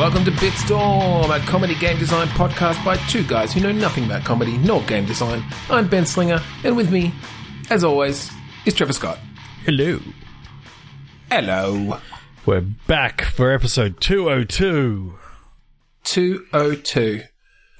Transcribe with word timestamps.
Welcome 0.00 0.24
to 0.24 0.30
Bitstorm, 0.30 1.28
a 1.36 1.46
comedy 1.46 1.74
game 1.74 1.98
design 1.98 2.26
podcast 2.28 2.82
by 2.82 2.96
two 3.08 3.22
guys 3.22 3.52
who 3.52 3.60
know 3.60 3.70
nothing 3.70 4.06
about 4.06 4.24
comedy 4.24 4.56
nor 4.56 4.80
game 4.84 5.04
design. 5.04 5.44
I'm 5.68 5.88
Ben 5.88 6.06
Slinger, 6.06 6.40
and 6.64 6.74
with 6.74 6.90
me, 6.90 7.12
as 7.68 7.84
always, 7.84 8.30
is 8.64 8.72
Trevor 8.72 8.94
Scott. 8.94 9.18
Hello. 9.66 10.00
Hello. 11.30 11.98
We're 12.46 12.62
back 12.62 13.20
for 13.20 13.52
episode 13.52 14.00
202. 14.00 15.18
202. 16.04 17.22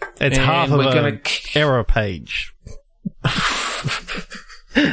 It's 0.03 0.21
And 0.21 0.37
half 0.37 0.71
of 0.71 0.77
we're 0.77 0.93
gonna- 0.93 1.21
error 1.55 1.85
page. 1.85 2.55
I 3.25 4.93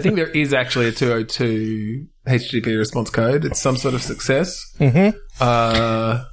think 0.00 0.16
there 0.16 0.26
is 0.30 0.52
actually 0.52 0.88
a 0.88 0.92
202 0.92 2.08
HTTP 2.26 2.76
response 2.76 3.10
code. 3.10 3.44
It's 3.44 3.60
some 3.60 3.76
sort 3.76 3.94
of 3.94 4.02
success. 4.02 4.60
Mm-hmm. 4.80 5.16
Uh, 5.40 6.24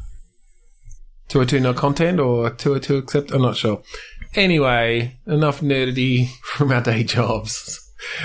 202 1.29 1.59
no 1.59 1.73
content 1.73 2.19
or 2.19 2.49
202 2.49 2.97
accept? 2.97 3.31
I'm 3.31 3.41
not 3.41 3.57
sure. 3.57 3.81
Anyway, 4.35 5.17
enough 5.25 5.61
nerdity 5.61 6.29
from 6.43 6.71
our 6.71 6.81
day 6.81 7.03
jobs. 7.03 7.81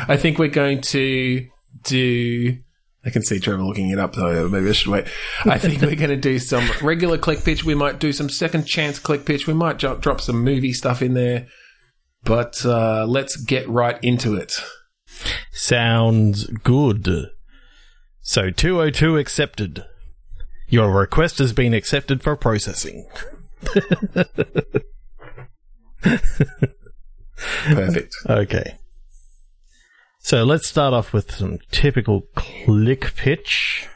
I 0.08 0.16
think 0.16 0.38
we're 0.38 0.48
going 0.48 0.80
to 0.82 1.46
do. 1.84 2.58
I 3.04 3.10
can 3.10 3.22
see 3.22 3.40
Trevor 3.40 3.62
looking 3.62 3.88
it 3.90 3.98
up, 3.98 4.14
so 4.14 4.48
maybe 4.48 4.68
I 4.68 4.72
should 4.72 4.92
wait. 4.92 5.06
I 5.46 5.56
think 5.56 5.80
we're 5.80 5.96
going 5.96 6.10
to 6.10 6.16
do 6.16 6.38
some 6.38 6.68
regular 6.82 7.16
click 7.16 7.42
pitch. 7.42 7.64
We 7.64 7.74
might 7.74 7.98
do 7.98 8.12
some 8.12 8.28
second 8.28 8.66
chance 8.66 8.98
click 8.98 9.24
pitch. 9.24 9.46
We 9.46 9.54
might 9.54 9.78
jo- 9.78 9.96
drop 9.96 10.20
some 10.20 10.44
movie 10.44 10.74
stuff 10.74 11.00
in 11.00 11.14
there. 11.14 11.46
But 12.24 12.62
uh, 12.66 13.06
let's 13.06 13.36
get 13.36 13.66
right 13.68 13.98
into 14.02 14.34
it. 14.34 14.52
Sounds 15.50 16.44
good. 16.62 17.08
So 18.20 18.50
202 18.50 19.16
accepted. 19.16 19.84
Your 20.70 20.90
request 20.92 21.38
has 21.38 21.52
been 21.52 21.74
accepted 21.74 22.22
for 22.22 22.36
processing. 22.36 23.06
Perfect. 27.66 28.14
Okay. 28.28 28.74
So 30.22 30.44
let's 30.44 30.68
start 30.68 30.92
off 30.92 31.12
with 31.14 31.30
some 31.32 31.58
typical 31.70 32.22
click 32.34 33.14
pitch. 33.16 33.88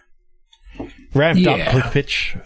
Ramped 1.14 1.42
Yeah. 1.42 1.52
up 1.52 1.68
click 1.70 1.84
pitch. 1.92 2.36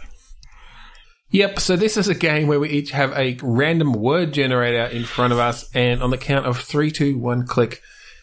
Yep, 1.30 1.60
so 1.60 1.76
this 1.76 1.96
is 1.96 2.08
a 2.08 2.14
game 2.14 2.48
where 2.48 2.58
we 2.58 2.70
each 2.70 2.90
have 2.90 3.12
a 3.16 3.38
random 3.42 3.92
word 3.92 4.32
generator 4.32 4.84
in 4.86 5.04
front 5.04 5.32
of 5.32 5.38
us, 5.38 5.68
and 5.74 6.02
on 6.02 6.10
the 6.10 6.18
count 6.18 6.46
of 6.46 6.58
three, 6.58 6.90
two, 6.90 7.18
one, 7.18 7.46
click, 7.46 7.80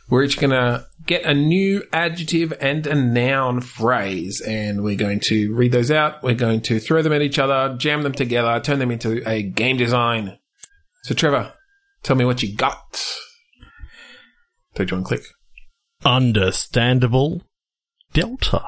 we're 0.10 0.24
each 0.24 0.40
going 0.40 0.52
to 0.52 0.86
get 1.06 1.24
a 1.24 1.34
new 1.34 1.84
adjective 1.92 2.54
and 2.60 2.86
a 2.86 2.96
noun 2.96 3.62
phrase, 3.62 4.42
and 4.42 4.84
we're 4.84 4.96
going 4.96 5.20
to 5.26 5.54
read 5.54 5.72
those 5.72 5.92
out. 5.92 6.22
We're 6.24 6.36
going 6.36 6.62
to 6.62 6.80
throw 6.80 7.02
them 7.02 7.14
at 7.14 7.22
each 7.22 7.40
other, 7.40 7.76
jam 7.78 8.04
them 8.04 8.14
together, 8.14 8.60
turn 8.60 8.80
them 8.80 8.92
into 8.92 9.28
a 9.28 9.42
game 9.44 9.78
design. 9.78 10.38
So, 11.04 11.16
Trevor, 11.16 11.54
tell 12.04 12.16
me 12.16 12.26
what 12.26 12.44
you 12.44 12.56
got. 12.56 13.04
Two, 14.76 14.86
one, 14.92 15.04
click. 15.04 15.24
Understandable 16.04 17.44
delta. 18.14 18.64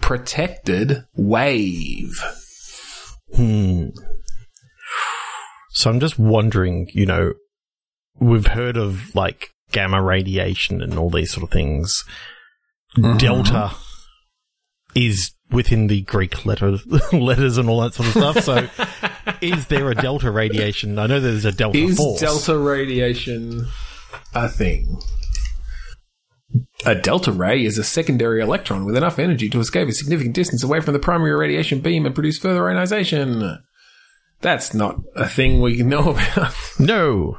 Protected 0.00 1.04
wave. 1.14 2.22
Hmm. 3.34 3.88
So 5.70 5.90
I'm 5.90 5.98
just 5.98 6.18
wondering, 6.18 6.88
you 6.92 7.04
know, 7.04 7.32
we've 8.20 8.46
heard 8.46 8.76
of 8.76 9.14
like 9.14 9.53
gamma 9.74 10.00
radiation 10.00 10.80
and 10.80 10.98
all 10.98 11.10
these 11.10 11.32
sort 11.32 11.44
of 11.44 11.50
things. 11.50 12.04
Mm-hmm. 12.96 13.18
Delta 13.18 13.72
is 14.94 15.32
within 15.50 15.88
the 15.88 16.02
Greek 16.02 16.46
letter 16.46 16.78
letters 17.12 17.58
and 17.58 17.68
all 17.68 17.80
that 17.82 17.94
sort 17.94 18.08
of 18.08 18.14
stuff. 18.14 18.44
So 18.44 19.34
is 19.40 19.66
there 19.66 19.90
a 19.90 19.94
delta 19.94 20.30
radiation? 20.30 20.98
I 20.98 21.06
know 21.06 21.20
there's 21.20 21.44
a 21.44 21.52
delta 21.52 21.76
Is 21.78 21.96
force. 21.96 22.20
delta 22.20 22.56
radiation 22.56 23.66
a 24.32 24.48
thing? 24.48 24.96
A 26.86 26.94
delta 26.94 27.32
ray 27.32 27.64
is 27.64 27.78
a 27.78 27.84
secondary 27.84 28.40
electron 28.40 28.84
with 28.84 28.96
enough 28.96 29.18
energy 29.18 29.50
to 29.50 29.58
escape 29.58 29.88
a 29.88 29.92
significant 29.92 30.34
distance 30.36 30.62
away 30.62 30.80
from 30.80 30.92
the 30.92 31.00
primary 31.00 31.34
radiation 31.34 31.80
beam 31.80 32.06
and 32.06 32.14
produce 32.14 32.38
further 32.38 32.68
ionization. 32.68 33.58
That's 34.40 34.72
not 34.72 35.00
a 35.16 35.28
thing 35.28 35.60
we 35.60 35.82
know 35.82 36.10
about. 36.10 36.54
No. 36.78 37.38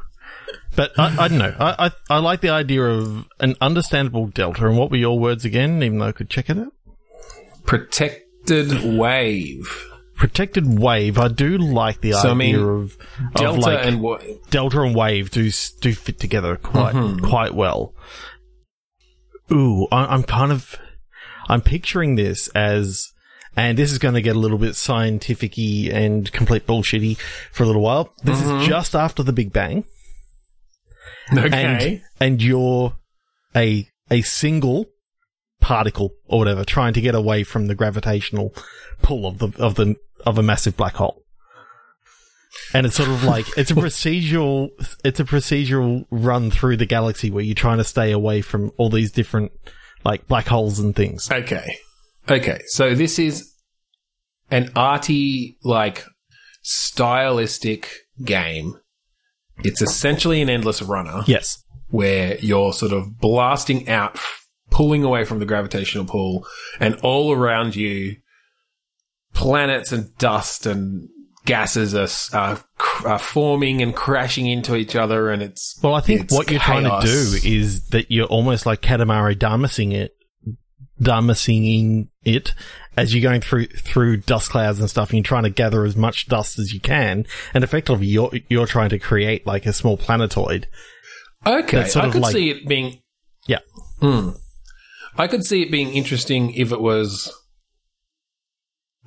But 0.76 0.92
I, 1.00 1.16
I 1.26 1.28
don't 1.30 1.38
know. 1.38 1.56
I, 1.60 1.86
I 1.88 1.92
I 2.16 2.18
like 2.20 2.42
the 2.42 2.50
idea 2.50 2.84
of 2.84 3.26
an 3.40 3.56
understandable 3.62 4.28
delta. 4.28 4.68
And 4.68 4.78
what 4.78 4.92
were 4.92 4.98
your 4.98 5.18
words 5.20 5.46
again? 5.46 5.82
Even 5.84 6.00
though 6.00 6.08
I 6.08 6.12
could 6.12 6.30
check 6.30 6.50
it 6.50 6.58
out. 6.58 6.74
Protected 7.66 8.98
wave. 8.98 9.86
protected 10.18 10.80
wave. 10.80 11.18
I 11.18 11.28
do 11.30 11.58
like 11.58 12.02
the 12.02 12.12
So, 12.14 12.18
I 12.30 12.32
idea 12.32 12.36
mean, 12.36 12.56
of, 12.56 12.98
of 12.98 13.34
Delta 13.36 13.60
like 13.60 13.86
and 13.86 14.02
wa- 14.02 14.20
delta 14.50 14.82
and 14.82 14.94
wave 14.96 15.32
do 15.32 15.50
do 15.82 15.94
fit 15.94 16.20
together 16.20 16.56
quite 16.58 16.94
Mm-hmm. 16.94 17.26
quite 17.26 17.54
well. 17.54 17.94
Ooh, 19.52 19.88
I, 19.92 20.06
I'm 20.14 20.24
kind 20.24 20.52
of 20.52 20.76
I'm 21.48 21.62
picturing 21.62 22.16
this 22.16 22.48
as, 22.50 23.12
and 23.56 23.78
this 23.78 23.92
is 23.92 23.98
going 24.00 24.16
to 24.16 24.22
get 24.22 24.36
a 24.36 24.40
little 24.40 24.58
bit 24.58 24.76
scientificy 24.76 25.92
and 25.94 26.32
complete 26.32 26.66
bullshitty 26.66 27.18
for 27.52 27.64
a 27.64 27.68
little 27.68 27.82
while. 27.84 28.14
This 28.24 28.40
Mm-hmm. 28.42 28.62
is 28.62 28.68
just 28.68 28.96
after 28.96 29.22
the 29.24 29.34
Big 29.34 29.54
Bang, 29.54 29.86
Okay. 31.38 32.02
and 32.20 32.32
and 32.34 32.42
you're 32.42 32.94
a 33.56 33.88
a 34.12 34.22
single 34.22 34.86
particle 35.60 36.12
or 36.26 36.40
whatever 36.40 36.64
trying 36.64 36.94
to 36.94 37.02
get 37.02 37.16
away 37.16 37.44
from 37.44 37.66
the 37.66 37.76
gravitational 37.76 38.54
pull 39.02 39.26
of 39.26 39.40
the 39.40 39.52
of 39.58 39.76
the 39.76 39.96
of 40.26 40.38
a 40.38 40.44
massive 40.44 40.78
black 40.78 40.96
hole. 40.96 41.24
And 42.74 42.86
it's 42.86 42.96
sort 42.96 43.10
of 43.10 43.24
like 43.34 43.46
it's 43.58 43.72
a 43.72 43.76
procedural 43.76 44.70
it's 45.04 45.20
a 45.20 45.26
procedural 45.26 46.06
run 46.12 46.52
through 46.52 46.78
the 46.78 46.86
galaxy 46.86 47.32
where 47.32 47.44
you're 47.44 47.56
trying 47.56 47.78
to 47.80 47.84
stay 47.84 48.12
away 48.12 48.42
from 48.42 48.72
all 48.78 48.90
these 48.90 49.12
different 49.12 49.52
like 50.04 50.28
black 50.28 50.48
holes 50.48 50.80
and 50.80 50.96
things. 50.96 51.32
Okay. 51.32 51.78
Okay. 52.30 52.62
So 52.68 52.96
this 52.96 53.20
is 53.20 53.52
an 54.52 54.72
arty, 54.76 55.58
like, 55.64 56.06
stylistic 56.62 57.92
game. 58.24 58.76
It's 59.64 59.82
essentially 59.82 60.42
an 60.42 60.50
endless 60.50 60.82
runner. 60.82 61.24
Yes. 61.28 61.64
where 61.90 62.38
you're 62.40 62.74
sort 62.74 62.92
of 62.92 63.20
blasting 63.20 63.88
out, 63.88 64.20
pulling 64.70 65.04
away 65.04 65.24
from 65.24 65.40
the 65.40 65.46
gravitational 65.46 66.06
pull, 66.06 66.46
and 66.80 66.96
all 67.04 67.32
around 67.32 67.76
you, 67.76 68.18
planets 69.34 69.92
and 69.92 70.16
dust 70.18 70.66
and 70.66 71.08
gases 71.46 71.94
are, 71.94 72.08
are, 72.34 72.64
are 73.06 73.20
forming 73.20 73.82
and 73.82 73.96
crashing 73.96 74.48
into 74.48 74.76
each 74.76 74.96
other, 74.96 75.30
and 75.30 75.42
it's 75.42 75.80
Well, 75.82 75.94
I 75.94 76.02
think 76.02 76.32
what 76.32 76.50
you're 76.50 76.60
trying 76.60 76.84
to 76.84 77.06
do 77.06 77.38
is 77.48 77.88
that 77.90 78.10
you're 78.10 78.28
almost 78.28 78.66
like 78.66 78.82
Katamari 78.82 79.38
Damacying 79.38 79.94
it, 79.94 80.16
Damacying 81.02 82.08
it 82.24 82.54
as 82.98 83.14
you're 83.14 83.22
going 83.22 83.42
through 83.42 83.68
through 83.68 84.18
dust 84.18 84.50
clouds 84.50 84.80
and 84.80 84.90
stuff, 84.90 85.10
and 85.10 85.18
you're 85.18 85.24
trying 85.24 85.44
to 85.44 85.50
gather 85.50 85.84
as 85.84 85.96
much 85.98 86.28
dust 86.28 86.58
as 86.58 86.74
you 86.74 86.80
can, 86.80 87.26
and 87.54 87.64
effectively 87.64 88.08
you're 88.08 88.32
you're 88.48 88.66
trying 88.68 88.90
to 88.90 89.00
create 89.00 89.46
like 89.46 89.66
a 89.66 89.74
small 89.74 89.98
planetoid. 89.98 90.68
okay. 91.46 91.82
I 91.96 92.10
could 92.10 92.22
like- 92.22 92.32
see 92.34 92.50
it 92.50 92.68
being 92.68 93.02
Yeah, 93.48 93.60
I 95.18 95.28
could 95.28 95.44
see 95.44 95.62
it 95.64 95.72
being 95.72 95.94
interesting 95.94 96.54
if 96.54 96.72
it 96.72 96.80
was 96.82 97.32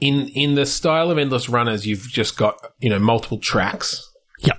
in 0.00 0.28
in 0.28 0.54
the 0.54 0.66
style 0.66 1.10
of 1.10 1.18
endless 1.18 1.48
runners. 1.48 1.86
You've 1.86 2.08
just 2.08 2.36
got 2.36 2.58
you 2.78 2.90
know 2.90 2.98
multiple 2.98 3.38
tracks. 3.38 4.02
yeah, 4.40 4.54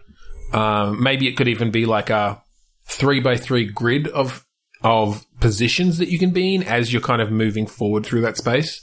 Um, 0.51 1.01
maybe 1.01 1.27
it 1.27 1.38
could 1.38 1.48
even 1.48 1.71
be 1.71 1.86
like 1.86 2.09
a 2.09 2.42
three 2.88 3.19
by 3.19 3.38
three 3.38 3.65
grid 3.65 4.07
of 4.07 4.44
of 4.81 5.26
positions 5.40 5.98
that 5.98 6.10
you 6.10 6.20
can 6.20 6.31
be 6.31 6.56
in 6.56 6.64
as 6.64 6.94
you're 6.94 7.02
kind 7.02 7.22
of 7.22 7.31
moving 7.31 7.68
forward 7.68 8.06
through 8.06 8.22
that 8.22 8.38
space. 8.38 8.81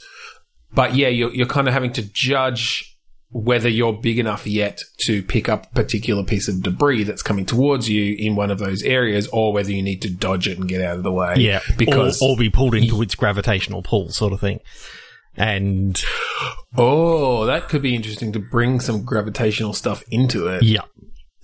But 0.73 0.95
yeah, 0.95 1.09
you're 1.09 1.33
you're 1.33 1.47
kind 1.47 1.69
of 1.69 1.75
having 1.75 1.93
to 1.95 2.03
judge 2.03 2.97
whether 3.31 3.69
you're 3.69 3.93
big 3.93 4.19
enough 4.19 4.47
yet 4.47 4.81
to 5.01 5.23
pick 5.23 5.49
up 5.49 5.67
a 5.67 5.75
particular 5.75 6.23
piece 6.23 6.49
of 6.49 6.63
debris 6.63 7.03
that's 7.03 7.23
coming 7.23 7.45
towards 7.45 7.89
you 7.89 8.15
in 8.19 8.37
one 8.37 8.51
of 8.51 8.59
those 8.59 8.83
areas, 8.83 9.29
or 9.33 9.53
whether 9.53 9.73
you 9.73 9.83
need 9.83 10.01
to 10.03 10.11
dodge 10.11 10.49
it 10.49 10.59
and 10.59 10.69
get 10.69 10.81
out 10.81 10.97
of 10.97 11.03
the 11.03 11.13
way. 11.13 11.35
yeah. 11.37 11.61
because 11.77 12.21
or, 12.23 12.31
or 12.31 12.37
be 12.37 12.51
pulled 12.51 12.75
into 12.75 13.03
its 13.03 13.15
gravitational 13.15 13.83
pull, 13.83 14.11
sort 14.11 14.33
of 14.33 14.41
thing. 14.41 14.61
And 15.35 16.03
oh, 16.77 17.45
that 17.47 17.69
could 17.69 17.83
be 17.83 17.95
interesting 17.95 18.33
to 18.33 18.39
bring 18.39 18.81
some 18.81 19.05
gravitational 19.05 19.75
stuff 19.75 20.03
into 20.11 20.49
it. 20.49 20.63
yeah, 20.63 20.83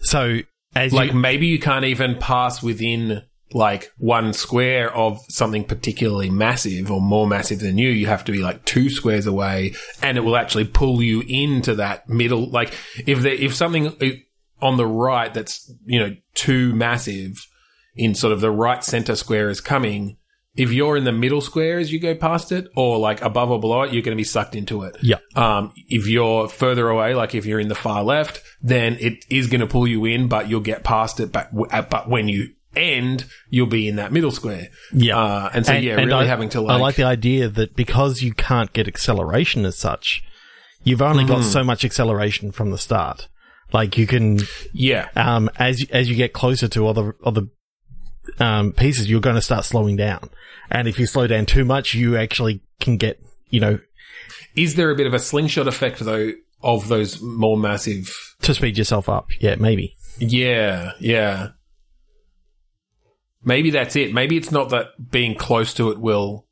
so 0.01 0.39
as 0.75 0.93
like 0.93 1.13
you, 1.13 1.19
maybe 1.19 1.47
you 1.47 1.59
can't 1.59 1.85
even 1.85 2.17
pass 2.17 2.63
within 2.63 3.23
like 3.55 3.93
one 3.99 4.33
square 4.33 4.95
of 4.95 5.19
something 5.29 5.65
particularly 5.65 6.31
massive 6.31 6.91
or 6.91 7.01
more 7.01 7.27
massive 7.27 7.61
than 7.61 7.79
you 7.79 7.91
you 7.91 8.07
have 8.07 8.25
to 8.25 8.33
be 8.33 8.39
like 8.39 8.65
two 8.65 8.89
squares 8.89 9.27
away 9.27 9.75
and 10.01 10.17
it 10.17 10.23
will 10.23 10.37
actually 10.37 10.65
pull 10.65 11.03
you 11.03 11.23
into 11.29 11.75
that 11.75 12.09
middle 12.09 12.49
like 12.51 12.75
if 13.07 13.21
there 13.21 13.35
if 13.35 13.55
something 13.55 13.97
on 14.61 14.77
the 14.77 14.87
right 14.87 15.35
that's 15.35 15.73
you 15.85 15.99
know 15.99 16.15
too 16.35 16.75
massive 16.75 17.47
in 17.95 18.15
sort 18.15 18.33
of 18.33 18.41
the 18.41 18.51
right 18.51 18.85
center 18.85 19.17
square 19.17 19.49
is 19.49 19.61
coming 19.61 20.17
if 20.55 20.71
you're 20.71 20.97
in 20.97 21.05
the 21.05 21.13
middle 21.13 21.41
square 21.41 21.79
as 21.79 21.93
you 21.93 21.99
go 21.99 22.15
past 22.15 22.53
it, 22.53 22.69
or 22.77 22.99
like 22.99 23.23
above 23.23 23.51
or 23.51 23.59
below 23.59 23.83
it, 23.83 23.93
you're 23.93 24.03
going 24.03 24.17
to 24.17 24.21
be 24.21 24.25
sucked 24.25 24.55
into 24.55 24.83
it. 24.83 24.97
Yeah. 25.01 25.17
Um, 25.35 25.73
if 25.89 26.07
you're 26.07 26.49
further 26.49 26.89
away, 26.89 27.15
like 27.15 27.35
if 27.35 27.47
you're 27.47 27.61
in 27.61 27.69
the 27.69 27.75
far 27.75 28.05
left, 28.05 28.43
then 28.61 28.99
it 29.01 29.25
is 29.31 29.47
going 29.47 29.63
to 29.63 29.67
pull 29.67 29.87
you 29.87 30.05
in, 30.05 30.29
but 30.29 30.51
you'll 30.51 30.61
get 30.61 30.85
past 30.85 31.21
it. 31.21 31.33
But 31.33 31.51
uh, 31.71 31.83
but 31.83 32.09
when 32.09 32.29
you 32.29 32.51
end, 32.77 33.25
you'll 33.51 33.67
be 33.67 33.89
in 33.89 33.97
that 33.97 34.13
middle 34.13 34.31
square. 34.31 34.69
Yeah. 34.93 35.19
Uh, 35.19 35.51
and 35.53 35.67
so 35.67 35.73
yeah, 35.75 35.95
really 35.95 36.13
I, 36.13 36.25
having 36.25 36.49
to 36.51 36.61
like. 36.61 36.75
I 36.75 36.77
like, 36.81 36.97
the 36.97 37.05
idea 37.05 37.49
that 37.49 37.77
because 37.77 38.23
you 38.23 38.33
can't 38.33 38.73
get 38.73 38.89
acceleration 38.89 39.65
as 39.65 39.79
such, 39.79 40.23
you've 40.85 41.03
only 41.03 41.25
Mm-hmm. 41.25 41.33
got 41.35 41.45
so 41.45 41.63
much 41.65 41.85
acceleration 41.85 42.53
from 42.53 42.71
the 42.71 42.79
start. 42.79 43.29
Like 43.73 43.97
you 43.97 44.07
can, 44.07 44.41
yeah, 44.73 45.09
um, 45.17 45.49
as 45.57 45.81
you- 45.81 45.87
as 45.91 46.09
you 46.11 46.15
get 46.17 46.33
closer 46.35 46.69
to 46.69 46.87
other 46.89 47.17
other 47.25 47.43
um, 48.39 48.73
pieces, 48.73 49.09
you're 49.11 49.21
going 49.21 49.37
to 49.37 49.43
start 49.43 49.65
slowing 49.65 49.97
down. 49.97 50.29
And 50.71 50.87
if 50.89 50.99
you 50.99 51.07
slow 51.07 51.27
down 51.27 51.47
too 51.47 51.65
much, 51.65 51.95
you 51.95 52.17
actually 52.17 52.61
can 52.81 52.97
get, 52.97 53.19
you 53.49 53.61
know, 53.61 53.79
is 54.55 54.75
there 54.75 54.91
a 54.91 54.95
bit 54.95 55.07
of 55.07 55.15
a 55.15 55.19
slingshot 55.19 55.67
effect 55.69 56.01
though 56.01 56.33
of 56.63 56.89
those 56.89 57.21
more 57.23 57.57
massive? 57.57 58.13
to 58.43 58.53
speed 58.55 58.77
yourself 58.77 59.09
up. 59.09 59.29
Yeah, 59.41 59.55
maybe. 59.57 59.95
Yeah, 60.19 60.93
yeah. 61.01 61.49
Maybe 63.45 63.71
that's 63.71 63.97
it. 63.97 64.13
Maybe 64.15 64.37
it's 64.37 64.53
not 64.53 64.71
that 64.71 65.11
being 65.11 65.35
close 65.35 65.75
to 65.75 65.91
it 65.91 65.99
will 65.99 66.47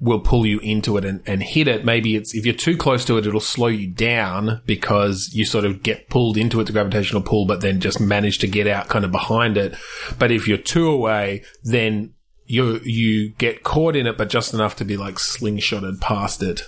will 0.00 0.20
pull 0.20 0.44
you 0.44 0.58
into 0.60 0.96
it 0.96 1.04
and, 1.04 1.22
and 1.26 1.42
hit 1.42 1.68
it. 1.68 1.84
Maybe 1.84 2.16
it's 2.16 2.34
if 2.34 2.44
you're 2.44 2.54
too 2.56 2.76
close 2.76 3.04
to 3.04 3.18
it, 3.18 3.26
it'll 3.26 3.38
slow 3.40 3.68
you 3.68 3.86
down 3.88 4.60
because 4.66 5.30
you 5.32 5.44
sort 5.44 5.64
of 5.64 5.82
get 5.82 6.08
pulled 6.08 6.36
into 6.36 6.60
its 6.60 6.70
gravitational 6.70 7.22
pull, 7.22 7.46
but 7.46 7.60
then 7.60 7.78
just 7.80 8.00
manage 8.00 8.38
to 8.38 8.48
get 8.48 8.66
out 8.66 8.88
kind 8.88 9.04
of 9.04 9.12
behind 9.12 9.56
it. 9.56 9.76
But 10.18 10.32
if 10.32 10.48
you're 10.48 10.58
too 10.58 10.88
away, 10.90 11.44
then 11.62 12.14
you 12.46 12.80
you 12.82 13.32
get 13.34 13.62
caught 13.62 13.94
in 13.94 14.06
it, 14.08 14.18
but 14.18 14.28
just 14.28 14.52
enough 14.52 14.74
to 14.76 14.84
be 14.84 14.96
like 14.96 15.14
slingshotted 15.16 16.00
past 16.00 16.42
it, 16.42 16.62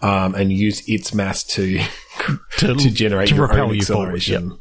um, 0.00 0.34
and 0.36 0.52
use 0.52 0.82
its 0.86 1.12
mass 1.12 1.42
to 1.54 1.80
To, 2.58 2.74
to 2.74 2.90
generate 2.90 3.30
to 3.30 3.34
your 3.34 3.50
own 3.50 3.56
forward. 3.58 3.76
acceleration. 3.78 4.58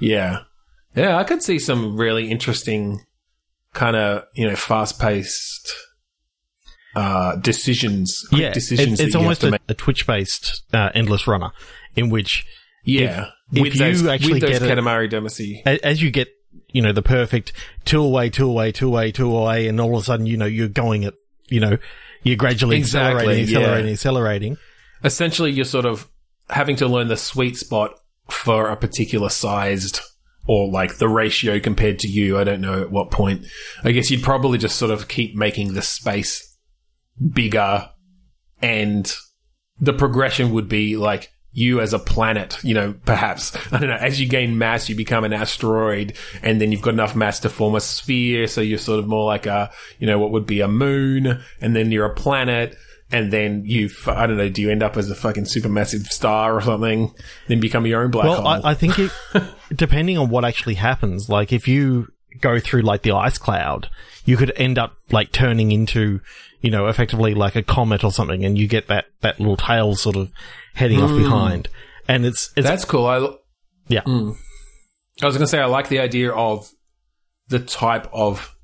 Yeah. 0.00 0.40
Yeah, 0.96 1.18
I 1.18 1.24
could 1.24 1.42
see 1.42 1.58
some 1.58 1.96
really 1.96 2.30
interesting 2.30 3.02
kind 3.76 3.94
of, 3.94 4.24
you 4.34 4.48
know, 4.48 4.56
fast 4.56 4.98
paced 4.98 5.72
uh, 6.96 7.36
decisions. 7.36 8.26
Yeah, 8.32 8.52
decisions. 8.52 8.94
it's, 8.94 9.00
it's 9.00 9.12
that 9.12 9.18
you 9.18 9.24
almost 9.24 9.44
a, 9.44 9.60
a 9.68 9.74
Twitch 9.74 10.06
based 10.06 10.62
uh, 10.72 10.90
endless 10.94 11.26
runner 11.26 11.50
in 11.94 12.08
which 12.10 12.46
Yeah. 12.84 13.28
if 13.52 13.62
with 13.62 13.74
you 13.74 13.78
those, 13.80 14.06
actually 14.06 14.32
with 14.34 14.42
those 14.42 14.58
get 14.58 14.78
Katamari 14.78 15.10
Damacy. 15.10 15.62
as 15.82 16.02
you 16.02 16.10
get, 16.10 16.28
you 16.72 16.82
know, 16.82 16.92
the 16.92 17.02
perfect 17.02 17.52
two 17.84 18.02
away, 18.02 18.30
two 18.30 18.48
away, 18.48 18.72
two 18.72 18.88
away, 18.88 19.12
two 19.12 19.34
away, 19.36 19.68
and 19.68 19.80
all 19.80 19.94
of 19.96 20.02
a 20.02 20.04
sudden, 20.04 20.26
you 20.26 20.36
know, 20.36 20.46
you're 20.46 20.68
going 20.68 21.04
at, 21.04 21.14
you 21.48 21.60
know, 21.60 21.76
you're 22.22 22.36
gradually 22.36 22.78
Exactly, 22.78 23.20
accelerating, 23.20 23.44
accelerating, 23.44 23.86
yeah. 23.86 23.92
accelerating. 23.92 24.56
Essentially, 25.04 25.52
you're 25.52 25.64
sort 25.66 25.84
of 25.84 26.08
having 26.48 26.76
to 26.76 26.88
learn 26.88 27.08
the 27.08 27.16
sweet 27.16 27.56
spot 27.56 27.90
for 28.28 28.68
a 28.70 28.76
particular 28.76 29.28
sized 29.28 30.00
or 30.46 30.70
like 30.70 30.98
the 30.98 31.08
ratio 31.08 31.58
compared 31.60 31.98
to 32.00 32.08
you. 32.08 32.38
I 32.38 32.44
don't 32.44 32.60
know 32.60 32.80
at 32.82 32.90
what 32.90 33.10
point. 33.10 33.46
I 33.84 33.92
guess 33.92 34.10
you'd 34.10 34.22
probably 34.22 34.58
just 34.58 34.76
sort 34.76 34.90
of 34.90 35.08
keep 35.08 35.34
making 35.34 35.74
the 35.74 35.82
space 35.82 36.56
bigger 37.32 37.90
and 38.62 39.12
the 39.80 39.92
progression 39.92 40.52
would 40.52 40.68
be 40.68 40.96
like 40.96 41.30
you 41.52 41.80
as 41.80 41.94
a 41.94 41.98
planet, 41.98 42.62
you 42.62 42.74
know, 42.74 42.94
perhaps, 43.06 43.56
I 43.72 43.78
don't 43.78 43.88
know, 43.88 43.96
as 43.96 44.20
you 44.20 44.28
gain 44.28 44.58
mass, 44.58 44.88
you 44.88 44.94
become 44.94 45.24
an 45.24 45.32
asteroid 45.32 46.14
and 46.42 46.60
then 46.60 46.70
you've 46.70 46.82
got 46.82 46.94
enough 46.94 47.16
mass 47.16 47.40
to 47.40 47.48
form 47.48 47.74
a 47.74 47.80
sphere. 47.80 48.46
So 48.46 48.60
you're 48.60 48.78
sort 48.78 48.98
of 48.98 49.06
more 49.06 49.24
like 49.24 49.46
a, 49.46 49.70
you 49.98 50.06
know, 50.06 50.18
what 50.18 50.32
would 50.32 50.46
be 50.46 50.60
a 50.60 50.68
moon 50.68 51.42
and 51.60 51.74
then 51.74 51.90
you're 51.90 52.06
a 52.06 52.14
planet. 52.14 52.76
And 53.12 53.32
then 53.32 53.62
you, 53.64 53.88
I 54.06 54.26
don't 54.26 54.36
know, 54.36 54.48
do 54.48 54.60
you 54.60 54.70
end 54.70 54.82
up 54.82 54.96
as 54.96 55.08
a 55.10 55.14
fucking 55.14 55.44
supermassive 55.44 56.06
star 56.06 56.56
or 56.56 56.60
something? 56.60 57.14
Then 57.46 57.60
become 57.60 57.86
your 57.86 58.02
own 58.02 58.10
black 58.10 58.24
Well, 58.24 58.42
hole. 58.42 58.48
I, 58.48 58.70
I 58.70 58.74
think 58.74 58.98
it, 58.98 59.12
depending 59.74 60.18
on 60.18 60.28
what 60.28 60.44
actually 60.44 60.74
happens, 60.74 61.28
like 61.28 61.52
if 61.52 61.68
you 61.68 62.08
go 62.40 62.58
through 62.58 62.82
like 62.82 63.02
the 63.02 63.12
ice 63.12 63.38
cloud, 63.38 63.88
you 64.24 64.36
could 64.36 64.52
end 64.56 64.78
up 64.78 64.96
like 65.10 65.30
turning 65.30 65.70
into, 65.72 66.20
you 66.60 66.70
know, 66.70 66.88
effectively 66.88 67.34
like 67.34 67.54
a 67.54 67.62
comet 67.62 68.02
or 68.02 68.10
something, 68.10 68.44
and 68.44 68.58
you 68.58 68.66
get 68.66 68.88
that 68.88 69.06
that 69.20 69.38
little 69.38 69.56
tail 69.56 69.94
sort 69.94 70.16
of 70.16 70.32
heading 70.74 71.00
off 71.00 71.10
hmm. 71.10 71.18
behind, 71.18 71.68
and 72.08 72.26
it's 72.26 72.52
it's 72.56 72.66
That's 72.66 72.84
cool. 72.84 73.06
I, 73.06 73.28
yeah. 73.88 74.02
Hmm. 74.02 74.32
I 75.22 75.26
was 75.26 75.36
going 75.36 75.46
to 75.46 75.50
say, 75.50 75.60
I 75.60 75.66
like 75.66 75.88
the 75.88 76.00
idea 76.00 76.30
of 76.30 76.70
the 77.48 77.58
type 77.58 78.08
of, 78.12 78.54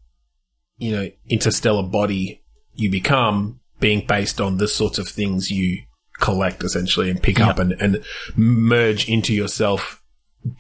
you 0.77 0.93
know, 0.93 1.09
interstellar 1.31 1.85
body 1.85 2.45
you 2.75 2.91
become 2.91 3.61
being 3.83 4.07
based 4.07 4.41
on 4.41 4.57
the 4.57 4.67
sorts 4.69 4.99
of 4.99 5.07
things 5.09 5.51
you 5.51 5.83
collect 6.21 6.65
essentially 6.65 7.11
and 7.11 7.23
pick 7.23 7.39
up 7.41 7.59
and, 7.59 7.73
and 7.73 8.03
merge 8.37 9.09
into 9.09 9.35
yourself 9.35 10.01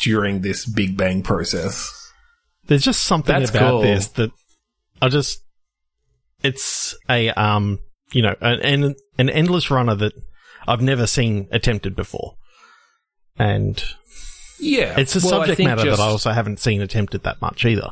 during 0.00 0.42
this 0.42 0.66
Big 0.66 0.96
Bang 0.96 1.22
process. 1.22 1.90
There's 2.66 2.84
just 2.84 3.02
something 3.04 3.34
That's 3.38 3.50
about 3.50 3.70
cool. 3.70 3.82
this 3.82 4.08
that 4.08 4.30
I 5.00 5.08
just 5.08 5.40
it's 6.42 6.94
a 7.08 7.30
um 7.30 7.78
you 8.12 8.22
know 8.22 8.34
an 8.40 8.60
an, 8.84 8.94
an 9.18 9.30
endless 9.30 9.70
runner 9.70 9.94
that 9.96 10.12
I've 10.66 10.82
never 10.82 11.06
seen 11.06 11.48
attempted 11.50 11.96
before, 11.96 12.36
and 13.36 13.82
Yeah. 14.60 14.98
it's 14.98 15.16
a 15.16 15.18
Well, 15.20 15.40
subject 15.40 15.58
matter 15.60 15.84
just- 15.84 15.98
that 15.98 16.04
I 16.04 16.08
also 16.08 16.30
haven't 16.30 16.60
seen 16.60 16.80
attempted 16.82 17.22
that 17.24 17.40
much 17.40 17.64
either. 17.64 17.90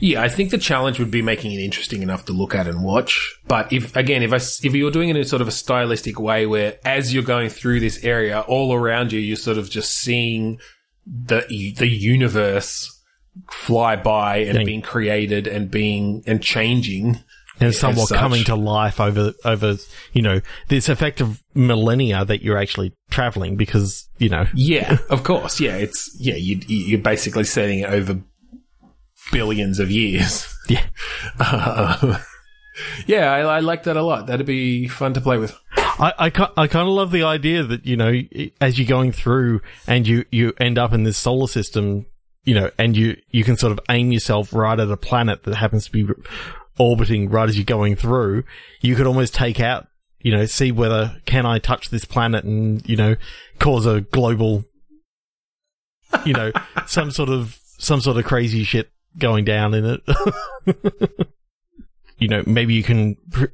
Yeah, 0.00 0.22
I 0.22 0.28
think 0.28 0.50
the 0.50 0.58
challenge 0.58 0.98
would 0.98 1.10
be 1.10 1.22
making 1.22 1.52
it 1.52 1.60
interesting 1.60 2.02
enough 2.02 2.24
to 2.26 2.32
look 2.32 2.54
at 2.54 2.66
and 2.66 2.82
watch. 2.82 3.36
But 3.46 3.72
if 3.72 3.94
again, 3.96 4.22
if 4.22 4.32
I, 4.32 4.36
if 4.36 4.74
you're 4.74 4.90
doing 4.90 5.08
it 5.10 5.16
in 5.16 5.24
sort 5.24 5.42
of 5.42 5.48
a 5.48 5.52
stylistic 5.52 6.18
way, 6.18 6.46
where 6.46 6.78
as 6.84 7.12
you're 7.14 7.22
going 7.22 7.50
through 7.50 7.80
this 7.80 8.02
area, 8.04 8.40
all 8.40 8.72
around 8.74 9.12
you, 9.12 9.20
you're 9.20 9.36
sort 9.36 9.58
of 9.58 9.68
just 9.70 9.92
seeing 9.92 10.58
the 11.06 11.44
the 11.78 11.88
universe 11.88 12.96
fly 13.50 13.96
by 13.96 14.38
and 14.38 14.58
Yeah. 14.58 14.64
being 14.64 14.82
created 14.82 15.46
and 15.46 15.70
being 15.70 16.22
and 16.26 16.42
changing. 16.42 17.22
and 17.60 17.74
somewhat 17.74 18.08
coming 18.08 18.42
to 18.44 18.54
life 18.54 18.98
over 19.00 19.32
over 19.44 19.76
you 20.14 20.22
know 20.22 20.40
this 20.68 20.88
effect 20.88 21.20
of 21.20 21.42
millennia 21.54 22.24
that 22.24 22.42
you're 22.42 22.56
actually 22.56 22.92
traveling 23.10 23.56
because 23.56 24.08
you 24.18 24.28
know 24.30 24.46
Yeah, 24.54 24.96
of 25.10 25.24
course. 25.24 25.60
Yeah, 25.60 25.76
it's 25.76 26.14
yeah. 26.18 26.36
You, 26.36 26.58
you're 26.66 26.98
basically 27.00 27.44
setting 27.44 27.80
it 27.80 27.90
over 27.90 28.18
billions 29.32 29.78
of 29.78 29.90
years. 29.90 30.46
yeah 30.68 30.84
Uh, 31.38 32.18
yeah, 33.06 33.32
I, 33.32 33.40
I 33.40 33.60
like 33.60 33.82
that 33.84 33.96
a 33.96 34.02
lot. 34.02 34.26
That'd 34.26 34.46
be 34.46 34.88
fun 34.88 35.14
to 35.14 35.20
play 35.20 35.38
with. 35.38 35.56
I 35.76 36.12
I, 36.18 36.26
I 36.56 36.66
kind 36.66 36.88
of 36.88 36.94
love 36.94 37.10
the 37.10 37.24
idea 37.24 37.62
that 37.64 37.84
you 37.86 37.96
know 37.96 38.12
as 38.60 38.78
you're 38.78 38.88
going 38.88 39.12
through 39.12 39.60
and 39.86 40.06
you 40.06 40.24
you 40.30 40.54
end 40.58 40.78
up 40.78 40.92
in 40.92 41.04
this 41.04 41.18
solar 41.18 41.48
system 41.48 42.06
you 42.44 42.54
know 42.54 42.70
and 42.78 42.96
you 42.96 43.16
you 43.30 43.44
can 43.44 43.56
sort 43.56 43.72
of 43.72 43.80
aim 43.90 44.12
yourself 44.12 44.52
right 44.52 44.78
at 44.78 44.90
a 44.90 44.96
planet 44.96 45.42
that 45.42 45.56
happens 45.56 45.86
to 45.86 45.92
be 45.92 46.08
orbiting 46.78 47.28
right 47.28 47.48
as 47.48 47.56
you're 47.56 47.64
going 47.64 47.96
through 47.96 48.44
you 48.80 48.96
could 48.96 49.06
almost 49.06 49.34
take 49.34 49.60
out 49.60 49.88
you 50.20 50.32
know 50.32 50.46
see 50.46 50.72
whether 50.72 51.20
can 51.26 51.44
I 51.44 51.58
touch 51.58 51.90
this 51.90 52.04
planet 52.04 52.44
and 52.44 52.86
you 52.88 52.96
know 52.96 53.16
cause 53.58 53.84
a 53.84 54.00
global 54.00 54.64
you 56.24 56.32
know 56.32 56.50
some 56.86 57.10
sort 57.10 57.28
of 57.28 57.58
some 57.78 58.00
sort 58.00 58.16
of 58.16 58.24
crazy 58.24 58.64
shit 58.64 58.90
going 59.18 59.44
down 59.44 59.74
in 59.74 59.84
it. 59.84 60.00
You 62.20 62.28
know 62.28 62.42
maybe 62.46 62.74
you 62.74 62.82
can 62.82 63.16
pr- 63.30 63.46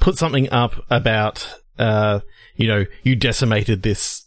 put 0.00 0.16
something 0.16 0.50
up 0.50 0.82
about 0.90 1.46
uh 1.78 2.20
you 2.56 2.66
know 2.66 2.86
you 3.02 3.14
decimated 3.16 3.82
this 3.82 4.26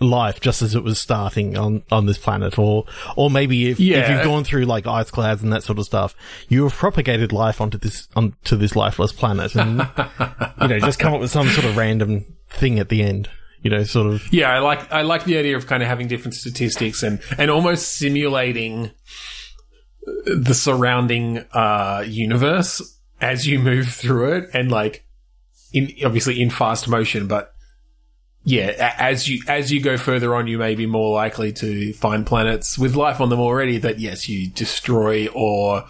life 0.00 0.40
just 0.40 0.60
as 0.60 0.74
it 0.74 0.84
was 0.84 1.00
starting 1.00 1.56
on 1.56 1.82
on 1.90 2.04
this 2.04 2.18
planet. 2.18 2.58
Or 2.58 2.84
or 3.16 3.30
maybe 3.30 3.70
if, 3.70 3.80
if 3.80 4.10
you've 4.10 4.22
gone 4.22 4.44
through 4.44 4.66
like 4.66 4.86
ice 4.86 5.10
clouds 5.10 5.42
and 5.42 5.50
that 5.54 5.62
sort 5.62 5.78
of 5.78 5.86
stuff 5.86 6.14
you 6.48 6.64
have 6.64 6.74
propagated 6.74 7.32
life 7.32 7.58
onto 7.62 7.78
this 7.78 8.06
onto 8.14 8.54
this 8.54 8.76
lifeless 8.76 9.12
planet 9.12 9.54
and 9.54 9.78
you 10.60 10.68
know 10.68 10.78
just 10.78 10.98
come 10.98 11.14
up 11.14 11.20
with 11.20 11.30
some 11.30 11.48
sort 11.48 11.64
of 11.66 11.76
random 11.78 12.26
thing 12.50 12.78
at 12.78 12.90
the 12.90 13.02
end 13.02 13.30
you 13.62 13.70
know 13.70 13.82
sort 13.82 14.08
of 14.12 14.30
Yeah, 14.30 14.52
I 14.52 14.58
like 14.58 14.92
I 14.92 15.00
like 15.00 15.24
the 15.24 15.38
idea 15.38 15.56
of 15.56 15.66
kind 15.66 15.82
of 15.82 15.88
having 15.88 16.06
different 16.06 16.34
statistics 16.34 17.02
and 17.02 17.18
and 17.38 17.50
almost 17.50 17.96
simulating 17.96 18.90
the 20.26 20.54
surrounding 20.54 21.38
uh, 21.52 22.04
universe 22.06 22.98
as 23.20 23.46
you 23.46 23.58
move 23.58 23.88
through 23.88 24.34
it, 24.36 24.50
and 24.52 24.70
like 24.70 25.04
in 25.72 25.92
obviously 26.04 26.40
in 26.40 26.50
fast 26.50 26.88
motion, 26.88 27.26
but 27.26 27.54
yeah, 28.44 28.94
as 28.98 29.28
you 29.28 29.42
as 29.48 29.72
you 29.72 29.80
go 29.80 29.96
further 29.96 30.34
on, 30.34 30.46
you 30.46 30.58
may 30.58 30.74
be 30.74 30.86
more 30.86 31.14
likely 31.14 31.52
to 31.54 31.92
find 31.94 32.26
planets 32.26 32.78
with 32.78 32.94
life 32.94 33.20
on 33.20 33.30
them 33.30 33.40
already 33.40 33.78
that 33.78 33.98
yes, 33.98 34.28
you 34.28 34.50
destroy 34.50 35.28
or 35.28 35.84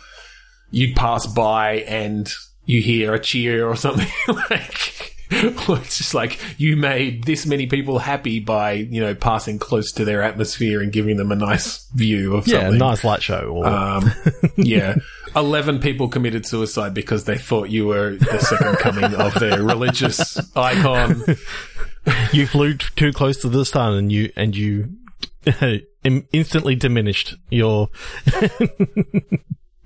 you 0.70 0.94
pass 0.94 1.26
by 1.26 1.78
and 1.80 2.32
you 2.64 2.80
hear 2.80 3.12
a 3.12 3.18
cheer 3.18 3.68
or 3.68 3.76
something 3.76 4.08
like 4.50 5.03
it's 5.30 5.98
just 5.98 6.14
like 6.14 6.38
you 6.58 6.76
made 6.76 7.24
this 7.24 7.46
many 7.46 7.66
people 7.66 7.98
happy 7.98 8.40
by 8.40 8.72
you 8.72 9.00
know 9.00 9.14
passing 9.14 9.58
close 9.58 9.90
to 9.92 10.04
their 10.04 10.22
atmosphere 10.22 10.80
and 10.82 10.92
giving 10.92 11.16
them 11.16 11.32
a 11.32 11.36
nice 11.36 11.86
view 11.94 12.36
of 12.36 12.46
Yeah, 12.46 12.60
something. 12.62 12.78
nice 12.78 13.04
light 13.04 13.22
show. 13.22 13.48
Or, 13.56 13.66
Um, 13.66 14.10
yeah, 14.56 14.96
eleven 15.34 15.78
people 15.80 16.08
committed 16.08 16.46
suicide 16.46 16.92
because 16.94 17.24
they 17.24 17.38
thought 17.38 17.70
you 17.70 17.86
were 17.86 18.16
the 18.16 18.38
second 18.38 18.76
coming 18.78 19.14
of 19.14 19.34
their 19.34 19.62
religious 19.62 20.38
icon. 20.56 21.24
you 22.32 22.46
flew 22.46 22.74
t- 22.74 22.86
too 22.96 23.12
close 23.12 23.38
to 23.38 23.48
the 23.48 23.64
sun 23.64 23.94
and 23.94 24.12
you 24.12 24.30
and 24.36 24.54
you 24.56 24.90
instantly 26.32 26.74
diminished 26.74 27.34
your 27.50 27.88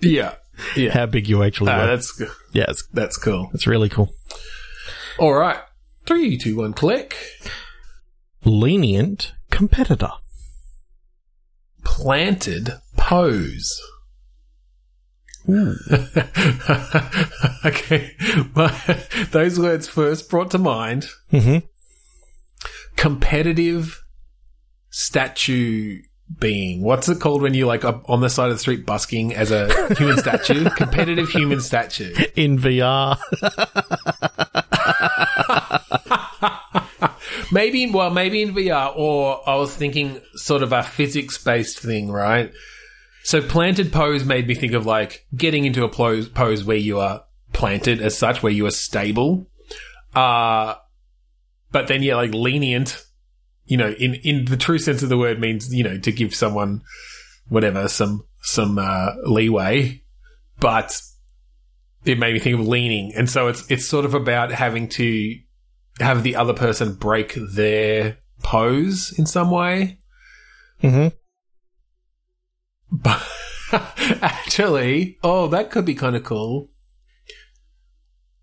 Yeah, 0.01 0.35
yeah. 0.77 0.91
how 0.93 1.07
big 1.07 1.29
you 1.29 1.43
actually 1.43 1.71
Ah, 1.73 1.81
were. 1.83 1.87
that's 1.87 2.23
yeah, 2.53 2.67
that's 2.93 3.17
cool. 3.17 3.51
it's 3.55 3.67
really 3.67 3.89
cool. 3.89 4.11
All 5.19 5.35
right, 5.35 5.59
three, 6.07 6.37
two, 6.39 6.57
one, 6.57 6.73
click. 6.73 7.17
Lenient 8.45 9.33
competitor. 9.51 10.11
Planted 11.85 12.75
pose. 12.97 13.81
okay, 17.65 18.11
well, 18.55 18.81
those 19.31 19.59
words 19.59 19.89
first 19.89 20.29
brought 20.31 20.51
to 20.53 20.59
mind. 20.59 21.09
Mm-hmm. 21.33 21.67
competitive 22.97 24.03
statue 24.91 26.03
being. 26.39 26.83
What's 26.83 27.09
it 27.09 27.21
called 27.21 27.43
when 27.43 27.55
you 27.55 27.67
like 27.67 27.85
up 27.85 28.09
on 28.09 28.21
the 28.21 28.31
side 28.31 28.51
of 28.51 28.55
the 28.55 28.59
street 28.59 28.87
busking 28.87 29.35
as 29.35 29.51
a 29.51 29.95
human 29.95 30.17
statue? 30.19 30.69
competitive 30.71 31.31
human 31.31 31.61
statue. 31.61 32.15
In 32.37 32.59
VR. 32.59 33.19
Maybe, 37.51 37.91
well, 37.91 38.11
maybe 38.11 38.43
in 38.43 38.55
VR, 38.55 38.93
or 38.95 39.49
I 39.49 39.57
was 39.57 39.75
thinking 39.75 40.21
sort 40.35 40.63
of 40.63 40.73
a 40.73 40.83
physics 40.83 41.43
based 41.43 41.79
thing, 41.79 42.11
right? 42.11 42.53
So 43.25 43.41
planted 43.41 43.93
pose 43.93 44.25
made 44.25 44.47
me 44.47 44.55
think 44.55 44.75
of 44.75 44.87
like 44.87 45.27
getting 45.35 45.65
into 45.65 45.85
a 45.85 45.89
pose, 45.89 46.29
pose 46.29 46.65
where 46.65 46.77
you 46.77 47.01
are 47.01 47.25
planted 47.53 48.03
as 48.03 48.17
such, 48.17 48.43
where 48.43 48.53
you 48.53 48.67
are 48.67 48.71
stable. 48.71 49.47
Uh, 50.15 50.75
but 51.71 51.89
then 51.89 52.03
yeah, 52.03 52.17
like 52.17 52.35
lenient, 52.35 53.03
you 53.69 53.77
know, 53.77 53.91
in, 53.99 54.15
in 54.25 54.47
the 54.47 54.57
true 54.57 54.79
sense 54.79 55.03
of 55.03 55.09
the 55.09 55.19
word 55.19 55.39
means, 55.39 55.73
you 55.73 55.85
know, 55.85 55.99
to 55.99 56.11
give 56.11 56.35
someone 56.35 56.83
whatever, 57.49 57.87
some, 57.89 58.23
some, 58.43 58.79
uh, 58.79 59.11
leeway. 59.25 60.03
But 60.59 61.01
it 62.05 62.19
made 62.19 62.33
me 62.33 62.41
think 62.41 62.59
of 62.59 62.67
leaning. 62.67 63.13
And 63.15 63.29
so 63.29 63.49
it's, 63.49 63.71
it's 63.71 63.87
sort 63.87 64.05
of 64.05 64.15
about 64.15 64.51
having 64.51 64.89
to 64.91 65.35
have 66.01 66.23
the 66.23 66.37
other 66.37 66.55
person 66.55 66.95
break 66.95 67.35
their 67.55 68.19
pose 68.43 69.15
in 69.19 69.27
some 69.27 69.51
way. 69.51 70.01
Mm-hmm. 70.83 71.09
But 72.91 73.23
actually, 74.23 75.19
oh, 75.23 75.49
that 75.49 75.71
could 75.71 75.85
be 75.85 75.95
kind 75.95 76.17
of 76.17 76.25
cool. 76.25 76.71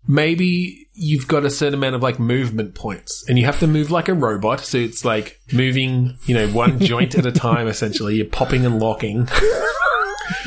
Maybe 0.08 0.88
you've 0.92 1.28
got 1.28 1.44
a 1.44 1.50
certain 1.50 1.74
amount 1.74 1.94
of 1.94 2.02
like 2.02 2.18
movement 2.18 2.74
points 2.74 3.24
and 3.28 3.38
you 3.38 3.44
have 3.44 3.58
to 3.60 3.66
move 3.66 3.90
like 3.90 4.08
a 4.08 4.14
robot. 4.14 4.60
So 4.60 4.78
it's 4.78 5.04
like 5.04 5.40
moving, 5.52 6.16
you 6.26 6.34
know, 6.34 6.48
one 6.48 6.78
joint 6.80 7.16
at 7.16 7.26
a 7.26 7.32
time, 7.32 7.68
essentially. 7.68 8.16
You're 8.16 8.26
popping 8.26 8.64
and 8.64 8.78
locking. 8.80 9.28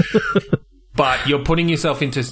but 0.95 1.25
you're 1.27 1.43
putting 1.43 1.69
yourself 1.69 2.01
into 2.01 2.23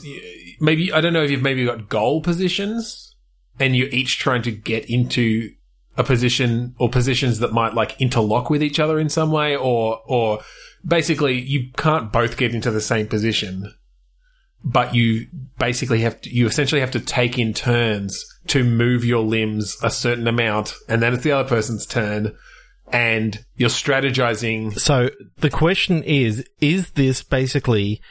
maybe, 0.60 0.91
I 0.91 1.01
don't 1.01 1.13
know 1.13 1.24
if 1.24 1.31
you've 1.31 1.41
maybe 1.41 1.65
got 1.65 1.89
goal 1.89 2.22
positions 2.22 3.15
and 3.60 3.75
you're 3.75 3.89
each 3.89 4.19
trying 4.19 4.41
to 4.43 4.51
get 4.51 4.89
into 4.89 5.51
a 5.98 6.03
position 6.03 6.75
or 6.79 6.89
positions 6.89 7.39
that 7.39 7.53
might 7.53 7.74
like 7.74 8.00
interlock 8.00 8.50
with 8.50 8.63
each 8.63 8.79
other 8.79 9.00
in 9.00 9.10
some 9.10 9.31
way 9.31 9.55
or, 9.55 10.01
or 10.05 10.41
basically 10.86 11.39
you 11.39 11.72
can't 11.75 12.12
both 12.12 12.38
get 12.38 12.53
into 12.53 12.72
the 12.72 12.81
same 12.81 13.07
position 13.07 13.74
but 14.71 14.93
you 14.93 15.27
basically 15.57 16.01
have 16.01 16.19
to, 16.21 16.29
you 16.29 16.45
essentially 16.45 16.81
have 16.81 16.91
to 16.91 17.00
take 17.00 17.39
in 17.39 17.53
turns 17.53 18.25
to 18.47 18.63
move 18.63 19.05
your 19.05 19.24
limbs 19.24 19.77
a 19.83 19.89
certain 19.89 20.27
amount 20.27 20.75
and 20.88 21.01
then 21.01 21.13
it's 21.13 21.24
the 21.24 21.31
other 21.31 21.47
person's 21.47 21.86
turn 21.86 22.36
and 22.91 23.43
you're 23.55 23.69
strategizing 23.69 24.77
So 24.79 25.09
the 25.38 25.50
question 25.50 26.03
is: 26.03 26.45
Is 26.62 26.91
this 26.91 27.24
basically 27.24 28.01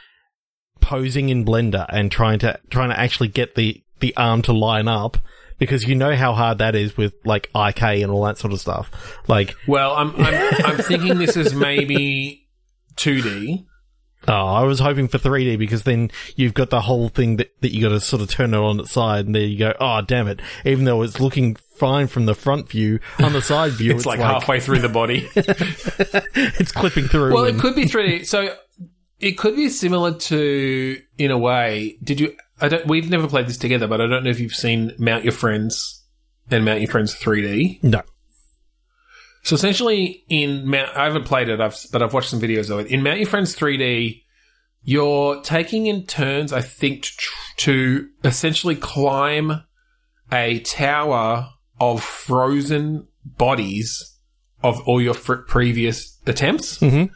posing 0.81 1.29
in 1.29 1.45
Blender 1.45 1.85
and 1.89 2.11
trying 2.11 2.39
to 2.39 2.59
trying 2.69 2.89
to 2.89 2.99
actually 2.99 3.29
get 3.29 3.55
the 3.55 3.83
the 3.99 4.15
arm 4.15 4.41
to 4.43 4.53
line 4.53 4.87
up? 4.87 5.17
Because 5.57 5.87
you 5.87 5.95
know 5.95 6.15
how 6.15 6.33
hard 6.33 6.59
that 6.59 6.75
is 6.75 6.95
with 6.95 7.15
like 7.25 7.49
IK 7.55 7.81
and 7.81 8.11
all 8.11 8.23
that 8.25 8.37
sort 8.37 8.53
of 8.53 8.59
stuff. 8.59 8.91
Like, 9.27 9.55
well 9.67 9.95
i'm 9.95 10.15
i'm, 10.17 10.53
I'm 10.65 10.77
thinking 10.77 11.17
this 11.17 11.35
is 11.35 11.55
maybe 11.55 12.47
2d 12.97 13.65
oh, 14.27 14.33
I 14.33 14.63
was 14.63 14.79
hoping 14.79 15.07
for 15.07 15.17
3D 15.17 15.57
because 15.57 15.83
then 15.83 16.11
you've 16.35 16.53
got 16.53 16.69
the 16.69 16.81
whole 16.81 17.09
thing 17.09 17.37
that, 17.37 17.51
that 17.61 17.73
you 17.73 17.81
got 17.81 17.89
to 17.89 17.99
sort 17.99 18.21
of 18.21 18.29
turn 18.29 18.53
it 18.53 18.57
on 18.57 18.79
its 18.79 18.91
side, 18.91 19.25
and 19.25 19.35
there 19.35 19.43
you 19.43 19.57
go. 19.57 19.73
Oh, 19.79 20.01
damn 20.01 20.27
it! 20.27 20.41
Even 20.65 20.85
though 20.85 21.01
it's 21.01 21.19
looking 21.19 21.55
fine 21.77 22.07
from 22.07 22.25
the 22.25 22.35
front 22.35 22.69
view, 22.69 22.99
on 23.19 23.33
the 23.33 23.41
side 23.41 23.71
view, 23.73 23.91
it's, 23.95 24.05
like, 24.05 24.19
halfway 24.19 24.59
through 24.59 24.79
the 24.79 24.89
body 24.89 25.29
it's 25.35 26.71
clipping 26.71 27.07
through. 27.07 27.33
well 27.33 27.45
it 27.45 27.59
could 27.59 27.75
be 27.75 27.85
3d 27.85 28.25
so 28.25 28.55
it 29.19 29.37
could 29.37 29.55
be 29.55 29.69
similar 29.69 30.13
to 30.13 30.99
in 31.17 31.31
a 31.31 31.37
way 31.37 31.97
did 32.03 32.19
you 32.19 32.35
i 32.59 32.67
don't 32.67 32.87
we've 32.87 33.09
never 33.09 33.27
played 33.27 33.47
this 33.47 33.57
together 33.57 33.87
but 33.87 34.01
i 34.01 34.07
don't 34.07 34.23
know 34.23 34.29
if 34.29 34.39
you've 34.39 34.53
seen 34.53 34.91
mount 34.97 35.23
your 35.23 35.33
friends 35.33 36.03
and 36.49 36.65
mount 36.65 36.81
your 36.81 36.89
friends 36.89 37.15
3d 37.15 37.83
no. 37.83 38.01
So 39.43 39.55
essentially, 39.55 40.23
in 40.29 40.67
Mount, 40.67 40.95
I 40.95 41.05
haven't 41.05 41.23
played 41.25 41.47
it, 41.49 41.61
I've, 41.61 41.77
but 41.91 42.01
I've 42.01 42.13
watched 42.13 42.29
some 42.29 42.41
videos 42.41 42.69
of 42.69 42.79
it. 42.79 42.87
In 42.87 43.01
Mount 43.03 43.19
Your 43.19 43.27
Friends 43.27 43.55
3D, 43.55 44.23
you're 44.83 45.41
taking 45.41 45.87
in 45.87 46.05
turns, 46.05 46.51
I 46.51 46.61
think, 46.61 47.03
to, 47.03 47.09
to 47.57 48.09
essentially 48.23 48.75
climb 48.75 49.63
a 50.31 50.59
tower 50.59 51.49
of 51.79 52.03
frozen 52.03 53.07
bodies 53.25 54.17
of 54.63 54.81
all 54.87 55.01
your 55.01 55.13
fr- 55.13 55.35
previous 55.35 56.17
attempts. 56.25 56.79
Mhm. 56.79 57.09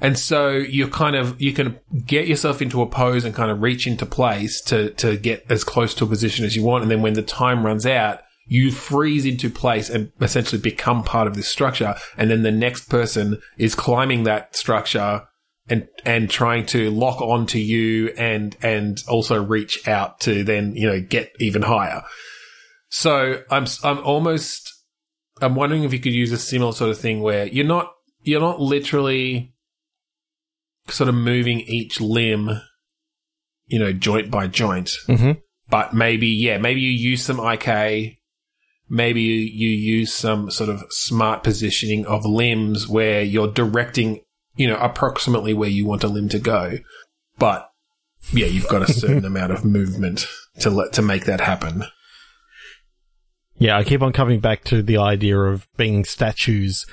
And 0.00 0.18
so 0.18 0.50
you 0.50 0.88
kind 0.88 1.16
of 1.16 1.40
you 1.40 1.52
can 1.52 1.78
get 2.04 2.26
yourself 2.26 2.60
into 2.60 2.82
a 2.82 2.86
pose 2.86 3.24
and 3.24 3.34
kind 3.34 3.50
of 3.50 3.62
reach 3.62 3.86
into 3.86 4.04
place 4.04 4.60
to 4.62 4.90
to 4.90 5.16
get 5.16 5.44
as 5.48 5.64
close 5.64 5.94
to 5.94 6.04
a 6.04 6.06
position 6.06 6.44
as 6.44 6.56
you 6.56 6.62
want. 6.62 6.82
And 6.82 6.90
then 6.90 7.00
when 7.00 7.14
the 7.14 7.22
time 7.22 7.64
runs 7.64 7.86
out, 7.86 8.20
you 8.46 8.70
freeze 8.70 9.24
into 9.24 9.48
place 9.50 9.88
and 9.90 10.12
essentially 10.20 10.60
become 10.60 11.02
part 11.02 11.26
of 11.26 11.34
this 11.34 11.48
structure. 11.48 11.94
And 12.16 12.30
then 12.30 12.42
the 12.42 12.50
next 12.52 12.88
person 12.88 13.40
is 13.58 13.74
climbing 13.74 14.24
that 14.24 14.54
structure 14.56 15.22
and 15.68 15.88
and 16.04 16.28
trying 16.28 16.66
to 16.66 16.90
lock 16.90 17.22
onto 17.22 17.58
you 17.58 18.08
and 18.18 18.54
and 18.62 19.02
also 19.08 19.42
reach 19.42 19.88
out 19.88 20.20
to 20.20 20.44
then 20.44 20.76
you 20.76 20.86
know 20.86 21.00
get 21.00 21.32
even 21.40 21.62
higher. 21.62 22.02
So 22.90 23.42
I'm 23.50 23.66
I'm 23.82 23.98
almost 24.04 24.70
I'm 25.40 25.54
wondering 25.54 25.84
if 25.84 25.92
you 25.92 25.98
could 25.98 26.12
use 26.12 26.32
a 26.32 26.38
similar 26.38 26.72
sort 26.72 26.90
of 26.90 26.98
thing 26.98 27.20
where 27.20 27.46
you're 27.46 27.64
not 27.66 27.92
you're 28.22 28.40
not 28.40 28.60
literally 28.60 29.54
sort 30.88 31.08
of 31.08 31.14
moving 31.14 31.60
each 31.60 31.98
limb, 32.00 32.50
you 33.66 33.78
know, 33.78 33.92
joint 33.92 34.30
by 34.30 34.46
joint, 34.46 34.90
Mhm. 35.08 35.40
but 35.70 35.94
maybe 35.94 36.26
yeah, 36.28 36.58
maybe 36.58 36.80
you 36.82 36.90
use 36.90 37.24
some 37.24 37.40
IK, 37.40 38.18
maybe 38.88 39.20
you, 39.20 39.34
you 39.34 39.68
use 39.68 40.12
some 40.12 40.50
sort 40.50 40.70
of 40.70 40.84
smart 40.90 41.42
positioning 41.42 42.06
of 42.06 42.24
limbs 42.24 42.88
where 42.88 43.22
you're 43.22 43.50
directing, 43.50 44.20
you 44.56 44.66
know, 44.66 44.76
approximately 44.76 45.54
where 45.54 45.70
you 45.70 45.86
want 45.86 46.04
a 46.04 46.08
limb 46.08 46.28
to 46.30 46.38
go, 46.38 46.78
but 47.38 47.68
yeah, 48.32 48.46
you've 48.46 48.68
got 48.68 48.82
a 48.82 48.92
certain 48.92 49.24
amount 49.24 49.52
of 49.52 49.64
movement 49.64 50.26
to 50.60 50.70
let 50.70 50.92
to 50.94 51.02
make 51.02 51.24
that 51.24 51.40
happen. 51.40 51.84
Yeah, 53.56 53.78
I 53.78 53.84
keep 53.84 54.02
on 54.02 54.12
coming 54.12 54.40
back 54.40 54.64
to 54.64 54.82
the 54.82 54.98
idea 54.98 55.38
of 55.38 55.68
being 55.76 56.04
statues 56.04 56.86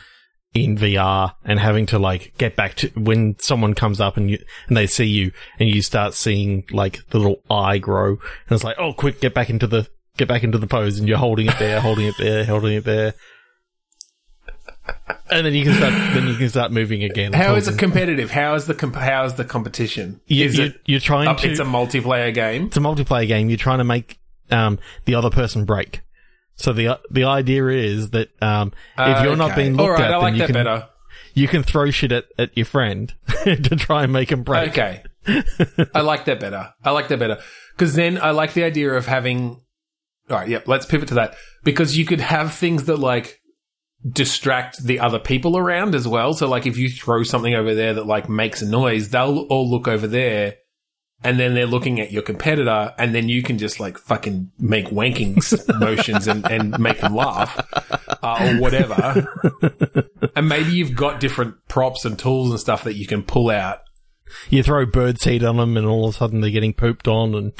in 0.53 0.77
VR 0.77 1.33
and 1.45 1.59
having 1.59 1.85
to 1.87 1.97
like 1.97 2.33
get 2.37 2.55
back 2.55 2.75
to 2.75 2.89
when 2.89 3.37
someone 3.39 3.73
comes 3.73 4.01
up 4.01 4.17
and 4.17 4.29
you 4.29 4.37
and 4.67 4.75
they 4.75 4.85
see 4.85 5.05
you 5.05 5.31
and 5.59 5.69
you 5.69 5.81
start 5.81 6.13
seeing 6.13 6.65
like 6.71 7.07
the 7.09 7.17
little 7.17 7.41
eye 7.49 7.77
grow 7.77 8.11
and 8.11 8.19
it's 8.51 8.63
like, 8.63 8.75
oh, 8.77 8.93
quick, 8.93 9.21
get 9.21 9.33
back 9.33 9.49
into 9.49 9.67
the 9.67 9.87
get 10.21 10.27
back 10.27 10.43
into 10.43 10.59
the 10.59 10.67
pose 10.67 10.99
and 10.99 11.07
you're 11.07 11.17
holding 11.17 11.47
it 11.47 11.57
there, 11.57 11.79
holding 11.81 12.05
it 12.05 12.15
there, 12.19 12.45
holding 12.45 12.73
it 12.75 12.83
there. 12.83 13.15
And 15.31 15.45
then 15.45 15.53
you 15.53 15.63
can 15.63 15.73
start. 15.75 15.93
Then 16.13 16.27
you 16.27 16.35
can 16.35 16.49
start 16.49 16.71
moving 16.71 17.03
again. 17.03 17.31
How 17.33 17.55
is 17.55 17.67
it 17.67 17.77
competitive? 17.79 18.29
How 18.31 18.53
is 18.55 18.65
the 18.67 18.73
comp- 18.73 18.95
how 18.95 19.23
is 19.23 19.35
the 19.35 19.45
competition? 19.45 20.19
You, 20.27 20.45
is 20.45 20.57
you, 20.57 20.73
you're 20.85 20.99
trying 20.99 21.27
up, 21.29 21.37
to. 21.37 21.49
it's 21.49 21.59
a 21.59 21.63
multiplayer 21.63 22.33
game? 22.33 22.65
it's 22.65 22.77
a 22.77 22.81
multiplayer 22.81 23.27
game. 23.27 23.49
You're 23.49 23.57
trying 23.57 23.77
to 23.77 23.83
make 23.85 24.19
um, 24.49 24.77
the 25.05 25.15
other 25.15 25.29
person 25.29 25.63
break. 25.65 26.01
So 26.55 26.73
the 26.73 26.99
the 27.09 27.23
idea 27.23 27.65
is 27.67 28.09
that 28.09 28.29
um, 28.41 28.73
if 28.97 29.23
you're 29.23 29.37
not 29.37 29.51
Okay. 29.51 29.63
being 29.63 29.77
looked 29.77 29.99
right, 29.99 30.11
at, 30.11 30.13
I 30.13 30.21
then 30.25 30.35
you 30.35 30.45
can 30.45 30.53
better. 30.53 30.87
you 31.33 31.47
can 31.47 31.63
throw 31.63 31.89
shit 31.91 32.11
at, 32.11 32.25
at 32.37 32.55
your 32.57 32.65
friend 32.65 33.13
to 33.43 33.75
try 33.77 34.03
and 34.03 34.11
make 34.11 34.31
him 34.31 34.43
break. 34.43 34.71
Okay, 34.71 35.03
I 35.95 36.01
like 36.01 36.25
that 36.25 36.39
better. 36.41 36.73
I 36.83 36.91
like 36.91 37.07
that 37.07 37.19
better 37.19 37.39
because 37.77 37.95
then 37.95 38.17
I 38.21 38.31
like 38.31 38.53
the 38.53 38.63
idea 38.65 38.93
of 38.93 39.05
having 39.05 39.61
all 40.31 40.39
right, 40.39 40.49
yep, 40.49 40.67
let's 40.67 40.85
pivot 40.85 41.09
to 41.09 41.15
that 41.15 41.35
because 41.63 41.97
you 41.97 42.05
could 42.05 42.21
have 42.21 42.53
things 42.53 42.85
that 42.85 42.97
like 42.97 43.39
distract 44.07 44.83
the 44.83 44.99
other 44.99 45.19
people 45.19 45.57
around 45.57 45.95
as 45.95 46.07
well. 46.07 46.33
So 46.33 46.47
like 46.47 46.65
if 46.65 46.77
you 46.77 46.89
throw 46.89 47.23
something 47.23 47.53
over 47.53 47.75
there 47.75 47.93
that 47.95 48.07
like 48.07 48.29
makes 48.29 48.61
a 48.61 48.67
noise, 48.67 49.09
they'll 49.09 49.45
all 49.49 49.69
look 49.69 49.87
over 49.87 50.07
there 50.07 50.55
and 51.23 51.39
then 51.39 51.53
they're 51.53 51.67
looking 51.67 51.99
at 51.99 52.11
your 52.11 52.23
competitor 52.23 52.93
and 52.97 53.13
then 53.13 53.29
you 53.29 53.43
can 53.43 53.57
just 53.57 53.79
like 53.79 53.97
fucking 53.97 54.51
make 54.57 54.87
wanking 54.87 55.37
motions 55.79 56.27
and, 56.27 56.49
and 56.49 56.79
make 56.79 56.99
them 56.99 57.15
laugh 57.15 57.59
uh, 58.23 58.37
or 58.41 58.59
whatever. 58.59 59.27
and 60.35 60.49
maybe 60.49 60.71
you've 60.71 60.95
got 60.95 61.19
different 61.19 61.55
props 61.67 62.05
and 62.05 62.17
tools 62.17 62.49
and 62.49 62.59
stuff 62.59 62.85
that 62.85 62.95
you 62.95 63.05
can 63.05 63.21
pull 63.21 63.49
out. 63.51 63.79
You 64.49 64.63
throw 64.63 64.85
birdseed 64.85 65.47
on 65.47 65.57
them, 65.57 65.77
and 65.77 65.85
all 65.85 66.07
of 66.07 66.15
a 66.15 66.17
sudden 66.17 66.41
they're 66.41 66.49
getting 66.49 66.73
pooped 66.73 67.07
on, 67.07 67.35
and 67.35 67.53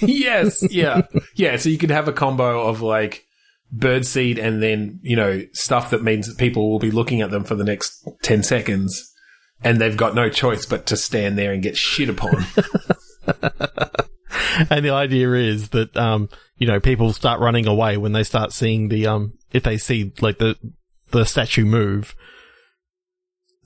yes, 0.02 0.62
yeah, 0.70 1.02
yeah. 1.34 1.56
So 1.56 1.68
you 1.68 1.78
could 1.78 1.90
have 1.90 2.08
a 2.08 2.12
combo 2.12 2.66
of 2.66 2.82
like 2.82 3.26
birdseed 3.74 4.38
and 4.38 4.62
then 4.62 5.00
you 5.02 5.16
know 5.16 5.42
stuff 5.52 5.90
that 5.90 6.02
means 6.02 6.28
that 6.28 6.36
people 6.36 6.70
will 6.70 6.78
be 6.78 6.90
looking 6.90 7.22
at 7.22 7.30
them 7.30 7.44
for 7.44 7.54
the 7.54 7.64
next 7.64 8.06
ten 8.22 8.42
seconds, 8.42 9.12
and 9.62 9.80
they've 9.80 9.96
got 9.96 10.14
no 10.14 10.28
choice 10.28 10.66
but 10.66 10.86
to 10.86 10.96
stand 10.96 11.38
there 11.38 11.52
and 11.52 11.62
get 11.62 11.76
shit 11.76 12.08
upon. 12.08 12.44
and 14.70 14.84
the 14.84 14.90
idea 14.90 15.32
is 15.32 15.70
that 15.70 15.96
um, 15.96 16.28
you 16.56 16.66
know 16.66 16.80
people 16.80 17.12
start 17.12 17.40
running 17.40 17.66
away 17.66 17.96
when 17.96 18.12
they 18.12 18.22
start 18.22 18.52
seeing 18.52 18.88
the 18.88 19.06
um, 19.06 19.32
if 19.52 19.62
they 19.62 19.78
see 19.78 20.12
like 20.20 20.38
the 20.38 20.56
the 21.10 21.24
statue 21.24 21.64
move, 21.64 22.14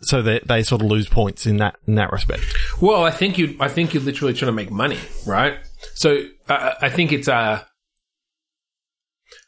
so 0.03 0.23
that 0.23 0.47
they 0.47 0.63
sort 0.63 0.83
of 0.83 0.89
lose 0.89 1.09
points 1.09 1.47
in 1.47 1.57
that 1.57 1.77
in 1.87 1.95
that 1.95 2.13
respect. 2.13 2.43
well, 2.81 3.03
I 3.03 3.11
think 3.11 3.39
you, 3.39 3.57
I 3.61 3.69
think 3.69 3.95
you're 3.95 4.03
literally 4.03 4.35
trying 4.35 4.49
to 4.49 4.53
make 4.53 4.71
money, 4.71 4.99
right? 5.27 5.59
So 5.95 6.25
uh, 6.49 6.75
I 6.81 6.89
think 6.91 7.13
it's 7.13 7.29
a, 7.29 7.67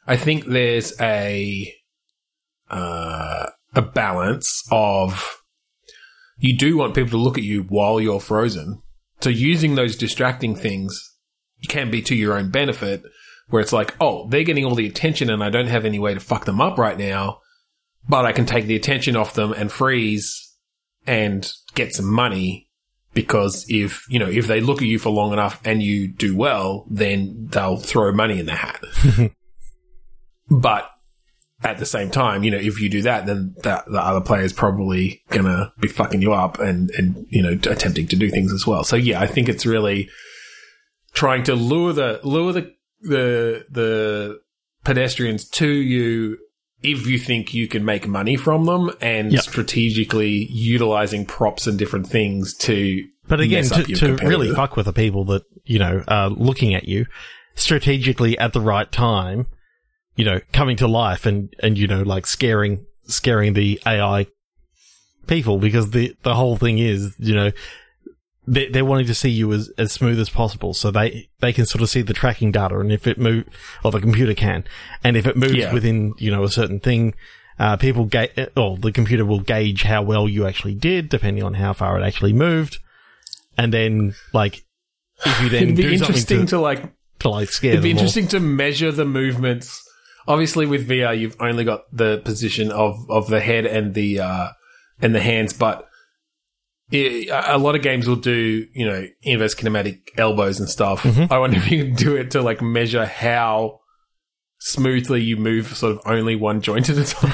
I 0.07 0.17
think 0.17 0.45
there's 0.45 0.99
a, 0.99 1.73
uh, 2.69 3.47
a 3.75 3.81
balance 3.81 4.63
of 4.71 5.43
you 6.37 6.57
do 6.57 6.77
want 6.77 6.95
people 6.95 7.11
to 7.11 7.17
look 7.17 7.37
at 7.37 7.43
you 7.43 7.63
while 7.63 7.99
you're 7.99 8.19
frozen. 8.19 8.81
So 9.21 9.29
using 9.29 9.75
those 9.75 9.95
distracting 9.95 10.55
things 10.55 10.99
can 11.67 11.91
be 11.91 12.01
to 12.03 12.15
your 12.15 12.37
own 12.37 12.49
benefit, 12.49 13.03
where 13.49 13.61
it's 13.61 13.73
like, 13.73 13.93
oh, 13.99 14.27
they're 14.29 14.43
getting 14.43 14.65
all 14.65 14.75
the 14.75 14.87
attention 14.87 15.29
and 15.29 15.43
I 15.43 15.49
don't 15.49 15.67
have 15.67 15.85
any 15.85 15.99
way 15.99 16.13
to 16.13 16.19
fuck 16.19 16.45
them 16.45 16.61
up 16.61 16.77
right 16.77 16.97
now, 16.97 17.41
but 18.07 18.25
I 18.25 18.31
can 18.31 18.45
take 18.45 18.65
the 18.65 18.75
attention 18.75 19.15
off 19.15 19.33
them 19.33 19.51
and 19.53 19.71
freeze 19.71 20.55
and 21.05 21.51
get 21.73 21.93
some 21.93 22.11
money 22.11 22.69
because 23.13 23.65
if, 23.69 24.05
you 24.09 24.19
know, 24.19 24.29
if 24.29 24.47
they 24.47 24.61
look 24.61 24.81
at 24.81 24.87
you 24.87 24.99
for 24.99 25.09
long 25.09 25.33
enough 25.33 25.59
and 25.65 25.81
you 25.81 26.07
do 26.07 26.35
well, 26.35 26.85
then 26.89 27.47
they'll 27.51 27.77
throw 27.77 28.11
money 28.11 28.39
in 28.39 28.45
the 28.45 28.55
hat. 28.55 28.83
but 30.49 30.89
at 31.63 31.77
the 31.77 31.85
same 31.85 32.09
time, 32.09 32.43
you 32.43 32.51
know, 32.51 32.57
if 32.57 32.79
you 32.79 32.89
do 32.89 33.01
that, 33.01 33.25
then 33.25 33.55
that, 33.63 33.85
the 33.87 33.99
other 33.99 34.21
player 34.21 34.43
is 34.43 34.53
probably 34.53 35.23
gonna 35.29 35.73
be 35.79 35.87
fucking 35.87 36.21
you 36.21 36.33
up 36.33 36.59
and, 36.59 36.91
and, 36.91 37.25
you 37.29 37.41
know, 37.41 37.51
attempting 37.69 38.07
to 38.07 38.15
do 38.15 38.29
things 38.29 38.53
as 38.53 38.65
well. 38.65 38.83
So 38.83 38.95
yeah, 38.95 39.19
I 39.19 39.27
think 39.27 39.49
it's 39.49 39.65
really 39.65 40.09
trying 41.13 41.43
to 41.43 41.55
lure 41.55 41.93
the, 41.93 42.19
lure 42.23 42.53
the, 42.53 42.73
the, 43.01 43.65
the 43.69 44.39
pedestrians 44.83 45.49
to 45.49 45.67
you 45.67 46.37
if 46.81 47.05
you 47.07 47.17
think 47.19 47.53
you 47.53 47.67
can 47.67 47.83
make 47.83 48.07
money 48.07 48.37
from 48.37 48.65
them 48.65 48.91
and 49.01 49.33
Yep. 49.33 49.41
strategically 49.41 50.47
utilizing 50.49 51.25
props 51.25 51.67
and 51.67 51.77
different 51.77 52.07
things 52.07 52.53
to 52.55 53.03
But 53.27 53.41
again, 53.41 53.65
to, 53.65 53.83
to 53.83 54.15
really 54.15 54.53
fuck 54.53 54.75
with 54.75 54.85
the 54.85 54.93
people 54.93 55.25
that 55.25 55.43
you 55.65 55.79
know 55.79 56.03
are 56.07 56.29
looking 56.29 56.73
at 56.73 56.87
you 56.87 57.05
strategically 57.55 58.37
at 58.39 58.53
the 58.53 58.61
right 58.61 58.91
time, 58.91 59.47
you 60.15 60.25
know, 60.25 60.39
coming 60.53 60.77
to 60.77 60.87
life 60.87 61.25
and 61.25 61.53
and 61.61 61.77
you 61.77 61.87
know 61.87 62.01
like 62.01 62.25
scaring 62.25 62.85
scaring 63.07 63.53
the 63.53 63.81
AI 63.85 64.27
people 65.27 65.57
because 65.59 65.91
the 65.91 66.15
the 66.23 66.33
whole 66.33 66.57
thing 66.57 66.79
is 66.79 67.13
you 67.19 67.35
know 67.35 67.51
they 68.51 68.67
they're 68.69 68.85
wanting 68.85 69.07
to 69.07 69.13
see 69.13 69.29
you 69.29 69.51
as 69.53 69.69
as 69.77 69.91
smooth 69.91 70.19
as 70.19 70.29
possible 70.29 70.73
so 70.73 70.91
they 70.91 71.29
they 71.39 71.53
can 71.53 71.65
sort 71.65 71.81
of 71.81 71.89
see 71.89 72.01
the 72.01 72.13
tracking 72.13 72.51
data 72.51 72.79
and 72.79 72.91
if 72.91 73.05
it 73.07 73.17
move 73.17 73.45
or 73.83 73.91
the 73.91 73.99
computer 74.01 74.33
can 74.33 74.63
and 75.03 75.15
if 75.17 75.25
it 75.27 75.35
moves 75.37 75.55
Yeah. 75.55 75.73
within 75.73 76.13
you 76.17 76.31
know 76.31 76.43
a 76.43 76.49
certain 76.49 76.79
thing. 76.79 77.13
Uh, 77.61 77.75
people 77.75 78.05
ga- 78.05 78.31
or 78.55 78.77
the 78.77 78.89
computer 78.89 79.25
will 79.25 79.41
gauge 79.41 79.83
how 79.83 80.01
well 80.01 80.29
you 80.29 80.47
actually 80.47 80.73
did, 80.73 81.09
depending 81.09 81.43
on 81.43 81.55
how 81.55 81.73
far 81.73 81.99
it 81.99 82.03
actually 82.05 82.31
moved 82.31 82.77
and 83.57 83.73
then 83.73 84.15
like 84.33 84.63
if 85.25 85.41
you 85.41 85.49
then 85.49 85.63
It'd 85.63 85.75
be 85.75 85.93
interesting 85.93 86.45
to, 86.45 86.45
to, 86.51 86.59
like 86.61 86.81
to 87.19 87.27
like 87.29 87.49
scare 87.49 87.71
It'd 87.71 87.83
be 87.83 87.91
interesting 87.91 88.29
to 88.29 88.39
measure 88.39 88.93
the 88.93 89.03
movements. 89.03 89.83
Obviously, 90.25 90.65
with 90.67 90.87
VR, 90.87 91.19
you've 91.19 91.35
only 91.41 91.65
got 91.65 91.81
the 91.91 92.21
position 92.23 92.71
of, 92.71 92.95
of 93.09 93.27
the 93.29 93.41
head 93.41 93.65
and 93.65 93.93
the 93.93 94.21
uh, 94.21 94.47
and 95.01 95.13
the 95.13 95.19
hands, 95.19 95.51
but 95.51 95.88
i 96.91 97.53
a 97.53 97.57
lot 97.57 97.75
of 97.75 97.81
games 97.81 98.07
will 98.07 98.15
do 98.15 98.65
you 98.73 98.85
know 98.85 99.07
inverse 99.21 99.55
kinematic 99.55 100.01
elbows 100.17 100.59
and 100.59 100.69
stuff. 100.69 101.03
Mm-hmm. 101.03 101.31
I 101.31 101.37
wonder 101.37 101.57
if 101.57 101.69
you 101.69 101.85
can 101.85 101.95
do 101.95 102.15
it 102.15 102.31
to 102.31 102.41
like 102.41 102.61
measure 102.61 103.05
how 103.05 103.79
smoothly 104.59 105.21
you 105.21 105.37
move, 105.37 105.75
sort 105.75 105.93
of 105.93 106.01
only 106.05 106.35
one 106.35 106.61
joint 106.61 106.89
at 106.89 106.97
a 106.97 107.05
time. 107.05 107.31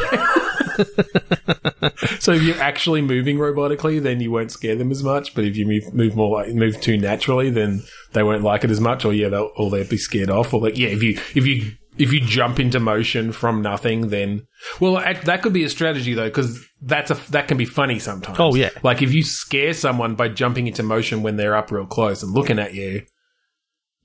so 2.20 2.34
if 2.34 2.44
you're 2.44 2.62
actually 2.62 3.02
moving 3.02 3.38
robotically, 3.38 4.02
then 4.02 4.20
you 4.20 4.32
won't 4.32 4.52
scare 4.52 4.76
them 4.76 4.92
as 4.92 5.04
much. 5.04 5.34
But 5.34 5.46
if 5.46 5.56
you 5.56 5.66
move 5.66 5.94
move 5.94 6.16
more 6.16 6.42
like 6.42 6.54
move 6.54 6.82
too 6.82 6.98
naturally, 6.98 7.50
then 7.50 7.84
they 8.14 8.24
won't 8.24 8.44
like 8.44 8.64
it 8.64 8.72
as 8.72 8.82
much. 8.82 9.06
Or 9.06 9.14
yeah, 9.14 9.30
they'll 9.30 9.52
or 9.58 9.70
they'll 9.70 9.88
be 9.88 9.98
scared 9.98 10.30
off. 10.30 10.54
Or 10.54 10.62
like 10.62 10.78
yeah, 10.78 10.90
if 10.90 11.02
you 11.04 11.12
if 11.34 11.46
you 11.46 11.72
if 11.98 12.12
you 12.12 12.20
jump 12.20 12.60
into 12.60 12.80
motion 12.80 13.32
from 13.32 13.62
nothing, 13.62 14.10
then 14.10 14.48
well, 14.80 14.94
that 14.94 15.42
could 15.42 15.54
be 15.54 15.64
a 15.64 15.70
strategy 15.70 16.14
though, 16.14 16.28
because 16.28 16.66
that's 16.82 17.12
a 17.12 17.16
that 17.32 17.48
can 17.48 17.58
be 17.58 17.66
funny 17.66 18.00
sometimes. 18.00 18.38
Oh, 18.40 18.56
yeah. 18.56 18.70
like 18.84 19.02
if 19.02 19.14
you 19.14 19.24
scare 19.24 19.74
someone 19.74 20.16
by 20.16 20.28
jumping 20.28 20.68
into 20.68 20.84
motion 20.84 21.24
when 21.24 21.38
they're 21.38 21.56
up 21.56 21.72
real 21.72 21.86
close 21.86 22.22
and 22.24 22.34
looking 22.34 22.60
at 22.60 22.74
you, 22.74 23.06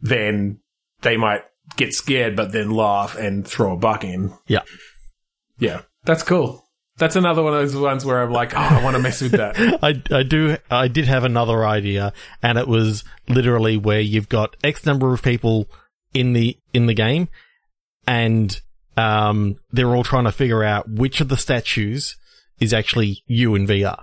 then 0.01 0.61
they 1.03 1.17
might 1.17 1.43
get 1.77 1.93
scared, 1.93 2.37
but 2.37 2.53
then 2.53 2.71
laugh 2.71 3.17
and 3.17 3.47
throw 3.47 3.75
a 3.75 3.77
buck 3.77 4.05
in. 4.05 4.33
Yeah. 4.47 4.63
Yeah, 5.59 5.83
that's 6.05 6.23
cool. 6.23 6.65
That's 6.97 7.17
another 7.17 7.43
one 7.43 7.55
of 7.55 7.61
those 7.61 7.77
ones 7.77 8.05
where 8.05 8.23
I'm 8.23 8.31
like, 8.31 8.55
oh, 8.55 8.59
I 8.59 8.85
want 8.85 8.95
to 8.95 9.03
mess 9.03 9.23
with 9.23 9.33
that. 9.33 9.57
I, 9.83 10.03
I 10.15 10.23
do 10.23 10.57
I 10.71 10.89
did 10.89 11.07
have 11.07 11.25
another 11.25 11.65
idea 11.65 12.13
and 12.43 12.59
it 12.59 12.69
was 12.69 13.05
literally 13.29 13.77
where 13.77 14.01
you've 14.01 14.29
got 14.29 14.57
X 14.63 14.85
number 14.85 15.13
of 15.13 15.23
people 15.23 15.69
in 16.13 16.35
the 16.35 16.59
in 16.73 16.87
the 16.87 16.95
game 16.95 17.29
and 18.11 18.61
um 18.97 19.55
they're 19.71 19.95
all 19.95 20.03
trying 20.03 20.25
to 20.25 20.33
figure 20.33 20.65
out 20.65 20.91
which 20.91 21.21
of 21.21 21.29
the 21.29 21.37
statues 21.37 22.17
is 22.59 22.75
actually 22.75 23.23
you 23.27 23.55
in 23.55 23.67
VR. 23.67 24.03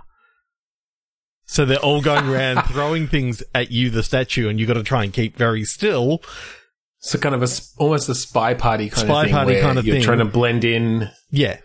So 1.44 1.64
they're 1.64 1.78
all 1.78 2.00
going 2.02 2.26
around 2.34 2.62
throwing 2.64 3.06
things 3.06 3.42
at 3.54 3.70
you, 3.70 3.90
the 3.90 4.02
statue, 4.02 4.48
and 4.48 4.58
you've 4.58 4.66
got 4.68 4.74
to 4.74 4.82
try 4.82 5.04
and 5.04 5.12
keep 5.12 5.36
very 5.36 5.64
still. 5.64 6.22
So 7.00 7.18
kind 7.18 7.34
of 7.34 7.42
a 7.42 7.48
almost 7.76 8.08
a 8.08 8.14
spy 8.14 8.54
party 8.54 8.88
kind 8.88 9.06
Spy 9.06 9.20
of 9.20 9.24
thing. 9.26 9.34
party 9.34 9.52
where 9.52 9.62
kind 9.62 9.78
of 9.78 9.86
you're 9.86 9.96
thing. 9.96 10.04
trying 10.04 10.18
to 10.18 10.24
blend 10.24 10.64
in. 10.64 11.10
Yeah. 11.30 11.58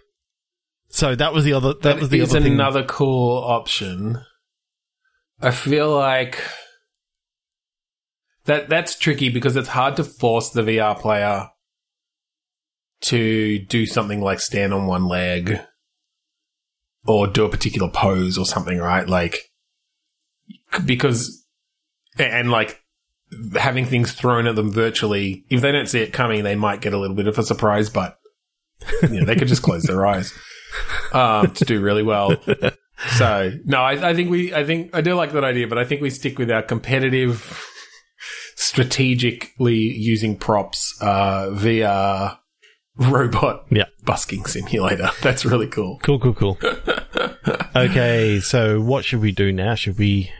So 0.89 1.15
that 1.15 1.34
was 1.34 1.43
the 1.43 1.53
other. 1.53 1.73
That, 1.82 1.99
was 1.99 2.10
the 2.10 2.19
is 2.19 2.29
other 2.29 2.41
thing. 2.43 2.53
another 2.53 2.84
cool 2.84 3.38
option. 3.43 4.19
I 5.41 5.49
feel 5.51 5.89
like 5.95 6.39
that 8.45 8.69
that's 8.69 8.97
tricky 8.99 9.29
because 9.29 9.56
it's 9.56 9.69
hard 9.69 9.95
to 9.95 10.03
force 10.03 10.49
the 10.49 10.62
VR 10.62 10.97
player 10.99 11.49
to 13.03 13.59
do 13.59 13.85
something 13.85 14.21
like 14.21 14.39
stand 14.39 14.73
on 14.73 14.87
one 14.87 15.05
leg 15.05 15.59
or 17.05 17.27
do 17.27 17.45
a 17.45 17.49
particular 17.49 17.89
pose 17.89 18.37
or 18.37 18.45
something, 18.45 18.77
right? 18.77 19.07
Like 19.07 19.37
because 20.85 21.45
and 22.17 22.49
like 22.49 22.81
having 23.55 23.85
things 23.85 24.13
thrown 24.13 24.47
at 24.47 24.55
them 24.55 24.71
virtually, 24.71 25.43
if 25.49 25.61
they 25.61 25.71
don't 25.71 25.89
see 25.89 25.99
it 25.99 26.13
coming, 26.13 26.43
they 26.43 26.55
might 26.55 26.81
get 26.81 26.93
a 26.93 26.99
little 26.99 27.15
bit 27.15 27.27
of 27.27 27.37
a 27.37 27.43
surprise, 27.43 27.89
but 27.89 28.17
you 29.03 29.19
know, 29.19 29.25
they 29.25 29.35
could 29.35 29.47
just 29.47 29.63
close 29.63 29.83
their 29.83 30.05
eyes 30.05 30.33
um, 31.13 31.51
to 31.51 31.65
do 31.65 31.81
really 31.81 32.03
well. 32.03 32.35
So 33.17 33.51
no, 33.65 33.79
I, 33.81 34.11
I 34.11 34.13
think 34.13 34.29
we, 34.29 34.53
I 34.53 34.63
think 34.63 34.95
I 34.95 35.01
do 35.01 35.13
like 35.15 35.33
that 35.33 35.43
idea, 35.43 35.67
but 35.67 35.77
I 35.77 35.83
think 35.83 36.01
we 36.01 36.09
stick 36.09 36.39
with 36.39 36.49
our 36.49 36.61
competitive, 36.61 37.67
strategically 38.55 39.75
using 39.75 40.37
props 40.37 40.95
uh, 41.01 41.47
VR 41.51 42.37
robot 42.97 43.65
Yeah. 43.71 43.86
busking 44.03 44.45
simulator. 44.45 45.10
That's 45.21 45.45
really 45.45 45.67
cool. 45.67 45.99
Cool, 46.03 46.19
cool, 46.19 46.34
cool. 46.34 46.58
okay, 47.75 48.39
so 48.39 48.82
what 48.82 49.06
should 49.06 49.21
we 49.21 49.32
do 49.32 49.51
now? 49.51 49.75
Should 49.75 49.97
we 49.97 50.32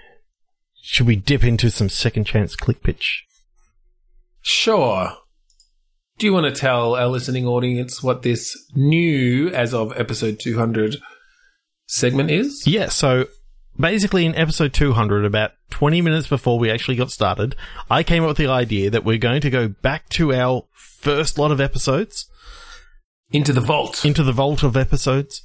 should 0.82 1.08
we 1.08 1.16
dip 1.16 1.44
into 1.44 1.72
some 1.72 1.90
second 1.90 2.26
chance 2.26 2.56
click 2.56 2.84
pitch? 2.84 3.24
Sure. 4.42 5.14
Do 6.20 6.26
you 6.28 6.34
want 6.34 6.46
to 6.46 6.52
tell 6.60 6.96
our 6.96 7.08
listening 7.08 7.48
audience 7.48 8.04
what 8.04 8.22
this 8.22 8.56
new, 8.76 9.50
as 9.50 9.74
of 9.74 9.98
episode 9.98 10.40
200 10.40 10.98
segment 11.88 12.30
is? 12.30 12.68
Yeah, 12.68 12.90
so 12.90 13.28
basically 13.80 14.26
in 14.26 14.36
episode 14.36 14.74
200, 14.74 15.26
about 15.26 15.52
20 15.72 16.02
minutes 16.02 16.28
before 16.28 16.60
we 16.60 16.70
actually 16.70 16.98
got 16.98 17.10
started, 17.12 17.56
I 17.90 18.04
came 18.04 18.24
up 18.24 18.28
with 18.30 18.38
the 18.38 18.48
idea 18.48 18.90
that 18.92 19.04
we're 19.04 19.18
going 19.18 19.42
to 19.42 19.50
go 19.50 19.70
back 19.70 20.08
to 20.10 20.34
our 20.34 20.66
first 20.74 21.40
lot 21.40 21.52
of 21.52 21.60
episodes 21.60 22.30
Into 23.34 23.52
the 23.52 23.62
vault. 23.62 24.06
into 24.06 24.24
the 24.24 24.32
vault 24.32 24.64
of 24.64 24.78
episodes 24.78 25.42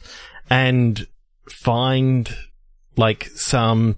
and 0.51 1.07
find 1.49 2.37
like 2.97 3.25
some 3.35 3.97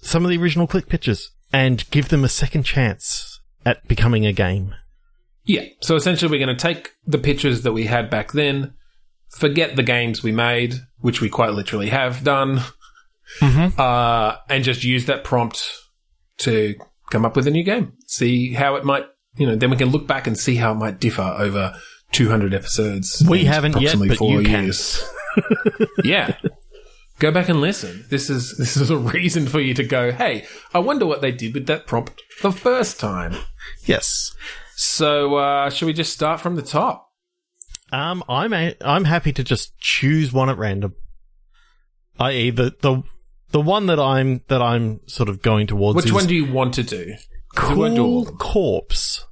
some 0.00 0.24
of 0.24 0.30
the 0.30 0.38
original 0.38 0.66
click 0.66 0.88
pitches 0.88 1.30
and 1.52 1.88
give 1.90 2.08
them 2.08 2.24
a 2.24 2.28
second 2.28 2.64
chance 2.64 3.40
at 3.64 3.86
becoming 3.86 4.26
a 4.26 4.32
game. 4.32 4.74
Yeah. 5.44 5.64
So 5.80 5.96
essentially, 5.96 6.30
we're 6.30 6.44
going 6.44 6.56
to 6.56 6.62
take 6.62 6.92
the 7.06 7.18
pictures 7.18 7.62
that 7.62 7.72
we 7.72 7.84
had 7.84 8.10
back 8.10 8.32
then, 8.32 8.74
forget 9.30 9.76
the 9.76 9.82
games 9.82 10.22
we 10.22 10.32
made, 10.32 10.74
which 10.98 11.20
we 11.20 11.28
quite 11.28 11.52
literally 11.52 11.88
have 11.88 12.24
done, 12.24 12.60
uh, 13.42 14.36
and 14.48 14.64
just 14.64 14.84
use 14.84 15.06
that 15.06 15.24
prompt 15.24 15.70
to 16.38 16.74
come 17.10 17.24
up 17.24 17.36
with 17.36 17.46
a 17.46 17.50
new 17.50 17.64
game. 17.64 17.92
See 18.06 18.54
how 18.54 18.76
it 18.76 18.84
might, 18.84 19.06
you 19.36 19.46
know, 19.46 19.56
then 19.56 19.70
we 19.70 19.76
can 19.76 19.90
look 19.90 20.06
back 20.06 20.26
and 20.26 20.38
see 20.38 20.56
how 20.56 20.72
it 20.72 20.76
might 20.76 21.00
differ 21.00 21.34
over 21.38 21.74
200 22.12 22.54
episodes. 22.54 23.22
We 23.28 23.44
haven't 23.44 23.80
yet, 23.80 23.96
but 23.98 24.16
four 24.16 24.40
you 24.40 24.46
can. 24.46 24.64
years. 24.64 25.02
yeah. 26.04 26.36
Go 27.18 27.30
back 27.30 27.48
and 27.48 27.60
listen. 27.60 28.04
This 28.08 28.30
is 28.30 28.56
this 28.56 28.76
is 28.76 28.88
a 28.90 28.96
reason 28.96 29.46
for 29.46 29.60
you 29.60 29.74
to 29.74 29.84
go, 29.84 30.10
hey, 30.10 30.46
I 30.72 30.78
wonder 30.78 31.04
what 31.06 31.20
they 31.20 31.30
did 31.32 31.52
with 31.54 31.66
that 31.66 31.86
prompt 31.86 32.22
the 32.42 32.50
first 32.50 32.98
time. 32.98 33.34
Yes. 33.84 34.34
So, 34.74 35.36
uh, 35.36 35.68
should 35.68 35.84
we 35.86 35.92
just 35.92 36.12
start 36.14 36.40
from 36.40 36.56
the 36.56 36.62
top? 36.62 37.06
Um, 37.92 38.24
I'm 38.28 38.52
a- 38.54 38.76
I'm 38.80 39.04
happy 39.04 39.32
to 39.34 39.44
just 39.44 39.78
choose 39.78 40.32
one 40.32 40.48
at 40.48 40.56
random. 40.56 40.94
I.e. 42.18 42.50
the 42.50 42.74
the 42.80 43.02
the 43.50 43.60
one 43.60 43.86
that 43.86 44.00
I'm 44.00 44.40
that 44.48 44.62
I'm 44.62 45.00
sort 45.06 45.28
of 45.28 45.42
going 45.42 45.66
towards. 45.66 45.96
Which 45.96 46.06
is 46.06 46.12
one 46.12 46.26
do 46.26 46.34
you 46.34 46.50
want 46.50 46.74
to 46.74 46.82
do? 46.82 47.14
'Cause 47.54 47.70
we 47.70 47.76
won't 47.76 47.96
do 47.96 48.04
all 48.04 48.24
Cool 48.24 48.32
of 48.32 48.38
corpse. 48.38 49.26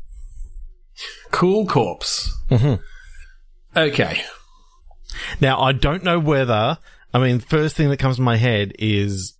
Cool 1.30 1.66
Corpse. 1.66 2.34
Mhm. 2.50 2.80
Okay. 3.76 4.22
Now 5.40 5.60
I 5.60 5.72
don't 5.72 6.02
know 6.04 6.18
whether. 6.18 6.78
I 7.12 7.18
mean, 7.18 7.38
first 7.40 7.76
thing 7.76 7.90
that 7.90 7.98
comes 7.98 8.16
to 8.16 8.22
my 8.22 8.36
head 8.36 8.72
is 8.78 9.34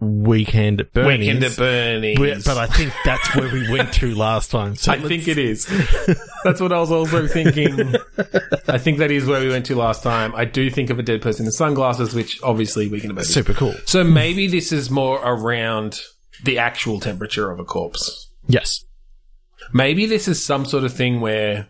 Weekend 0.00 0.80
at 0.80 0.92
Bernie's. 0.92 1.18
Weekend 1.26 1.44
at 1.44 1.56
Bernie's. 1.56 2.18
But 2.18 2.44
but 2.44 2.56
I 2.56 2.66
think 2.66 2.92
that's 3.04 3.34
where 3.34 3.52
we 3.52 3.70
went 3.70 3.92
to 3.94 4.14
last 4.14 4.50
time. 4.50 4.76
So 4.76 4.92
I 4.92 5.00
think 5.00 5.26
it 5.26 5.38
is. 5.38 5.66
That's 6.44 6.60
what 6.60 6.72
I 6.72 6.78
was 6.78 6.92
also 6.92 7.26
thinking. 7.26 7.94
I 8.68 8.78
think 8.78 8.98
that 8.98 9.10
is 9.10 9.26
where 9.26 9.40
we 9.40 9.48
went 9.48 9.66
to 9.66 9.74
last 9.76 10.02
time. 10.04 10.34
I 10.36 10.44
do 10.44 10.70
think 10.70 10.90
of 10.90 10.98
a 11.00 11.02
dead 11.02 11.20
person 11.20 11.46
in 11.46 11.52
sunglasses, 11.52 12.14
which 12.14 12.40
obviously 12.44 12.88
we 12.88 13.00
can 13.00 13.10
about. 13.10 13.24
super 13.24 13.54
cool. 13.54 13.74
So 13.86 14.04
maybe 14.04 14.46
this 14.46 14.70
is 14.70 14.88
more 14.88 15.20
around 15.24 16.00
the 16.44 16.58
actual 16.58 17.00
temperature 17.00 17.50
of 17.50 17.58
a 17.58 17.64
corpse. 17.64 18.28
Yes. 18.46 18.84
Maybe 19.72 20.06
this 20.06 20.28
is 20.28 20.44
some 20.44 20.64
sort 20.64 20.84
of 20.84 20.92
thing 20.92 21.20
where 21.20 21.68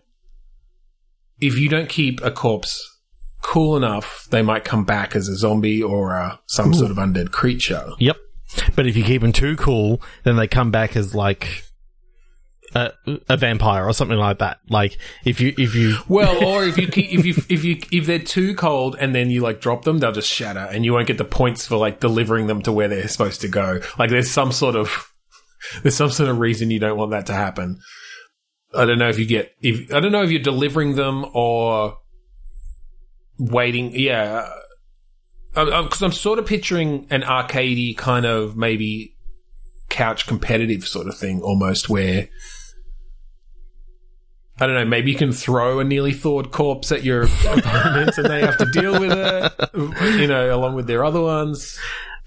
if 1.41 1.59
you 1.59 1.69
don't 1.69 1.89
keep 1.89 2.21
a 2.23 2.31
corpse 2.31 2.99
cool 3.43 3.77
enough, 3.77 4.27
they 4.31 4.43
might 4.43 4.65
come 4.65 4.85
back 4.85 5.15
as 5.15 5.29
a 5.29 5.37
zombie 5.37 5.83
or 5.83 6.17
uh, 6.17 6.37
some 6.47 6.75
sort 6.75 6.91
of 6.91 6.97
undead 6.97 7.31
creature. 7.31 7.91
Yep. 7.99 8.17
But 8.75 8.87
if 8.87 8.97
you 8.97 9.05
keep 9.05 9.23
them 9.23 9.33
too 9.33 9.57
cool, 9.57 10.01
then 10.25 10.37
they 10.37 10.47
come 10.47 10.71
back 10.71 10.97
as 10.97 11.15
like 11.15 11.65
a, 12.75 12.93
a 13.29 13.37
vampire 13.37 13.87
or 13.87 13.93
something 13.93 14.19
like 14.19 14.39
that. 14.39 14.61
Like 14.69 14.99
if 15.25 15.41
you 15.41 15.55
if 15.59 15.75
you 15.75 15.99
Well, 16.09 16.45
or 16.45 16.65
if 16.65 16.79
you 16.79 16.89
keep, 16.89 17.13
if 17.13 17.25
you 17.25 17.35
if 17.49 17.65
you 17.65 17.81
if 17.93 18.07
they're 18.07 18.19
too 18.19 18.55
cold 18.55 18.97
and 18.99 19.15
then 19.15 19.31
you 19.31 19.43
like 19.43 19.61
drop 19.61 19.85
them, 19.85 19.99
they'll 19.99 20.13
just 20.13 20.33
shatter, 20.33 20.61
and 20.71 20.85
you 20.85 20.93
won't 20.93 21.07
get 21.07 21.19
the 21.19 21.25
points 21.25 21.67
for 21.67 21.77
like 21.77 22.01
delivering 22.01 22.47
them 22.47 22.63
to 22.63 22.73
where 22.73 22.89
they're 22.89 23.09
supposed 23.09 23.41
to 23.43 23.49
go. 23.49 23.81
Like 23.99 24.11
there's 24.11 24.31
some 24.31 24.53
sort 24.53 24.77
of 24.77 25.13
there's 25.83 25.97
some 25.97 26.11
sort 26.11 26.29
of 26.29 26.39
reason 26.39 26.71
you 26.71 26.79
don't 26.79 26.99
want 26.99 27.11
that 27.13 27.27
to 27.27 27.35
happen. 27.35 27.81
I 28.75 28.85
don't 28.85 28.99
know 28.99 29.09
if 29.09 29.19
you 29.19 29.27
get 29.27 29.55
if 29.61 29.93
I 29.93 30.01
don't 30.01 30.13
know 30.13 30.23
if 30.23 30.31
you're 30.31 30.43
delivering 30.43 30.95
them 30.95 31.25
or 31.33 31.99
waiting. 33.39 33.93
Yeah, 33.95 34.51
because 35.55 36.03
I'm 36.03 36.13
sort 36.13 36.39
of 36.39 36.47
picturing 36.47 37.07
an 37.11 37.23
arcadey 37.23 37.97
kind 37.97 38.27
of 38.27 38.57
maybe 38.57 39.15
couch 39.89 40.27
competitive 40.27 40.87
sort 40.87 41.07
of 41.07 41.17
thing, 41.17 41.41
almost 41.41 41.89
where. 41.89 42.29
I 44.61 44.67
don't 44.67 44.75
know, 44.75 44.85
maybe 44.85 45.13
you 45.13 45.17
can 45.17 45.31
throw 45.31 45.79
a 45.79 45.85
nearly 45.85 46.13
thawed 46.13 46.51
corpse 46.51 46.91
at 46.91 47.05
your 47.05 47.23
opponent 47.47 48.19
and 48.19 48.27
they 48.27 48.41
have 48.41 48.59
to 48.59 48.67
deal 48.73 48.99
with 48.99 49.13
it, 49.13 49.53
you 50.19 50.27
know, 50.27 50.53
along 50.53 50.75
with 50.75 50.89
their 50.89 51.05
other 51.05 51.21
ones. 51.21 51.79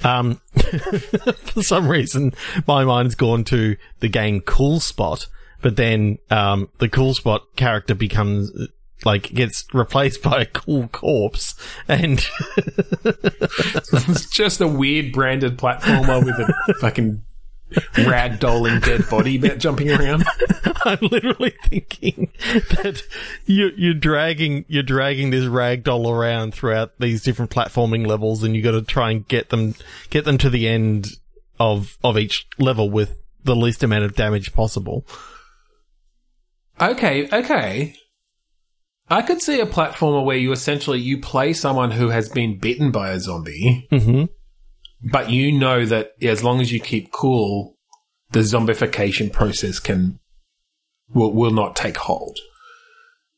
Um 0.03 0.41
for 0.55 1.63
some 1.63 1.87
reason 1.87 2.33
my 2.67 2.83
mind's 2.83 3.15
gone 3.15 3.43
to 3.45 3.75
the 3.99 4.07
game 4.07 4.41
Cool 4.41 4.79
Spot, 4.79 5.27
but 5.61 5.75
then 5.75 6.17
um 6.29 6.69
the 6.79 6.89
Cool 6.89 7.13
Spot 7.13 7.41
character 7.55 7.95
becomes 7.95 8.51
like 9.05 9.33
gets 9.33 9.65
replaced 9.73 10.21
by 10.21 10.41
a 10.41 10.45
cool 10.45 10.87
corpse 10.89 11.55
and 11.87 12.25
It's 13.05 14.29
just 14.29 14.61
a 14.61 14.67
weird 14.67 15.11
branded 15.11 15.57
platformer 15.57 16.23
with 16.23 16.35
a 16.35 16.73
fucking 16.79 17.23
ragdolling 17.71 18.84
dead 18.84 19.10
body 19.10 19.38
bit 19.38 19.60
jumping 19.60 19.91
around. 19.91 20.25
I'm 20.86 20.99
literally 21.01 21.53
thinking 21.65 22.31
that 22.69 23.03
you, 23.45 23.71
you're 23.75 23.93
dragging 23.93 24.65
you're 24.67 24.84
dragging 24.84 25.29
this 25.29 25.45
rag 25.45 25.84
doll 25.84 26.10
around 26.10 26.53
throughout 26.53 26.93
these 26.99 27.21
different 27.21 27.51
platforming 27.51 28.05
levels, 28.07 28.43
and 28.43 28.55
you 28.55 28.62
got 28.62 28.71
to 28.71 28.81
try 28.81 29.12
and 29.12 29.27
get 29.27 29.49
them 29.49 29.75
get 30.10 30.25
them 30.25 30.38
to 30.39 30.49
the 30.49 30.67
end 30.67 31.07
of 31.60 31.97
of 32.03 32.17
each 32.17 32.47
level 32.57 32.89
with 32.89 33.17
the 33.43 33.55
least 33.55 33.84
amount 33.84 34.05
of 34.05 34.15
damage 34.15 34.53
possible. 34.53 35.05
Okay, 36.79 37.27
okay. 37.31 37.95
I 39.07 39.21
could 39.21 39.41
see 39.41 39.60
a 39.60 39.65
platformer 39.65 40.23
where 40.23 40.38
you 40.38 40.51
essentially 40.53 40.99
you 40.99 41.19
play 41.19 41.51
someone 41.53 41.91
who 41.91 42.10
has 42.10 42.29
been 42.29 42.57
bitten 42.60 42.91
by 42.91 43.12
a 43.12 43.19
zombie, 43.19 43.88
Mm-hmm. 43.91 44.25
But 45.03 45.29
you 45.29 45.51
know 45.51 45.85
that 45.85 46.11
as 46.21 46.43
long 46.43 46.61
as 46.61 46.71
you 46.71 46.79
keep 46.79 47.11
cool, 47.11 47.77
the 48.31 48.39
zombification 48.39 49.31
process 49.31 49.79
can 49.79 50.19
will 51.13 51.33
will 51.33 51.51
not 51.51 51.75
take 51.75 51.97
hold. 51.97 52.37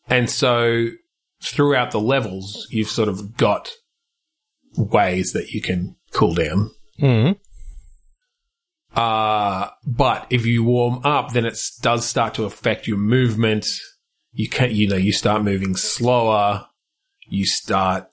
And 0.07 0.29
so 0.29 0.87
throughout 1.41 1.91
the 1.91 1.99
levels, 1.99 2.67
you've 2.69 2.89
sort 2.89 3.09
of 3.09 3.37
got 3.37 3.71
ways 4.75 5.33
that 5.33 5.51
you 5.51 5.61
can 5.61 5.95
cool 6.11 6.33
down. 6.33 6.71
Mm-hmm. 6.99 7.39
Uh, 8.95 9.69
but 9.85 10.27
if 10.29 10.45
you 10.45 10.63
warm 10.63 11.01
up, 11.03 11.31
then 11.31 11.45
it 11.45 11.59
does 11.81 12.05
start 12.05 12.35
to 12.35 12.43
affect 12.43 12.87
your 12.87 12.97
movement. 12.97 13.67
You 14.31 14.49
can, 14.49 14.71
you 14.71 14.87
know, 14.87 14.95
you 14.95 15.11
start 15.11 15.43
moving 15.43 15.75
slower. 15.75 16.67
You 17.27 17.45
start 17.45 18.07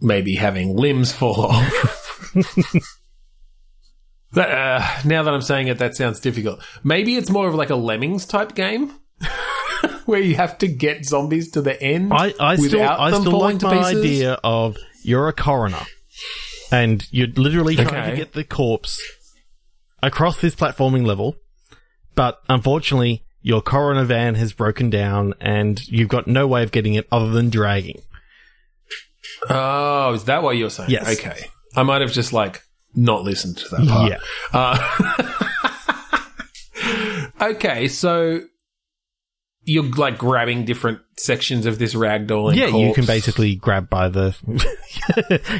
maybe 0.00 0.36
having 0.36 0.76
limbs 0.76 1.12
fall 1.16 1.46
off. 1.46 2.03
that, 4.32 4.50
uh, 4.50 4.86
now 5.04 5.22
that 5.22 5.32
I'm 5.34 5.42
saying 5.42 5.68
it, 5.68 5.78
that 5.78 5.94
sounds 5.96 6.20
difficult. 6.20 6.60
Maybe 6.82 7.16
it's 7.16 7.30
more 7.30 7.48
of 7.48 7.54
like 7.54 7.70
a 7.70 7.76
Lemmings 7.76 8.26
type 8.26 8.54
game. 8.54 8.92
Where 10.06 10.20
you 10.20 10.34
have 10.36 10.58
to 10.58 10.68
get 10.68 11.04
zombies 11.04 11.50
to 11.52 11.62
the 11.62 11.80
end 11.82 12.12
I, 12.12 12.34
I 12.38 12.56
still 12.56 12.82
I 12.82 13.10
still 13.10 13.38
like 13.38 13.62
my 13.62 13.78
pieces. 13.92 14.00
idea 14.04 14.32
of 14.44 14.76
you're 15.02 15.28
a 15.28 15.32
coroner, 15.32 15.80
and 16.70 17.06
you're 17.10 17.28
literally 17.28 17.76
trying 17.76 17.88
Okay. 17.88 18.10
to 18.10 18.16
get 18.16 18.32
the 18.32 18.44
corpse 18.44 19.00
across 20.02 20.40
this 20.40 20.54
platforming 20.54 21.06
level, 21.06 21.36
but 22.14 22.40
unfortunately 22.50 23.24
your 23.40 23.62
coroner 23.62 24.04
van 24.04 24.34
has 24.34 24.52
broken 24.52 24.90
down, 24.90 25.34
and 25.40 25.86
you've 25.88 26.08
got 26.08 26.26
no 26.26 26.46
way 26.46 26.62
of 26.62 26.72
getting 26.72 26.94
it 26.94 27.06
other 27.12 27.30
than 27.30 27.48
dragging. 27.50 28.00
Oh, 29.48 30.12
is 30.14 30.24
that 30.24 30.42
what 30.42 30.56
you're 30.56 30.70
saying? 30.70 30.90
Yes. 30.90 31.18
Okay. 31.18 31.46
I 31.76 31.82
might 31.82 32.00
have 32.00 32.12
just 32.12 32.32
like 32.32 32.62
not 32.94 33.22
listened 33.22 33.58
to 33.58 33.68
that 33.70 33.88
part. 33.88 34.12
Yeah. 34.12 34.18
Uh, 37.40 37.50
okay, 37.50 37.88
so 37.88 38.40
you're 39.64 39.84
like 39.84 40.18
grabbing 40.18 40.64
different 40.64 41.00
sections 41.16 41.66
of 41.66 41.78
this 41.78 41.94
ragdoll. 41.94 42.50
and 42.50 42.58
Yeah, 42.58 42.66
you 42.66 42.94
can 42.94 43.06
basically 43.06 43.54
grab 43.56 43.88
by 43.88 44.08
the 44.08 44.36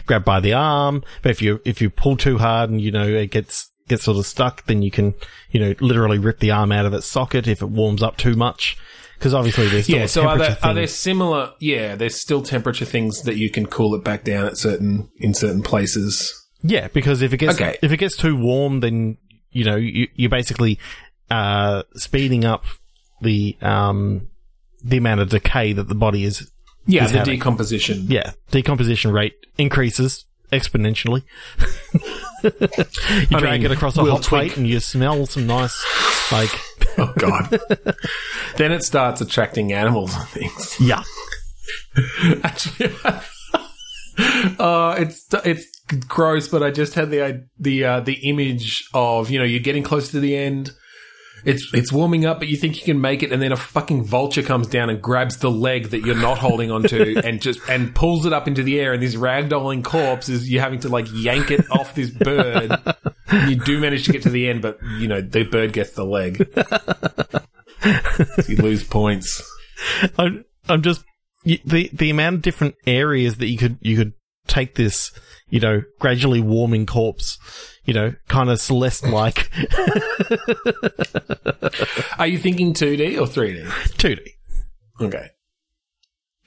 grab 0.06 0.24
by 0.24 0.40
the 0.40 0.52
arm, 0.52 1.02
but 1.22 1.30
if 1.30 1.42
you 1.42 1.60
if 1.64 1.80
you 1.80 1.90
pull 1.90 2.16
too 2.16 2.38
hard 2.38 2.70
and 2.70 2.80
you 2.80 2.90
know 2.90 3.06
it 3.06 3.30
gets 3.30 3.70
gets 3.88 4.04
sort 4.04 4.18
of 4.18 4.26
stuck, 4.26 4.66
then 4.66 4.82
you 4.82 4.90
can 4.90 5.14
you 5.50 5.60
know 5.60 5.74
literally 5.80 6.18
rip 6.18 6.38
the 6.38 6.50
arm 6.50 6.72
out 6.72 6.86
of 6.86 6.94
its 6.94 7.06
socket 7.06 7.46
if 7.46 7.62
it 7.62 7.66
warms 7.66 8.02
up 8.02 8.16
too 8.16 8.34
much. 8.34 8.76
Because 9.18 9.34
obviously 9.34 9.68
there's 9.68 9.84
still 9.84 9.98
Yeah. 10.00 10.06
So 10.06 10.26
are 10.26 10.36
there, 10.38 10.58
are 10.62 10.74
there 10.74 10.86
similar? 10.86 11.52
Yeah, 11.60 11.94
there's 11.94 12.20
still 12.20 12.42
temperature 12.42 12.84
things 12.84 13.22
that 13.22 13.36
you 13.36 13.50
can 13.50 13.66
cool 13.66 13.94
it 13.94 14.04
back 14.04 14.24
down 14.24 14.46
at 14.46 14.56
certain 14.58 15.08
in 15.18 15.34
certain 15.34 15.62
places. 15.62 16.32
Yeah, 16.62 16.88
because 16.88 17.22
if 17.22 17.32
it 17.32 17.36
gets 17.38 17.54
Okay. 17.56 17.76
if 17.82 17.92
it 17.92 17.98
gets 17.98 18.16
too 18.16 18.36
warm, 18.36 18.80
then 18.80 19.16
you 19.52 19.64
know 19.64 19.76
you, 19.76 20.08
you're 20.14 20.30
basically 20.30 20.78
uh, 21.30 21.82
speeding 21.94 22.44
up 22.44 22.64
the 23.22 23.56
um 23.62 24.28
the 24.82 24.96
amount 24.98 25.20
of 25.20 25.28
decay 25.30 25.72
that 25.72 25.88
the 25.88 25.94
body 25.94 26.24
is. 26.24 26.50
Yeah, 26.86 27.04
Is 27.06 27.12
the 27.12 27.18
having- 27.18 27.36
decomposition. 27.36 28.06
Yeah, 28.08 28.32
decomposition 28.50 29.10
rate 29.12 29.34
increases 29.56 30.26
exponentially. 30.52 31.22
you 32.44 32.50
I 33.32 33.40
drag 33.40 33.62
mean, 33.62 33.70
it 33.70 33.74
across 33.74 33.96
a 33.96 34.02
we'll 34.02 34.16
hot 34.16 34.22
plate 34.24 34.56
and 34.56 34.66
you 34.66 34.80
smell 34.80 35.24
some 35.26 35.46
nice 35.46 35.82
like 36.30 36.50
oh 36.98 37.12
god. 37.16 37.60
then 38.56 38.72
it 38.72 38.82
starts 38.82 39.20
attracting 39.20 39.72
animals 39.72 40.14
and 40.14 40.28
things. 40.28 40.80
Yeah. 40.80 41.02
Actually, 42.42 42.94
uh, 44.58 44.96
it's 44.98 45.26
it's 45.44 45.66
gross, 46.08 46.48
but 46.48 46.62
I 46.62 46.70
just 46.70 46.94
had 46.94 47.10
the 47.10 47.46
the 47.58 47.84
uh, 47.84 48.00
the 48.00 48.28
image 48.28 48.88
of 48.94 49.30
you 49.30 49.38
know 49.38 49.44
you're 49.44 49.60
getting 49.60 49.82
close 49.82 50.10
to 50.10 50.20
the 50.20 50.36
end. 50.36 50.72
It's 51.44 51.72
it's 51.74 51.92
warming 51.92 52.24
up, 52.24 52.38
but 52.38 52.48
you 52.48 52.56
think 52.56 52.78
you 52.78 52.84
can 52.84 53.00
make 53.00 53.22
it, 53.22 53.32
and 53.32 53.40
then 53.40 53.52
a 53.52 53.56
fucking 53.56 54.04
vulture 54.04 54.42
comes 54.42 54.66
down 54.66 54.90
and 54.90 55.00
grabs 55.00 55.38
the 55.38 55.50
leg 55.50 55.90
that 55.90 56.00
you're 56.00 56.16
not 56.16 56.38
holding 56.38 56.70
onto, 56.70 57.20
and 57.24 57.40
just 57.40 57.60
and 57.68 57.94
pulls 57.94 58.26
it 58.26 58.32
up 58.32 58.48
into 58.48 58.62
the 58.62 58.80
air, 58.80 58.92
and 58.92 59.02
this 59.02 59.14
ragdolling 59.14 59.84
corpse 59.84 60.28
is 60.28 60.48
you 60.48 60.60
having 60.60 60.80
to 60.80 60.88
like 60.88 61.06
yank 61.12 61.50
it 61.50 61.70
off 61.70 61.94
this 61.94 62.10
bird. 62.10 62.72
You 63.48 63.56
do 63.56 63.80
manage 63.80 64.04
to 64.06 64.12
get 64.12 64.22
to 64.22 64.30
the 64.30 64.48
end, 64.48 64.62
but 64.62 64.78
you 64.98 65.08
know 65.08 65.20
the 65.20 65.44
bird 65.44 65.72
gets 65.72 65.92
the 65.92 66.04
leg. 66.04 66.48
So 67.82 68.42
you 68.48 68.56
lose 68.56 68.84
points. 68.84 69.42
I'm, 70.18 70.44
I'm 70.68 70.82
just 70.82 71.04
the 71.44 71.90
the 71.92 72.10
amount 72.10 72.36
of 72.36 72.42
different 72.42 72.76
areas 72.86 73.36
that 73.36 73.48
you 73.48 73.58
could 73.58 73.78
you 73.80 73.96
could 73.96 74.12
take 74.46 74.74
this, 74.74 75.12
you 75.48 75.60
know, 75.60 75.82
gradually 75.98 76.40
warming 76.40 76.86
corpse, 76.86 77.38
you 77.84 77.94
know, 77.94 78.14
kind 78.28 78.50
of 78.50 78.60
Celeste 78.60 79.06
like 79.06 79.50
Are 82.18 82.26
you 82.26 82.38
thinking 82.38 82.74
2D 82.74 83.18
or 83.18 83.26
3D? 83.26 83.66
2D. 83.66 84.20
Okay. 85.00 85.30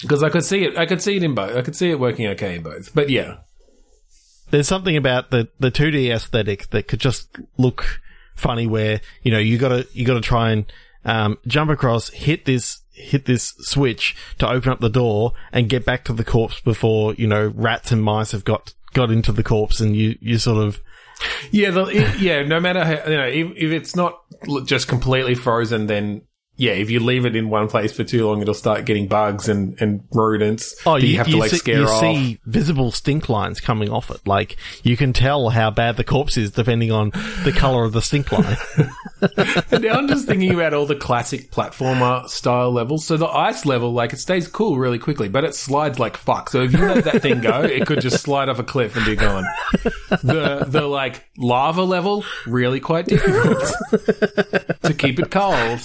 Because 0.02 0.24
I 0.24 0.30
could 0.30 0.44
see 0.44 0.64
it, 0.64 0.78
I 0.78 0.86
could 0.86 1.02
see 1.02 1.18
it 1.18 1.24
in 1.24 1.36
both. 1.36 1.56
I 1.56 1.62
could 1.62 1.76
see 1.76 1.90
it 1.90 2.00
working 2.00 2.28
okay 2.28 2.56
in 2.56 2.64
both. 2.64 2.94
But 2.94 3.10
yeah, 3.10 3.38
There's 4.52 4.68
something 4.68 4.96
about 4.96 5.32
the 5.32 5.50
the 5.60 5.72
2D 5.72 6.14
aesthetic 6.14 6.70
that 6.70 6.88
could 6.88 7.00
just 7.00 7.36
look 7.58 8.00
funny. 8.36 8.68
Where 8.68 9.02
you 9.24 9.32
know 9.32 9.40
you 9.40 9.58
gotta 9.58 9.88
you 9.94 10.06
gotta 10.06 10.22
try 10.22 10.52
and 10.52 10.72
um, 11.04 11.38
jump 11.48 11.72
across, 11.72 12.10
hit 12.10 12.46
this 12.46 12.82
hit 12.92 13.26
this 13.26 13.54
switch 13.60 14.16
to 14.40 14.50
open 14.50 14.72
up 14.72 14.80
the 14.80 14.90
door 14.90 15.34
and 15.52 15.70
get 15.70 15.86
back 15.86 16.04
to 16.06 16.14
the 16.14 16.24
corpse 16.24 16.60
before 16.62 17.14
you 17.16 17.28
know 17.28 17.52
rats 17.56 17.92
and 17.92 18.04
mice 18.04 18.32
have 18.32 18.44
got 18.44 18.74
got 18.94 19.10
into 19.10 19.32
the 19.32 19.44
corpse, 19.44 19.80
and 19.80 19.96
you 19.96 20.16
you 20.22 20.38
sort 20.38 20.64
of 20.64 20.80
yeah, 21.52 21.72
the, 21.72 21.86
it- 21.86 22.20
yeah. 22.20 22.44
No 22.44 22.60
matter 22.60 22.84
how 22.84 23.10
you 23.10 23.18
know, 23.18 23.28
if, 23.28 23.48
if 23.56 23.72
it's 23.72 23.96
not 23.96 24.20
just 24.66 24.88
completely 24.88 25.36
frozen, 25.36 25.88
then 25.88 26.22
yeah, 26.58 26.72
if 26.74 26.90
you 26.90 27.00
leave 27.00 27.26
it 27.26 27.36
in 27.36 27.50
one 27.50 27.68
place 27.68 27.96
for 27.96 28.04
too 28.04 28.28
long, 28.28 28.42
it'll 28.42 28.54
start 28.54 28.86
getting 28.86 29.08
bugs 29.08 29.48
and, 29.48 29.80
and 29.82 30.04
rodents. 30.12 30.76
Oh, 30.86 31.00
that 31.00 31.06
you, 31.06 31.18
have 31.18 31.28
to 31.28 31.38
like 31.38 31.52
see, 31.52 31.58
scare 31.58 31.78
Oh, 31.78 31.82
you 31.82 31.88
off. 31.88 32.02
see 32.02 32.40
visible 32.46 32.92
stink 32.92 33.30
lines 33.30 33.62
coming 33.62 33.90
off 33.90 34.10
it. 34.10 34.26
Like 34.26 34.58
you 34.84 34.98
can 34.98 35.14
tell 35.14 35.50
how 35.50 35.70
bad 35.70 35.98
the 35.98 36.04
corpse 36.04 36.36
is 36.36 36.52
depending 36.52 36.92
on 36.92 37.12
the 37.44 37.54
color 37.56 37.84
of 37.84 37.94
the 37.94 38.02
stink 38.02 38.32
line. 38.32 38.58
And 39.72 39.84
now 39.84 39.94
I'm 39.94 40.08
just 40.08 40.28
thinking 40.28 40.54
about 40.54 40.74
all 40.74 40.86
the 40.86 40.96
classic 40.96 41.52
platformer 41.52 42.28
style 42.30 42.72
levels. 42.72 43.06
So 43.06 43.18
the 43.18 43.28
ice 43.28 43.66
level, 43.66 43.92
like 43.92 44.14
it 44.14 44.18
stays 44.20 44.48
cool 44.48 44.78
really 44.78 45.00
quickly, 45.00 45.28
but 45.28 45.44
it 45.44 45.56
slides 45.56 46.00
like 46.00 46.16
fuck. 46.18 46.50
So 46.50 46.62
if 46.62 46.72
you 46.74 46.80
let 46.80 47.04
that 47.06 47.22
thing 47.22 47.42
go, 47.42 47.62
it 47.64 47.86
could 47.88 48.02
just 48.02 48.22
slide 48.24 48.48
off 48.50 48.60
a 48.60 48.64
cliff 48.64 48.96
and 48.96 49.06
be 49.06 49.16
gone. 49.16 49.46
The 50.10 50.66
the 50.68 50.82
like 50.82 51.28
lava 51.38 51.84
level, 51.84 52.24
really 52.46 52.80
quite 52.80 53.06
difficult 53.08 53.60
to 54.84 54.94
keep 54.98 55.20
it 55.20 55.32
cold. 55.32 55.80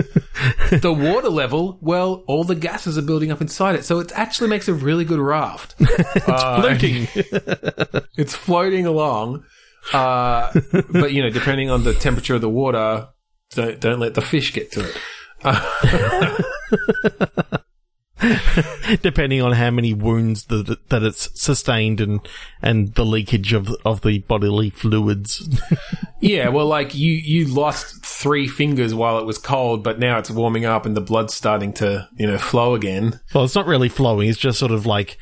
The 0.70 0.92
water 0.92 1.28
level, 1.28 1.78
well, 1.80 2.22
all 2.28 2.44
the 2.44 2.54
gases 2.54 2.96
are 2.96 3.02
building 3.02 3.32
up 3.32 3.40
inside 3.40 3.74
it, 3.74 3.84
so 3.84 3.98
it 3.98 4.12
actually 4.14 4.48
makes 4.48 4.68
a 4.68 4.74
really 4.74 5.04
good 5.04 5.18
raft. 5.18 5.74
Uh, 6.26 6.60
Floating. 6.60 7.08
it's 8.16 8.34
floating 8.34 8.86
along. 8.86 9.44
Uh, 9.92 10.52
but 10.90 11.12
you 11.12 11.22
know, 11.22 11.30
depending 11.30 11.70
on 11.70 11.82
the 11.84 11.94
temperature 11.94 12.34
of 12.34 12.40
the 12.40 12.48
water, 12.48 13.08
don't 13.50 13.80
don't 13.80 13.98
let 13.98 14.14
the 14.14 14.22
fish 14.22 14.52
get 14.52 14.70
to 14.72 14.88
it. 14.88 14.96
depending 19.02 19.40
on 19.42 19.52
how 19.52 19.70
many 19.70 19.94
wounds 19.94 20.44
that 20.46 20.78
that 20.88 21.02
it's 21.02 21.40
sustained 21.40 22.00
and 22.00 22.20
and 22.62 22.94
the 22.94 23.04
leakage 23.04 23.52
of 23.52 23.70
of 23.84 24.02
the 24.02 24.18
bodily 24.20 24.70
fluids. 24.70 25.48
Yeah, 26.22 26.50
well, 26.50 26.66
like 26.66 26.94
you 26.94 27.12
you 27.12 27.46
lost 27.46 28.04
three 28.04 28.46
fingers 28.46 28.94
while 28.94 29.18
it 29.18 29.24
was 29.24 29.38
cold, 29.38 29.82
but 29.82 29.98
now 29.98 30.18
it's 30.18 30.30
warming 30.30 30.66
up 30.66 30.84
and 30.84 30.94
the 30.94 31.00
blood's 31.00 31.32
starting 31.32 31.72
to 31.74 32.06
you 32.18 32.26
know 32.26 32.36
flow 32.36 32.74
again. 32.74 33.18
well, 33.34 33.44
it's 33.44 33.54
not 33.54 33.66
really 33.66 33.88
flowing; 33.88 34.28
it's 34.28 34.38
just 34.38 34.58
sort 34.58 34.70
of 34.70 34.84
like 34.84 35.16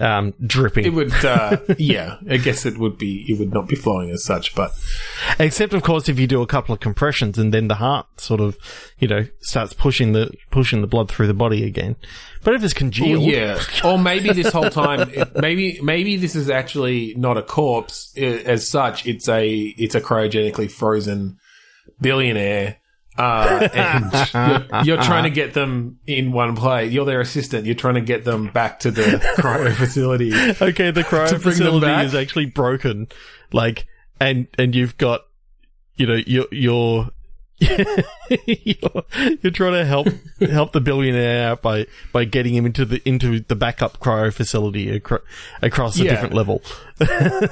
um, 0.00 0.34
dripping. 0.44 0.84
It 0.86 0.94
would, 0.94 1.24
uh, 1.24 1.58
yeah, 1.78 2.16
I 2.28 2.38
guess 2.38 2.66
it 2.66 2.78
would 2.78 2.98
be 2.98 3.24
it 3.28 3.38
would 3.38 3.52
not 3.52 3.68
be 3.68 3.76
flowing 3.76 4.10
as 4.10 4.24
such, 4.24 4.54
but 4.54 4.72
Except, 5.38 5.72
of 5.72 5.82
course, 5.82 6.08
if 6.08 6.18
you 6.18 6.26
do 6.26 6.42
a 6.42 6.46
couple 6.46 6.72
of 6.72 6.80
compressions 6.80 7.38
and 7.38 7.52
then 7.52 7.68
the 7.68 7.76
heart 7.76 8.06
sort 8.20 8.40
of, 8.40 8.58
you 8.98 9.08
know, 9.08 9.26
starts 9.40 9.72
pushing 9.72 10.12
the 10.12 10.30
pushing 10.50 10.80
the 10.80 10.86
blood 10.86 11.10
through 11.10 11.26
the 11.26 11.34
body 11.34 11.64
again. 11.64 11.96
But 12.42 12.54
if 12.54 12.64
it's 12.64 12.74
congealed, 12.74 13.22
yeah, 13.22 13.60
or 13.84 13.98
maybe 13.98 14.32
this 14.32 14.52
whole 14.52 14.70
time, 14.70 15.10
it, 15.12 15.36
maybe 15.36 15.78
maybe 15.82 16.16
this 16.16 16.34
is 16.34 16.48
actually 16.50 17.14
not 17.16 17.36
a 17.36 17.42
corpse 17.42 18.16
as 18.16 18.68
such. 18.68 19.06
It's 19.06 19.28
a 19.28 19.48
it's 19.50 19.94
a 19.94 20.00
cryogenically 20.00 20.70
frozen 20.70 21.38
billionaire. 22.00 22.78
Uh, 23.18 23.68
and 23.74 24.12
you're, 24.72 24.84
you're 24.96 25.02
trying 25.04 25.24
to 25.24 25.30
get 25.30 25.52
them 25.52 25.98
in 26.06 26.32
one 26.32 26.56
play. 26.56 26.86
You're 26.86 27.04
their 27.04 27.20
assistant. 27.20 27.66
You're 27.66 27.74
trying 27.74 27.94
to 27.96 28.00
get 28.00 28.24
them 28.24 28.48
back 28.48 28.80
to 28.80 28.90
the 28.90 29.02
cryo 29.36 29.72
facility. 29.74 30.32
okay, 30.32 30.90
the 30.90 31.02
cryo 31.02 31.28
To 31.28 31.38
bring 31.38 31.58
them 31.58 31.70
facility 31.80 32.06
is 32.06 32.14
actually 32.14 32.46
broken. 32.46 33.08
Like, 33.52 33.86
and 34.20 34.46
and 34.58 34.74
you've 34.74 34.96
got, 34.96 35.22
you 35.96 36.06
know, 36.06 36.18
you're 36.26 36.46
you're. 36.52 37.08
you're, 37.60 39.04
you're 39.42 39.52
trying 39.52 39.74
to 39.74 39.84
help 39.84 40.06
help 40.50 40.72
the 40.72 40.80
billionaire 40.80 41.50
out 41.50 41.60
by, 41.60 41.86
by 42.10 42.24
getting 42.24 42.54
him 42.54 42.64
into 42.64 42.86
the 42.86 43.02
into 43.06 43.40
the 43.40 43.54
backup 43.54 43.98
cryo 43.98 44.32
facility 44.32 44.90
acro- 44.90 45.20
across 45.60 45.98
a 46.00 46.04
Yeah. 46.04 46.10
different 46.12 46.32
level. 46.34 46.62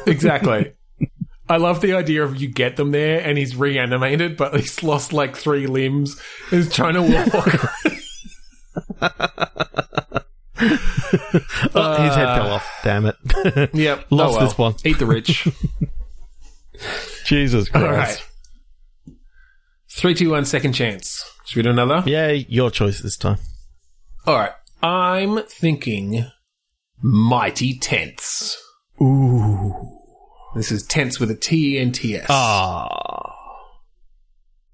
Exactly. 0.07 0.73
I 1.49 1.57
love 1.57 1.81
the 1.81 1.95
idea 1.95 2.23
of 2.25 2.37
you 2.37 2.49
get 2.49 2.77
them 2.77 2.91
there 2.91 3.21
and 3.21 3.39
he's 3.39 3.57
reanimated, 3.57 4.37
but 4.37 4.55
he's 4.55 4.83
lost 4.83 5.13
like 5.13 5.37
three 5.37 5.67
limbs. 5.67 6.21
He's 6.51 6.73
trying 6.73 6.95
to 6.95 7.03
walk. 7.03 7.95
Oh, 11.75 12.03
his 12.03 12.15
head 12.15 12.37
fell 12.37 12.51
off. 12.53 12.81
Damn 12.83 13.07
it! 13.07 13.17
yep. 13.75 14.07
Lost 14.11 14.35
oh 14.35 14.37
well. 14.37 14.47
this 14.47 14.59
one. 14.59 14.75
Eat 14.85 14.99
the 14.99 15.07
rich. 15.07 15.49
Jesus 17.25 17.69
Christ! 17.69 17.87
All 17.87 17.93
right. 17.93 18.27
Three, 19.91 20.15
two, 20.15 20.31
one, 20.31 20.45
second 20.45 20.73
chance. 20.75 21.25
Should 21.47 21.57
we 21.57 21.63
do 21.63 21.71
another? 21.71 22.03
Yay, 22.09 22.47
your 22.49 22.71
choice 22.71 23.01
this 23.01 23.17
time. 23.17 23.39
All 24.27 24.37
right. 24.37 24.53
I'm 24.83 25.43
thinking 25.45 26.27
Mighty 27.03 27.79
Tense. 27.79 28.57
Ooh. 29.03 29.98
This 30.59 30.73
is 30.73 30.83
tense 30.83 31.21
with 31.21 31.31
a 31.31 31.37
T 31.37 31.77
E 31.77 31.79
N 31.79 31.93
T 31.93 32.17
S. 32.17 32.27
Ah. 32.29 32.89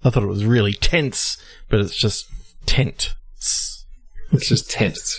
I 0.03 0.09
thought 0.09 0.23
it 0.23 0.27
was 0.27 0.43
really 0.43 0.73
tense, 0.73 1.37
but 1.69 1.79
it's 1.79 1.95
just 1.95 2.25
tent. 2.65 3.13
It's 4.31 4.49
just 4.49 4.69
tense. 4.69 5.15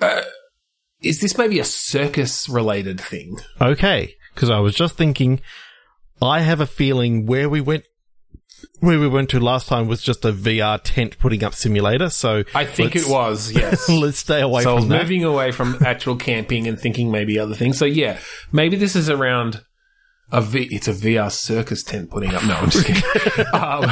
Uh, 0.00 0.22
is 1.00 1.20
this 1.20 1.38
maybe 1.38 1.60
a 1.60 1.64
circus 1.64 2.48
related 2.48 3.00
thing? 3.00 3.38
Okay, 3.60 4.16
because 4.34 4.50
I 4.50 4.58
was 4.58 4.74
just 4.74 4.96
thinking, 4.96 5.40
I 6.20 6.40
have 6.40 6.60
a 6.60 6.66
feeling 6.66 7.24
where 7.24 7.48
we 7.48 7.60
went, 7.60 7.84
where 8.80 8.98
we 8.98 9.08
went 9.08 9.30
to 9.30 9.40
last 9.40 9.68
time 9.68 9.88
was 9.88 10.02
just 10.02 10.24
a 10.24 10.32
VR 10.32 10.80
tent 10.82 11.18
putting 11.18 11.42
up 11.44 11.54
simulator. 11.54 12.10
So 12.10 12.44
I 12.54 12.64
think 12.64 12.96
it 12.96 13.08
was, 13.08 13.52
yes. 13.52 13.88
Let's 13.88 14.18
stay 14.18 14.40
away 14.40 14.62
so 14.62 14.70
I 14.70 14.74
was 14.74 14.84
from 14.84 14.96
moving 14.96 15.24
away 15.24 15.52
from 15.52 15.78
actual 15.84 16.16
camping 16.16 16.66
and 16.66 16.78
thinking 16.78 17.10
maybe 17.10 17.38
other 17.38 17.54
things. 17.54 17.78
So 17.78 17.84
yeah, 17.84 18.18
maybe 18.52 18.76
this 18.76 18.96
is 18.96 19.08
around 19.08 19.62
a 20.30 20.40
V. 20.40 20.68
It's 20.70 20.88
a 20.88 20.92
VR 20.92 21.30
circus 21.30 21.82
tent 21.82 22.10
putting 22.10 22.34
up. 22.34 22.44
No, 22.44 22.54
I'm 22.54 22.70
just 22.70 22.86
kidding. 22.86 23.46
um, 23.52 23.84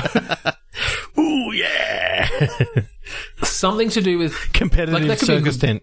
Ooh 1.19 1.53
yeah, 1.53 2.29
something 3.43 3.89
to 3.91 4.01
do 4.01 4.19
with 4.19 4.53
competitive 4.53 4.95
Like, 5.09 5.19
that 5.19 5.21
be- 5.21 5.27
circus 5.27 5.57
tent. 5.57 5.83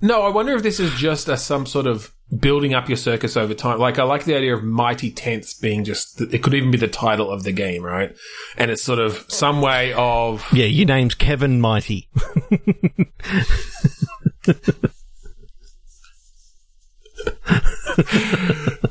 no. 0.00 0.22
I 0.22 0.28
wonder 0.28 0.54
if 0.54 0.62
this 0.62 0.78
is 0.78 0.92
just 0.94 1.28
a, 1.28 1.36
some 1.36 1.66
sort 1.66 1.86
of 1.86 2.12
building 2.36 2.74
up 2.74 2.88
your 2.88 2.96
circus 2.96 3.36
over 3.36 3.54
time. 3.54 3.78
Like 3.78 3.98
I 3.98 4.04
like 4.04 4.24
the 4.24 4.34
idea 4.34 4.54
of 4.54 4.64
mighty 4.64 5.10
tents 5.10 5.54
being 5.54 5.84
just. 5.84 6.20
It 6.20 6.42
could 6.42 6.54
even 6.54 6.70
be 6.70 6.78
the 6.78 6.88
title 6.88 7.30
of 7.30 7.42
the 7.44 7.52
game, 7.52 7.82
right? 7.82 8.14
And 8.56 8.70
it's 8.70 8.82
sort 8.82 8.98
of 8.98 9.24
some 9.28 9.60
way 9.60 9.92
of 9.94 10.46
yeah, 10.52 10.66
your 10.66 10.86
name's 10.86 11.14
Kevin 11.14 11.60
Mighty. 11.60 12.08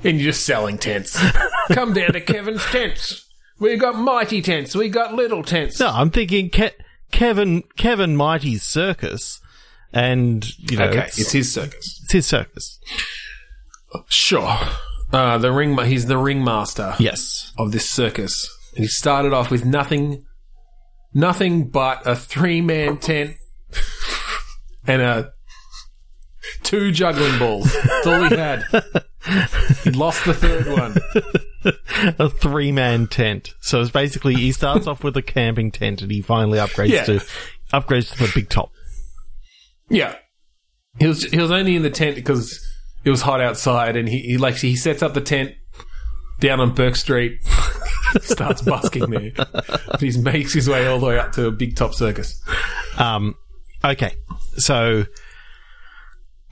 and 0.04 0.19
you're 0.19 0.32
just 0.32 0.45
selling 0.45 0.77
tents. 0.77 1.17
Come 1.71 1.93
down 1.93 2.13
to 2.13 2.21
Kevin's 2.21 2.63
tents. 2.65 3.27
We 3.60 3.77
got 3.77 3.95
mighty 3.95 4.41
tents. 4.41 4.75
We 4.75 4.89
got 4.89 5.13
little 5.13 5.43
tents. 5.43 5.80
No, 5.80 5.88
I'm 5.88 6.10
thinking 6.10 6.49
Ke- 6.49 6.75
Kevin 7.12 7.63
Kevin 7.77 8.15
Mighty's 8.15 8.63
circus, 8.63 9.39
and 9.93 10.47
you 10.71 10.77
know, 10.77 10.86
okay, 10.86 11.06
it's, 11.06 11.19
it's 11.19 11.32
his 11.32 11.54
circus. 11.54 11.99
it's 12.04 12.12
his 12.12 12.25
circus. 12.25 12.80
Sure. 14.08 14.58
Uh, 15.12 15.38
the 15.38 15.51
ring. 15.51 15.77
He's 15.86 16.06
the 16.06 16.17
ringmaster 16.17 16.95
Yes. 16.99 17.51
of 17.58 17.71
this 17.71 17.89
circus. 17.89 18.49
And 18.75 18.84
he 18.86 18.88
started 18.88 19.34
off 19.34 19.51
with 19.51 19.65
nothing, 19.65 20.23
nothing 21.13 21.69
but 21.69 22.06
a 22.08 22.15
three 22.15 22.62
man 22.62 22.97
tent 22.97 23.36
and 24.88 25.01
a 25.01 25.34
two 26.63 26.91
juggling 26.91 27.38
balls. 27.38 27.73
That's 27.73 28.08
all 28.08 28.23
he 28.30 28.36
had. 28.36 28.63
He 29.84 29.91
lost 29.91 30.25
the 30.25 30.34
third 30.34 30.67
one. 30.67 30.95
a 32.17 32.30
three 32.30 32.71
man 32.71 33.08
tent. 33.08 33.54
So 33.60 33.82
it's 33.82 33.91
basically 33.91 34.36
he 34.36 34.51
starts 34.54 34.88
off 34.88 35.04
with 35.04 35.17
a 35.17 35.21
camping 35.21 35.71
tent 35.71 36.01
and 36.01 36.10
he 36.10 36.21
finally 36.21 36.58
upgrades 36.60 36.89
Yeah. 36.89 37.04
to 37.06 37.19
upgrades 37.73 38.12
to 38.13 38.17
the 38.25 38.32
big 38.34 38.49
top. 38.49 38.71
Yeah, 39.89 40.15
he 40.99 41.08
was 41.08 41.23
he 41.25 41.38
was 41.38 41.51
only 41.51 41.75
in 41.75 41.84
the 41.84 41.89
tent 41.89 42.15
because 42.15 42.65
it 43.03 43.09
was 43.09 43.21
hot 43.21 43.41
outside, 43.41 43.95
and 43.95 44.07
he, 44.07 44.19
he 44.19 44.37
like 44.37 44.55
he 44.55 44.75
sets 44.75 45.01
up 45.01 45.13
the 45.13 45.21
tent 45.21 45.55
down 46.39 46.59
on 46.59 46.73
Burke 46.73 46.95
Street, 46.95 47.39
starts 48.21 48.61
busking 48.61 49.09
there. 49.09 49.31
he 49.99 50.17
makes 50.19 50.53
his 50.53 50.69
way 50.69 50.87
all 50.87 50.99
the 50.99 51.07
way 51.07 51.19
up 51.19 51.31
to 51.33 51.45
a 51.45 51.51
big 51.51 51.75
top 51.75 51.93
circus. 51.93 52.41
Um, 52.97 53.35
okay, 53.83 54.15
so 54.57 55.05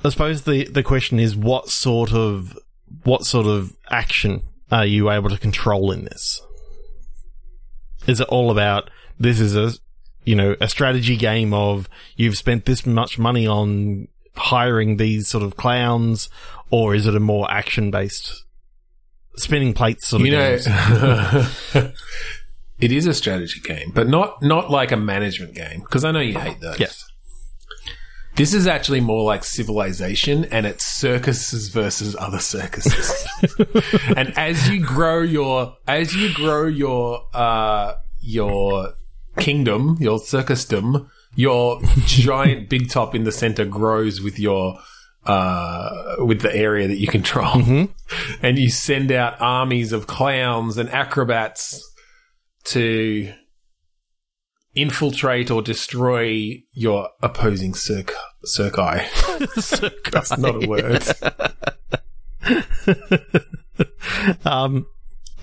I 0.03 0.09
suppose 0.09 0.43
the 0.43 0.65
the 0.65 0.83
question 0.83 1.19
is 1.19 1.35
what 1.35 1.69
sort 1.69 2.13
of 2.13 2.57
what 3.03 3.25
sort 3.25 3.47
of 3.47 3.75
action 3.89 4.43
are 4.71 4.85
you 4.85 5.09
able 5.09 5.29
to 5.29 5.37
control 5.37 5.91
in 5.91 6.05
this? 6.05 6.41
Is 8.07 8.19
it 8.19 8.27
all 8.29 8.51
about 8.51 8.89
this 9.19 9.39
is 9.39 9.55
a 9.55 9.73
you 10.23 10.35
know 10.35 10.55
a 10.61 10.69
strategy 10.69 11.17
game 11.17 11.53
of 11.53 11.89
you've 12.15 12.37
spent 12.37 12.65
this 12.65 12.85
much 12.85 13.19
money 13.19 13.45
on 13.45 14.07
hiring 14.35 14.97
these 14.97 15.27
sort 15.27 15.43
of 15.43 15.55
clowns, 15.55 16.29
or 16.69 16.95
is 16.95 17.07
it 17.07 17.15
a 17.15 17.19
more 17.19 17.49
action 17.51 17.91
based 17.91 18.43
spinning 19.35 19.73
plates 19.73 20.07
sort 20.07 20.21
of 20.21 20.27
You 20.27 20.33
know, 20.33 20.57
it 22.79 22.91
is 22.91 23.07
a 23.07 23.13
strategy 23.13 23.59
game, 23.61 23.91
but 23.93 24.07
not 24.07 24.41
not 24.41 24.69
like 24.69 24.91
a 24.91 24.97
management 24.97 25.55
game 25.55 25.81
because 25.81 26.03
I 26.03 26.11
know 26.11 26.19
you 26.19 26.37
hate 26.37 26.59
those. 26.59 26.79
Yes. 26.79 27.05
This 28.35 28.53
is 28.53 28.67
actually 28.67 29.01
more 29.01 29.23
like 29.23 29.43
civilization 29.43 30.45
and 30.45 30.65
it's 30.65 30.85
circuses 30.85 31.67
versus 31.69 32.15
other 32.17 32.39
circuses. 32.39 33.27
and 34.15 34.37
as 34.37 34.69
you 34.69 34.79
grow 34.79 35.21
your 35.21 35.75
as 35.87 36.15
you 36.15 36.33
grow 36.33 36.65
your 36.65 37.25
uh 37.33 37.95
your 38.21 38.93
kingdom, 39.37 39.97
your 39.99 40.19
circusdom, 40.19 41.09
your 41.39 41.79
giant 42.05 42.67
big 42.67 42.89
top 42.89 43.15
in 43.15 43.23
the 43.23 43.31
center 43.31 43.63
grows 43.63 44.19
with 44.19 44.37
your 44.37 44.77
uh 45.25 46.15
with 46.17 46.41
the 46.41 46.53
area 46.53 46.85
that 46.85 46.97
you 46.97 47.07
control. 47.07 47.87
And 48.41 48.57
you 48.57 48.69
send 48.69 49.11
out 49.11 49.39
armies 49.39 49.93
of 49.93 50.07
clowns 50.07 50.77
and 50.77 50.89
acrobats 50.89 51.81
to 52.65 53.31
infiltrate 54.75 55.49
or 55.51 55.61
destroy 55.61 56.61
your 56.73 57.09
opposing 57.21 57.73
circ 57.73 58.13
circi. 58.45 59.05
That's 60.11 60.37
not 60.37 60.63
a 60.63 60.67
word. 60.67 61.03
Um, 64.43 64.87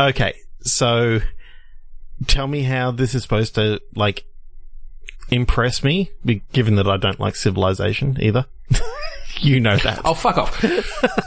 okay, 0.01 0.35
so 0.61 1.21
tell 2.27 2.49
me 2.49 2.63
how 2.63 2.91
this 2.91 3.15
is 3.15 3.23
supposed 3.23 3.55
to 3.55 3.81
like 3.95 4.27
impress 5.31 5.83
me, 5.85 6.11
given 6.53 6.77
that 6.77 6.87
I 6.89 6.97
don't 6.97 7.21
like 7.21 7.37
Civilization 7.37 8.17
either. 8.21 8.47
you 9.41 9.61
know 9.61 9.77
that. 9.79 10.01
Oh, 10.05 10.15
fuck 10.15 10.39
off. 10.39 10.65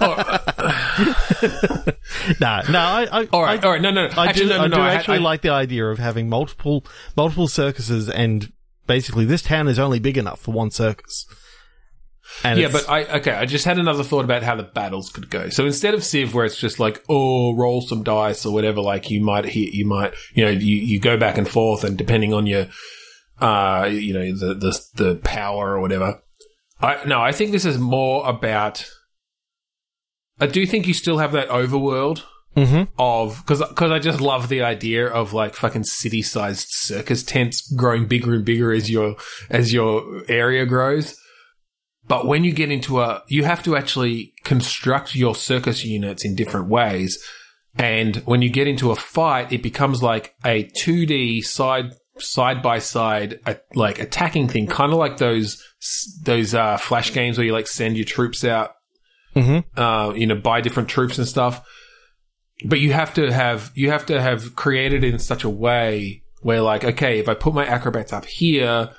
Oh, 0.02 0.14
uh, 0.18 1.92
nah, 2.40 2.62
no, 2.70 2.80
I, 2.80 3.08
I, 3.12 3.28
All 3.32 3.42
right, 3.42 3.64
I, 3.64 3.68
all 3.68 3.72
right. 3.74 3.82
No, 3.82 3.92
no, 3.92 4.08
no. 4.08 4.14
I 4.16 4.28
actually, 4.28 4.46
do, 4.50 4.58
no, 4.58 4.68
no, 4.68 4.78
I 4.78 4.80
do 4.80 4.82
I- 4.82 4.94
actually 4.94 5.18
I- 5.18 5.22
like 5.22 5.42
the 5.42 5.50
idea 5.50 5.86
of 5.88 6.00
having 6.00 6.30
multiple 6.30 6.86
multiple 7.18 7.48
circuses, 7.48 8.10
and 8.10 8.52
basically 8.88 9.26
this 9.26 9.42
town 9.42 9.68
is 9.68 9.78
only 9.80 10.00
big 10.00 10.18
enough 10.18 10.40
for 10.40 10.52
one 10.52 10.72
circus. 10.72 11.26
And 12.44 12.60
Yeah, 12.60 12.70
but 12.72 12.88
I 12.90 13.06
okay. 13.20 13.32
I 13.32 13.46
just 13.46 13.66
had 13.66 13.78
another 13.80 14.04
thought 14.04 14.24
about 14.24 14.44
how 14.44 14.56
the 14.56 14.64
battles 14.64 15.10
could 15.10 15.30
go. 15.30 15.50
So 15.50 15.66
instead 15.66 15.94
of 15.94 16.04
Civ, 16.04 16.34
where 16.34 16.46
it's 16.46 16.58
just 16.60 16.80
like, 16.80 17.04
oh, 17.10 17.56
roll 17.56 17.82
some 17.82 18.04
dice 18.04 18.46
or 18.46 18.54
whatever, 18.54 18.82
like 18.82 19.10
you 19.10 19.22
might 19.22 19.46
hit, 19.46 19.74
you 19.74 19.86
might, 19.86 20.14
you 20.34 20.46
know, 20.46 20.52
you, 20.52 20.76
you 20.76 21.00
go 21.00 21.18
back 21.18 21.38
and 21.38 21.48
forth, 21.50 21.84
and 21.84 21.98
depending 21.98 22.34
on 22.34 22.46
your, 22.48 22.68
uh, 23.42 23.88
you 23.92 24.14
know, 24.14 24.32
the 24.34 24.54
the 24.54 24.80
the 24.96 25.16
power 25.24 25.74
or 25.76 25.82
whatever. 25.82 26.22
I 26.82 27.06
no, 27.06 27.22
I 27.22 27.32
think 27.32 27.52
this 27.52 27.66
is 27.66 27.78
more 27.78 28.28
about. 28.28 28.86
I 30.40 30.48
do 30.48 30.66
think 30.66 30.88
you 30.88 30.94
still 30.94 31.18
have 31.18 31.34
that 31.34 31.50
overworld 31.50 32.24
Mhm. 32.56 32.88
of 32.98 33.42
because 33.46 33.60
because 33.68 33.92
I 33.92 34.00
just 34.00 34.22
love 34.22 34.48
the 34.50 34.62
idea 34.62 35.06
of 35.08 35.34
like 35.34 35.54
fucking 35.56 35.84
city 35.84 36.22
sized 36.22 36.68
circus 36.70 37.24
tents 37.24 37.70
growing 37.74 38.08
bigger 38.08 38.34
and 38.34 38.46
bigger 38.46 38.72
as 38.72 38.90
your 38.90 39.16
as 39.50 39.74
your 39.74 40.24
area 40.30 40.66
grows. 40.66 41.16
But 42.08 42.26
when 42.26 42.44
you 42.44 42.52
get 42.54 42.72
into 42.72 43.02
a, 43.02 43.22
you 43.28 43.44
have 43.44 43.62
to 43.64 43.76
actually 43.76 44.34
construct 44.44 45.14
your 45.16 45.36
circus 45.36 45.84
units 45.86 46.26
in 46.26 46.36
different 46.36 46.68
ways. 46.68 47.20
And 47.78 48.16
when 48.26 48.42
you 48.42 48.50
get 48.50 48.68
into 48.68 48.90
a 48.92 48.96
fight, 48.96 49.54
it 49.54 49.62
becomes 49.62 50.02
like 50.02 50.34
a 50.44 50.64
2D 50.84 51.42
side, 51.44 51.92
side 52.22 52.62
by 52.62 52.80
side, 52.80 53.40
like 53.76 54.00
attacking 54.00 54.48
thing, 54.48 54.68
kind 54.68 54.92
of 54.92 54.98
like 55.00 55.18
those, 55.18 55.64
those, 56.24 56.54
uh, 56.54 56.78
flash 56.78 57.14
games 57.14 57.38
where 57.38 57.46
you 57.46 57.54
like 57.54 57.68
send 57.68 57.96
your 57.98 58.06
troops 58.06 58.44
out, 58.44 58.72
Mhm. 59.36 59.64
uh, 59.78 60.14
you 60.16 60.28
know, 60.28 60.36
buy 60.36 60.62
different 60.62 60.90
troops 60.90 61.18
and 61.18 61.28
stuff. 61.28 61.66
But 62.66 62.80
you 62.80 62.92
have 62.94 63.14
to 63.14 63.32
have, 63.32 63.72
you 63.74 63.90
have 63.92 64.06
to 64.08 64.22
have 64.22 64.56
created 64.56 65.04
it 65.04 65.14
in 65.14 65.20
such 65.20 65.44
a 65.44 65.50
way 65.50 66.24
where 66.42 66.62
like, 66.62 66.84
okay, 66.84 67.20
if 67.20 67.30
I 67.30 67.34
put 67.34 67.54
my 67.54 67.66
acrobats 67.66 68.12
up 68.14 68.26
here, 68.26 68.90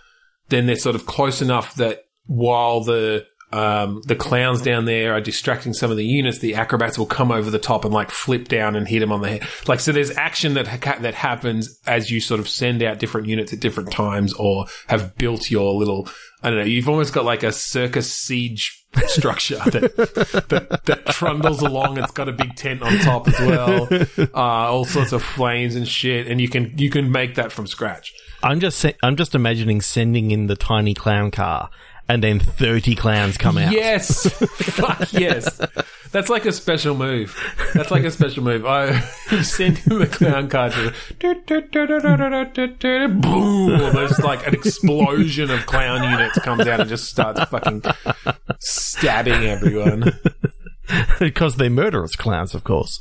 then 0.48 0.66
they're 0.66 0.76
sort 0.76 0.96
of 0.96 1.06
close 1.06 1.42
enough 1.42 1.74
that 1.76 2.04
while 2.26 2.82
the 2.82 3.26
um, 3.52 4.02
the 4.06 4.14
clowns 4.14 4.62
down 4.62 4.84
there 4.84 5.12
are 5.14 5.20
distracting 5.20 5.72
some 5.72 5.90
of 5.90 5.96
the 5.96 6.04
units, 6.04 6.38
the 6.38 6.54
acrobats 6.54 6.98
will 6.98 7.06
come 7.06 7.32
over 7.32 7.50
the 7.50 7.58
top 7.58 7.84
and 7.84 7.92
like 7.92 8.10
flip 8.10 8.48
down 8.48 8.76
and 8.76 8.86
hit 8.86 9.00
them 9.00 9.12
on 9.12 9.22
the 9.22 9.28
head. 9.28 9.48
Like 9.66 9.80
so, 9.80 9.92
there's 9.92 10.16
action 10.16 10.54
that 10.54 10.68
ha- 10.68 10.98
that 11.00 11.14
happens 11.14 11.78
as 11.86 12.10
you 12.10 12.20
sort 12.20 12.40
of 12.40 12.48
send 12.48 12.82
out 12.82 12.98
different 12.98 13.26
units 13.26 13.52
at 13.52 13.60
different 13.60 13.90
times, 13.90 14.32
or 14.34 14.66
have 14.86 15.16
built 15.16 15.50
your 15.50 15.74
little. 15.74 16.08
I 16.42 16.50
don't 16.50 16.60
know. 16.60 16.64
You've 16.64 16.88
almost 16.88 17.12
got 17.12 17.24
like 17.24 17.42
a 17.42 17.52
circus 17.52 18.12
siege 18.12 18.80
structure 19.06 19.56
that, 19.56 19.96
that 20.48 20.84
that 20.84 21.06
trundles 21.06 21.60
along. 21.62 21.98
It's 21.98 22.12
got 22.12 22.28
a 22.28 22.32
big 22.32 22.56
tent 22.56 22.82
on 22.82 22.96
top 22.98 23.28
as 23.28 23.38
well, 23.40 23.88
uh, 24.34 24.70
all 24.70 24.84
sorts 24.84 25.12
of 25.12 25.22
flames 25.22 25.76
and 25.76 25.86
shit, 25.86 26.26
and 26.26 26.40
you 26.40 26.48
can 26.48 26.72
you 26.78 26.90
can 26.90 27.10
make 27.10 27.34
that 27.34 27.52
from 27.52 27.66
scratch. 27.66 28.12
I'm 28.42 28.60
just 28.60 28.84
I'm 29.02 29.16
just 29.16 29.34
imagining 29.34 29.80
sending 29.80 30.30
in 30.30 30.46
the 30.46 30.56
tiny 30.56 30.94
clown 30.94 31.30
car, 31.30 31.70
and 32.10 32.24
then 32.24 32.40
thirty 32.40 32.96
clowns 32.96 33.38
come 33.38 33.56
out. 33.56 33.70
Yes. 33.72 34.28
Fuck 34.32 35.12
yes. 35.12 35.60
That's 36.10 36.28
like 36.28 36.44
a 36.44 36.50
special 36.50 36.96
move. 36.96 37.38
That's 37.72 37.92
like 37.92 38.02
a 38.02 38.10
special 38.10 38.42
move. 38.42 38.66
I 38.66 38.98
send 39.42 39.78
him 39.78 40.02
a 40.02 40.06
clown 40.08 40.48
card 40.48 40.72
to 40.72 40.92
boom. 43.08 43.92
There's 43.94 44.18
like 44.18 44.44
an 44.44 44.54
explosion 44.54 45.52
of 45.52 45.66
clown 45.66 46.02
units 46.10 46.36
comes 46.40 46.66
out 46.66 46.80
and 46.80 46.88
just 46.88 47.04
starts 47.04 47.44
fucking 47.44 47.84
stabbing 48.58 49.44
everyone. 49.44 50.12
because 51.20 51.54
they're 51.56 51.70
murderous 51.70 52.16
clowns, 52.16 52.56
of 52.56 52.64
course. 52.64 52.98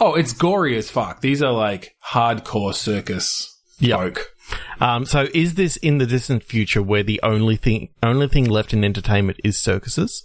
Oh, 0.00 0.14
it's 0.14 0.32
gory 0.32 0.76
as 0.76 0.90
fuck. 0.90 1.20
These 1.20 1.40
are 1.40 1.52
like 1.52 1.94
hardcore 2.04 2.74
circus 2.74 3.56
folk. 3.80 4.32
Um, 4.80 5.04
so 5.06 5.28
is 5.34 5.54
this 5.54 5.76
in 5.78 5.98
the 5.98 6.06
distant 6.06 6.42
future 6.42 6.82
where 6.82 7.02
the 7.02 7.20
only 7.22 7.56
thing 7.56 7.90
only 8.02 8.28
thing 8.28 8.44
left 8.44 8.72
in 8.72 8.84
entertainment 8.84 9.40
is 9.44 9.58
circuses? 9.58 10.24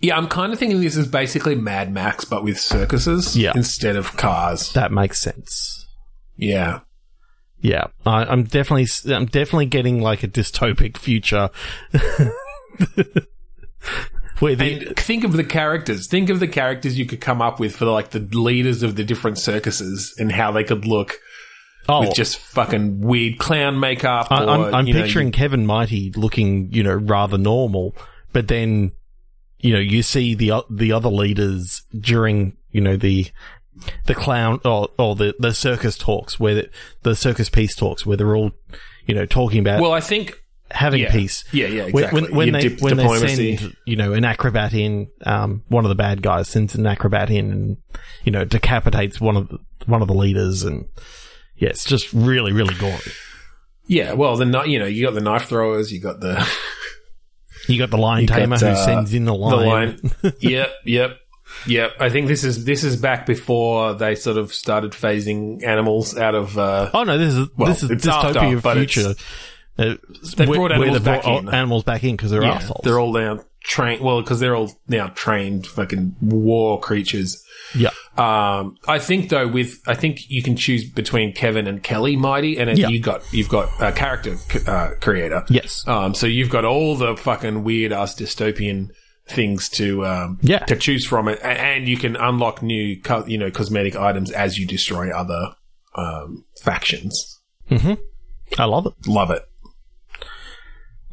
Yeah, 0.00 0.16
I'm 0.16 0.28
kind 0.28 0.52
of 0.52 0.58
thinking 0.58 0.80
this 0.80 0.96
is 0.96 1.06
basically 1.06 1.54
Mad 1.54 1.92
Max, 1.92 2.24
but 2.24 2.44
with 2.44 2.58
circuses 2.60 3.36
Yeah. 3.36 3.52
instead 3.54 3.96
of 3.96 4.16
cars. 4.16 4.72
That 4.72 4.92
makes 4.92 5.18
sense. 5.18 5.86
Yeah. 6.36 6.80
Yeah, 7.60 7.84
I, 8.04 8.24
I'm 8.24 8.44
definitely 8.44 8.86
I'm 9.14 9.24
definitely 9.26 9.66
getting 9.66 10.02
like 10.02 10.22
a 10.22 10.28
dystopic 10.28 10.98
future. 10.98 11.48
where 14.40 14.56
the, 14.56 14.92
think 14.96 15.24
of 15.24 15.32
the 15.32 15.44
characters. 15.44 16.06
Think 16.06 16.28
of 16.28 16.40
the 16.40 16.48
characters 16.48 16.98
you 16.98 17.06
could 17.06 17.20
come 17.20 17.40
up 17.40 17.60
with 17.60 17.76
for 17.76 17.86
like 17.86 18.10
the 18.10 18.18
leaders 18.20 18.82
of 18.82 18.96
the 18.96 19.04
different 19.04 19.38
circuses 19.38 20.14
and 20.18 20.30
how 20.32 20.52
they 20.52 20.64
could 20.64 20.86
look 20.86 21.18
oh, 21.88 22.00
with 22.00 22.14
just 22.14 22.38
fucking 22.38 23.00
weird 23.00 23.38
clown 23.38 23.78
makeup. 23.80 24.28
I, 24.30 24.44
or, 24.44 24.48
I'm, 24.48 24.74
I'm 24.74 24.86
you 24.86 24.94
know, 24.94 25.02
picturing 25.02 25.32
Kevin 25.32 25.66
Mighty 25.66 26.10
looking, 26.12 26.72
you 26.72 26.82
know, 26.82 26.94
rather 26.94 27.38
normal, 27.38 27.94
but 28.32 28.48
then, 28.48 28.92
you 29.58 29.72
know, 29.72 29.80
you 29.80 30.02
see 30.02 30.34
the 30.34 30.64
the 30.70 30.92
other 30.92 31.08
leaders 31.08 31.82
during, 31.98 32.56
you 32.70 32.80
know, 32.80 32.96
the 32.96 33.26
the 34.06 34.14
clown 34.14 34.60
or 34.64 34.88
or 34.98 35.16
the 35.16 35.34
the 35.38 35.52
circus 35.52 35.98
talks 35.98 36.38
where 36.38 36.54
the, 36.54 36.70
the 37.02 37.16
circus 37.16 37.48
peace 37.48 37.74
talks 37.74 38.06
where 38.06 38.16
they're 38.16 38.36
all, 38.36 38.52
you 39.06 39.14
know, 39.14 39.26
talking 39.26 39.60
about. 39.60 39.80
Well, 39.80 39.92
I 39.92 40.00
think 40.00 40.40
having 40.70 41.02
Yeah. 41.02 41.12
peace. 41.12 41.44
Yeah, 41.52 41.66
yeah, 41.66 41.82
exactly. 41.84 42.22
When, 42.22 42.34
when 42.34 42.52
they 42.52 42.68
dip 42.68 42.80
when 42.80 42.96
they 42.96 43.28
send 43.28 43.76
you 43.86 43.96
know 43.96 44.12
an 44.12 44.24
acrobat 44.24 44.74
in, 44.74 45.08
um, 45.24 45.62
one 45.68 45.84
of 45.84 45.88
the 45.88 45.94
bad 45.94 46.22
guys 46.22 46.48
sends 46.48 46.74
an 46.74 46.86
acrobat 46.86 47.30
in 47.30 47.52
and 47.52 47.76
you 48.24 48.32
know 48.32 48.44
decapitates 48.44 49.20
one 49.20 49.36
of 49.36 49.48
the, 49.48 49.58
one 49.86 50.02
of 50.02 50.08
the 50.08 50.14
leaders, 50.14 50.62
and 50.62 50.86
yeah, 51.56 51.68
it's 51.70 51.84
just 51.84 52.12
really 52.12 52.52
really 52.52 52.74
gory. 52.74 52.98
Yeah, 53.86 54.12
well, 54.14 54.36
the 54.36 54.46
you 54.66 54.78
know 54.78 54.86
you 54.86 55.04
got 55.04 55.14
the 55.14 55.20
knife 55.20 55.44
throwers, 55.46 55.92
you 55.92 56.00
got 56.00 56.20
the 56.20 56.46
You 57.68 57.78
got 57.78 57.90
the 57.90 57.96
lion 57.98 58.22
You 58.22 58.28
got, 58.28 58.36
tamer 58.36 58.58
who 58.58 58.66
uh, 58.66 58.84
sends 58.84 59.14
in 59.14 59.24
the 59.24 59.32
the 59.32 59.38
lion. 59.38 59.98
line. 60.22 60.32
yep, 60.40 60.70
yep, 60.84 61.16
yep. 61.66 61.92
I 61.98 62.10
think 62.10 62.28
this 62.28 62.44
is 62.44 62.64
this 62.64 62.84
is 62.84 62.96
back 62.96 63.24
before 63.26 63.94
they 63.94 64.14
sort 64.16 64.36
of 64.36 64.52
started 64.52 64.92
phasing 64.92 65.62
animals 65.64 66.16
out 66.16 66.34
of. 66.34 66.58
Uh, 66.58 66.90
Oh 66.92 67.04
no, 67.04 67.16
this 67.18 67.34
is 67.34 67.48
Well, 67.56 67.68
this 67.68 67.82
is 67.82 67.90
dystopia 67.90 68.56
after, 68.56 68.74
future. 68.74 69.14
Uh, 69.78 69.94
They 70.36 70.46
where- 70.46 70.58
brought 70.58 70.70
where 70.78 70.82
animals 70.88 71.00
brought 71.00 71.22
back 71.22 71.26
in. 71.26 71.48
animals 71.54 71.84
back 71.84 72.04
in 72.04 72.16
because 72.16 72.30
they're 72.30 72.42
yeah, 72.42 72.52
assholes. 72.54 72.80
they're 72.84 72.98
all 73.00 73.12
now 73.12 73.40
trained. 73.64 74.02
Well, 74.02 74.20
because 74.22 74.40
they're 74.40 74.54
all 74.56 74.72
now 74.88 75.08
trained 75.08 75.66
fucking 75.66 76.16
war 76.20 76.78
creatures. 76.80 77.42
yeah, 77.74 77.90
Um, 78.16 78.76
I 78.86 78.98
think 78.98 79.30
though, 79.30 79.48
with 79.48 79.80
I 79.86 79.94
think 79.94 80.20
you 80.30 80.42
can 80.42 80.56
choose 80.56 80.84
between 80.88 81.32
Kevin 81.32 81.66
and 81.66 81.82
Kelly 81.82 82.16
Mighty, 82.16 82.56
and 82.58 82.76
Yeah. 82.78 82.88
you 82.88 83.00
got 83.00 83.22
you've 83.32 83.48
got 83.48 83.68
a 83.80 83.90
character 83.92 84.36
uh, 84.66 84.90
creator. 85.00 85.44
yes, 85.48 85.82
Um, 85.88 86.14
so 86.14 86.26
you've 86.26 86.50
got 86.50 86.64
all 86.64 86.94
the 86.96 87.16
fucking 87.16 87.64
weird 87.64 87.92
ass 87.92 88.14
dystopian 88.14 88.90
things 89.26 89.70
to 89.70 90.04
um, 90.04 90.38
Yeah. 90.42 90.58
to 90.66 90.76
choose 90.76 91.06
from 91.06 91.28
it, 91.28 91.40
and 91.42 91.88
you 91.88 91.96
can 91.96 92.14
unlock 92.16 92.62
new 92.62 93.00
co- 93.00 93.26
you 93.26 93.38
know 93.38 93.50
cosmetic 93.50 93.96
items 93.96 94.30
as 94.30 94.58
you 94.58 94.66
destroy 94.66 95.10
other 95.10 95.54
um, 95.96 96.44
factions. 96.62 97.40
I 98.58 98.64
love 98.66 98.86
it, 98.86 98.92
Love 99.06 99.30
it, 99.30 99.42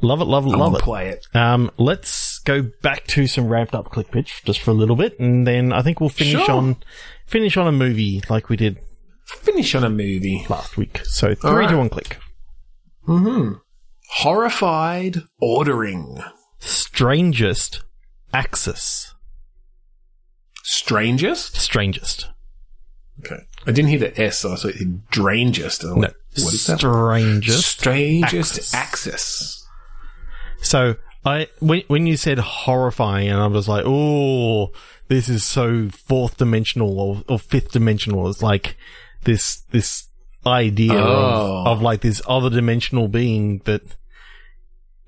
love 0.01 0.21
it, 0.21 0.25
love 0.25 0.45
it, 0.45 0.49
love 0.49 0.75
it. 0.75 0.81
play 0.81 1.09
it. 1.09 1.25
Um, 1.33 1.71
let's 1.77 2.30
go 2.45 2.63
back 2.81 3.05
to 3.07 3.27
some 3.27 3.47
ramped 3.47 3.73
up 3.75 3.85
click 3.91 4.11
pitch 4.11 4.41
just 4.45 4.59
for 4.61 4.71
a 4.71 4.73
little 4.75 4.95
bit, 4.95 5.19
and 5.19 5.45
then 5.47 5.71
I 5.73 5.81
think 5.81 5.99
we'll 5.99 6.09
finish 6.09 6.33
Sure. 6.45 6.51
on 6.51 6.75
finish 7.25 7.55
on 7.57 7.67
a 7.67 7.71
movie 7.71 8.21
like 8.29 8.49
we 8.49 8.55
did 8.57 8.77
Finish 9.25 9.75
on 9.75 9.83
a 9.85 9.89
movie. 9.89 10.45
last 10.49 10.75
week. 10.77 10.99
So 11.05 11.33
three 11.35 11.51
right. 11.51 11.69
to 11.69 11.77
one 11.77 11.89
click. 11.89 12.17
Hmm. 13.05 13.53
Horrified 14.15 15.21
ordering. 15.39 16.19
Strangest 16.59 17.81
Axis. 18.33 19.13
Strangest. 20.63 21.55
Strangest. 21.55 22.27
Okay, 23.25 23.41
I 23.67 23.71
didn't 23.71 23.89
hear 23.89 23.99
the 23.99 24.19
S, 24.21 24.39
so 24.39 24.53
I 24.53 24.55
thought 24.55 24.71
it 24.75 24.87
strangest. 25.11 25.83
No, 25.83 25.93
What 25.95 26.13
is 26.35 26.65
that? 26.67 26.79
strangest. 26.79 27.67
Strangest 27.67 28.57
Axis. 28.57 28.73
axis. 28.73 29.67
So 30.63 30.95
I 31.25 31.47
when 31.59 31.83
when 31.87 32.07
you 32.07 32.17
said 32.17 32.39
horrifying, 32.39 33.29
and 33.29 33.39
I 33.39 33.47
was 33.47 33.67
like, 33.67 33.83
oh, 33.85 34.71
this 35.07 35.29
is 35.29 35.43
so 35.43 35.89
fourth 35.89 36.37
dimensional 36.37 36.99
or, 36.99 37.23
or 37.29 37.37
fifth 37.39 37.71
dimensional. 37.71 38.27
It's 38.29 38.41
like 38.41 38.75
this 39.23 39.61
this 39.71 40.07
idea 40.45 40.93
Oh. 40.95 41.61
of, 41.61 41.67
of 41.67 41.81
like 41.83 42.01
this 42.01 42.21
other 42.27 42.49
dimensional 42.49 43.07
being 43.07 43.59
that 43.65 43.83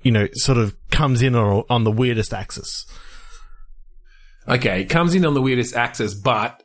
you 0.02 0.12
know 0.12 0.28
sort 0.34 0.58
of 0.58 0.76
comes 0.90 1.20
in 1.22 1.34
on, 1.34 1.64
on 1.68 1.82
the 1.84 1.90
weirdest 1.90 2.32
axis. 2.32 2.86
Okay, 4.46 4.82
it 4.82 4.90
comes 4.90 5.14
in 5.14 5.24
on 5.24 5.34
the 5.34 5.42
weirdest 5.42 5.74
axis, 5.74 6.14
but 6.14 6.62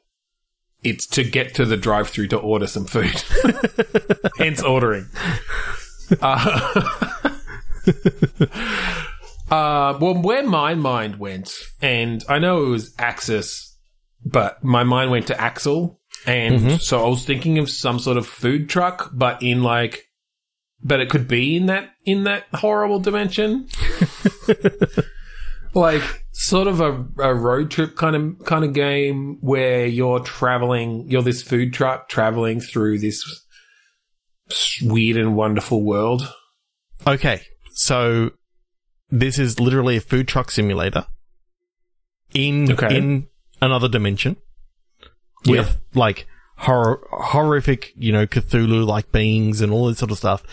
it's 0.84 1.08
to 1.08 1.24
get 1.24 1.56
to 1.56 1.66
the 1.66 1.78
drive-through 1.78 2.28
to 2.28 2.38
order 2.38 2.68
some 2.68 2.86
food. 2.86 3.16
Hence 4.38 4.62
ordering. 4.62 5.08
Uh, 6.22 7.00
uh, 9.52 9.97
well, 10.00 10.22
where 10.22 10.43
my 10.43 10.76
mind 10.76 11.20
went, 11.20 11.54
and 11.82 12.24
I 12.30 12.39
know 12.39 12.64
it 12.66 12.70
was 12.70 12.93
Axis, 12.97 13.78
but 14.26 14.64
my 14.64 14.84
mind 14.84 15.12
went 15.12 15.28
to 15.28 15.39
Axel, 15.39 16.00
and 16.26 16.82
so 16.82 17.06
I 17.06 17.10
was 17.10 17.26
thinking 17.26 17.58
of 17.60 17.70
some 17.70 18.00
sort 18.00 18.18
of 18.18 18.28
food 18.28 18.70
truck, 18.70 19.12
but 19.14 19.41
in 19.41 19.64
like, 19.64 20.08
but 20.84 21.00
it 21.00 21.10
could 21.10 21.28
be 21.28 21.56
in 21.58 21.68
that 21.68 21.91
in 22.06 22.24
that 22.24 22.45
horrible 22.54 23.00
dimension. 23.00 23.68
Like 25.74 26.26
sort 26.32 26.68
of 26.68 26.82
a, 26.82 27.06
a 27.20 27.34
road 27.34 27.70
trip 27.70 27.95
kind 27.95 28.16
of 28.16 28.45
kind 28.45 28.66
of 28.66 28.74
game 28.74 29.38
where 29.41 29.86
you're 29.86 30.20
traveling 30.20 31.06
you're 31.10 31.22
this 31.22 31.43
food 31.43 31.74
truck 31.74 32.10
traveling 32.10 32.60
through 32.60 33.00
this 33.00 33.24
weird 34.82 35.18
and 35.18 35.36
wonderful 35.36 35.84
world. 35.84 36.34
Okay, 37.06 37.41
so 37.74 38.32
this 39.12 39.39
is 39.39 39.60
literally 39.60 39.97
a 39.97 40.01
food 40.01 40.28
truck 40.28 40.51
simulator 40.51 41.05
in 42.34 42.72
Okay. 42.72 42.95
in 42.97 43.28
another 43.62 43.88
dimension 43.89 44.38
with 45.45 45.82
like 45.93 46.28
horror, 46.57 46.99
horrific, 47.12 47.93
you 47.97 48.12
know, 48.12 48.28
Cthulhu 48.28 48.86
like 48.86 49.12
beings 49.12 49.62
and 49.62 49.72
all 49.72 49.88
this 49.88 49.97
sort 49.99 50.12
of 50.12 50.18
stuff. 50.18 50.43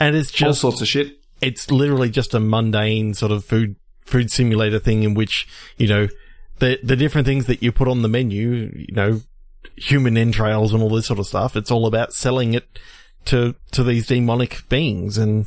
And 0.00 0.16
it's 0.16 0.30
just 0.30 0.64
all 0.64 0.70
sorts 0.70 0.82
of 0.82 0.88
shit 0.88 1.18
it's 1.40 1.70
literally 1.72 2.08
just 2.08 2.34
a 2.34 2.40
mundane 2.40 3.14
sort 3.14 3.32
of 3.32 3.44
food 3.44 3.74
food 4.02 4.30
simulator 4.30 4.78
thing 4.78 5.02
in 5.02 5.14
which 5.14 5.46
you 5.76 5.88
know 5.88 6.06
the 6.60 6.78
the 6.82 6.94
different 6.96 7.26
things 7.26 7.46
that 7.46 7.62
you 7.62 7.72
put 7.72 7.88
on 7.88 8.02
the 8.02 8.08
menu, 8.08 8.72
you 8.88 8.94
know, 8.94 9.20
human 9.76 10.16
entrails 10.16 10.72
and 10.72 10.82
all 10.82 10.90
this 10.90 11.06
sort 11.06 11.18
of 11.18 11.26
stuff. 11.26 11.56
It's 11.56 11.70
all 11.70 11.86
about 11.86 12.12
selling 12.12 12.54
it 12.54 12.78
to 13.26 13.54
to 13.72 13.82
these 13.82 14.06
demonic 14.06 14.62
beings 14.68 15.18
and 15.18 15.46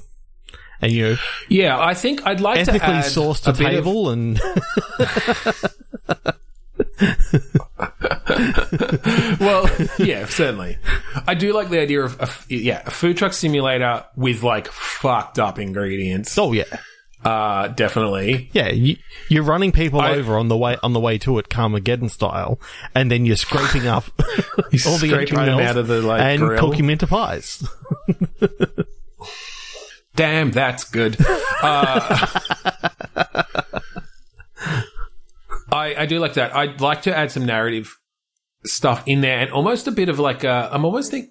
and 0.82 0.92
you? 0.92 1.12
Know 1.12 1.18
yeah 1.50 1.80
i 1.80 1.94
think 1.94 2.26
i'd 2.26 2.42
like 2.42 2.58
ethically 2.60 2.80
to 2.80 2.86
sourced 2.86 3.48
a 3.48 3.54
to 3.54 3.58
bit 3.64 3.74
of- 3.76 3.86
table 3.86 4.10
and 4.10 4.42
well 9.40 9.70
yeah 10.00 10.26
certainly. 10.26 10.78
I 11.28 11.34
do 11.36 11.54
like 11.54 11.70
the 11.70 11.80
idea 11.80 12.02
of 12.04 12.20
a, 12.20 12.30
yeah 12.54 12.84
a 12.86 12.92
food 12.92 13.18
truck 13.18 13.34
simulator 13.34 14.06
with 14.16 14.44
like 14.44 14.68
fucked 14.68 15.40
up 15.40 15.60
ingredients. 15.60 16.38
Oh 16.38 16.52
yeah. 16.52 16.66
Uh 17.24 17.70
definitely. 17.70 18.50
Yeah 18.54 18.70
you, 18.70 18.98
you're 19.30 19.44
running 19.44 19.72
people 19.72 20.00
I- 20.02 20.12
over 20.12 20.38
on 20.38 20.48
the 20.48 20.58
way 20.58 20.78
on 20.84 20.94
the 20.94 21.00
way 21.00 21.18
to 21.20 21.38
it 21.40 21.50
Carmageddon 21.50 22.10
style 22.12 22.60
and 22.94 23.10
then 23.10 23.26
you're 23.26 23.36
scraping 23.36 23.88
up 23.88 24.06
all 24.60 24.98
the 24.98 25.08
scraping 25.08 25.36
them 25.38 25.60
out 25.60 25.78
of 25.78 25.88
the, 25.88 26.02
like, 26.02 26.22
and 26.22 26.42
grill. 26.42 26.60
cooking 26.60 26.84
them 26.84 26.90
into 26.92 27.08
pies 27.08 27.68
Damn, 30.16 30.52
that's 30.52 30.86
good. 30.86 31.18
Uh, 31.62 32.28
I 35.72 35.96
I 35.96 36.06
do 36.06 36.20
like 36.20 36.36
that. 36.36 36.56
I'd 36.56 36.82
like 36.82 37.04
to 37.04 37.16
add 37.16 37.32
some 37.32 37.46
narrative 37.46 37.98
stuff 38.64 39.04
in 39.06 39.22
there, 39.22 39.40
and 39.40 39.52
almost 39.52 39.88
a 39.88 39.92
bit 39.92 40.10
of 40.10 40.20
like 40.20 40.44
a, 40.44 40.70
I'm 40.72 40.86
almost 40.86 41.12
think, 41.12 41.30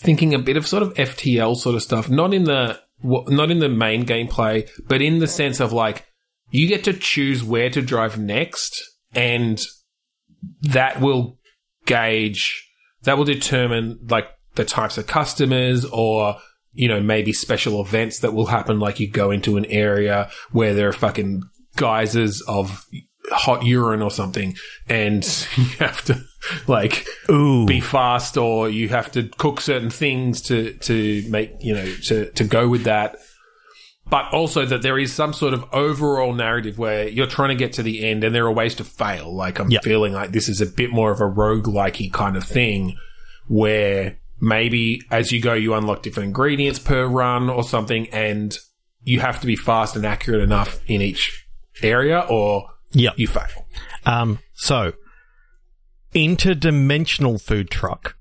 thinking 0.00 0.34
a 0.34 0.38
bit 0.38 0.56
of 0.56 0.66
sort 0.66 0.82
of 0.82 0.94
FTL 0.94 1.56
sort 1.56 1.74
of 1.76 1.82
stuff, 1.82 2.08
not 2.08 2.34
in 2.34 2.44
the 2.44 2.80
not 3.02 3.50
in 3.50 3.58
the 3.60 3.68
main 3.68 4.04
gameplay, 4.04 4.68
but 4.88 5.00
in 5.00 5.18
the 5.18 5.28
sense 5.28 5.60
of 5.60 5.72
like 5.72 6.04
you 6.50 6.66
get 6.66 6.84
to 6.84 6.92
choose 6.92 7.44
where 7.44 7.70
to 7.70 7.82
drive 7.82 8.18
next, 8.18 8.82
and 9.14 9.60
that 10.62 11.00
will 11.00 11.38
gauge 11.86 12.68
that 13.02 13.16
will 13.16 13.24
determine 13.24 13.98
like 14.08 14.28
the 14.56 14.64
types 14.64 14.98
of 14.98 15.06
customers 15.06 15.84
or 15.84 16.36
you 16.78 16.86
know 16.88 17.00
maybe 17.00 17.32
special 17.32 17.80
events 17.80 18.20
that 18.20 18.32
will 18.32 18.46
happen 18.46 18.78
like 18.78 19.00
you 19.00 19.10
go 19.10 19.30
into 19.32 19.56
an 19.56 19.64
area 19.66 20.30
where 20.52 20.74
there 20.74 20.88
are 20.88 20.92
fucking 20.92 21.42
geysers 21.76 22.40
of 22.42 22.86
hot 23.30 23.64
urine 23.64 24.00
or 24.00 24.10
something 24.10 24.56
and 24.88 25.46
you 25.56 25.64
have 25.78 26.02
to 26.04 26.18
like 26.66 27.06
Ooh. 27.30 27.66
be 27.66 27.80
fast 27.80 28.36
or 28.36 28.70
you 28.70 28.88
have 28.88 29.10
to 29.12 29.28
cook 29.38 29.60
certain 29.60 29.90
things 29.90 30.40
to 30.42 30.72
to 30.74 31.24
make 31.28 31.52
you 31.60 31.74
know 31.74 31.92
to 32.04 32.30
to 32.32 32.44
go 32.44 32.68
with 32.68 32.84
that 32.84 33.16
but 34.10 34.32
also 34.32 34.64
that 34.64 34.80
there 34.82 34.98
is 34.98 35.12
some 35.12 35.32
sort 35.32 35.52
of 35.52 35.64
overall 35.72 36.32
narrative 36.32 36.78
where 36.78 37.08
you're 37.08 37.26
trying 37.26 37.50
to 37.50 37.54
get 37.54 37.74
to 37.74 37.82
the 37.82 38.06
end 38.06 38.24
and 38.24 38.34
there 38.34 38.46
are 38.46 38.52
ways 38.52 38.74
to 38.76 38.84
fail. 38.84 39.34
Like 39.34 39.58
I'm 39.58 39.70
Yeah. 39.70 39.80
feeling 39.82 40.14
like 40.14 40.32
this 40.32 40.48
is 40.48 40.62
a 40.62 40.66
bit 40.66 40.90
more 40.90 41.10
of 41.10 41.20
a 41.20 41.24
roguelikey 41.24 42.10
kind 42.12 42.34
of 42.34 42.44
thing 42.44 42.96
where 43.48 44.17
maybe 44.40 45.02
as 45.10 45.32
you 45.32 45.40
go 45.40 45.52
you 45.54 45.74
unlock 45.74 46.02
different 46.02 46.28
ingredients 46.28 46.78
per 46.78 47.06
run 47.06 47.48
or 47.50 47.62
something 47.62 48.08
and 48.10 48.56
you 49.02 49.20
have 49.20 49.40
to 49.40 49.46
be 49.46 49.56
fast 49.56 49.96
and 49.96 50.04
accurate 50.04 50.42
enough 50.42 50.80
in 50.86 51.00
each 51.00 51.46
area 51.82 52.20
or 52.28 52.68
yeah 52.92 53.10
you 53.16 53.26
fail. 53.26 53.66
Um, 54.06 54.38
so 54.54 54.92
interdimensional 56.14 57.40
food 57.40 57.70
truck, 57.70 58.16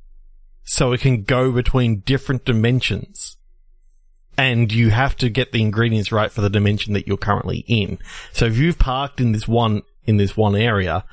so 0.63 0.91
it 0.91 1.01
can 1.01 1.23
go 1.23 1.51
between 1.51 2.01
different 2.01 2.45
dimensions, 2.45 3.37
and 4.37 4.71
you 4.71 4.89
have 4.89 5.15
to 5.17 5.29
get 5.29 5.51
the 5.51 5.61
ingredients 5.61 6.11
right 6.11 6.31
for 6.31 6.41
the 6.41 6.49
dimension 6.49 6.93
that 6.93 7.07
you're 7.07 7.17
currently 7.17 7.63
in. 7.67 7.97
So 8.33 8.45
if 8.45 8.57
you've 8.57 8.79
parked 8.79 9.21
in 9.21 9.31
this 9.31 9.47
one 9.47 9.83
in 10.05 10.17
this 10.17 10.37
one 10.37 10.55
area, 10.55 11.05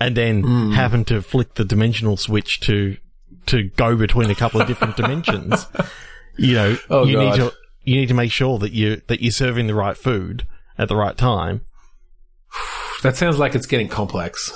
and 0.00 0.16
then 0.16 0.42
Hmm. 0.42 0.72
happen 0.72 1.04
to 1.06 1.22
flick 1.22 1.54
the 1.54 1.64
dimensional 1.64 2.16
switch 2.16 2.60
to 2.60 2.96
to 3.48 3.64
go 3.76 3.96
between 3.96 4.30
a 4.30 4.34
couple 4.34 4.60
of 4.60 4.66
different 4.66 4.96
dimensions, 5.00 5.66
you 6.36 6.54
know, 6.54 6.76
Oh, 6.90 7.04
you 7.04 7.18
need 7.18 7.34
to 7.34 7.52
you 7.82 7.96
need 7.96 8.08
to 8.08 8.14
make 8.14 8.32
sure 8.32 8.58
that 8.58 8.72
you 8.72 9.00
that 9.08 9.22
you're 9.22 9.32
serving 9.32 9.66
the 9.66 9.74
right 9.74 9.96
food 9.96 10.46
at 10.78 10.88
the 10.88 10.96
right 10.96 11.16
time, 11.16 11.62
That 13.02 13.16
sounds 13.16 13.38
like 13.38 13.54
it's 13.54 13.66
getting 13.66 13.88
complex. 13.88 14.52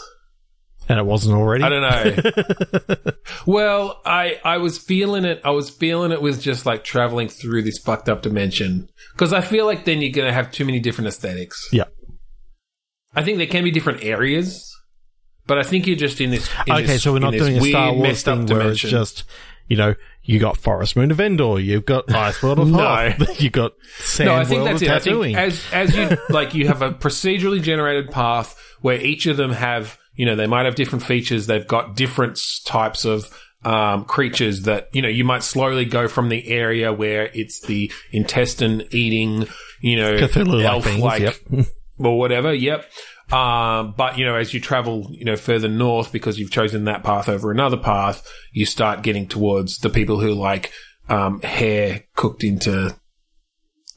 and 0.89 0.99
it 0.99 1.07
wasn't 1.07 1.37
already. 1.37 1.63
I 1.63 1.69
don't 1.69 1.83
know. 1.83 3.13
well, 3.47 4.01
I 4.05 4.41
I 4.45 4.59
was 4.59 4.79
feeling 4.79 5.25
it. 5.25 5.41
I 5.45 5.51
was 5.51 5.71
feeling 5.71 6.11
it 6.13 6.21
with 6.21 6.41
just 6.43 6.67
like 6.67 6.83
traveling 6.85 7.29
through 7.29 7.63
this 7.63 7.79
fucked 7.79 8.09
up 8.09 8.23
dimension 8.23 8.89
because 9.15 9.33
I 9.33 9.41
feel 9.43 9.65
like 9.67 9.85
then 9.85 10.03
you're 10.03 10.13
gonna 10.13 10.33
have 10.33 10.51
too 10.51 10.65
many 10.65 10.81
different 10.81 11.09
aesthetics. 11.09 11.69
Yeah. 11.73 11.85
I 13.15 13.23
think 13.23 13.39
there 13.39 13.47
can 13.47 13.63
be 13.63 13.71
different 13.71 14.03
areas, 14.03 14.72
but 15.47 15.59
I 15.59 15.63
think 15.63 15.87
you're 15.87 15.97
just 15.97 16.21
in 16.21 16.31
this. 16.31 16.49
in 16.67 16.73
Okay, 16.75 16.87
this- 16.87 17.03
so 17.03 17.13
we're 17.13 17.19
not 17.19 17.33
doing 17.33 17.59
a 17.59 17.63
Star 17.63 17.93
Wars 17.93 18.23
thing 18.23 18.47
where 18.47 18.71
it's 18.71 18.81
just 18.81 19.25
you 19.69 19.77
know 19.77 19.95
you 20.25 20.39
got 20.39 20.57
Forest 20.57 20.97
Moon 20.97 21.11
of 21.11 21.21
Endor, 21.21 21.59
you've 21.59 21.85
got 21.85 22.13
Ice 22.15 22.43
World 22.43 22.61
of 22.61 22.69
No. 22.69 22.79
Hoth, 22.79 23.41
you 23.41 23.51
got 23.51 23.73
Sand 23.99 24.29
No, 24.29 24.37
I 24.37 24.45
think 24.45 24.63
World 24.63 24.81
that's 24.81 24.83
it. 24.83 24.89
I 24.91 24.99
think 25.01 25.37
as 25.37 25.63
as 25.73 25.97
you 25.97 26.17
like, 26.31 26.55
you 26.55 26.69
have 26.69 26.83
a 26.83 26.93
procedurally 26.93 27.63
generated 27.63 28.11
path 28.11 28.57
where 28.81 29.01
each 29.01 29.27
of 29.27 29.37
them 29.37 29.53
have, 29.53 29.99
you 30.15 30.27
know, 30.27 30.37
they 30.37 30.47
might 30.47 30.67
have 30.67 30.75
different 30.75 31.05
features. 31.05 31.47
They've 31.47 31.67
got 31.67 31.97
different 31.97 32.41
types 32.65 33.05
of 33.05 33.37
um, 33.65 34.05
creatures 34.05 34.63
that 34.63 34.89
you 34.93 35.03
know 35.03 35.09
you 35.09 35.25
might 35.25 35.43
slowly 35.43 35.85
go 35.85 36.09
from 36.09 36.29
the 36.29 36.49
area 36.49 36.93
where 36.93 37.31
it's 37.33 37.61
the 37.61 37.93
intestine 38.11 38.83
eating, 38.91 39.47
you 39.81 39.97
know, 39.97 40.15
elf 40.15 40.99
like 40.99 41.23
yep. 41.23 41.37
or 41.99 42.19
whatever. 42.19 42.53
Yep. 42.53 42.91
Um, 43.33 43.95
but 43.97 44.19
you 44.19 44.25
know, 44.25 44.37
as 44.37 44.53
you 44.53 44.61
travel, 44.61 45.07
you 45.11 45.25
know, 45.25 45.37
further 45.37 45.69
north 45.69 46.13
because 46.13 46.39
you've 46.39 46.51
chosen 46.51 46.85
that 46.85 47.03
path 47.03 47.29
over 47.29 47.51
another 47.51 47.79
path, 47.79 48.27
you 48.53 48.67
start 48.67 49.03
getting 49.03 49.27
towards 49.27 49.79
the 49.79 49.91
people 49.91 50.21
who 50.21 50.35
like 50.35 50.71
um, 51.09 51.41
hair 51.41 52.05
cooked 52.15 52.45
into 52.45 52.95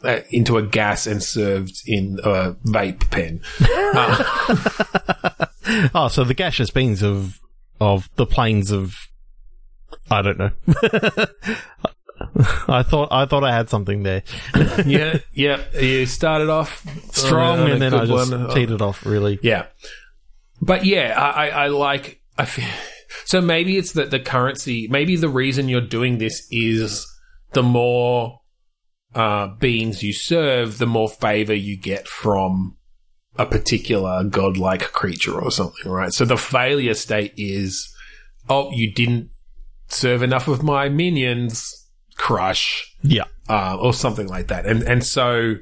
uh, 0.03 0.19
into 0.29 0.57
a 0.57 0.63
gas 0.63 1.05
and 1.05 1.21
served 1.21 1.81
in 1.85 2.19
a 2.23 2.53
vape 2.65 3.09
pen. 3.11 3.41
Uh, 3.97 5.45
oh, 5.95 6.09
so 6.09 6.25
the 6.25 6.33
gaseous 6.33 6.69
beings 6.69 7.01
of 7.01 7.39
of 7.79 8.09
the 8.15 8.25
plains 8.25 8.71
of 8.71 9.07
I 10.11 10.21
don't 10.21 10.37
know. 10.37 10.51
I 12.67 12.83
thought 12.83 13.09
I 13.11 13.25
thought 13.25 13.43
I 13.43 13.53
had 13.53 13.69
something 13.69 14.03
there 14.03 14.23
yeah, 14.85 15.19
yeah. 15.33 15.61
You 15.79 16.05
started 16.05 16.49
off 16.49 16.85
strong, 17.11 17.59
on 17.59 17.71
and 17.71 17.81
then 17.81 17.93
I 17.93 18.05
just 18.05 18.31
one. 18.31 18.49
teed 18.51 18.71
it 18.71 18.81
off 18.81 19.05
really. 19.05 19.39
Yeah, 19.41 19.67
but 20.61 20.85
yeah, 20.85 21.19
I, 21.19 21.47
I, 21.47 21.47
I 21.47 21.67
like. 21.67 22.21
I 22.37 22.45
feel 22.45 22.65
so. 23.25 23.41
Maybe 23.41 23.77
it's 23.77 23.93
that 23.93 24.11
the 24.11 24.19
currency. 24.19 24.87
Maybe 24.89 25.15
the 25.15 25.29
reason 25.29 25.69
you're 25.69 25.81
doing 25.81 26.17
this 26.17 26.47
is 26.51 27.05
the 27.53 27.63
more 27.63 28.41
uh, 29.15 29.47
beings 29.47 30.03
you 30.03 30.13
serve, 30.13 30.77
the 30.77 30.85
more 30.85 31.09
favor 31.09 31.53
you 31.53 31.77
get 31.77 32.07
from 32.07 32.75
a 33.37 33.45
particular 33.45 34.23
godlike 34.23 34.91
creature 34.91 35.39
or 35.39 35.51
something, 35.51 35.91
right? 35.91 36.13
So 36.13 36.25
the 36.25 36.37
failure 36.37 36.93
state 36.93 37.33
is, 37.37 37.93
oh, 38.49 38.71
you 38.71 38.93
didn't 38.93 39.29
serve 39.87 40.21
enough 40.21 40.47
of 40.47 40.63
my 40.63 40.89
minions. 40.89 41.84
Crush 42.25 42.91
Yeah, 43.03 43.25
uh, 43.47 43.77
or 43.79 43.93
something 43.93 44.25
like 44.27 44.47
that. 44.47 44.65
And 44.65 44.81
and 44.81 45.05
so 45.05 45.57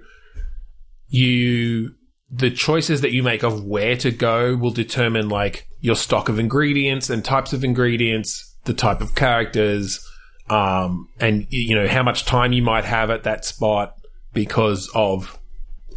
you 1.10 1.90
the 2.32 2.50
choices 2.52 3.02
that 3.02 3.12
you 3.12 3.22
make 3.22 3.44
of 3.44 3.66
where 3.66 3.98
to 3.98 4.12
go 4.12 4.56
will 4.56 4.72
determine 4.72 5.28
like 5.28 5.68
your 5.82 5.98
stock 5.98 6.30
of 6.30 6.40
ingredients 6.40 7.10
and 7.10 7.26
types 7.26 7.52
of 7.52 7.66
ingredients, 7.66 8.56
the 8.64 8.74
type 8.74 9.02
of 9.02 9.14
characters, 9.14 10.10
um, 10.50 11.10
and 11.20 11.48
you 11.50 11.76
know 11.76 11.86
how 11.86 12.02
much 12.02 12.24
time 12.24 12.54
you 12.54 12.62
might 12.62 12.86
have 12.86 13.10
at 13.10 13.24
that 13.24 13.44
spot 13.44 13.98
because 14.32 14.90
of 14.96 15.38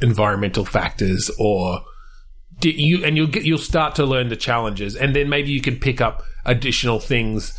environmental 0.03 0.65
factors 0.65 1.31
or 1.39 1.81
you 2.63 3.05
and 3.05 3.17
you'll 3.17 3.29
get 3.29 3.45
you'll 3.45 3.57
start 3.57 3.95
to 3.95 4.05
learn 4.05 4.31
the 4.31 4.37
challenges 4.37 4.97
and 4.97 5.15
then 5.15 5.29
maybe 5.29 5.53
you 5.53 5.61
can 5.61 5.77
pick 5.77 6.01
up 6.01 6.25
additional 6.45 6.99
things 6.99 7.57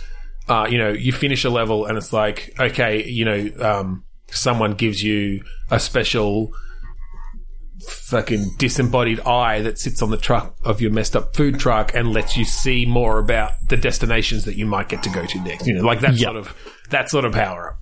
uh, 0.50 0.68
you 0.70 0.78
know 0.78 0.90
you 0.90 1.12
finish 1.12 1.44
a 1.44 1.50
level 1.50 1.86
and 1.86 1.98
it's 1.98 2.14
like 2.14 2.54
okay 2.60 3.04
you 3.06 3.26
know 3.26 3.50
um, 3.60 4.04
someone 4.32 4.74
gives 4.74 5.02
you 5.04 5.44
a 5.72 5.80
special 5.80 6.52
fucking 7.88 8.44
disembodied 8.58 9.20
eye 9.22 9.62
that 9.62 9.78
sits 9.78 10.02
on 10.02 10.10
the 10.10 10.18
truck 10.18 10.56
of 10.66 10.82
your 10.82 10.92
messed 10.92 11.16
up 11.16 11.36
food 11.36 11.60
truck 11.60 11.94
and 11.94 12.12
lets 12.12 12.36
you 12.36 12.44
see 12.44 12.86
more 12.86 13.20
about 13.20 13.52
the 13.70 13.78
destinations 13.78 14.46
that 14.46 14.56
you 14.56 14.66
might 14.66 14.90
get 14.90 15.04
to 15.04 15.10
go 15.10 15.26
to 15.26 15.40
next 15.42 15.68
you 15.68 15.74
know 15.74 15.84
like 15.84 16.00
that 16.02 16.14
Yeah. 16.16 16.26
sort 16.26 16.36
of 16.38 16.56
that 16.90 17.10
sort 17.10 17.26
of 17.26 17.34
power 17.34 17.70
up 17.72 17.80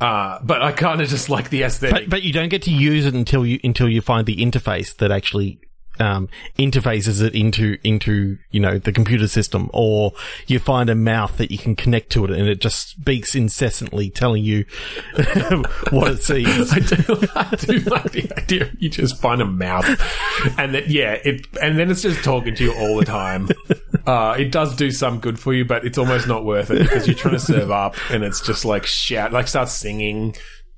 uh, 0.00 0.40
but 0.42 0.62
I 0.62 0.72
kind 0.72 1.00
of 1.00 1.08
just 1.08 1.30
like 1.30 1.50
the 1.50 1.62
aesthetic. 1.62 2.04
but 2.06 2.10
but 2.10 2.22
you 2.22 2.32
don't 2.32 2.48
get 2.48 2.62
to 2.62 2.72
use 2.72 3.06
it 3.06 3.14
until 3.14 3.46
you 3.46 3.60
until 3.62 3.88
you 3.88 4.00
find 4.00 4.26
the 4.26 4.36
interface 4.36 4.96
that 4.96 5.10
actually 5.12 5.60
um, 6.00 6.28
interfaces 6.58 7.22
it 7.22 7.34
into 7.34 7.78
into 7.84 8.38
you 8.50 8.60
know 8.60 8.78
the 8.78 8.92
computer 8.92 9.28
system, 9.28 9.70
or 9.72 10.12
you 10.46 10.58
find 10.58 10.90
a 10.90 10.94
mouth 10.94 11.36
that 11.38 11.50
you 11.50 11.58
can 11.58 11.76
connect 11.76 12.10
to 12.10 12.24
it, 12.24 12.30
and 12.30 12.48
it 12.48 12.60
just 12.60 12.90
speaks 12.90 13.34
incessantly, 13.34 14.10
telling 14.10 14.44
you 14.44 14.64
what 15.90 16.12
it 16.12 16.22
sees. 16.22 16.72
I 16.72 16.78
do, 16.78 17.28
I 17.34 17.56
do 17.56 17.78
like 17.90 18.12
the 18.12 18.32
idea. 18.36 18.70
You 18.78 18.88
just 18.88 19.20
find 19.20 19.40
a 19.40 19.46
mouth, 19.46 19.86
and 20.58 20.74
then 20.74 20.84
yeah, 20.88 21.12
it 21.24 21.46
and 21.60 21.78
then 21.78 21.90
it's 21.90 22.02
just 22.02 22.22
talking 22.24 22.54
to 22.54 22.64
you 22.64 22.74
all 22.74 22.96
the 22.96 23.04
time. 23.04 23.48
Uh, 24.06 24.34
it 24.38 24.50
does 24.50 24.74
do 24.74 24.90
some 24.90 25.20
good 25.20 25.38
for 25.38 25.52
you, 25.54 25.64
but 25.64 25.84
it's 25.84 25.98
almost 25.98 26.26
not 26.26 26.44
worth 26.44 26.70
it 26.70 26.80
because 26.80 27.06
you're 27.06 27.16
trying 27.16 27.34
to 27.34 27.40
serve 27.40 27.70
up, 27.70 27.94
and 28.10 28.24
it's 28.24 28.40
just 28.40 28.64
like 28.64 28.86
shout, 28.86 29.32
like 29.32 29.46
starts 29.48 29.72
singing 29.72 30.34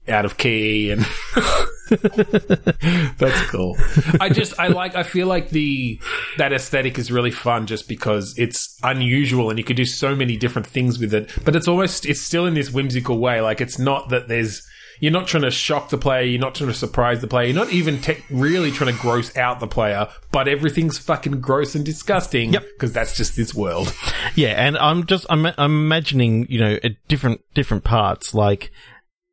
out 0.09 0.25
of 0.25 0.37
key, 0.37 0.91
and 0.91 1.07
that's 3.19 3.41
cool. 3.51 3.77
I 4.21 4.29
just 4.31 4.59
I 4.59 4.69
like 4.69 4.95
I 4.95 5.03
feel 5.03 5.27
like 5.27 5.51
the 5.51 6.01
that 6.39 6.53
aesthetic 6.53 6.99
is 6.99 7.11
really 7.11 7.31
fun 7.31 7.67
just 7.67 7.89
because 7.89 8.35
it's 8.39 8.79
unusual 8.83 9.51
and 9.51 9.59
you 9.59 9.65
could 9.65 9.77
do 9.77 9.85
so 9.85 10.15
many 10.15 10.37
different 10.37 10.67
things 10.67 10.99
with 10.99 11.15
it. 11.15 11.31
But 11.45 11.57
it's 11.57 11.69
almost 11.69 12.07
it's 12.07 12.21
still 12.21 12.47
in 12.47 12.55
this 12.55 12.71
whimsical 12.71 13.19
way. 13.19 13.41
Like 13.41 13.61
it's 13.61 13.79
not 13.79 14.09
that 14.11 14.29
there's 14.29 14.67
you're 15.01 15.13
not 15.13 15.27
trying 15.27 15.43
to 15.43 15.51
shock 15.51 15.91
the 15.91 15.99
player. 15.99 16.23
You're 16.23 16.41
not 16.41 16.55
trying 16.55 16.71
to 16.71 16.77
surprise 16.77 17.21
the 17.21 17.27
player. 17.27 17.49
You're 17.49 17.57
not 17.57 17.73
even 17.73 18.01
te- 18.01 18.23
really 18.31 18.71
trying 18.71 18.95
to 18.95 19.01
gross 19.01 19.37
out 19.37 19.61
the 19.61 19.67
player. 19.67 20.09
But 20.31 20.49
everything's 20.49 20.99
fucking 20.99 21.41
gross 21.41 21.75
and 21.75 21.85
disgusting. 21.85 22.53
Yep. 22.53 22.65
Because 22.75 22.93
that's 22.93 23.17
just 23.17 23.37
this 23.37 23.55
world. 23.55 23.95
Yeah, 24.35 24.51
and 24.51 24.79
I'm 24.79 25.07
just 25.07 25.27
I'm, 25.29 25.47
I'm 25.47 25.55
imagining 25.59 26.47
you 26.49 26.61
know 26.61 26.79
at 26.83 26.93
different 27.09 27.41
different 27.55 27.85
parts 27.85 28.35
like 28.35 28.71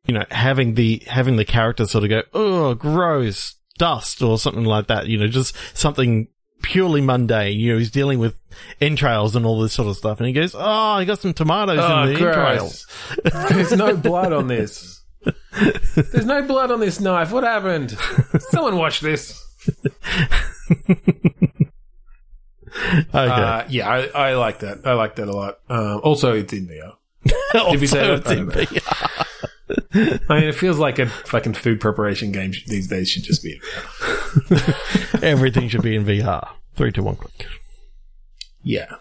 you 0.06 0.14
know 0.14 0.24
having 0.30 0.74
the 0.74 1.02
having 1.06 1.36
the 1.36 1.44
character 1.44 1.86
sort 1.86 2.04
of 2.04 2.10
go 2.10 2.22
oh 2.34 2.74
gross 2.74 3.54
dust 3.78 4.22
or 4.22 4.38
something 4.38 4.64
like 4.64 4.86
that. 4.88 5.06
You 5.06 5.18
know, 5.18 5.28
just 5.28 5.56
something 5.74 6.28
purely 6.62 7.00
mundane. 7.00 7.58
You 7.58 7.72
know, 7.72 7.78
he's 7.78 7.90
dealing 7.90 8.18
with 8.18 8.38
entrails 8.80 9.34
and 9.36 9.44
all 9.44 9.60
this 9.60 9.72
sort 9.72 9.88
of 9.88 9.96
stuff, 9.96 10.18
and 10.18 10.26
he 10.26 10.32
goes, 10.32 10.54
"Oh, 10.54 10.60
I 10.60 11.04
got 11.04 11.18
some 11.20 11.34
tomatoes 11.34 11.78
Oh, 11.80 12.02
in 12.02 12.14
the 12.14 12.28
entrails." 12.28 12.86
There's 13.50 13.72
no 13.72 13.96
blood 13.96 14.32
on 14.32 14.48
this. 14.48 15.02
There's 15.94 16.26
no 16.26 16.42
blood 16.42 16.70
on 16.70 16.80
this 16.80 17.00
knife. 17.00 17.30
What 17.32 17.44
happened? 17.44 17.96
Someone 18.50 18.76
watch 18.76 19.00
this. 19.00 19.38
Okay. 22.74 23.18
Uh, 23.18 23.64
yeah, 23.68 23.86
I, 23.88 24.30
I 24.30 24.34
like 24.34 24.60
that. 24.60 24.86
I 24.86 24.94
like 24.94 25.16
that 25.16 25.28
a 25.28 25.32
lot. 25.32 25.58
Um, 25.68 26.00
also, 26.02 26.32
it's 26.34 26.54
in 26.54 26.66
VR. 26.66 26.94
Also, 27.54 28.14
it's 28.14 28.30
in 28.30 28.48
VR. 28.48 29.26
I 29.94 30.40
mean, 30.40 30.48
it 30.48 30.54
feels 30.54 30.78
like 30.78 30.98
a 30.98 31.06
fucking 31.06 31.54
food 31.54 31.80
preparation 31.80 32.32
game 32.32 32.52
these 32.66 32.88
days 32.88 33.10
should 33.10 33.24
just 33.24 33.42
be 33.42 33.54
in 33.54 33.60
VR. 33.60 35.22
Everything 35.22 35.68
should 35.68 35.82
be 35.82 35.96
in 35.96 36.04
VR. 36.04 36.48
Three, 36.76 36.92
two, 36.92 37.02
one, 37.02 37.16
click. 37.16 37.46
Yeah. 38.62 38.96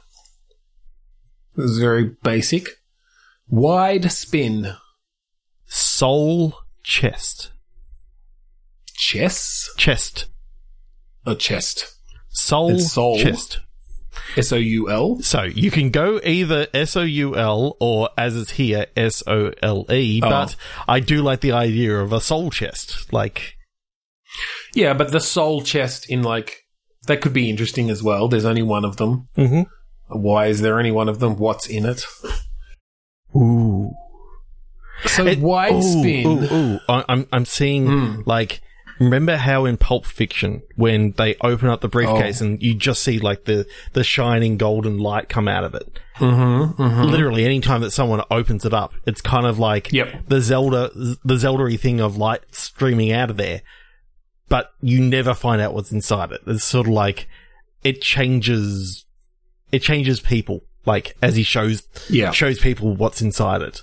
This 1.56 1.72
is 1.72 1.80
very 1.80 2.16
basic. 2.24 2.68
Wide 3.50 4.12
spin. 4.12 4.76
Soul 5.66 6.56
chest. 6.84 7.52
Chess? 8.94 9.70
Chest. 9.78 10.28
A 11.26 11.36
chest? 11.36 11.96
Soul, 12.30 12.80
soul. 12.80 13.18
chest. 13.20 13.60
S 14.38 14.52
O 14.52 14.56
U 14.58 14.90
L? 14.90 15.20
So 15.22 15.44
you 15.44 15.72
can 15.72 15.90
go 15.90 16.20
either 16.24 16.68
S 16.74 16.96
O 16.96 17.02
U 17.02 17.36
L 17.36 17.76
or 17.80 18.10
as 18.18 18.36
it's 18.38 18.52
here 18.52 18.86
S 18.96 19.24
O 19.28 19.52
L 19.64 19.86
E, 19.92 20.20
Oh. 20.24 20.30
but 20.30 20.56
I 20.88 21.00
do 21.00 21.22
like 21.22 21.42
the 21.42 21.52
idea 21.54 21.98
of 22.00 22.12
a 22.14 22.22
soul 22.22 22.50
chest. 22.52 23.12
Like, 23.14 23.56
Yeah, 24.74 24.94
but 24.94 25.12
the 25.12 25.20
soul 25.20 25.62
chest 25.62 26.10
in 26.10 26.24
like. 26.24 26.58
That 27.08 27.20
could 27.22 27.34
be 27.34 27.50
interesting 27.50 27.90
as 27.90 28.04
well. 28.04 28.28
There's 28.28 28.46
only 28.46 28.62
one 28.62 28.86
of 28.86 28.98
them. 28.98 29.28
Mhm. 29.36 29.66
Why 30.10 30.46
is 30.48 30.62
there 30.62 30.78
only 30.78 30.92
one 30.92 31.10
of 31.10 31.20
them? 31.20 31.36
What's 31.38 31.66
in 31.68 31.86
it? 31.86 32.06
ooh, 33.36 33.92
So 35.06 35.26
It- 35.26 35.40
wide 35.40 35.74
ooh, 35.74 35.82
spin. 35.82 36.28
Ooh, 36.28 36.54
ooh. 36.76 36.80
I- 36.88 37.06
I'm 37.10 37.28
I'm 37.34 37.46
seeing 37.46 37.88
Hmm. 37.88 38.22
like 38.28 38.62
remember 39.04 39.36
how 39.38 39.66
in 39.66 39.78
Pulp 39.78 40.06
Fiction 40.06 40.62
when 40.76 41.12
they 41.18 41.36
open 41.42 41.68
up 41.70 41.82
the 41.82 41.88
briefcase 41.90 42.42
Oh. 42.42 42.46
and 42.46 42.62
you 42.64 42.74
just 42.76 43.02
see 43.04 43.20
like 43.20 43.46
the 43.46 43.66
the 43.94 44.04
shining 44.04 44.58
golden 44.58 44.98
light 45.00 45.28
come 45.30 45.48
out 45.48 45.64
of 45.64 45.74
it. 45.76 46.00
Mm-hmm, 46.18 47.04
Literally, 47.06 47.46
anytime 47.46 47.82
that 47.82 47.92
someone 47.92 48.22
opens 48.30 48.64
it 48.66 48.74
up, 48.74 48.94
it's 49.06 49.22
kind 49.22 49.46
of 49.46 49.58
like 49.60 49.92
Yep. 49.92 50.28
the 50.28 50.40
Zelda 50.42 50.92
the 51.26 51.38
Zelda 51.38 51.78
thing 51.78 52.00
of 52.00 52.16
light 52.18 52.42
streaming 52.52 53.12
out 53.12 53.30
of 53.30 53.38
there, 53.38 53.62
but 54.50 54.72
you 54.82 55.02
never 55.02 55.34
find 55.34 55.62
out 55.62 55.74
what's 55.74 55.92
inside 55.92 56.32
it. 56.32 56.42
It's 56.46 56.64
sort 56.64 56.88
of 56.88 56.94
like 56.94 57.28
it 57.84 58.02
changes 58.02 59.06
it 59.72 59.82
changes 59.82 60.20
people 60.20 60.62
like 60.86 61.16
as 61.22 61.36
he 61.36 61.44
shows 61.44 61.84
Yeah. 62.10 62.32
shows 62.32 62.60
people 62.60 62.96
what's 62.96 63.22
inside 63.22 63.62
it. 63.62 63.82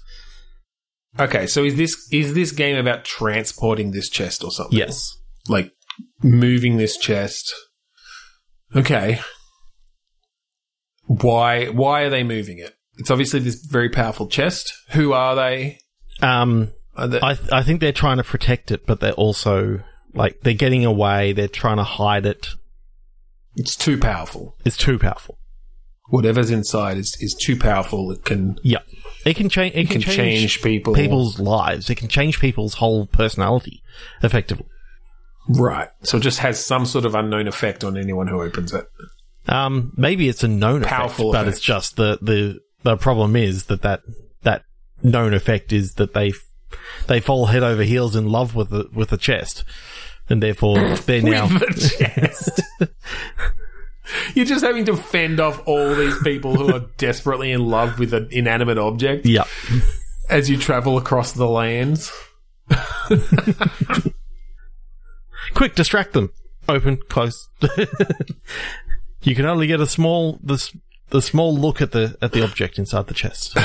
Okay, 1.19 1.47
so 1.47 1.65
is 1.65 1.77
this 1.77 2.09
is 2.13 2.35
this 2.35 2.53
game 2.53 2.77
about 2.77 3.05
transporting 3.05 3.91
this 3.91 4.09
chest 4.09 4.45
or 4.45 4.51
something? 4.51 4.79
Yes. 4.79 5.17
Like 5.49 5.73
moving 6.23 6.77
this 6.77 6.97
chest. 6.97 7.53
Okay. 8.77 9.21
Why 11.07 11.67
why 11.67 12.03
are 12.03 12.11
they 12.11 12.23
moving 12.23 12.59
it? 12.59 12.75
It's 12.99 13.11
obviously 13.11 13.41
this 13.41 13.65
very 13.65 13.89
powerful 13.89 14.27
chest. 14.27 14.73
Who 14.91 15.13
are 15.13 15.35
they? 15.35 15.79
Um 16.21 16.73
Are 16.97 17.09
they 17.09 17.21
I 17.23 17.35
th- 17.35 17.53
I 17.53 17.63
think 17.63 17.81
they're 17.81 17.93
trying 17.93 18.19
to 18.19 18.25
protect 18.25 18.71
it, 18.71 18.87
but 18.87 19.01
they're 19.01 19.13
also 19.13 19.83
like 20.15 20.41
they're 20.43 20.55
getting 20.55 20.85
away. 20.85 21.33
They're 21.33 21.49
trying 21.49 21.79
to 21.79 21.85
hide 21.85 22.27
it. 22.27 22.49
it's 23.57 23.77
too 23.77 23.99
powerful. 23.99 24.57
It's 24.65 24.77
too 24.77 24.99
powerful. 24.99 25.39
Whatever's 26.11 26.51
inside 26.51 26.97
is, 26.97 27.17
is 27.21 27.35
too 27.35 27.57
powerful. 27.57 28.11
It 28.13 28.25
can 28.25 28.59
Yeah, 28.63 28.79
it 29.29 29.37
can 29.37 29.49
change. 29.49 29.75
It 29.75 29.81
it 29.81 29.91
can, 29.91 30.01
can 30.01 30.13
change, 30.13 30.41
change 30.41 30.63
people. 30.63 30.95
people's 30.95 31.39
lives. 31.39 31.91
It 31.91 31.97
can 31.97 32.09
change 32.09 32.41
people's 32.41 32.75
whole 32.75 33.07
personality, 33.07 33.83
effectively. 34.23 34.67
Right. 35.49 35.89
So 36.03 36.17
it 36.17 36.21
just 36.21 36.39
has 36.41 36.65
some 36.65 36.87
sort 36.87 37.05
of 37.05 37.15
unknown 37.15 37.47
effect 37.47 37.85
on 37.85 37.97
anyone 37.97 38.27
who 38.27 38.41
opens 38.41 38.73
it. 38.73 38.87
Um, 39.47 39.93
maybe 39.97 40.29
it's 40.29 40.43
a 40.45 40.49
known 40.49 40.83
Powerful 40.83 41.31
effect, 41.31 41.45
but 41.45 41.49
it's 41.49 41.61
just 41.61 41.97
the 41.97 42.19
the 42.23 42.59
the 42.83 42.97
problem 42.97 43.37
is 43.37 43.67
that 43.67 43.83
that 43.83 44.01
that 44.43 44.63
known 45.03 45.35
effect 45.35 45.73
is 45.73 45.95
that 45.95 46.15
they 46.15 46.33
they 47.07 47.21
fall 47.21 47.47
head 47.47 47.63
over 47.63 47.83
heels 47.83 48.17
in 48.17 48.29
love 48.29 48.55
with 48.55 48.71
the 48.71 48.89
with 48.95 49.11
the 49.11 49.17
chest, 49.17 49.65
and 50.29 50.43
therefore 50.43 50.97
they're 50.97 51.23
now 51.23 51.49
With 51.49 51.61
the 51.61 51.97
chest. 51.99 52.63
You're 54.35 54.47
just 54.47 54.65
having 54.65 54.85
to 54.87 54.97
fend 54.97 55.41
off 55.41 55.63
all 55.67 55.95
these 55.95 56.17
people 56.23 56.55
who 56.57 56.75
are 56.75 56.81
desperately 56.97 57.53
in 57.53 57.67
love 57.67 57.99
with 57.99 58.15
an 58.15 58.29
inanimate 58.31 58.79
object 58.79 59.27
yeah. 59.27 59.45
as 60.29 60.49
you 60.49 60.57
travel 60.57 60.97
across 60.99 61.33
the 61.33 61.49
lands. 61.49 62.13
Quick, 65.55 65.75
distract 65.75 66.13
them. 66.13 66.33
Open, 66.69 66.99
close. 67.09 67.49
you 69.23 69.35
can 69.35 69.47
only 69.47 69.67
get 69.67 69.81
a 69.81 69.87
small 69.87 70.39
the 70.43 70.71
the 71.11 71.23
small 71.23 71.57
look 71.57 71.81
at 71.81 71.93
the 71.93 72.17
at 72.21 72.33
the 72.33 72.45
object 72.45 72.79
inside 72.79 73.07
the 73.07 73.15
chest. 73.15 73.57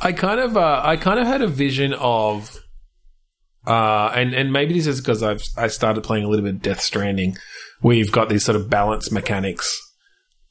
I 0.00 0.12
kind 0.12 0.40
of, 0.40 0.56
uh, 0.56 0.80
I 0.84 0.96
kind 0.96 1.18
of 1.18 1.26
had 1.26 1.42
a 1.42 1.46
vision 1.46 1.94
of, 1.94 2.63
uh, 3.66 4.12
and 4.14 4.34
and 4.34 4.52
maybe 4.52 4.74
this 4.74 4.86
is 4.86 5.00
because 5.00 5.22
I've 5.22 5.42
I 5.56 5.68
started 5.68 6.02
playing 6.02 6.24
a 6.24 6.28
little 6.28 6.44
bit 6.44 6.54
of 6.56 6.62
Death 6.62 6.80
Stranding, 6.80 7.36
where 7.80 7.96
you've 7.96 8.12
got 8.12 8.28
these 8.28 8.44
sort 8.44 8.56
of 8.56 8.68
balance 8.68 9.10
mechanics. 9.10 9.80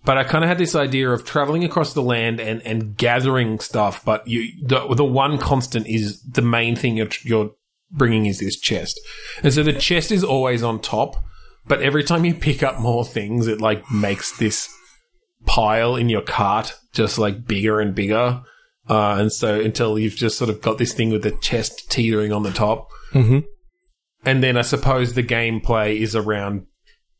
But 0.05 0.17
I 0.17 0.23
kind 0.23 0.43
of 0.43 0.49
had 0.49 0.57
this 0.57 0.75
idea 0.75 1.09
of 1.11 1.23
traveling 1.23 1.63
across 1.63 1.93
the 1.93 2.01
land 2.01 2.41
and, 2.41 2.61
and 2.63 2.97
gathering 2.97 3.59
stuff. 3.59 4.03
But 4.03 4.27
you, 4.27 4.51
the, 4.61 4.93
the 4.95 5.05
one 5.05 5.37
constant 5.37 5.87
is 5.87 6.21
the 6.23 6.41
main 6.41 6.75
thing 6.75 6.97
you're, 6.97 7.07
you're 7.23 7.51
bringing 7.89 8.25
is 8.25 8.39
this 8.39 8.59
chest, 8.59 8.99
and 9.43 9.53
so 9.53 9.63
the 9.63 9.73
chest 9.73 10.11
is 10.11 10.23
always 10.23 10.63
on 10.63 10.79
top. 10.81 11.23
But 11.65 11.81
every 11.81 12.03
time 12.03 12.25
you 12.25 12.33
pick 12.33 12.61
up 12.61 12.79
more 12.79 13.05
things, 13.05 13.47
it 13.47 13.61
like 13.61 13.89
makes 13.89 14.37
this 14.37 14.67
pile 15.45 15.95
in 15.95 16.09
your 16.09 16.21
cart 16.21 16.73
just 16.93 17.17
like 17.17 17.45
bigger 17.45 17.79
and 17.79 17.95
bigger. 17.95 18.41
Uh, 18.89 19.15
and 19.19 19.31
so 19.31 19.59
until 19.59 19.97
you've 19.97 20.15
just 20.15 20.37
sort 20.37 20.49
of 20.49 20.61
got 20.61 20.77
this 20.77 20.93
thing 20.93 21.09
with 21.09 21.23
the 21.23 21.31
chest 21.41 21.89
teetering 21.89 22.33
on 22.33 22.43
the 22.43 22.51
top. 22.51 22.89
hmm 23.11 23.39
And 24.25 24.43
then 24.43 24.57
I 24.57 24.61
suppose 24.61 25.13
the 25.13 25.23
gameplay 25.23 25.97
is 25.99 26.15
around 26.15 26.65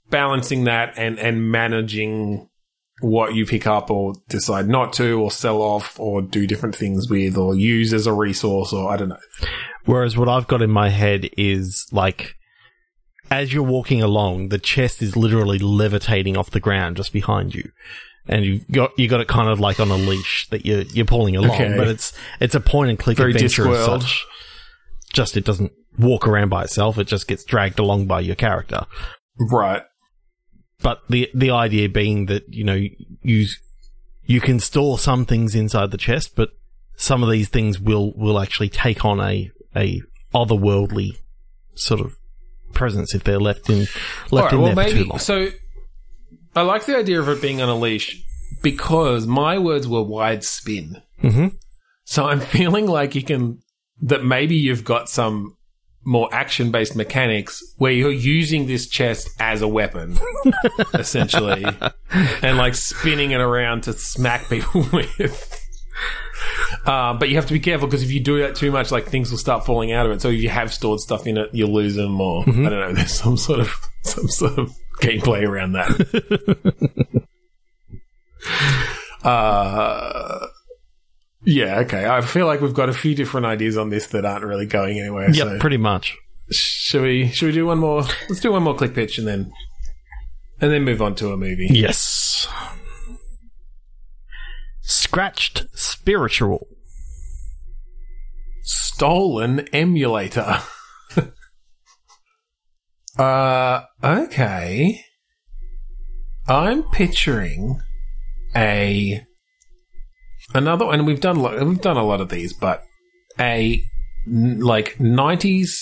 balancing 0.10 0.66
that 0.66 0.94
and, 0.98 1.18
and 1.20 1.50
managing 1.50 2.50
what 3.02 3.34
you 3.34 3.46
pick 3.46 3.66
up 3.66 3.90
or 3.90 4.14
decide 4.30 4.68
not 4.68 4.94
to 4.94 5.20
or 5.20 5.32
sell 5.32 5.62
off 5.62 6.00
or 6.00 6.22
do 6.22 6.48
different 6.48 6.76
things 6.76 7.10
with 7.10 7.38
or 7.38 7.56
use 7.56 7.94
as 7.94 8.08
a 8.08 8.14
resource 8.14 8.72
or 8.72 8.92
I 8.92 8.98
don't 8.98 9.10
know. 9.10 9.18
Whereas 9.86 10.16
what 10.16 10.30
I've 10.30 10.48
got 10.48 10.62
in 10.62 10.70
my 10.70 10.90
head 10.90 11.30
is 11.38 11.88
like, 11.92 12.36
as 13.30 13.54
you're 13.54 13.64
walking 13.64 14.02
along, 14.02 14.50
the 14.50 14.60
chest 14.60 15.02
is 15.02 15.18
literally 15.18 15.60
levitating 15.60 16.38
off 16.38 16.52
the 16.52 16.60
ground 16.60 16.98
just 16.98 17.12
behind 17.12 17.56
you, 17.56 17.72
and 18.28 18.46
you 18.46 18.62
got 18.72 18.98
you 18.98 19.08
got 19.08 19.22
it 19.22 19.28
kind 19.28 19.50
of 19.50 19.60
like 19.60 19.80
on 19.80 19.90
a 19.90 19.96
leash 19.96 20.48
that 20.50 20.66
you're 20.66 20.82
you're 20.82 21.06
pulling 21.06 21.36
along. 21.36 21.52
Okay. 21.52 21.78
But 21.78 21.88
it's 21.88 22.14
it's 22.40 22.56
a 22.56 22.60
point 22.60 22.90
and 22.90 23.00
click 23.00 23.18
Very 23.18 23.32
adventure 23.32 23.70
as 23.70 23.86
such. 23.86 24.26
Just 25.12 25.38
it 25.38 25.46
doesn't 25.46 25.72
walk 25.98 26.28
around 26.28 26.50
by 26.50 26.64
itself; 26.64 26.98
it 26.98 27.08
just 27.08 27.28
gets 27.28 27.44
dragged 27.44 27.80
along 27.80 28.08
by 28.08 28.22
your 28.22 28.36
character. 28.36 28.86
Right. 29.38 29.84
But 30.82 31.02
the 31.10 31.30
the 31.34 31.52
idea 31.52 31.90
being 31.90 32.28
that 32.28 32.44
you 32.50 32.64
know 32.64 32.82
you 33.22 33.48
you 34.24 34.42
can 34.42 34.60
store 34.60 34.98
some 34.98 35.26
things 35.26 35.56
inside 35.56 35.92
the 35.92 35.98
chest, 35.98 36.36
but 36.36 36.50
some 36.96 37.24
of 37.24 37.30
these 37.30 37.50
things 37.50 37.80
will 37.80 38.14
will 38.16 38.40
actually 38.40 38.70
take 38.70 39.04
on 39.04 39.20
a 39.20 39.52
a 39.76 40.02
otherworldly 40.34 41.18
sort 41.76 42.00
of 42.00 42.16
presence 42.74 43.14
if 43.14 43.24
they're 43.24 43.40
left 43.40 43.70
in 43.70 43.88
left 44.32 44.54
All 44.54 44.66
in 44.68 44.76
right, 44.76 44.76
there 44.76 44.86
for 44.86 44.92
too 44.92 45.06
long. 45.06 45.20
So 45.20 45.50
I 46.56 46.62
like 46.62 46.86
the 46.86 46.98
idea 46.98 47.20
of 47.20 47.30
it 47.30 47.42
being 47.42 47.62
on 47.62 47.70
a 47.70 47.76
leash 47.76 48.22
because 48.62 49.26
my 49.26 49.58
words 49.58 49.88
were 49.88 50.04
wide 50.04 50.44
spin. 50.44 51.02
hmm 51.22 51.48
So 52.06 52.26
I'm 52.26 52.40
feeling 52.56 52.88
like 52.88 53.16
you 53.16 53.24
can 53.24 53.60
that 54.02 54.24
maybe 54.24 54.56
you've 54.56 54.84
got 54.84 55.10
some 55.10 55.56
more 56.06 56.28
action 56.34 56.70
based 56.72 56.96
mechanics 56.96 57.64
where 57.78 57.92
you're 57.94 58.12
using 58.12 58.68
this 58.68 58.88
chest 58.88 59.30
as 59.40 59.62
a 59.62 59.68
weapon, 59.68 60.18
essentially, 60.94 61.66
and 62.42 62.58
like 62.58 62.76
spinning 62.76 63.32
it 63.32 63.40
around 63.40 63.84
to 63.84 63.94
smack 63.94 64.50
people 64.50 64.86
with. 64.94 65.60
Uh, 66.86 67.14
but 67.14 67.30
you 67.30 67.36
have 67.36 67.46
to 67.46 67.54
be 67.54 67.60
careful 67.60 67.88
because 67.88 68.04
if 68.04 68.12
you 68.12 68.20
do 68.20 68.40
that 68.40 68.56
too 68.56 68.70
much, 68.72 68.92
like 68.92 69.06
things 69.06 69.32
will 69.32 69.38
start 69.38 69.66
falling 69.66 69.94
out 69.94 70.06
of 70.06 70.12
it. 70.12 70.22
So 70.22 70.30
if 70.30 70.42
you 70.42 70.50
have 70.50 70.74
stored 70.74 71.00
stuff 71.00 71.26
in 71.26 71.38
it, 71.38 71.50
you'll 71.54 71.72
lose 71.72 71.96
them, 71.96 72.20
or 72.20 72.42
I 72.42 72.46
don't 72.52 72.66
know. 72.66 72.94
There's 72.94 73.14
some 73.14 73.38
sort 73.38 73.62
of 73.62 73.74
some 74.02 74.28
sort 74.28 74.58
of 74.60 74.74
gameplay 75.02 75.48
around 75.48 75.74
that. 75.74 77.24
uh, 79.24 80.48
yeah, 81.46 81.80
okay. 81.80 82.06
I 82.06 82.22
feel 82.22 82.46
like 82.46 82.62
we've 82.62 82.74
got 82.74 82.90
a 82.90 82.94
few 82.94 83.16
different 83.16 83.46
ideas 83.46 83.78
on 83.78 83.90
this 83.90 84.08
that 84.08 84.26
aren't 84.26 84.46
really 84.46 84.66
going 84.66 85.00
anywhere. 85.00 85.30
Yep, 85.30 85.48
so 85.48 85.60
pretty 85.60 85.78
much. 85.78 86.18
should 86.52 87.02
we 87.02 87.28
should 87.30 87.48
we 87.48 87.52
do 87.52 87.66
one 87.66 87.80
more? 87.80 88.04
Let's 88.30 88.40
do 88.40 88.52
one 88.52 88.64
more 88.64 88.76
click 88.76 88.94
pitch 88.94 89.18
and 89.18 89.28
then 89.28 89.52
and 90.62 90.72
then 90.72 90.84
move 90.84 91.02
on 91.02 91.16
to 91.16 91.32
a 91.32 91.38
movie. 91.38 91.68
Yes. 91.70 92.48
Scratched 94.82 95.66
spiritual. 95.74 96.68
Stolen 98.64 99.68
emulator. 99.74 100.62
uh 103.18 103.82
okay. 104.04 105.02
I'm 106.48 106.84
picturing 106.84 107.80
a 108.56 109.22
another 110.54 110.86
one 110.86 110.96
and 111.00 111.08
we've 111.08 111.22
done 111.22 111.38
a 111.38 111.42
lot, 111.42 111.66
we've 111.66 111.82
done 111.82 111.98
a 111.98 112.04
lot 112.04 112.22
of 112.22 112.30
these, 112.30 112.54
but 112.54 112.84
a 113.40 113.82
n- 114.28 114.60
like 114.60 114.98
90s 114.98 115.80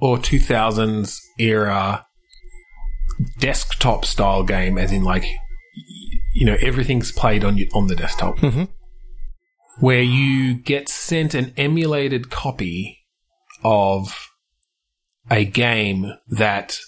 or 0.00 0.18
2000s 0.18 1.18
era 1.38 2.04
desktop 3.38 4.04
style 4.04 4.42
game 4.42 4.76
as 4.76 4.92
in 4.92 5.02
like 5.02 5.24
you 6.34 6.44
know 6.44 6.56
everything's 6.60 7.10
played 7.12 7.44
on 7.44 7.56
you, 7.56 7.66
on 7.72 7.86
the 7.86 7.96
desktop 7.96 8.36
Mhm. 8.38 8.68
where 9.80 10.02
you 10.02 10.54
get 10.54 10.88
sent 10.88 11.34
an 11.34 11.54
emulated 11.56 12.28
copy 12.30 12.98
of 13.64 14.14
a 15.30 15.44
game 15.44 16.12
that 16.28 16.78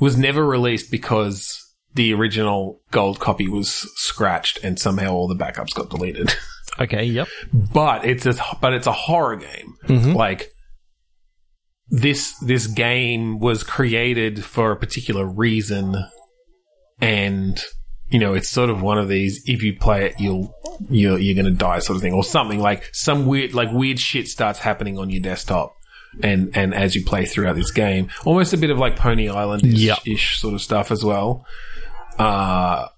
was 0.00 0.16
never 0.16 0.44
released 0.46 0.90
because 0.90 1.58
the 1.94 2.12
original 2.14 2.80
gold 2.90 3.18
copy 3.18 3.48
was 3.48 3.68
scratched 3.96 4.62
and 4.62 4.78
somehow 4.78 5.12
all 5.12 5.26
the 5.28 5.34
backups 5.34 5.74
got 5.74 5.90
deleted. 5.90 6.34
Okay, 6.80 7.02
yep. 7.02 7.26
but 7.52 8.04
it's 8.04 8.24
a 8.24 8.36
but 8.60 8.72
it's 8.72 8.86
a 8.86 8.92
horror 8.92 9.34
game. 9.34 9.74
Mhm. 9.88 10.14
Like 10.14 10.52
this 11.88 12.38
this 12.38 12.68
game 12.68 13.40
was 13.40 13.64
created 13.64 14.44
for 14.44 14.70
a 14.70 14.76
particular 14.76 15.26
reason, 15.26 15.96
and 17.00 17.60
you 18.10 18.20
know 18.20 18.34
it's 18.34 18.48
sort 18.48 18.70
of 18.70 18.80
one 18.80 18.96
of 18.96 19.08
these. 19.08 19.42
If 19.46 19.62
you 19.64 19.76
play 19.76 20.06
it, 20.06 20.20
you'll 20.20 20.54
you're, 20.88 21.18
you're 21.18 21.34
going 21.34 21.52
to 21.52 21.58
die, 21.58 21.80
sort 21.80 21.96
of 21.96 22.02
thing, 22.02 22.12
or 22.12 22.22
something 22.22 22.60
like 22.60 22.88
some 22.92 23.26
weird 23.26 23.54
like 23.54 23.72
weird 23.72 23.98
shit 23.98 24.28
starts 24.28 24.60
happening 24.60 24.98
on 24.98 25.10
your 25.10 25.22
desktop 25.22 25.74
and 26.22 26.50
and 26.56 26.74
as 26.74 26.94
you 26.94 27.04
play 27.04 27.24
throughout 27.26 27.56
this 27.56 27.70
game, 27.70 28.08
almost 28.24 28.52
a 28.52 28.56
bit 28.56 28.70
of 28.70 28.78
like 28.78 28.96
Pony 28.96 29.28
Island 29.28 29.62
Yep. 29.64 29.98
ish 30.06 30.40
sort 30.40 30.54
of 30.54 30.60
stuff 30.62 30.90
as 30.90 31.04
well. 31.04 31.44
Uh 32.18 32.88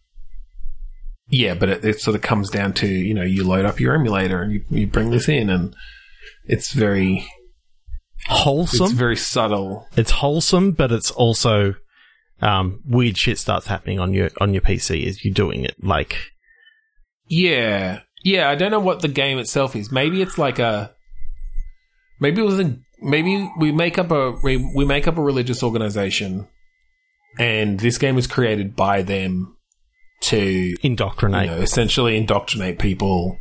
yeah, 1.29 1.55
but 1.55 1.69
it, 1.69 1.85
it 1.85 2.01
sort 2.01 2.17
of 2.17 2.23
comes 2.23 2.51
down 2.51 2.73
to 2.75 2.87
you 2.89 3.15
know 3.15 3.23
you 3.23 3.45
load 3.45 3.65
up 3.65 3.79
your 3.81 3.95
emulator 3.95 4.43
and 4.43 4.53
you, 4.53 4.65
you 4.71 4.87
bring 4.87 5.11
this 5.11 5.29
in 5.29 5.49
and 5.51 5.75
it's 6.47 6.73
very 6.73 7.27
Wholesome. 8.29 8.85
it's 8.87 8.93
very 8.93 9.17
subtle. 9.17 9.87
it's 9.97 10.11
wholesome, 10.11 10.73
but 10.73 10.93
it's 10.93 11.11
also 11.11 11.75
um, 12.43 12.81
weird 12.87 13.17
shit 13.17 13.39
starts 13.39 13.67
happening 13.67 13.99
on 13.99 14.13
your 14.15 14.31
on 14.41 14.53
your 14.55 14.61
PC 14.63 15.07
as 15.07 15.25
you're 15.25 15.35
doing 15.35 15.65
it. 15.65 15.75
Like, 15.83 16.17
Yeah, 17.29 18.01
yeah. 18.25 18.49
I 18.51 18.55
don't 18.57 18.71
know 18.71 18.81
what 18.81 19.01
the 19.01 19.09
game 19.09 19.39
itself 19.39 19.75
is. 19.77 19.91
Maybe 19.93 20.21
it's 20.23 20.39
like 20.39 20.59
a. 20.59 20.93
Maybe 22.21 22.41
it 22.43 22.45
was 22.45 22.61
a. 22.61 22.77
Maybe 23.03 23.51
we 23.59 23.73
make 23.73 23.99
up 23.99 24.11
a 24.11 24.33
we, 24.43 24.57
we 24.75 24.85
make 24.85 25.09
up 25.09 25.17
a 25.17 25.23
religious 25.23 25.63
organization, 25.63 26.49
and 27.39 27.81
this 27.81 27.99
game 27.99 28.15
was 28.15 28.27
created 28.27 28.77
by 28.77 29.03
them 29.03 29.57
to 30.23 30.39
you 30.39 30.77
indoctrinate. 30.83 31.49
know 31.49 31.57
essentially 31.57 32.17
indoctrinate 32.17 32.79
people 32.79 33.39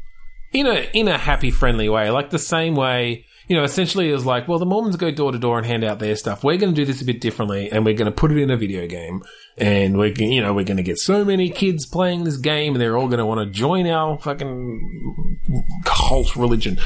in 0.53 0.65
a 0.65 0.89
in 0.93 1.07
a 1.07 1.17
happy 1.17 1.51
friendly 1.51 1.89
way, 1.89 2.09
like 2.09 2.29
the 2.29 2.39
same 2.39 2.75
way. 2.75 3.25
You 3.49 3.57
know, 3.57 3.63
essentially, 3.63 4.09
it 4.09 4.13
was 4.13 4.25
like, 4.25 4.47
well, 4.47 4.59
the 4.59 4.65
Mormons 4.65 4.95
go 4.95 5.11
door 5.11 5.31
to 5.31 5.39
door 5.39 5.57
and 5.57 5.65
hand 5.65 5.83
out 5.83 5.99
their 5.99 6.15
stuff. 6.15 6.43
We're 6.43 6.57
going 6.57 6.73
to 6.73 6.81
do 6.81 6.85
this 6.85 7.01
a 7.01 7.05
bit 7.05 7.19
differently, 7.19 7.69
and 7.71 7.83
we're 7.83 7.95
going 7.95 8.05
to 8.05 8.15
put 8.15 8.31
it 8.31 8.37
in 8.37 8.51
a 8.51 8.57
video 8.57 8.87
game, 8.87 9.23
and 9.57 9.97
we're, 9.97 10.13
you 10.13 10.39
know, 10.39 10.53
we're 10.53 10.63
going 10.63 10.77
to 10.77 10.83
get 10.83 10.99
so 10.99 11.25
many 11.25 11.49
kids 11.49 11.85
playing 11.85 12.23
this 12.23 12.37
game, 12.37 12.73
and 12.73 12.81
they're 12.81 12.95
all 12.95 13.07
going 13.07 13.19
to 13.19 13.25
want 13.25 13.39
to 13.39 13.51
join 13.51 13.87
our 13.87 14.17
fucking 14.19 15.39
cult 15.83 16.35
religion. 16.35 16.77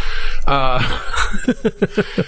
Uh, 0.48 0.80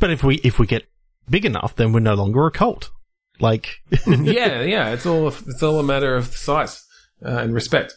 But 0.00 0.10
if 0.10 0.24
we 0.24 0.36
if 0.36 0.58
we 0.58 0.66
get 0.66 0.88
big 1.28 1.44
enough, 1.44 1.76
then 1.76 1.92
we're 1.92 2.00
no 2.00 2.14
longer 2.14 2.46
a 2.46 2.50
cult. 2.50 2.90
Like, 3.38 3.82
yeah, 4.06 4.62
yeah, 4.62 4.90
it's 4.90 5.06
all 5.06 5.28
it's 5.28 5.62
all 5.62 5.78
a 5.78 5.82
matter 5.84 6.16
of 6.16 6.26
size 6.26 6.84
uh, 7.24 7.36
and 7.36 7.54
respect. 7.54 7.94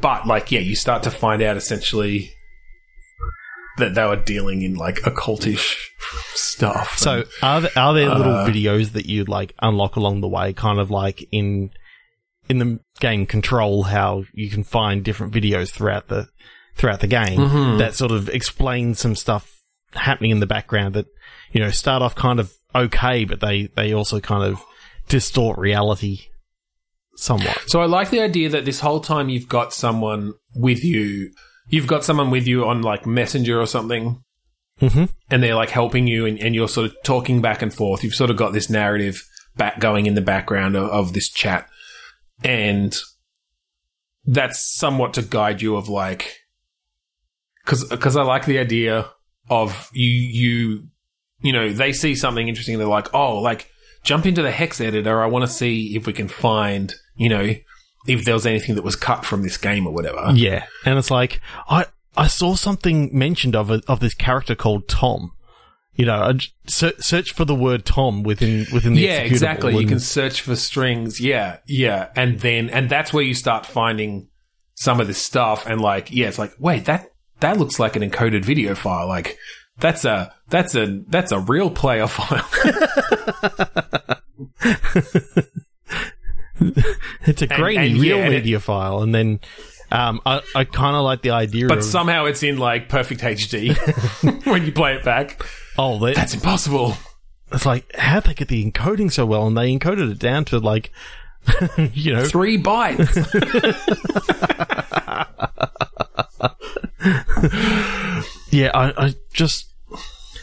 But 0.00 0.26
like, 0.26 0.52
yeah, 0.52 0.60
you 0.60 0.76
start 0.76 1.02
to 1.04 1.10
find 1.10 1.42
out 1.42 1.56
essentially 1.56 2.32
that 3.78 3.94
they 3.94 4.04
were 4.04 4.16
dealing 4.16 4.62
in 4.62 4.74
like 4.74 4.96
occultish 5.02 5.74
stuff. 6.34 6.98
so 6.98 7.18
And- 7.18 7.26
are 7.42 7.60
there, 7.62 7.70
are 7.76 7.94
there 7.94 8.08
little 8.14 8.34
Uh, 8.36 8.48
videos 8.48 8.92
that 8.92 9.06
you'd 9.06 9.28
like 9.28 9.54
unlock 9.60 9.96
along 9.96 10.20
the 10.20 10.28
way, 10.28 10.52
kind 10.52 10.78
of 10.78 10.90
like 10.90 11.26
in 11.32 11.70
in 12.48 12.58
the 12.58 12.78
game 13.00 13.26
Control, 13.26 13.82
how 13.84 14.24
you 14.32 14.48
can 14.48 14.62
find 14.62 15.02
different 15.04 15.32
videos 15.34 15.70
throughout 15.70 16.08
the 16.08 16.28
throughout 16.76 17.00
the 17.00 17.06
game 17.06 17.38
Mhm. 17.40 17.78
that 17.78 17.94
sort 17.94 18.12
of 18.12 18.28
explain 18.28 18.94
some 18.94 19.14
stuff 19.16 19.50
happening 19.94 20.30
in 20.30 20.40
the 20.40 20.46
background 20.46 20.94
that 20.94 21.06
you 21.52 21.60
know 21.60 21.70
start 21.70 22.02
off 22.02 22.14
kind 22.14 22.38
of 22.38 22.52
okay, 22.74 23.24
but 23.24 23.40
they 23.40 23.68
they 23.74 23.92
also 23.92 24.20
kind 24.20 24.44
of 24.44 24.62
distort 25.08 25.58
reality 25.58 26.20
somewhat. 27.16 27.58
So 27.66 27.80
I 27.80 27.86
like 27.86 28.10
the 28.10 28.20
idea 28.20 28.48
that 28.50 28.64
this 28.64 28.80
whole 28.80 29.00
time 29.00 29.28
you've 29.28 29.48
got 29.48 29.72
someone 29.72 30.34
with 30.54 30.84
you. 30.84 31.30
You've 31.68 31.86
got 31.86 32.04
someone 32.04 32.30
with 32.30 32.46
you 32.46 32.64
on 32.66 32.82
like 32.82 33.06
Messenger 33.06 33.60
or 33.60 33.66
something, 33.66 34.22
hmm 34.78 35.04
and 35.30 35.42
they're 35.42 35.54
like 35.54 35.70
helping 35.70 36.06
you, 36.06 36.26
and, 36.26 36.38
and 36.38 36.54
you're 36.54 36.68
sort 36.68 36.90
of 36.90 36.96
talking 37.04 37.42
back 37.42 37.62
and 37.62 37.72
forth. 37.74 38.04
You've 38.04 38.14
sort 38.14 38.30
of 38.30 38.36
got 38.36 38.52
this 38.52 38.70
narrative 38.70 39.22
back 39.56 39.80
going 39.80 40.06
in 40.06 40.14
the 40.14 40.20
background 40.20 40.76
of, 40.76 40.88
of 40.90 41.12
this 41.12 41.28
chat, 41.28 41.68
and 42.44 42.96
that's 44.24 44.60
somewhat 44.76 45.14
to 45.14 45.22
guide 45.22 45.62
you 45.62 45.76
of 45.76 45.88
like, 45.88 46.36
because 47.64 47.84
because 47.84 48.16
I 48.16 48.22
like 48.22 48.46
the 48.46 48.58
idea 48.58 49.10
of 49.48 49.90
you 49.92 50.10
you 50.10 50.86
you 51.40 51.52
know 51.52 51.72
they 51.72 51.92
see 51.92 52.14
something 52.14 52.48
interesting, 52.48 52.78
they're 52.78 52.86
like, 52.86 53.12
oh, 53.14 53.38
like 53.40 53.70
jump 54.04 54.26
into 54.26 54.42
the 54.42 54.50
hex 54.52 54.80
editor. 54.80 55.20
I 55.20 55.26
want 55.26 55.44
to 55.44 55.50
see 55.50 55.96
if 55.96 56.06
we 56.06 56.12
can 56.12 56.28
find 56.28 56.94
you 57.16 57.28
know 57.28 57.54
if 58.06 58.24
there 58.24 58.34
was 58.34 58.46
anything 58.46 58.74
that 58.74 58.84
was 58.84 58.96
cut 58.96 59.24
from 59.24 59.42
this 59.42 59.56
game 59.56 59.86
or 59.86 59.92
whatever. 59.92 60.32
Yeah, 60.34 60.66
and 60.84 60.98
it's 60.98 61.10
like 61.10 61.40
I 61.68 61.86
I 62.16 62.28
saw 62.28 62.54
something 62.54 63.16
mentioned 63.16 63.54
of 63.54 63.70
a, 63.70 63.82
of 63.86 64.00
this 64.00 64.14
character 64.14 64.54
called 64.54 64.88
Tom. 64.88 65.32
You 65.94 66.04
know, 66.04 66.36
search 66.66 67.32
for 67.32 67.46
the 67.46 67.54
word 67.54 67.86
Tom 67.86 68.22
within 68.22 68.66
within 68.72 68.92
the 68.94 69.00
yeah 69.00 69.20
exactly. 69.20 69.76
You 69.76 69.86
can 69.86 70.00
search 70.00 70.42
for 70.42 70.54
strings. 70.54 71.20
Yeah 71.20 71.58
yeah. 71.66 72.10
And 72.14 72.40
then 72.40 72.68
and 72.68 72.90
that's 72.90 73.14
where 73.14 73.24
you 73.24 73.32
start 73.32 73.64
finding 73.64 74.28
some 74.74 75.00
of 75.00 75.06
this 75.06 75.16
stuff 75.16 75.66
and 75.66 75.80
like 75.80 76.12
yeah 76.12 76.28
it's 76.28 76.38
like 76.38 76.52
wait 76.58 76.84
that 76.84 77.08
that 77.40 77.58
looks 77.58 77.78
like 77.78 77.96
an 77.96 78.02
encoded 78.02 78.44
video 78.44 78.74
file. 78.74 79.08
Like 79.08 79.38
that's 79.78 80.04
a 80.04 80.34
that's 80.48 80.74
a 80.74 81.02
that's 81.08 81.32
a 81.32 81.38
real 81.38 81.70
player 81.70 82.06
file 82.08 82.46
It's 87.26 87.42
a 87.42 87.50
And- 87.50 87.60
grainy 87.60 87.92
and 87.92 88.00
real 88.00 88.18
yeah, 88.18 88.24
and 88.24 88.34
it- 88.34 88.38
media 88.38 88.60
file, 88.60 89.02
and 89.02 89.14
then 89.14 89.40
um, 89.92 90.20
I 90.26 90.40
I 90.54 90.64
kind 90.64 90.96
of 90.96 91.02
like 91.04 91.22
the 91.22 91.30
idea 91.30 91.68
but 91.68 91.78
of 91.78 91.84
somehow 91.84 92.24
it's 92.24 92.42
in 92.42 92.58
like 92.58 92.88
perfect 92.88 93.20
hd 93.20 94.44
when 94.46 94.64
you 94.66 94.72
play 94.72 94.94
it 94.94 95.04
back. 95.04 95.44
Oh 95.78 95.98
they, 95.98 96.12
that's 96.14 96.34
impossible. 96.34 96.96
It's 97.52 97.64
like 97.66 97.84
how'd 97.94 98.24
they 98.24 98.34
get 98.34 98.48
the 98.48 98.64
encoding 98.68 99.12
so 99.12 99.24
well, 99.26 99.46
and 99.46 99.56
they 99.56 99.70
encoded 99.76 100.10
it 100.10 100.18
down 100.18 100.44
to 100.46 100.58
like 100.58 100.90
you 101.92 102.12
know. 102.12 102.24
Three 102.24 102.60
bytes. 102.60 103.06
Yeah, 108.50 108.70
I, 108.74 109.06
I 109.06 109.14
just 109.32 109.72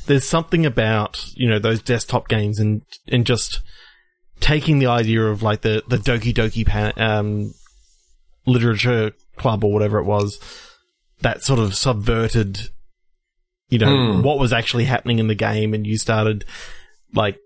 there's 0.06 0.28
something 0.28 0.66
about 0.66 1.26
you 1.36 1.50
know 1.50 1.60
those 1.60 1.82
desktop 1.82 2.28
games 2.28 2.60
and 2.60 2.82
and 3.08 3.26
just 3.26 3.62
taking 4.40 4.80
the 4.80 4.88
idea 4.88 5.24
of 5.26 5.42
like 5.44 5.62
the 5.62 5.84
the 5.88 5.98
Doki 5.98 6.34
Doki 6.34 6.66
pan, 6.66 6.94
um, 6.98 7.54
literature 8.46 9.12
club 9.38 9.64
or 9.64 9.72
whatever 9.72 10.00
it 10.00 10.04
was 10.06 10.40
that 11.22 11.44
sort 11.44 11.60
of 11.60 11.74
subverted 11.74 12.70
you 13.70 13.80
know 13.80 14.16
Hmm. 14.18 14.22
what 14.22 14.38
was 14.38 14.52
actually 14.54 14.84
happening 14.86 15.20
in 15.20 15.28
the 15.28 15.36
game 15.36 15.74
and 15.74 15.88
you 15.88 15.98
started 15.98 16.44
like 17.16 17.38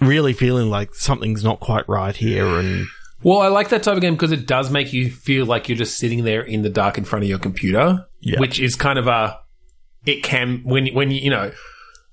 really 0.00 0.32
feeling 0.32 0.68
like 0.68 0.94
something's 0.94 1.44
not 1.44 1.60
quite 1.60 1.88
right 1.88 2.14
here 2.16 2.58
and 2.58 2.86
Well, 3.22 3.40
I 3.40 3.48
like 3.48 3.70
that 3.70 3.82
type 3.82 3.96
of 3.96 4.00
game 4.00 4.14
because 4.14 4.32
it 4.32 4.46
does 4.46 4.70
make 4.70 4.92
you 4.92 5.10
feel 5.10 5.44
like 5.46 5.68
you're 5.68 5.78
just 5.78 5.96
sitting 5.98 6.24
there 6.24 6.42
in 6.42 6.62
the 6.62 6.68
dark 6.70 6.98
in 6.98 7.04
front 7.04 7.24
of 7.24 7.28
your 7.28 7.38
computer, 7.40 8.06
Yeah. 8.20 8.38
which 8.38 8.60
is 8.60 8.76
kind 8.76 8.96
of 8.98 9.06
a. 9.08 9.38
It 10.06 10.22
can 10.22 10.60
when 10.64 10.86
when 10.94 11.10
you 11.10 11.20
you 11.22 11.30
know, 11.30 11.50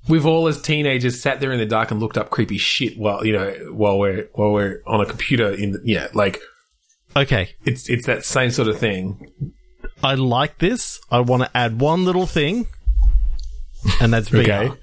we've 0.07 0.25
all 0.25 0.47
as 0.47 0.61
teenagers 0.61 1.21
sat 1.21 1.39
there 1.39 1.51
in 1.51 1.59
the 1.59 1.65
dark 1.65 1.91
and 1.91 1.99
looked 1.99 2.17
up 2.17 2.29
creepy 2.29 2.57
shit 2.57 2.97
while 2.97 3.25
you 3.25 3.33
know 3.33 3.51
while 3.71 3.97
we're 3.97 4.27
while 4.33 4.51
we're 4.51 4.81
on 4.85 5.01
a 5.01 5.05
computer 5.05 5.51
in 5.51 5.71
the, 5.71 5.81
yeah 5.83 6.07
like 6.13 6.39
okay 7.15 7.55
it's 7.65 7.89
it's 7.89 8.05
that 8.05 8.23
same 8.23 8.51
sort 8.51 8.67
of 8.67 8.77
thing. 8.77 9.53
I 10.03 10.15
like 10.15 10.59
this 10.59 10.99
I 11.09 11.21
want 11.21 11.43
to 11.43 11.57
add 11.57 11.79
one 11.79 12.05
little 12.05 12.25
thing 12.25 12.67
and 14.01 14.13
that's 14.13 14.29
VR 14.29 14.77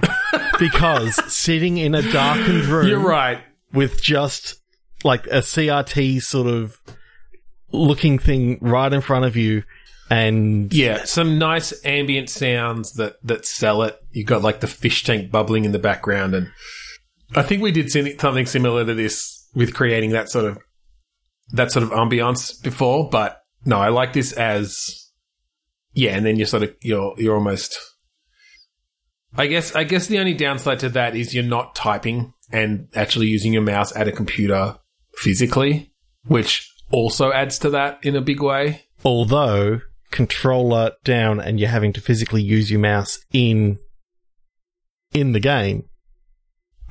because 0.58 1.14
sitting 1.32 1.78
in 1.78 1.94
a 1.94 2.02
darkened 2.12 2.64
room 2.66 2.88
You're 2.88 2.98
right. 2.98 3.40
with 3.72 4.00
just 4.02 4.56
like 5.04 5.26
a 5.26 5.38
CRT 5.38 6.22
sort 6.22 6.46
of 6.46 6.78
looking 7.72 8.18
thing 8.18 8.58
right 8.60 8.92
in 8.92 9.00
front 9.00 9.24
of 9.24 9.36
you 9.36 9.62
and 10.10 10.72
Yeah, 10.74 11.04
some 11.04 11.38
nice 11.38 11.72
ambient 11.84 12.28
sounds 12.28 12.94
that 12.94 13.16
that 13.22 13.46
sell 13.46 13.82
it. 13.82 13.96
You 14.10 14.24
got 14.24 14.42
like 14.42 14.60
the 14.60 14.66
fish 14.66 15.04
tank 15.04 15.30
bubbling 15.30 15.64
in 15.64 15.72
the 15.72 15.78
background, 15.78 16.34
and 16.34 16.50
I 17.36 17.42
think 17.42 17.62
we 17.62 17.70
did 17.70 17.90
something 17.90 18.46
similar 18.46 18.84
to 18.84 18.94
this 18.94 19.48
with 19.54 19.72
creating 19.72 20.10
that 20.10 20.28
sort 20.28 20.46
of 20.46 20.58
that 21.52 21.70
sort 21.70 21.84
of 21.84 21.90
ambiance 21.90 22.60
before. 22.60 23.08
But 23.08 23.40
no, 23.64 23.78
I 23.78 23.88
like 23.88 24.12
this 24.12 24.32
as 24.32 25.10
yeah, 25.92 26.16
and 26.16 26.26
then 26.26 26.36
you're 26.36 26.46
sort 26.46 26.64
of 26.64 26.74
you're 26.82 27.14
you're 27.16 27.36
almost. 27.36 27.78
I 29.36 29.46
guess 29.46 29.76
I 29.76 29.84
guess 29.84 30.08
the 30.08 30.18
only 30.18 30.34
downside 30.34 30.80
to 30.80 30.88
that 30.90 31.14
is 31.14 31.32
you're 31.32 31.44
not 31.44 31.76
typing 31.76 32.34
and 32.50 32.88
actually 32.96 33.28
using 33.28 33.52
your 33.52 33.62
mouse 33.62 33.94
at 33.94 34.08
a 34.08 34.12
computer 34.12 34.76
physically, 35.14 35.92
which 36.24 36.68
also 36.90 37.32
adds 37.32 37.60
to 37.60 37.70
that 37.70 38.00
in 38.02 38.16
a 38.16 38.20
big 38.20 38.42
way. 38.42 38.86
although 39.04 39.80
controller 40.10 40.92
down 41.04 41.40
and 41.40 41.60
you're 41.60 41.68
having 41.68 41.92
to 41.92 42.00
physically 42.00 42.42
use 42.42 42.70
your 42.70 42.80
mouse 42.80 43.18
in 43.32 43.78
in 45.12 45.32
the 45.32 45.40
game 45.40 45.84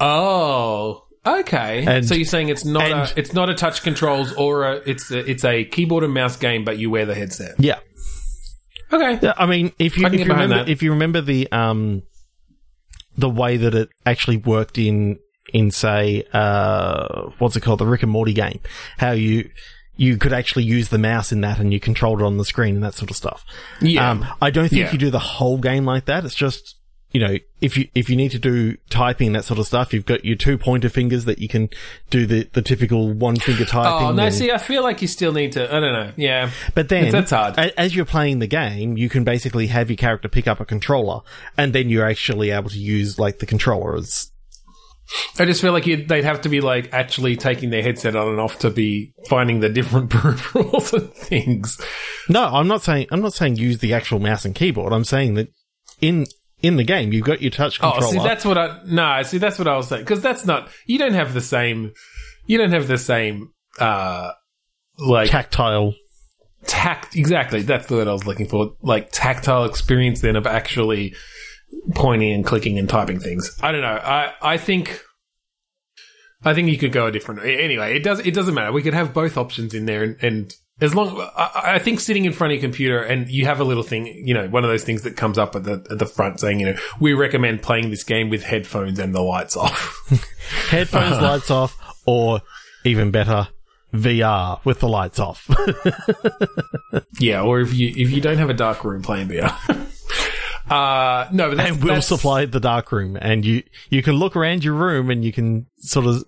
Oh, 0.02 1.04
okay. 1.26 1.86
And- 1.86 2.08
so 2.08 2.16
you're 2.16 2.24
saying 2.26 2.48
it's 2.50 2.64
not 2.66 2.84
and- 2.90 2.94
a 3.12 3.20
it's 3.20 3.34
not 3.34 3.50
a 3.50 3.54
touch 3.54 3.84
controls 3.84 4.32
or 4.34 4.64
a 4.64 4.76
it's 4.86 5.12
a, 5.12 5.30
it's 5.30 5.44
a 5.44 5.66
keyboard 5.66 6.04
and 6.06 6.14
mouse 6.14 6.38
game, 6.38 6.64
but 6.64 6.78
you 6.78 6.90
wear 6.90 7.06
the 7.06 7.16
headset. 7.16 7.56
yeah 7.60 7.80
Okay. 8.92 9.20
Yeah, 9.22 9.34
I 9.38 9.46
mean, 9.46 9.72
if 9.78 9.98
you 9.98 10.06
if 10.08 10.14
you 10.14 10.20
remember 10.26 10.48
that. 10.56 10.70
if 10.70 10.82
you 10.82 10.92
remember 10.92 11.22
the 11.22 11.52
um 11.52 12.02
the 13.18 13.30
way 13.30 13.58
that 13.58 13.76
it 13.76 13.90
actually 14.06 14.38
worked 14.38 14.78
in 14.78 15.20
in 15.54 15.70
say 15.70 16.24
uh 16.34 17.30
what's 17.40 17.56
it 17.56 17.62
called 17.62 17.80
the 17.80 17.86
Rick 17.86 18.04
and 18.04 18.12
Morty 18.12 18.34
game, 18.34 18.60
how 18.98 19.12
you 19.12 19.50
you 20.00 20.16
could 20.18 20.32
actually 20.32 20.64
use 20.64 20.88
the 20.90 20.98
mouse 20.98 21.32
in 21.34 21.42
that 21.42 21.60
and 21.60 21.74
you 21.74 21.80
controlled 21.80 22.22
it 22.22 22.24
on 22.26 22.38
the 22.38 22.46
screen 22.46 22.76
and 22.76 22.84
that 22.86 22.94
sort 22.94 23.12
of 23.12 23.18
stuff. 23.18 23.44
Yeah. 23.82 24.10
Um, 24.12 24.26
I 24.42 24.50
don't 24.50 24.70
think 24.70 24.80
Yeah. 24.86 24.92
you 24.94 24.98
do 24.98 25.10
the 25.10 25.20
whole 25.20 25.58
game 25.58 25.84
like 25.86 26.06
that. 26.06 26.24
It's 26.24 26.34
just 26.36 26.76
you 27.12 27.20
know, 27.20 27.38
if 27.60 27.76
you 27.76 27.88
if 27.96 28.08
you 28.08 28.16
need 28.16 28.30
to 28.32 28.38
do 28.40 28.78
typing 28.92 29.34
that 29.34 29.44
sort 29.44 29.60
of 29.60 29.66
stuff, 29.66 29.94
you've 29.94 30.06
got 30.06 30.24
your 30.24 30.36
two 30.36 30.60
pointer 30.60 30.90
fingers 30.90 31.26
that 31.26 31.40
you 31.40 31.48
can 31.48 31.68
do 32.12 32.28
the, 32.28 32.48
the 32.54 32.62
typical 32.62 33.12
one 33.12 33.36
finger 33.36 33.66
typing. 33.66 34.08
Oh 34.10 34.12
no! 34.12 34.26
and- 34.26 34.36
See, 34.36 34.52
I 34.52 34.60
feel 34.60 34.84
like 34.84 35.02
you 35.02 35.08
still 35.08 35.32
need 35.34 35.54
to. 35.54 35.68
I 35.76 35.80
don't 35.80 35.92
know. 35.94 36.12
Yeah, 36.18 36.52
but 36.76 36.88
then 36.90 37.12
that's 37.12 37.32
hard. 37.32 37.58
as 37.58 37.96
you're 37.96 38.06
playing 38.06 38.38
the 38.40 38.46
game, 38.48 38.96
you 38.96 39.10
can 39.10 39.24
basically 39.24 39.68
have 39.68 39.90
your 39.90 39.98
character 39.98 40.30
pick 40.30 40.48
up 40.48 40.60
a 40.60 40.66
controller, 40.66 41.22
and 41.58 41.74
then 41.74 41.90
you're 41.90 42.06
actually 42.08 42.52
able 42.52 42.70
to 42.70 42.80
use 42.80 43.18
like 43.18 43.40
the 43.40 43.48
controller 43.48 43.96
as 43.98 44.32
I 45.40 45.46
just 45.46 45.62
feel 45.62 45.72
like 45.72 45.88
you'd, 45.88 46.08
they'd 46.08 46.24
have 46.24 46.42
to 46.42 46.50
be 46.50 46.62
like 46.62 46.94
actually 46.94 47.36
taking 47.36 47.70
their 47.72 47.82
headset 47.82 48.16
on 48.16 48.28
and 48.28 48.40
off 48.40 48.60
to 48.60 48.70
be 48.70 49.14
finding 49.28 49.60
the 49.60 49.70
different 49.70 50.10
peripherals 50.12 50.94
and 50.94 51.12
things. 51.14 51.80
No, 52.28 52.44
I'm 52.44 52.68
not 52.68 52.82
saying 52.82 53.08
I'm 53.12 53.22
not 53.22 53.34
saying 53.34 53.56
use 53.56 53.80
the 53.80 53.94
actual 53.94 54.20
mouse 54.20 54.46
and 54.46 54.54
keyboard. 54.54 54.94
I'm 54.94 55.04
saying 55.06 55.34
that 55.36 55.50
in 56.02 56.26
in 56.62 56.76
the 56.76 56.84
game 56.84 57.12
you've 57.14 57.26
got 57.26 57.42
your 57.42 57.52
touch 57.52 57.80
controller. 57.80 58.06
Oh, 58.06 58.12
see, 58.12 58.20
that's 58.20 58.46
what 58.46 58.58
I 58.58 58.80
no. 58.86 59.24
See, 59.24 59.38
that's 59.38 59.58
what 59.58 59.68
I 59.68 59.76
was 59.78 59.88
saying 59.88 60.04
because 60.04 60.22
that's 60.22 60.46
not. 60.46 60.70
You 60.86 60.98
don't 61.00 61.14
have 61.14 61.34
the 61.34 61.42
same. 61.42 61.94
You 62.46 62.58
don't 62.58 62.72
have 62.74 62.88
the 62.88 62.98
same. 62.98 63.52
uh 63.80 64.32
like 64.98 65.30
tactile. 65.30 65.94
tact 66.66 67.16
exactly 67.16 67.62
that's 67.62 67.88
the 67.88 67.96
word 67.96 68.10
i 68.10 68.12
was 68.12 68.28
looking 68.28 68.46
for 68.46 68.74
like 68.82 69.08
tactile 69.14 69.64
experience 69.64 70.20
then 70.20 70.36
of 70.36 70.46
actually 70.46 71.16
pointing 71.96 72.34
and 72.34 72.46
clicking 72.46 72.78
and 72.78 72.90
typing 72.90 73.20
things. 73.20 73.58
I 73.62 73.72
don't 73.72 73.82
know. 73.82 73.88
I 73.88 74.34
i 74.42 74.58
think 74.58 75.02
i 76.44 76.54
think 76.54 76.70
you 76.70 76.78
could 76.78 76.94
go 76.94 77.08
a 77.08 77.12
different 77.12 77.44
anyway 77.44 77.98
it 77.98 78.04
does 78.04 78.20
it 78.20 78.34
doesn't 78.34 78.54
matter. 78.54 78.72
We 78.72 78.82
could 78.82 78.94
have 78.94 79.14
both 79.14 79.38
options 79.38 79.74
in 79.74 79.86
there 79.86 80.04
and, 80.04 80.18
and 80.22 80.54
as 80.82 80.96
long 80.96 81.20
I, 81.36 81.74
I 81.76 81.80
think 81.80 82.00
sitting 82.00 82.26
in 82.26 82.32
front 82.32 82.54
of 82.54 82.62
your 82.62 82.70
computer 82.70 83.02
and 83.02 83.28
you 83.30 83.46
have 83.46 83.60
a 83.60 83.64
little 83.64 83.84
thing 83.84 84.06
you 84.08 84.34
know 84.34 84.48
one 84.48 84.64
of 84.64 84.70
those 84.70 84.84
things 84.84 85.04
that 85.04 85.18
comes 85.18 85.38
up 85.38 85.56
at 85.56 85.64
the 85.64 85.86
at 85.92 86.00
the 86.00 86.06
front 86.06 86.40
saying 86.40 86.60
you 86.60 86.68
know 86.68 86.80
we 87.00 87.14
recommend 87.14 87.62
playing 87.62 87.90
this 87.90 88.04
game 88.04 88.30
with 88.30 88.44
headphones 88.44 89.00
and 89.00 89.14
the 89.14 89.22
lights 89.22 89.58
off. 89.58 89.96
Headphones, 90.70 91.18
lights 91.22 91.52
off, 91.52 91.78
or 92.06 92.42
even 92.84 93.12
better, 93.12 93.50
VR 93.94 94.64
with 94.66 94.80
the 94.80 94.88
lights 94.88 95.20
off. 95.20 95.50
yeah 97.20 97.42
or 97.42 97.60
if 97.60 97.74
you 97.74 97.90
if 97.90 98.10
you 98.12 98.22
don't 98.22 98.38
have 98.38 98.50
a 98.50 98.54
dark 98.54 98.84
room 98.84 99.02
playing 99.02 99.28
VR 99.28 99.88
uh 100.70 101.28
no 101.32 101.50
but 101.50 101.58
that's, 101.58 101.70
and 101.72 101.78
we'll 101.80 101.88
that's- 101.88 102.08
supply 102.08 102.46
the 102.46 102.60
dark 102.60 102.92
room, 102.92 103.18
and 103.22 103.46
you 103.46 103.64
you 103.90 104.02
can 104.04 104.16
look 104.16 104.36
around 104.36 104.64
your 104.64 104.74
room 104.76 105.10
and 105.10 105.24
you 105.26 105.32
can 105.34 105.68
sort 105.78 106.06
of 106.06 106.24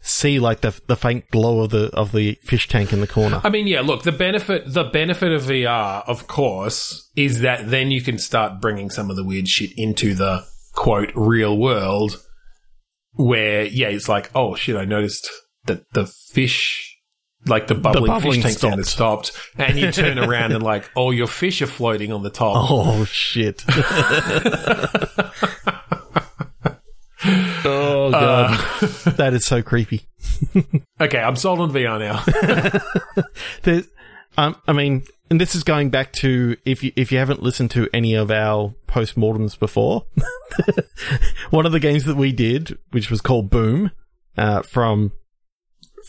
see 0.00 0.38
like 0.38 0.60
the 0.60 0.78
the 0.86 0.96
faint 0.96 1.28
glow 1.30 1.62
of 1.62 1.70
the 1.70 1.90
of 1.92 2.12
the 2.12 2.38
fish 2.42 2.68
tank 2.68 2.92
in 2.92 3.00
the 3.00 3.06
corner. 3.06 3.40
I 3.42 3.48
mean, 3.48 3.66
yeah. 3.66 3.80
Look, 3.80 4.04
the 4.04 4.12
benefit 4.12 4.72
the 4.72 4.84
benefit 4.84 5.32
of 5.32 5.42
VR, 5.42 6.04
of 6.06 6.28
course, 6.28 7.10
is 7.16 7.40
that 7.40 7.70
then 7.70 7.90
you 7.90 8.00
can 8.02 8.18
start 8.18 8.60
bringing 8.60 8.88
some 8.90 9.10
of 9.10 9.16
the 9.16 9.24
weird 9.24 9.48
shit 9.48 9.70
into 9.76 10.14
the 10.14 10.44
quote 10.74 11.10
real 11.14 11.58
world, 11.58 12.22
where 13.12 13.64
yeah, 13.64 13.88
it's 13.88 14.08
like, 14.08 14.30
oh 14.34 14.54
shit, 14.54 14.76
I 14.76 14.84
noticed 14.84 15.28
that 15.64 15.90
the 15.92 16.06
fish, 16.06 16.95
like 17.46 17.66
the 17.66 17.74
bubbling, 17.74 18.06
bubbling 18.06 18.42
fish 18.42 18.56
tank 18.56 18.76
has 18.76 18.88
stopped, 18.88 19.32
and 19.56 19.78
you 19.78 19.90
turn 19.92 20.18
around 20.18 20.52
and 20.52 20.62
like, 20.62 20.90
oh, 20.96 21.10
your 21.10 21.26
fish 21.26 21.62
are 21.62 21.66
floating 21.66 22.12
on 22.12 22.22
the 22.22 22.30
top. 22.30 22.70
Oh 22.70 23.04
shit! 23.04 23.64
oh 27.64 28.10
god, 28.10 28.58
that 29.16 29.32
is 29.32 29.44
so 29.44 29.62
creepy. 29.62 30.06
Okay, 30.98 31.18
I'm 31.18 31.36
sold 31.36 31.60
on 31.60 31.72
VR 31.72 31.98
now. 31.98 33.22
There's, 33.64 33.86
um, 34.38 34.56
I 34.66 34.72
mean, 34.72 35.04
and 35.28 35.38
this 35.38 35.54
is 35.54 35.62
going 35.62 35.90
back 35.90 36.12
to 36.14 36.56
if 36.64 36.82
you 36.82 36.90
if 36.96 37.12
you 37.12 37.18
haven't 37.18 37.42
listened 37.42 37.70
to 37.72 37.90
any 37.92 38.14
of 38.14 38.30
our 38.30 38.74
postmortems 38.88 39.58
before, 39.58 40.06
one 41.50 41.66
of 41.66 41.72
the 41.72 41.80
games 41.80 42.04
that 42.04 42.16
we 42.16 42.32
did, 42.32 42.78
which 42.92 43.10
was 43.10 43.20
called 43.20 43.50
Boom, 43.50 43.90
uh, 44.38 44.62
from 44.62 45.12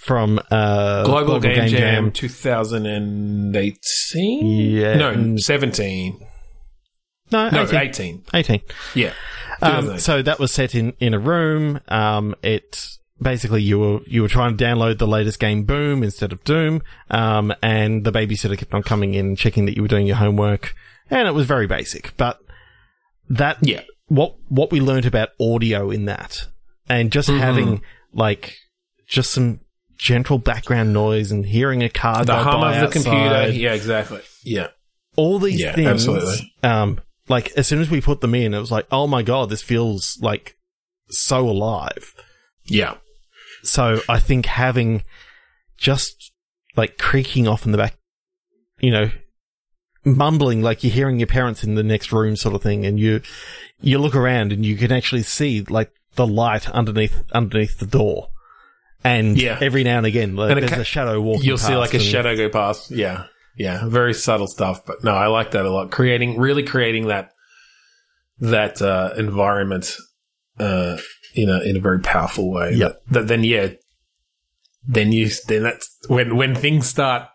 from 0.04 0.40
uh, 0.52 1.04
Global, 1.04 1.40
Game, 1.40 1.68
Jam, 1.68 2.12
2018. 2.12 4.72
Yeah, 4.72 4.96
no, 4.96 5.14
mm. 5.16 5.40
17. 5.40 6.20
no, 7.32 7.50
No, 7.50 7.64
18. 7.64 7.80
18. 7.80 8.24
18. 8.34 8.62
Yeah. 8.96 9.14
Um, 9.62 9.86
2018. 9.86 10.00
so 10.00 10.22
that 10.22 10.40
was 10.40 10.52
set 10.52 10.76
in, 10.76 10.94
in 11.00 11.14
a 11.14 11.20
room. 11.20 11.80
Um, 11.88 12.36
it 12.44 12.88
basically 13.20 13.64
you 13.64 13.80
were 13.80 14.00
you 14.06 14.22
were 14.22 14.28
trying 14.28 14.56
to 14.56 14.64
download 14.64 15.00
the 15.00 15.08
latest 15.08 15.40
game 15.40 15.64
Boom 15.64 16.04
instead 16.04 16.32
of 16.32 16.44
Doom. 16.44 16.82
Um, 17.10 17.54
and 17.64 18.04
the 18.04 18.12
babysitter 18.12 18.58
kept 18.58 18.74
on 18.74 18.84
coming 18.84 19.14
in, 19.16 19.36
checking 19.36 19.66
that 19.66 19.76
you 19.76 19.82
were 19.82 19.88
doing 19.88 20.06
your 20.08 20.18
homework, 20.18 20.76
and 21.10 21.28
it 21.28 21.34
was 21.34 21.46
very 21.48 21.66
basic. 21.68 22.16
But 22.18 22.40
that 23.30 23.58
Yeah. 23.62 23.82
what 24.08 24.36
what 24.50 24.72
we 24.72 24.80
learned 24.80 25.06
about 25.08 25.30
audio 25.42 25.90
in 25.90 26.06
that, 26.06 26.46
and 26.88 27.12
just 27.12 27.30
Mm-hmm. 27.30 27.40
having 27.40 27.82
like 28.14 28.56
just 29.08 29.32
some 29.32 29.62
gentle 29.98 30.38
background 30.38 30.94
noise 30.94 31.32
and 31.32 31.46
hearing 31.46 31.82
a 31.84 31.90
car 31.90 32.24
the 32.24 32.34
go 32.34 32.44
hum 32.44 32.62
by 32.62 32.76
of 32.78 32.90
the 32.90 32.94
computer. 32.94 33.50
Yeah, 33.50 33.74
exactly. 33.74 34.22
Yeah. 34.44 34.68
all 35.16 35.40
these 35.40 35.60
Yeah, 35.60 35.74
things 35.74 35.88
absolutely. 35.88 36.54
um 36.64 37.00
like 37.28 37.52
as 37.58 37.68
soon 37.68 37.82
as 37.82 37.90
we 37.90 38.00
put 38.00 38.22
them 38.22 38.36
in 38.36 38.54
it 38.54 38.60
was 38.60 38.72
like 38.72 38.86
oh 38.92 39.08
my 39.08 39.24
god 39.24 39.50
this 39.50 39.62
feels 39.64 40.18
like 40.22 40.56
so 41.10 41.50
alive 41.50 42.14
Yeah. 42.66 42.96
so 43.64 44.00
i 44.08 44.20
think 44.20 44.46
having 44.46 45.04
just 45.78 46.32
like 46.76 46.98
creaking 46.98 47.48
off 47.48 47.66
in 47.66 47.72
the 47.72 47.78
back 47.78 47.96
you 48.80 48.92
know 48.92 49.10
mumbling 50.06 50.62
like 50.62 50.84
you're 50.84 50.94
hearing 50.94 51.20
your 51.20 51.28
parents 51.28 51.64
in 51.64 51.76
the 51.76 51.84
next 51.84 52.12
room 52.12 52.36
sort 52.36 52.56
of 52.56 52.62
thing 52.62 52.86
and 52.86 53.00
you 53.00 53.22
you 53.82 53.98
look 54.00 54.16
around 54.16 54.54
and 54.54 54.66
you 54.66 54.78
can 54.78 54.92
actually 54.92 55.24
see 55.24 55.62
like 55.64 55.92
the 56.16 56.26
light 56.28 56.70
underneath 56.70 57.24
underneath 57.34 57.80
the 57.80 57.86
door 57.86 58.30
and 59.04 59.40
Yeah. 59.40 59.58
every 59.62 59.84
now 59.84 59.98
and 59.98 60.06
again 60.06 60.36
like, 60.36 60.50
And 60.52 60.58
a 60.60 60.62
there's 60.62 60.72
ca- 60.72 60.82
a 60.82 60.86
shadow 60.86 61.22
walking 61.22 61.44
You'll 61.46 61.58
see 61.58 61.76
like 61.76 61.94
a 61.94 62.00
shadow 62.00 62.36
go 62.36 62.50
past. 62.50 62.92
Yeah. 62.92 63.26
Yeah. 63.56 63.88
Very 63.88 64.14
subtle 64.14 64.48
stuff. 64.48 64.86
But 64.86 65.04
no, 65.04 65.12
I 65.12 65.28
like 65.28 65.52
that 65.52 65.66
a 65.66 65.70
lot. 65.72 65.92
Creating, 65.92 66.38
really 66.40 66.64
creating 66.64 67.08
that, 67.08 67.32
that, 68.40 68.82
uh, 68.82 69.14
environment, 69.18 69.96
uh, 70.60 70.98
in 71.36 71.50
a, 71.50 71.62
in 71.62 71.78
a 71.78 71.80
very 71.80 72.00
powerful 72.00 72.52
way. 72.52 72.74
Yeah. 72.74 72.88
That, 72.88 73.00
that 73.12 73.28
then, 73.28 73.44
yeah, 73.44 73.70
then 74.88 75.12
you, 75.12 75.30
then 75.48 75.64
that's 75.64 75.90
when, 76.08 76.36
when 76.36 76.56
things 76.56 76.88
start, 76.88 77.28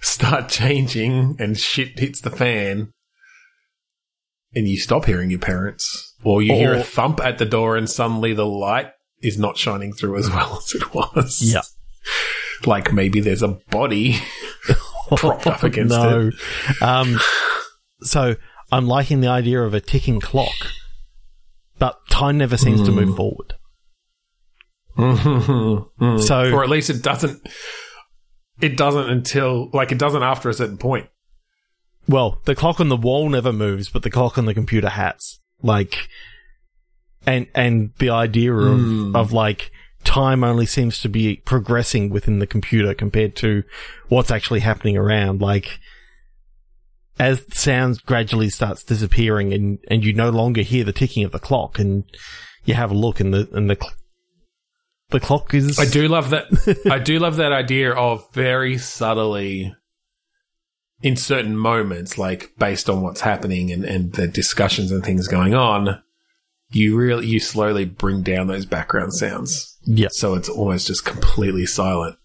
start 0.00 0.48
changing 0.48 1.36
and 1.38 1.58
shit 1.58 1.98
hits 1.98 2.20
the 2.20 2.30
fan 2.30 2.92
and 4.54 4.66
you 4.68 4.78
stop 4.78 5.04
hearing 5.04 5.30
your 5.30 5.38
parents 5.38 6.14
or 6.24 6.42
you 6.42 6.54
hear 6.54 6.74
a 6.74 6.82
thump 6.82 7.20
at 7.20 7.38
the 7.38 7.44
door 7.44 7.76
and 7.76 7.88
suddenly 7.88 8.32
the 8.32 8.46
light 8.46 8.90
is 9.22 9.38
not 9.38 9.56
shining 9.56 9.92
through 9.92 10.18
as 10.18 10.30
well 10.30 10.58
as 10.64 10.74
it 10.74 10.94
was. 10.94 11.40
Yeah. 11.42 11.62
Like 12.66 12.92
maybe 12.92 13.20
there's 13.20 13.42
a 13.42 13.48
body 13.70 14.16
propped 15.16 15.46
up 15.46 15.62
against 15.62 15.94
no. 15.96 16.28
it. 16.28 16.82
Um, 16.82 17.18
so 18.02 18.36
I'm 18.72 18.86
liking 18.86 19.20
the 19.20 19.28
idea 19.28 19.62
of 19.62 19.74
a 19.74 19.80
ticking 19.80 20.20
clock, 20.20 20.54
but 21.78 21.98
time 22.10 22.38
never 22.38 22.56
seems 22.56 22.82
to 22.82 22.90
Hmm. 22.92 22.96
move 22.96 23.16
forward. 23.16 23.54
Mm. 24.98 26.20
So 26.20 26.52
or 26.52 26.62
at 26.62 26.68
least 26.68 26.90
it 26.90 27.02
doesn't 27.02 27.46
it 28.60 28.76
doesn't 28.76 29.08
until 29.08 29.70
like 29.72 29.92
it 29.92 29.98
doesn't 29.98 30.22
after 30.22 30.48
a 30.50 30.54
certain 30.54 30.76
point. 30.76 31.08
well, 32.08 32.40
the 32.44 32.54
clock 32.54 32.80
on 32.80 32.88
the 32.88 32.96
wall 32.96 33.28
never 33.28 33.52
moves, 33.52 33.88
but 33.88 34.02
the 34.02 34.10
clock 34.10 34.36
on 34.36 34.44
the 34.46 34.52
computer 34.54 34.88
has. 34.90 35.38
Like, 35.62 36.08
and 37.26 37.46
and 37.54 37.90
the 37.98 38.10
idea 38.10 38.52
of 38.54 38.78
Hmm. 38.80 39.16
of 39.16 39.32
like 39.32 39.70
time 40.04 40.42
only 40.42 40.66
seems 40.66 41.00
to 41.00 41.08
be 41.08 41.36
progressing 41.44 42.08
within 42.10 42.38
the 42.38 42.46
computer 42.46 42.94
compared 42.94 43.36
to 43.36 43.62
what's 44.08 44.30
actually 44.30 44.60
happening 44.60 44.96
around. 44.96 45.40
Like, 45.42 45.78
as 47.18 47.44
sound 47.52 48.02
gradually 48.06 48.48
starts 48.48 48.82
disappearing, 48.82 49.52
and 49.52 49.78
and 49.88 50.04
you 50.04 50.12
no 50.12 50.30
longer 50.30 50.62
hear 50.62 50.84
the 50.84 50.92
ticking 50.92 51.24
of 51.24 51.32
the 51.32 51.38
clock, 51.38 51.78
and 51.78 52.04
you 52.64 52.74
have 52.74 52.90
a 52.90 52.94
look, 52.94 53.20
and 53.20 53.34
the 53.34 53.48
and 53.52 53.68
the 53.68 53.76
cl- 53.80 53.92
the 55.10 55.20
clock 55.20 55.52
is. 55.52 55.78
I 55.78 55.84
do 55.84 56.08
love 56.08 56.30
that 56.30 56.46
I 56.90 56.98
do 56.98 57.18
love 57.18 57.36
that 57.36 57.52
idea 57.52 57.92
of 57.92 58.24
very 58.32 58.78
subtly 58.78 59.74
in 61.02 61.16
certain 61.16 61.56
moments, 61.56 62.16
like 62.18 62.52
based 62.58 62.88
on 62.90 63.02
what's 63.02 63.22
happening 63.22 63.70
and, 63.72 63.84
and 63.84 64.12
the 64.12 64.26
discussions 64.26 64.92
and 64.92 65.02
things 65.04 65.28
going 65.28 65.54
on, 65.54 66.02
you 66.72 66.96
really 66.96 67.26
you 67.26 67.40
slowly 67.40 67.84
bring 67.84 68.22
down 68.22 68.46
those 68.46 68.64
background 68.66 69.12
sounds. 69.14 69.76
Yeah. 69.84 70.08
So 70.10 70.34
it's 70.34 70.48
almost 70.48 70.86
just 70.86 71.04
completely 71.04 71.66
silent. 71.66 72.16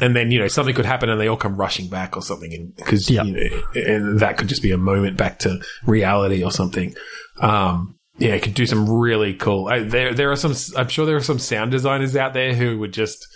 And 0.00 0.14
then, 0.14 0.30
you 0.30 0.38
know, 0.38 0.46
something 0.48 0.74
could 0.76 0.86
happen 0.86 1.08
and 1.08 1.20
they 1.20 1.26
all 1.26 1.36
come 1.36 1.56
rushing 1.56 1.88
back 1.88 2.16
or 2.16 2.22
something. 2.22 2.72
Because, 2.76 3.10
Yeah. 3.10 3.24
you 3.24 3.32
know, 3.32 3.62
and 3.74 4.20
that 4.20 4.38
could 4.38 4.48
just 4.48 4.62
be 4.62 4.70
a 4.70 4.78
moment 4.78 5.16
back 5.16 5.40
to 5.40 5.60
reality 5.86 6.44
or 6.44 6.52
something. 6.52 6.94
Um, 7.40 7.96
yeah, 8.16 8.34
it 8.34 8.42
could 8.42 8.54
do 8.54 8.64
some 8.66 8.88
really 8.88 9.34
cool. 9.34 9.66
I, 9.66 9.80
there, 9.80 10.14
there 10.14 10.30
are 10.30 10.36
some, 10.36 10.54
I'm 10.76 10.88
sure 10.88 11.04
there 11.04 11.16
are 11.16 11.20
some 11.22 11.40
sound 11.40 11.72
designers 11.72 12.14
out 12.16 12.32
there 12.32 12.54
who 12.54 12.78
would 12.78 12.92
just 12.92 13.26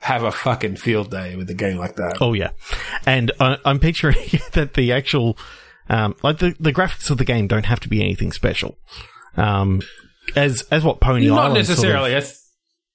have 0.00 0.22
a 0.22 0.32
fucking 0.32 0.76
field 0.76 1.10
day 1.10 1.34
with 1.36 1.48
a 1.48 1.54
game 1.54 1.78
like 1.78 1.96
that. 1.96 2.18
Oh 2.20 2.32
yeah, 2.34 2.50
and 3.06 3.30
I, 3.40 3.56
I'm 3.64 3.78
picturing 3.78 4.16
that 4.52 4.74
the 4.74 4.92
actual 4.92 5.38
Um, 5.88 6.14
like 6.22 6.38
the, 6.38 6.54
the 6.60 6.72
graphics 6.72 7.10
of 7.10 7.18
the 7.18 7.24
game 7.24 7.46
don't 7.46 7.66
have 7.66 7.80
to 7.80 7.88
be 7.88 8.00
anything 8.02 8.32
special. 8.32 8.78
Um, 9.36 9.82
as 10.36 10.62
as 10.70 10.84
what 10.84 11.00
Pony 11.00 11.26
Not 11.28 11.38
Island 11.50 11.66
sort 11.66 11.78
of 11.78 11.84
necessarily. 11.84 12.22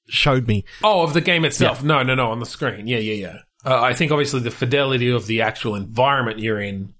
Showed 0.09 0.47
me. 0.47 0.63
oh, 0.83 1.01
of 1.03 1.13
the 1.13 1.19
game 1.19 1.43
itself. 1.43 1.83
No, 1.83 2.01
no, 2.01 2.15
no. 2.15 2.31
On 2.31 2.39
the 2.39 2.45
screen. 2.45 2.87
Yeah, 2.87 2.99
yeah, 2.99 3.13
yeah. 3.13 3.37
Uh, 3.65 3.81
I 3.81 3.93
think 3.93 4.11
obviously 4.13 4.39
the 4.39 4.51
fidelity 4.51 5.09
of 5.11 5.27
the 5.27 5.41
actual 5.41 5.75
environment 5.75 6.39
you're 6.39 6.61
in, 6.61 6.93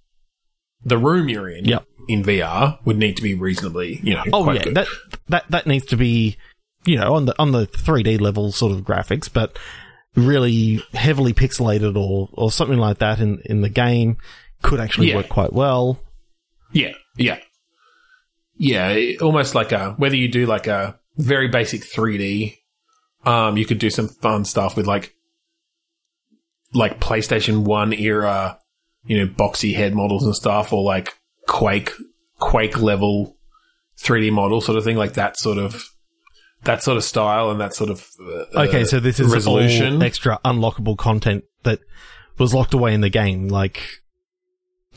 the 0.84 0.98
room 0.98 1.30
you're 1.30 1.48
in, 1.50 1.64
Yep. 1.64 1.86
in 2.10 2.24
VR 2.24 2.78
would 2.84 2.98
need 2.98 3.16
to 3.16 3.24
be 3.24 3.34
reasonably, 3.34 4.02
you 4.04 4.14
know, 4.16 4.24
Oh 4.34 4.52
yeah, 4.52 4.62
good. 4.64 4.76
that 4.76 4.88
that 5.30 5.46
that 5.52 5.68
needs 5.68 5.86
to 5.86 5.96
be, 5.96 6.36
you 6.86 6.98
know, 6.98 7.14
on 7.14 7.26
the 7.28 7.36
on 7.40 7.54
the 7.54 7.66
3D 7.68 8.20
level 8.20 8.52
sort 8.52 8.74
of 8.74 8.82
graphics, 8.82 9.32
but 9.32 9.58
really 10.16 10.84
heavily 10.94 11.34
pixelated 11.34 11.96
or 11.96 12.28
or 12.34 12.52
something 12.52 12.78
like 12.80 12.98
that 12.98 13.20
in 13.22 13.40
in 13.46 13.62
the 13.62 13.70
game 13.70 14.18
could 14.64 14.82
actually 14.82 15.10
Yeah. 15.12 15.16
work 15.18 15.30
quite 15.30 15.54
well. 15.54 15.98
Yeah, 16.74 16.92
yeah, 17.16 17.38
yeah. 18.58 19.14
Almost 19.22 19.56
like 19.56 19.72
a 19.72 19.92
whether 19.98 20.16
you 20.16 20.28
do 20.28 20.46
like 20.46 20.68
a 20.68 21.00
very 21.18 21.48
basic 21.48 21.82
3D, 21.82 22.58
um, 23.26 23.58
you 23.58 23.66
could 23.66 23.80
do 23.80 23.90
some 23.90 24.08
fun 24.08 24.46
stuff 24.46 24.76
with 24.76 24.88
like 24.88 25.14
like 26.74 27.00
PlayStation 27.00 27.64
One 27.64 27.94
era, 27.94 28.60
you 29.06 29.18
know, 29.18 29.32
boxy 29.32 29.76
head 29.76 29.94
models 29.96 30.26
and 30.26 30.36
stuff, 30.36 30.74
or 30.74 30.84
like 30.84 31.18
Quake 31.48 31.92
Quake 32.40 32.80
level 32.80 33.38
3D 34.00 34.32
model 34.32 34.62
sort 34.62 34.78
of 34.78 34.84
thing, 34.84 34.98
like 34.98 35.14
that 35.14 35.38
sort 35.38 35.58
of 35.58 35.84
that 36.64 36.84
sort 36.84 36.98
of 36.98 37.04
style 37.04 37.50
and 37.52 37.62
that 37.62 37.74
sort 37.74 37.90
of 37.90 38.08
uh, 38.22 38.64
Okay, 38.68 38.84
so 38.84 39.00
this 39.00 39.20
is 39.20 39.32
resolution. 39.32 39.96
all 39.96 40.04
extra 40.04 40.40
unlockable 40.44 40.98
content 40.98 41.44
that 41.64 41.80
was 42.38 42.54
locked 42.54 42.74
away 42.74 42.94
in 42.94 43.02
the 43.02 43.10
game, 43.10 43.48
like 43.48 43.82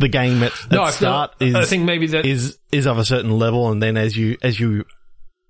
the 0.00 0.08
game 0.08 0.42
at, 0.42 0.52
at 0.64 0.72
no, 0.72 0.90
start 0.90 1.34
is 1.40 1.54
I 1.54 1.64
think 1.64 1.84
maybe 1.84 2.06
that 2.08 2.26
is 2.26 2.58
is 2.72 2.86
of 2.86 2.98
a 2.98 3.04
certain 3.04 3.38
level, 3.38 3.70
and 3.70 3.82
then 3.82 3.96
as 3.96 4.16
you 4.16 4.36
as 4.42 4.58
you 4.58 4.84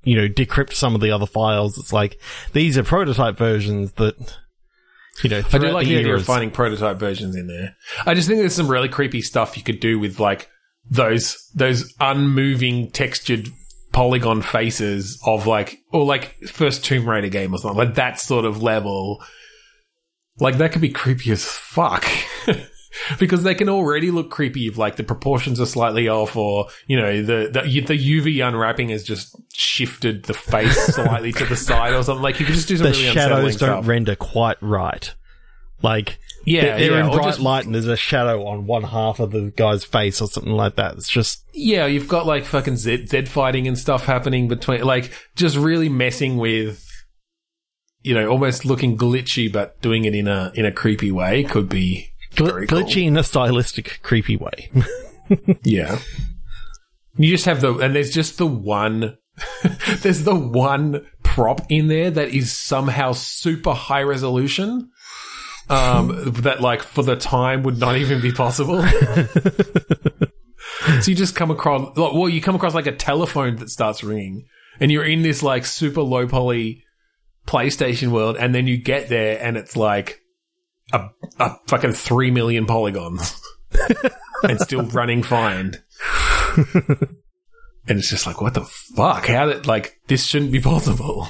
you 0.03 0.17
know 0.17 0.29
decrypt 0.29 0.75
some 0.75 0.95
of 0.95 1.01
the 1.01 1.13
other 1.13 1.27
files, 1.27 1.79
it's 1.79 1.93
like 1.93 2.21
these 2.53 2.77
are 2.77 2.83
prototype 2.83 3.39
versions 3.39 3.93
that 3.93 4.39
you 5.23 5.31
know. 5.31 5.39
I 5.53 5.59
do 5.59 5.71
like 5.71 5.87
the, 5.87 5.99
idea 5.99 6.15
of 6.15 6.25
finding 6.25 6.51
prototype 6.51 6.99
versions 6.99 7.37
in 7.37 7.47
there. 7.47 7.77
I 8.05 8.15
just 8.15 8.29
think 8.29 8.41
there's 8.41 8.55
some 8.55 8.69
really 8.69 8.89
creepy 8.89 9.23
stuff 9.23 9.57
you 9.57 9.63
could 9.63 9.81
do 9.81 9.99
with 9.99 10.19
like 10.19 10.49
those 10.91 11.39
those 11.55 11.95
unmoving 12.01 12.91
textured 12.91 13.49
polygon 13.93 14.43
faces 14.43 15.21
of 15.25 15.47
like 15.47 15.79
or 15.93 16.05
like 16.05 16.37
first 16.49 16.85
Tomb 16.85 17.09
Raider 17.09 17.29
game 17.29 17.55
or 17.55 17.59
something 17.59 17.79
like 17.79 17.95
that 17.95 18.19
sort 18.19 18.45
of 18.45 18.63
level. 18.63 19.23
Like 20.41 20.59
that 20.59 20.73
could 20.73 20.81
be 20.81 20.91
creepy 20.91 21.31
as 21.31 21.45
fuck. 21.45 22.05
because 23.19 23.43
they 23.43 23.55
can 23.55 23.69
already 23.69 24.11
look 24.11 24.31
creepy 24.31 24.67
if 24.67 24.77
like 24.79 24.97
the 24.97 25.05
proportions 25.05 25.61
are 25.61 25.67
slightly 25.67 26.09
off 26.09 26.37
or 26.37 26.67
you 26.87 26.97
know 26.97 27.23
the 27.23 27.49
the, 27.53 27.81
the 27.81 28.21
UV 28.21 28.47
unwrapping 28.47 28.89
has 28.91 29.03
just 29.05 29.35
shifted 29.53 30.25
the 30.25 30.35
face 30.35 30.77
slightly 30.95 31.33
to 31.33 31.45
the 31.47 31.57
side 31.57 31.93
or 31.95 32.03
something 32.03 32.23
like 32.23 32.41
you 32.41 32.47
can 32.47 32.55
just 32.55 32.69
do 32.69 32.77
some 32.77 32.87
the 32.87 32.91
really 32.93 33.09
unsettling 33.09 33.37
shadows 33.43 33.57
don't 33.57 33.69
stuff. 33.83 33.87
render 33.89 34.17
quite 34.17 34.61
right. 34.63 35.15
Like 35.83 36.19
yeah, 36.45 36.63
they're, 36.63 36.79
they're 36.79 36.91
yeah, 36.99 37.05
in 37.07 37.13
bright 37.13 37.25
just- 37.27 37.41
light, 37.41 37.65
and 37.67 37.75
there's 37.75 37.87
a 37.87 37.97
shadow 37.97 38.47
on 38.47 38.67
one 38.67 38.83
half 38.83 39.21
of 39.21 39.31
the 39.31 39.53
guy's 39.57 39.85
face 39.85 40.21
or 40.21 40.29
something 40.29 40.53
like 40.53 40.77
that. 40.77 40.95
It's 40.97 41.09
just 41.09 41.43
Yeah, 41.55 41.87
you've 41.87 42.09
got 42.09 42.27
like 42.27 42.45
fucking 42.45 42.77
Z, 42.77 43.07
Z 43.07 43.27
fighting 43.27 43.67
and 43.69 43.79
stuff 43.79 44.05
happening 44.07 44.49
between, 44.49 44.83
like, 44.83 45.13
just 45.37 45.57
really 45.57 45.89
messing 45.91 46.37
with, 46.39 46.87
you 48.03 48.15
know, 48.15 48.27
almost 48.29 48.65
looking 48.65 48.97
glitchy, 48.97 49.53
but 49.53 49.81
doing 49.83 50.05
it 50.07 50.15
in 50.15 50.29
a 50.29 50.51
in 50.55 50.65
a 50.67 50.73
creepy 50.73 51.13
way 51.13 51.45
could 51.45 51.69
be 51.69 52.10
gl- 52.35 52.47
very 52.47 52.67
cool. 52.67 52.81
glitchy 52.81 53.07
in 53.07 53.17
a 53.17 53.23
stylistic, 53.25 54.01
creepy 54.03 54.37
way. 54.37 54.71
Yeah, 55.63 56.01
you 57.17 57.31
just 57.31 57.45
have 57.45 57.61
the 57.61 57.73
and 57.79 57.95
there's 57.95 58.11
just 58.11 58.39
the 58.39 58.47
one. 58.47 59.17
there's 60.01 60.25
the 60.25 60.35
one 60.35 61.07
prop 61.23 61.61
in 61.69 61.87
there 61.87 62.11
that 62.11 62.31
is 62.31 62.53
somehow 62.53 63.13
super 63.13 63.73
high 63.73 64.03
resolution. 64.03 64.91
Um, 65.69 66.33
that 66.43 66.61
like 66.61 66.83
for 66.83 67.05
the 67.05 67.15
time 67.15 67.63
would 67.63 67.79
not 67.79 67.97
even 67.97 68.21
be 68.21 68.33
possible. 68.33 68.85
So 71.03 71.11
you 71.11 71.15
just 71.17 71.37
come 71.37 71.51
across, 71.51 71.97
like, 71.97 72.13
well, 72.13 72.29
you 72.29 72.41
come 72.41 72.55
across 72.55 72.75
like 72.75 72.87
a 72.87 72.93
telephone 72.93 73.57
that 73.57 73.71
starts 73.71 74.03
ringing, 74.03 74.47
and 74.81 74.91
you're 74.91 75.05
in 75.05 75.23
this 75.23 75.43
like 75.43 75.65
super 75.67 76.03
low 76.03 76.27
poly 76.27 76.85
PlayStation 77.47 78.09
world, 78.09 78.37
and 78.37 78.55
then 78.55 78.67
you 78.67 78.79
get 78.79 79.09
there, 79.09 79.39
and 79.41 79.57
it's 79.57 79.77
like 79.77 80.20
a, 80.93 81.09
a 81.39 81.57
fucking 81.69 81.93
three 81.93 82.31
million 82.31 82.67
polygons, 82.67 83.41
and 84.43 84.61
still 84.61 84.83
running 84.83 85.23
fine. 85.23 85.75
and 86.57 87.99
it's 87.99 88.11
just 88.11 88.27
like, 88.27 88.41
what 88.41 88.55
the 88.55 88.65
fuck? 88.97 89.27
How 89.27 89.47
did 89.47 89.67
like 89.67 89.99
this 90.09 90.25
shouldn't 90.25 90.53
be 90.53 90.61
possible? 90.61 91.29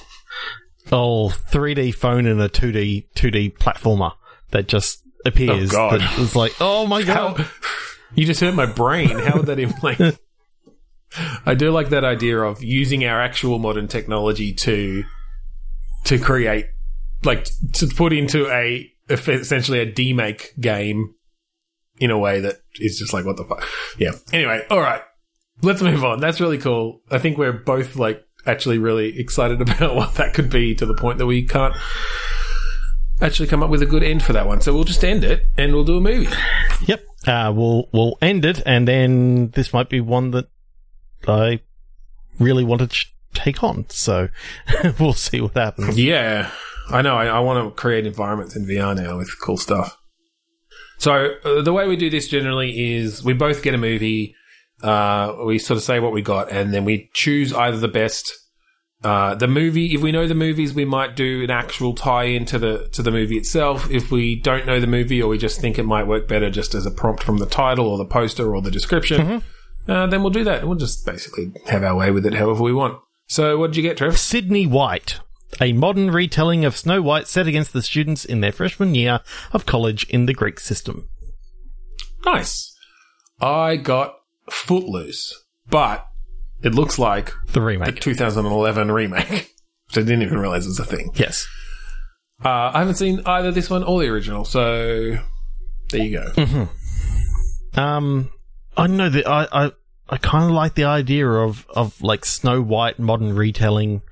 oh, 0.93 1.29
3D 1.51 1.95
phone 1.95 2.27
and 2.27 2.41
a 2.41 2.49
2D 2.49 3.07
2D 3.15 3.57
platformer 3.59 4.13
that 4.51 4.69
just 4.69 5.03
appears. 5.25 5.71
Oh, 5.73 5.77
God. 5.91 6.01
It's 6.19 6.37
like, 6.37 6.55
oh 6.61 6.87
my 6.87 7.03
How, 7.03 7.35
god. 7.35 7.47
you 8.15 8.27
just 8.27 8.41
hurt 8.41 8.55
my 8.55 8.67
brain. 8.67 9.19
How 9.19 9.37
would 9.37 9.47
that 9.47 9.59
even 9.59 9.75
like? 9.83 10.01
I 11.45 11.55
do 11.55 11.71
like 11.71 11.89
that 11.91 12.05
idea 12.05 12.41
of 12.41 12.63
using 12.63 13.05
our 13.05 13.21
actual 13.21 13.59
modern 13.59 13.89
technology 13.89 14.53
to 14.55 15.05
to 16.05 16.19
create, 16.19 16.67
like, 17.25 17.47
to 17.75 17.87
put 17.89 18.13
into 18.13 18.49
a 18.49 18.91
essentially 19.11 19.81
a 19.81 19.91
demake 19.91 20.59
game 20.61 21.15
in 21.99 22.11
a 22.11 22.19
way 22.19 22.41
that 22.41 22.57
is 22.79 22.99
just 22.99 23.13
like 23.13 23.25
what 23.25 23.37
the 23.37 23.45
fuck. 23.45 23.67
Yeah. 23.99 24.13
Anyway, 24.33 24.65
all 24.71 24.81
right, 24.81 25.03
let's 25.63 25.83
move 25.83 26.05
on. 26.05 26.21
That's 26.21 26.41
really 26.41 26.59
cool. 26.59 27.03
I 27.11 27.19
think 27.19 27.37
we're 27.39 27.53
both 27.53 27.97
like 27.97 28.25
actually 28.47 28.79
really 28.79 29.19
excited 29.19 29.61
about 29.61 29.95
what 29.95 30.15
that 30.15 30.35
could 30.35 30.51
be 30.51 30.75
to 30.77 30.87
the 30.87 30.95
point 30.95 31.19
that 31.19 31.27
we 31.27 31.47
can't 31.47 31.75
actually 33.21 33.49
come 33.49 33.63
up 33.63 33.71
with 33.71 33.83
a 33.83 33.87
good 33.87 34.03
end 34.03 34.23
for 34.23 34.33
that 34.33 34.47
one. 34.47 34.61
So 34.61 34.73
we'll 34.73 34.85
just 34.85 35.05
end 35.05 35.25
it 35.25 35.47
and 35.59 35.75
we'll 35.75 35.85
do 35.85 35.99
a 35.99 36.01
movie. 36.01 36.33
Yep. 36.87 37.05
Uh, 37.27 37.53
we'll 37.55 37.89
we'll 37.93 38.17
end 38.23 38.47
it, 38.47 38.63
and 38.65 38.89
then 38.89 39.51
this 39.51 39.75
might 39.75 39.91
be 39.91 40.01
one 40.01 40.31
that 40.31 40.49
I 41.29 41.61
really 42.39 42.65
want 42.65 42.91
to 42.91 43.07
take 43.35 43.63
on. 43.63 43.85
So 43.91 44.29
we'll 44.99 45.13
see 45.13 45.41
what 45.43 45.55
happens. 45.55 45.99
Yeah, 45.99 46.51
I 46.91 47.03
know. 47.03 47.17
I, 47.17 47.27
I 47.27 47.41
want 47.41 47.65
to 47.65 47.81
create 47.81 48.07
environments 48.07 48.57
in 48.57 48.67
VR 48.67 48.97
now 48.97 49.19
with 49.19 49.41
cool 49.41 49.57
stuff. 49.57 49.97
So 50.99 51.35
uh, 51.45 51.63
the 51.63 51.73
way 51.73 51.89
we 51.89 51.97
do 51.97 52.11
this 52.11 52.29
generally 52.29 52.95
is 52.95 53.25
we 53.25 53.33
both 53.33 53.63
get 53.63 53.75
a 53.75 53.79
movie. 53.79 54.35
Uh, 54.83 55.35
we 55.47 55.59
sort 55.59 55.79
of 55.79 55.83
say 55.83 55.99
what 55.99 56.13
we 56.13 56.23
got, 56.23 56.51
and 56.51 56.75
then 56.75 56.85
we 56.85 57.11
choose 57.15 57.53
either 57.53 57.79
the 57.79 57.89
best. 57.89 58.33
Uh, 59.03 59.35
the 59.35 59.49
movie. 59.49 59.95
If 59.95 60.03
we 60.03 60.13
know 60.13 60.27
the 60.27 60.35
movies, 60.35 60.75
we 60.75 60.85
might 60.85 61.17
do 61.17 61.43
an 61.43 61.51
actual 61.51 61.95
tie-in 61.95 62.45
to 62.47 62.59
the 62.59 62.89
to 62.93 63.03
the 63.03 63.11
movie 63.11 63.39
itself. 63.39 63.91
If 63.91 64.11
we 64.11 64.39
don't 64.39 64.67
know 64.67 64.79
the 64.79 64.87
movie, 64.87 65.23
or 65.23 65.29
we 65.29 65.39
just 65.39 65.59
think 65.59 65.79
it 65.79 65.85
might 65.85 66.07
work 66.07 66.29
better 66.29 66.51
just 66.51 66.75
as 66.75 66.85
a 66.85 66.91
prompt 66.91 67.23
from 67.23 67.39
the 67.39 67.47
title 67.47 67.89
or 67.89 67.97
the 67.97 68.05
poster 68.05 68.55
or 68.55 68.61
the 68.61 68.71
description, 68.71 69.43
uh, 69.89 70.07
then 70.07 70.21
we'll 70.23 70.31
do 70.31 70.45
that. 70.45 70.67
We'll 70.67 70.77
just 70.77 71.07
basically 71.07 71.51
have 71.67 71.83
our 71.83 71.97
way 71.97 72.11
with 72.11 72.27
it 72.27 72.35
however 72.35 72.63
we 72.63 72.75
want. 72.75 73.01
So, 73.27 73.57
what 73.57 73.69
did 73.69 73.77
you 73.77 73.83
get, 73.83 73.97
Trev? 73.97 74.19
Sydney 74.19 74.67
White, 74.67 75.21
a 75.61 75.73
modern 75.73 76.11
retelling 76.11 76.65
of 76.65 76.77
Snow 76.77 77.01
White 77.03 77.27
set 77.29 77.47
against 77.47 77.73
the 77.73 77.83
students 77.83 78.25
in 78.25 78.41
their 78.41 78.53
freshman 78.53 78.95
year 78.95 79.21
of 79.53 79.67
college 79.67 80.05
in 80.11 80.27
the 80.27 80.35
Greek 80.35 80.61
system. 80.61 81.09
Nice. 82.27 82.77
I 83.41 83.77
got 83.77 84.17
Footloose, 84.51 85.33
but 85.69 86.07
it 86.63 86.75
looks 86.75 86.99
like 86.99 87.33
The 87.53 87.61
remake, 87.63 87.87
the 87.87 87.93
remake. 87.93 88.01
2011 88.01 88.91
remake, 88.93 89.29
which 89.89 89.97
I 89.97 90.01
didn't 90.03 90.23
even 90.23 90.39
realize 90.39 90.67
was 90.67 90.79
a 90.79 90.85
thing. 90.85 91.11
yes. 91.15 91.47
Uh, 92.45 92.71
I 92.75 92.79
haven't 92.79 92.95
seen 92.95 93.21
either 93.27 93.51
this 93.53 93.69
one 93.69 93.83
or 93.85 94.01
the 94.01 94.09
original, 94.09 94.45
so 94.47 95.17
there 95.91 96.03
you 96.03 96.19
go. 96.19 96.69
Um, 97.75 98.31
I 98.77 98.87
know 98.87 99.09
that 99.11 99.27
I 99.29 99.47
I, 99.53 99.73
I 100.09 100.17
kind 100.17 100.45
of 100.45 100.51
like 100.51 100.75
the 100.75 100.85
idea 100.85 101.29
of 101.29 101.67
of 101.71 102.01
like 102.03 102.25
Snow 102.25 102.63
White 102.63 102.99
modern 102.99 103.35
retelling. 103.37 104.03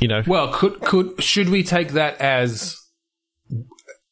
You 0.00 0.08
know, 0.08 0.22
Well, 0.26 0.52
could 0.52 0.80
could 0.80 1.22
should 1.22 1.48
we 1.48 1.62
take 1.62 1.92
that 1.92 2.20
as 2.20 2.76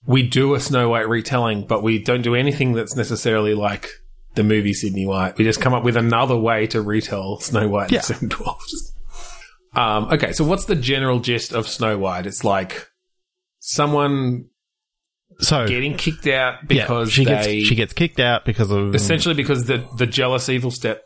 we 0.06 0.22
do 0.26 0.54
a 0.54 0.60
Snow 0.60 0.88
White 0.88 1.08
retelling, 1.08 1.66
but 1.66 1.82
we 1.82 1.98
don't 2.02 2.22
do 2.22 2.34
anything 2.34 2.72
that's 2.72 2.96
necessarily 2.96 3.54
like 3.54 3.90
the 4.34 4.44
movie 4.44 4.72
Sydney 4.74 5.06
White. 5.06 5.36
We 5.38 5.44
just 5.44 5.60
come 5.60 5.74
up 5.74 5.82
with 5.84 5.96
another 5.96 6.36
way 6.36 6.66
to 6.68 6.80
retell 6.82 7.40
Snow 7.40 7.68
White 7.68 7.90
Yeah. 7.90 7.98
and 7.98 8.02
the 8.02 8.06
Seven 8.14 8.28
Dwarfs. 8.28 8.92
Um, 9.74 10.04
okay, 10.12 10.32
so 10.32 10.44
what's 10.44 10.64
the 10.66 10.74
general 10.76 11.20
gist 11.20 11.52
of 11.52 11.68
Snow 11.68 11.98
White? 11.98 12.26
It's 12.26 12.44
like 12.44 12.88
someone 13.58 14.46
so 15.40 15.66
getting 15.66 15.96
kicked 15.96 16.26
out 16.28 16.58
yeah, 16.70 16.82
because 16.84 17.12
she 17.12 17.24
they 17.24 17.56
gets 17.58 17.68
she 17.68 17.74
gets 17.74 17.92
kicked 17.92 18.20
out 18.20 18.44
because 18.44 18.70
of 18.70 18.94
essentially 18.94 19.34
because 19.34 19.64
the 19.66 19.86
the 19.98 20.06
jealous 20.06 20.48
evil 20.48 20.70
step 20.70 21.02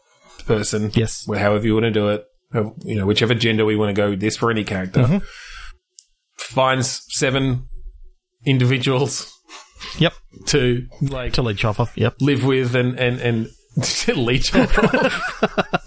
person, 0.46 0.90
Yes. 0.94 1.26
however 1.26 1.66
you 1.66 1.74
want 1.74 1.84
to 1.84 1.90
do 1.90 2.08
it, 2.10 2.24
you 2.52 2.96
know, 2.96 3.06
whichever 3.06 3.34
gender 3.34 3.64
we 3.64 3.76
want 3.76 3.88
to 3.94 4.00
go 4.00 4.10
with 4.10 4.20
this 4.20 4.36
for 4.36 4.50
any 4.50 4.64
character, 4.64 5.00
Mm-hmm. 5.02 5.18
finds 6.36 7.02
seven 7.08 7.64
individuals 8.44 9.32
Yep. 9.98 10.12
to 10.46 10.86
like 11.00 11.32
To 11.34 11.42
leech 11.42 11.64
off 11.64 11.80
of. 11.80 11.96
Yep. 11.96 12.16
live 12.20 12.44
with 12.44 12.74
and 12.74 12.98
and 12.98 13.20
and 13.20 13.48
leech 14.16 14.54
off 14.54 14.78
of. 14.78 15.86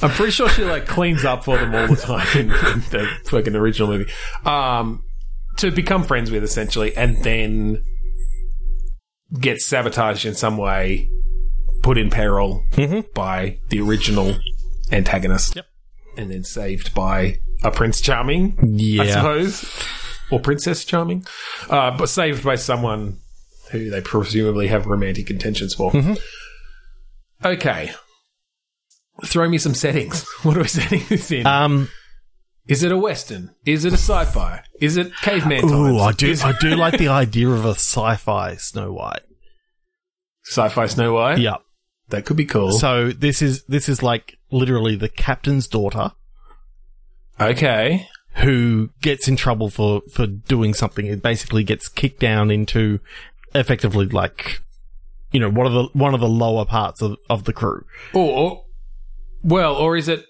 I'm 0.02 0.10
pretty 0.10 0.32
sure 0.32 0.48
she 0.50 0.62
like 0.64 0.86
cleans 0.86 1.24
up 1.24 1.44
for 1.44 1.56
them 1.56 1.74
all 1.74 1.86
the 1.88 1.96
time 1.96 2.26
in, 2.38 2.46
in 2.50 2.80
the 2.90 3.08
fucking 3.24 3.54
original 3.56 3.88
movie. 3.88 4.10
Um, 4.44 5.02
to 5.58 5.70
become 5.70 6.04
friends 6.04 6.30
with 6.30 6.44
essentially, 6.44 6.94
and 6.96 7.22
then 7.24 7.82
get 9.40 9.60
sabotaged 9.60 10.26
in 10.26 10.34
some 10.34 10.58
way, 10.58 11.08
put 11.82 11.96
in 11.96 12.10
peril 12.10 12.62
by 13.14 13.58
the 13.70 13.80
original 13.80 14.36
antagonist, 14.92 15.56
Yep. 15.56 15.66
and 16.16 16.30
then 16.30 16.44
saved 16.44 16.94
by 16.94 17.38
a 17.62 17.70
Prince 17.70 18.00
Charming. 18.00 18.56
I 19.00 19.06
suppose, 19.08 19.64
or 20.30 20.40
Princess 20.40 20.84
Charming, 20.84 21.26
uh, 21.70 21.96
but 21.96 22.08
saved 22.08 22.44
by 22.44 22.56
someone 22.56 23.18
who 23.72 23.90
they 23.90 24.00
presumably 24.00 24.68
have 24.68 24.86
romantic 24.86 25.30
intentions 25.30 25.74
for. 25.74 25.92
Okay, 27.44 27.92
throw 29.24 29.48
me 29.48 29.58
some 29.58 29.74
settings. 29.74 30.24
What 30.42 30.56
are 30.56 30.60
we 30.62 30.68
setting 30.68 31.02
this 31.08 31.30
in? 31.30 31.46
Um. 31.46 31.88
Is 32.68 32.82
it 32.82 32.90
a 32.90 32.96
western? 32.98 33.54
Is 33.64 33.84
it 33.84 33.92
a 33.92 33.96
sci-fi? 33.96 34.64
Is 34.80 34.96
it 34.96 35.14
caveman 35.22 35.60
times? 35.60 35.72
Ooh, 35.72 35.98
I 36.00 36.10
do. 36.10 36.28
Is 36.30 36.42
I 36.42 36.52
do 36.58 36.74
like 36.74 36.98
the 36.98 37.06
idea 37.22 37.48
of 37.48 37.64
a 37.64 37.70
sci-fi 37.76 38.56
Snow 38.56 38.92
White. 38.92 39.22
sci-fi 40.44 40.86
Snow 40.86 41.12
White. 41.14 41.38
Yep. 41.38 41.60
that 42.08 42.24
could 42.24 42.36
be 42.36 42.44
cool. 42.44 42.72
So 42.72 43.10
this 43.12 43.40
is 43.40 43.62
this 43.66 43.88
is 43.88 44.02
like 44.02 44.35
literally 44.50 44.96
the 44.96 45.08
captain's 45.08 45.66
daughter 45.66 46.12
okay, 47.40 48.08
who 48.36 48.90
gets 49.02 49.28
in 49.28 49.36
trouble 49.36 49.70
for 49.70 50.02
for 50.12 50.26
doing 50.26 50.74
something. 50.74 51.06
It 51.06 51.22
basically 51.22 51.64
gets 51.64 51.88
kicked 51.88 52.20
down 52.20 52.50
into 52.50 53.00
effectively 53.54 54.06
like 54.06 54.60
you 55.32 55.40
know 55.40 55.50
one 55.50 55.66
of 55.66 55.72
the 55.72 55.84
one 55.98 56.14
of 56.14 56.20
the 56.20 56.28
lower 56.28 56.64
parts 56.64 57.02
of, 57.02 57.16
of 57.28 57.44
the 57.44 57.52
crew. 57.52 57.84
or, 58.14 58.64
well, 59.42 59.74
or 59.74 59.96
is 59.96 60.08
it? 60.08 60.24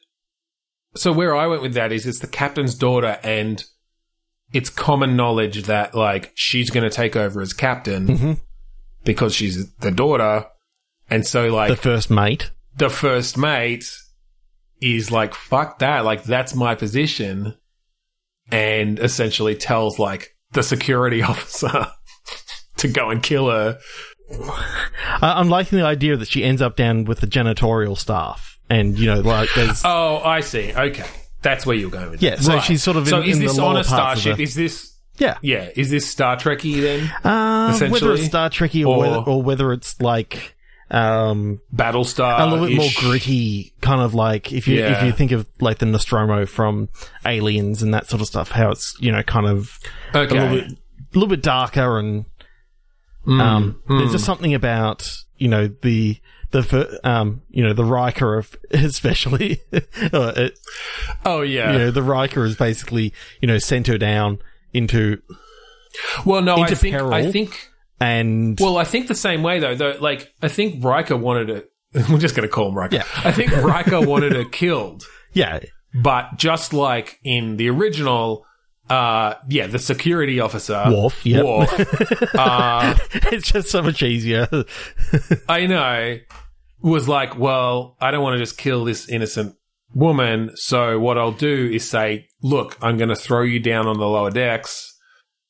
So 0.95 1.13
where 1.13 1.37
I 1.37 1.47
went 1.47 1.63
with 1.63 1.75
that 1.75 1.93
is 1.93 2.07
it's 2.07 2.21
the 2.21 2.27
captain's 2.27 2.75
daughter, 2.75 3.19
and 3.23 3.63
it's 4.53 4.71
common 4.71 5.17
knowledge 5.17 5.65
that 5.65 5.95
like 5.95 6.33
she's 6.35 6.71
going 6.71 6.89
to 6.89 6.95
take 6.95 7.17
over 7.17 7.41
as 7.41 7.53
captain 7.53 8.07
Mhm. 8.07 8.41
because 9.05 9.35
she's 9.35 9.71
the 9.77 9.91
daughter, 9.91 10.47
and 11.11 11.27
so 11.27 11.49
like 11.49 11.69
The 11.71 11.77
first 11.77 12.11
mate. 12.11 12.51
the 12.77 12.89
first 12.91 13.37
mate 13.37 13.85
is 14.81 15.11
like, 15.11 15.35
fuck 15.35 15.79
that. 15.81 16.05
Like, 16.05 16.25
that's 16.25 16.55
my 16.55 16.75
position. 16.75 17.55
And 18.51 18.99
essentially 18.99 19.55
tells, 19.57 19.99
like, 19.99 20.37
the 20.53 20.63
security 20.63 21.23
officer 21.23 21.89
to 22.79 22.89
go 22.89 23.11
and 23.11 23.23
kill 23.23 23.51
her. 23.51 23.79
I'm 25.23 25.49
liking 25.49 25.79
the 25.79 25.85
idea 25.85 26.17
that 26.17 26.29
she 26.29 26.43
ends 26.43 26.61
up 26.61 26.77
down 26.77 27.05
with 27.05 27.21
the 27.21 27.27
janitorial 27.27 27.97
staff, 27.97 28.59
and 28.69 28.99
you 28.99 29.07
know, 29.07 29.21
like 29.21 29.49
there's 29.55 29.83
Oh, 29.85 30.19
I 30.19 30.41
see. 30.41 30.73
Okay. 30.75 31.07
That's 31.43 31.65
where 31.65 31.77
you're 31.77 31.91
going 31.91 32.11
with 32.11 32.23
Yeah, 32.23 32.37
so 32.37 32.59
she's 32.59 32.83
sort 32.83 32.97
of 32.97 33.05
in, 33.05 33.11
So 33.11 33.23
is 33.23 33.39
this 33.39 33.57
on 33.59 33.77
a 33.77 33.85
starship? 33.85 34.41
Is 34.41 34.57
this, 34.57 34.97
yeah. 35.19 35.39
yeah, 35.43 35.71
is 35.77 35.91
this 35.91 36.11
Star 36.11 36.37
Trekky 36.37 36.81
then? 36.81 37.09
Uh, 37.23 37.79
whether 37.89 38.15
it's 38.15 38.25
Star 38.27 38.51
Trekky 38.51 38.85
or, 38.85 38.97
Or- 38.97 38.99
whether, 38.99 39.17
or 39.19 39.43
whether 39.43 39.73
it's 39.73 40.01
like 40.01 40.56
um, 40.91 41.61
Battlestar? 41.75 42.41
a 42.41 42.47
little 42.47 42.67
bit 42.67 42.77
more 42.77 42.89
gritty, 42.97 43.75
kind 43.81 44.01
of 44.01 44.15
like 44.15 44.53
if 44.53 44.69
you 44.69 44.83
if 44.85 45.03
you 45.03 45.13
think 45.13 45.33
of 45.33 45.49
like 45.61 45.79
the 45.79 45.87
Nostromo 45.87 46.47
from 46.47 46.89
Aliens 47.25 47.83
and 47.83 47.93
that 47.95 48.09
sort 48.09 48.21
of 48.21 48.29
stuff, 48.29 48.51
how 48.51 48.71
it's 48.71 48.97
you 49.01 49.13
know 49.13 49.23
kind 49.23 49.47
of 49.47 49.79
Okay. 50.15 50.37
a 50.37 50.41
little 50.41 50.57
bit 50.57 50.79
little 51.15 51.29
bit 51.29 51.43
darker 51.43 51.99
and 51.99 52.27
Mm, 53.27 53.41
um, 53.41 53.83
mm. 53.89 53.99
there's 53.99 54.13
just 54.13 54.25
something 54.25 54.55
about 54.55 55.05
you 55.37 55.49
know 55.49 55.67
the 55.67 56.17
the 56.53 57.01
um 57.03 57.43
you 57.51 57.63
know 57.63 57.73
the 57.73 57.85
Riker 57.85 58.37
of 58.39 58.55
especially 58.71 59.61
uh, 59.73 60.33
it, 60.37 60.59
oh, 61.25 61.41
yeah. 61.41 61.73
you 61.73 61.79
know 61.79 61.91
the 61.91 62.05
Riker 62.05 62.45
is 62.45 62.55
basically 62.55 63.13
you 63.41 63.49
know 63.49 63.59
sent 63.59 63.89
her 63.89 63.99
down 63.99 64.39
into 64.73 65.21
well, 66.25 66.43
no, 66.43 66.57
I 66.57 66.61
into 66.61 66.77
think, 66.77 66.95
peril. 66.95 67.13
I 67.13 67.31
think, 67.31 67.71
and 68.01 68.59
Well, 68.61 68.77
I 68.79 68.85
think 68.85 69.09
the 69.09 69.15
same 69.15 69.43
way 69.43 69.59
though. 69.59 69.75
Though, 69.75 69.97
like 70.01 70.33
I 70.43 70.49
think 70.49 70.85
Riker 70.85 71.17
wanted 71.17 71.51
it. 71.51 71.73
We're 72.11 72.19
just 72.19 72.35
going 72.35 72.49
to 72.49 72.53
call 72.53 72.69
him 72.69 72.75
Riker. 72.75 72.97
Yeah. 72.97 73.05
I 73.25 73.33
think 73.33 73.53
Riker 73.53 74.01
wanted 74.01 74.33
her 74.33 74.45
killed, 74.45 75.05
yeah 75.33 75.61
but 75.97 76.37
just 76.37 76.73
like 76.73 77.19
in 77.25 77.57
the 77.57 77.71
original, 77.71 78.45
uh, 78.91 79.35
yeah, 79.49 79.67
the 79.67 79.79
security 79.79 80.41
officer 80.41 80.83
Worf. 80.89 81.25
Worf, 81.25 82.35
uh, 82.35 82.97
it's 83.13 83.51
just 83.51 83.71
so 83.71 83.83
much 83.83 84.03
easier. 84.03 84.47
I 85.49 85.67
know, 85.67 86.19
was 86.83 87.09
like, 87.09 87.39
well, 87.39 87.97
I 88.01 88.11
don't 88.11 88.23
want 88.23 88.35
to 88.35 88.39
just 88.39 88.59
kill 88.59 88.85
this 88.85 89.09
innocent 89.09 89.57
woman. 89.95 90.51
So 90.57 90.99
what 90.99 91.17
I'll 91.17 91.33
do 91.33 91.71
is 91.73 91.89
say, 91.89 92.29
look, 92.43 92.77
I'm 92.83 92.97
going 92.99 93.09
to 93.09 93.17
throw 93.17 93.43
you 93.43 93.59
down 93.59 93.87
on 93.87 93.99
the 93.99 94.07
lower 94.07 94.31
decks. 94.31 94.93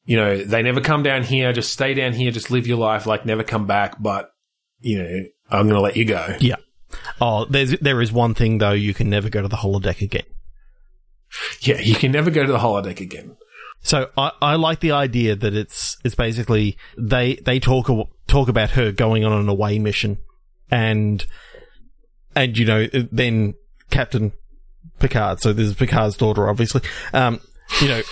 You 0.06 0.16
know, 0.16 0.38
they 0.38 0.62
never 0.62 0.80
come 0.80 1.02
down 1.02 1.24
here. 1.24 1.52
Just 1.52 1.72
stay 1.72 1.92
down 1.92 2.12
here. 2.12 2.30
Just 2.30 2.50
live 2.50 2.66
your 2.66 2.78
life. 2.78 3.06
Like 3.06 3.26
never 3.26 3.42
come 3.42 3.66
back. 3.66 4.00
But, 4.00 4.30
you 4.80 5.02
know, 5.02 5.24
I'm 5.50 5.66
going 5.66 5.74
to 5.74 5.80
let 5.80 5.96
you 5.96 6.04
go. 6.04 6.36
Yeah. 6.40 6.56
Oh, 7.20 7.44
there's 7.44 7.72
there 7.80 8.00
is 8.00 8.12
one 8.12 8.34
thing 8.34 8.58
though. 8.58 8.72
You 8.72 8.94
can 8.94 9.10
never 9.10 9.28
go 9.28 9.42
to 9.42 9.48
the 9.48 9.56
holodeck 9.56 10.00
again. 10.00 10.22
Yeah. 11.60 11.80
You 11.80 11.96
can 11.96 12.12
never 12.12 12.30
go 12.30 12.46
to 12.46 12.52
the 12.52 12.58
holodeck 12.58 13.00
again. 13.00 13.36
So 13.82 14.10
I, 14.16 14.30
I 14.40 14.54
like 14.54 14.80
the 14.80 14.92
idea 14.92 15.34
that 15.34 15.54
it's 15.54 15.96
it's 16.04 16.14
basically 16.14 16.78
they 16.96 17.34
they 17.36 17.58
talk 17.58 17.88
talk 18.26 18.48
about 18.48 18.70
her 18.70 18.92
going 18.92 19.24
on 19.24 19.32
an 19.32 19.48
away 19.48 19.78
mission, 19.78 20.18
and 20.70 21.24
and 22.34 22.56
you 22.56 22.64
know 22.64 22.86
then 22.92 23.54
Captain 23.90 24.32
Picard. 24.98 25.40
So 25.40 25.52
this 25.52 25.66
is 25.66 25.74
Picard's 25.74 26.16
daughter, 26.16 26.48
obviously. 26.48 26.82
Um, 27.12 27.40
you 27.80 27.88
know. 27.88 28.02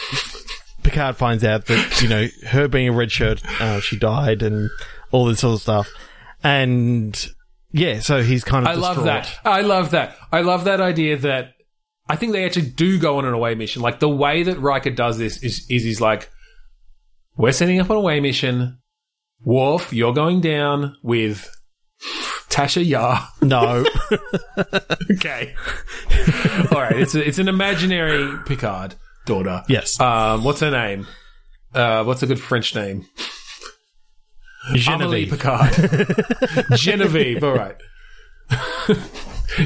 Picard 0.85 1.17
finds 1.17 1.43
out 1.43 1.67
that 1.67 2.01
you 2.03 2.09
know 2.09 2.29
her 2.49 2.69
being 2.69 2.89
a 2.89 2.93
red 2.93 3.11
shirt, 3.11 3.43
uh, 3.61 3.81
she 3.81 3.99
died, 3.99 4.43
and 4.43 4.71
all 5.11 5.25
this 5.25 5.41
sort 5.41 5.55
of 5.55 5.63
stuff, 5.63 5.91
and 6.43 7.29
yeah, 7.73 7.99
so 7.99 8.23
he's 8.23 8.45
kind 8.45 8.67
of. 8.67 8.73
I 8.73 8.75
love 8.75 9.05
that. 9.05 9.37
I 9.45 9.63
love 9.63 9.91
that. 9.91 10.17
I 10.31 10.43
love 10.43 10.65
that 10.65 10.81
idea 10.81 11.17
that 11.19 11.55
I 12.09 12.17
think 12.17 12.33
they 12.33 12.45
actually 12.45 12.71
do 12.71 12.99
go 12.99 13.19
on 13.19 13.25
an 13.25 13.33
away 13.33 13.55
mission. 13.55 13.83
Like 13.83 13.99
the 13.99 14.09
way 14.09 14.43
that 14.43 14.59
Riker 14.59 14.91
does 14.91 15.19
this 15.19 15.43
is, 15.43 15.67
is 15.71 15.83
he's 15.83 16.01
like, 16.01 16.31
we're 17.37 17.53
setting 17.53 17.81
up 17.81 17.91
on 17.91 17.97
an 17.97 18.03
away 18.03 18.21
mission. 18.21 18.79
Worf, 19.43 19.93
you're 19.93 20.15
going 20.15 20.41
down 20.41 20.97
with 21.03 21.51
Tasha 22.49 22.87
Yar. 22.87 23.29
No, 23.43 23.85
okay. 25.13 25.55
All 26.73 26.81
right. 26.81 26.99
It's 26.99 27.15
a, 27.15 27.27
it's 27.27 27.39
an 27.39 27.49
imaginary 27.49 28.39
Picard 28.47 28.95
daughter. 29.27 29.63
yes, 29.69 29.99
Um, 30.01 30.45
what's 30.45 30.61
her 30.61 30.71
name? 30.71 31.07
Uh, 31.75 32.05
what's 32.05 32.23
a 32.23 32.27
good 32.27 32.41
French 32.41 32.75
name? 32.75 33.07
Amelie 34.69 35.27
Genevieve. 35.27 35.31
Picard. 35.31 36.67
Genevieve. 36.79 37.45
All 37.45 37.55
right. 37.55 37.77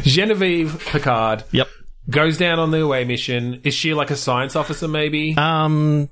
Genevieve 0.03 0.85
Picard 0.87 1.45
Yep. 1.53 1.69
goes 2.11 2.37
down 2.39 2.59
on 2.59 2.71
the 2.71 2.81
away 2.83 3.05
mission. 3.05 3.61
Is 3.65 3.75
she 3.75 3.95
like 3.95 4.11
a 4.11 4.17
science 4.17 4.57
officer, 4.57 4.89
maybe, 4.89 5.35
Um, 5.37 6.09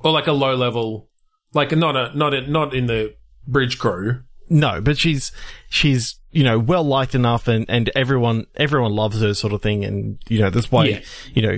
or 0.00 0.12
like 0.12 0.26
a 0.26 0.32
low 0.32 0.54
level, 0.54 1.08
like 1.54 1.74
not 1.76 1.96
a 1.96 2.16
not 2.16 2.34
a, 2.34 2.48
not 2.50 2.74
in 2.74 2.86
the 2.86 3.14
bridge 3.46 3.78
crew? 3.78 4.20
no, 4.48 4.80
but 4.80 4.98
she's 4.98 5.32
she's 5.68 6.16
you 6.30 6.42
know 6.44 6.58
well 6.58 6.84
liked 6.84 7.14
enough, 7.14 7.48
and 7.48 7.64
and 7.68 7.90
everyone 7.94 8.46
everyone 8.56 8.92
loves 8.92 9.20
her 9.20 9.34
sort 9.34 9.52
of 9.52 9.62
thing, 9.62 9.84
and 9.84 10.18
you 10.28 10.40
know 10.40 10.50
that's 10.50 10.70
why 10.70 10.84
Yeah. 10.86 11.00
you 11.34 11.42
know 11.42 11.56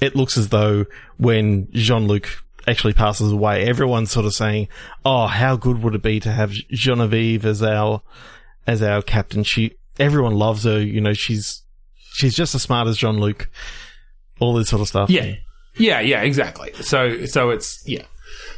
it 0.00 0.14
looks 0.16 0.36
as 0.36 0.48
though 0.50 0.84
when 1.16 1.68
Jean 1.72 2.06
Luc 2.06 2.28
actually 2.66 2.92
passes 2.92 3.32
away, 3.32 3.64
everyone's 3.66 4.10
sort 4.10 4.26
of 4.26 4.34
saying, 4.34 4.68
"Oh, 5.04 5.26
how 5.26 5.56
good 5.56 5.82
would 5.82 5.94
it 5.94 6.02
be 6.02 6.20
to 6.20 6.30
have 6.32 6.50
Genevieve 6.70 7.44
as 7.46 7.62
our 7.62 8.02
as 8.66 8.82
our 8.82 9.02
captain?" 9.02 9.42
She 9.44 9.72
everyone 9.98 10.34
loves 10.34 10.64
her. 10.64 10.80
You 10.80 11.00
know, 11.00 11.12
she's 11.14 11.62
she's 12.12 12.34
just 12.34 12.54
as 12.54 12.62
smart 12.62 12.88
as 12.88 12.96
Jean 12.96 13.18
Luc. 13.18 13.48
All 14.40 14.54
this 14.54 14.68
sort 14.68 14.80
of 14.82 14.88
stuff. 14.88 15.10
Yeah, 15.10 15.34
yeah, 15.76 16.00
yeah, 16.00 16.22
exactly. 16.22 16.72
So 16.80 17.24
so 17.26 17.50
it's 17.50 17.82
yeah. 17.86 18.04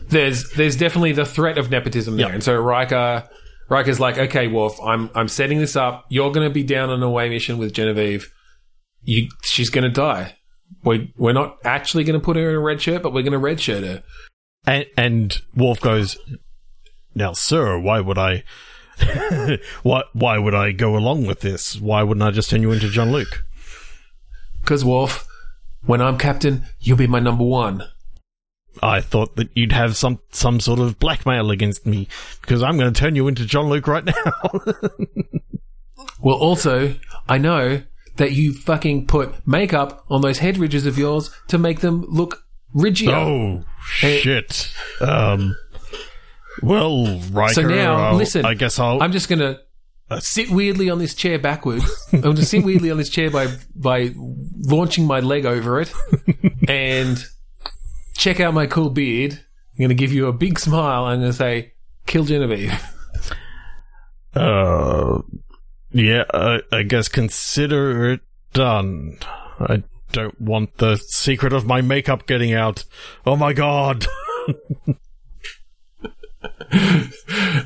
There's 0.09 0.51
there's 0.53 0.77
definitely 0.77 1.12
the 1.12 1.25
threat 1.25 1.57
of 1.59 1.71
nepotism 1.71 2.17
there, 2.17 2.27
Yep. 2.27 2.35
and 2.35 2.45
so 2.45 2.57
Riker 2.57 3.29
Riker's 3.69 4.01
like, 4.01 4.19
okay, 4.19 4.49
Worf, 4.49 4.79
I'm 4.83 5.09
I'm 5.15 5.29
setting 5.29 5.59
this 5.61 5.77
up. 5.77 6.05
You're 6.11 6.33
going 6.33 6.47
to 6.49 6.53
be 6.53 6.65
down 6.65 6.91
on 6.91 6.97
an 6.97 7.03
away 7.05 7.29
mission 7.29 7.57
with 7.59 7.73
Genevieve. 7.73 8.31
You, 9.05 9.29
she's 9.45 9.71
going 9.71 9.85
to 9.85 9.91
die. 9.91 10.37
We 10.84 11.12
we're 11.16 11.32
not 11.32 11.59
actually 11.64 12.05
going 12.05 12.18
to 12.18 12.24
put 12.24 12.36
her 12.36 12.51
in 12.51 12.56
a 12.56 12.60
red 12.60 12.80
shirt, 12.80 13.02
but 13.02 13.12
we're 13.12 13.22
going 13.22 13.32
to 13.32 13.38
red 13.38 13.60
shirt 13.60 13.84
her. 13.84 14.02
And, 14.66 14.86
and 14.97 15.36
Worf 15.55 15.80
goes, 15.80 16.18
Now, 17.14 17.32
sir, 17.32 17.78
why 17.78 18.01
would 18.01 18.18
I. 18.18 18.44
why, 19.82 20.02
why 20.12 20.38
would 20.38 20.55
I 20.55 20.72
go 20.72 20.97
along 20.97 21.26
with 21.26 21.40
this? 21.40 21.80
Why 21.80 22.02
wouldn't 22.02 22.22
I 22.22 22.30
just 22.30 22.51
turn 22.51 22.60
you 22.60 22.70
into 22.70 22.90
Jean 22.90 23.12
Luc? 23.12 23.44
Because 24.60 24.84
Worf, 24.84 25.26
when 25.86 26.02
I'm 26.02 26.18
captain, 26.18 26.64
you'll 26.80 26.98
be 26.98 27.06
my 27.06 27.20
number 27.20 27.44
one. 27.44 27.84
I 28.82 29.01
thought 29.01 29.36
that 29.36 29.48
you'd 29.55 29.72
have 29.72 29.97
some 29.97 30.20
some 30.30 30.60
sort 30.60 30.80
of 30.80 30.98
blackmail 30.98 31.51
against 31.51 31.86
me 31.86 32.09
because 32.40 32.62
I'm 32.62 32.76
going 32.78 32.92
to 32.92 32.98
turn 32.98 33.16
you 33.16 33.26
into 33.26 33.47
Jean 33.47 33.68
Luc 33.68 33.86
right 33.86 34.05
now. 34.05 34.14
Well, 36.22 36.36
also, 36.36 36.94
I 37.28 37.38
know 37.38 37.82
that 38.20 38.32
you 38.32 38.52
fucking 38.55 39.06
put 39.06 39.47
makeup 39.47 40.05
on 40.09 40.20
those 40.20 40.38
head 40.38 40.56
ridges 40.59 40.86
of 40.86 40.97
yours 40.98 41.30
to 41.48 41.59
make 41.59 41.80
them 41.80 42.05
look 42.09 42.44
ridgier. 42.74 43.12
oh 43.12 43.64
shit. 43.84 44.70
Um. 45.01 45.56
Well, 46.62 47.18
Riker. 47.32 47.55
So 47.55 47.62
now, 47.62 47.97
I'll- 47.97 48.16
listen, 48.16 48.44
I 48.44 48.55
guess 48.55 48.78
I'll. 48.78 49.02
I'm 49.02 49.12
just 49.12 49.28
gonna 49.28 49.59
sit 50.18 50.51
weirdly 50.51 50.90
on 50.90 50.98
this 50.98 51.14
chair 51.14 51.38
backwards. 51.38 51.84
I'm 52.12 52.20
gonna 52.20 52.42
sit 52.42 52.64
weirdly 52.64 52.90
on 52.90 52.98
this 52.98 53.09
chair 53.09 53.30
by 53.30 53.48
by 53.74 54.12
launching 54.16 55.06
my 55.06 55.20
leg 55.20 55.47
over 55.47 55.80
it 55.80 55.92
and 56.68 57.24
check 58.16 58.40
out 58.40 58.52
my 58.52 58.66
cool 58.66 58.90
beard. 58.90 59.32
I'm 59.32 59.82
gonna 59.84 59.94
give 59.94 60.12
you 60.12 60.26
a 60.26 60.32
big 60.32 60.59
smile. 60.59 61.05
I'm 61.05 61.20
gonna 61.20 61.32
say, 61.32 61.72
"Kill 62.06 62.24
Genevieve." 62.24 62.74
Uh, 64.34 65.20
yeah, 65.93 66.25
I, 66.33 66.61
I 66.73 66.83
guess 66.83 67.09
consider 67.09 68.11
it 68.12 68.21
done. 68.53 69.19
I 69.59 69.83
don't 70.12 70.41
want 70.41 70.79
the 70.79 70.97
secret 70.97 71.53
of 71.53 71.67
my 71.67 71.81
makeup 71.81 72.27
getting 72.27 72.53
out. 72.53 72.85
Oh 73.27 73.37
my 73.37 73.53
god. 73.53 74.07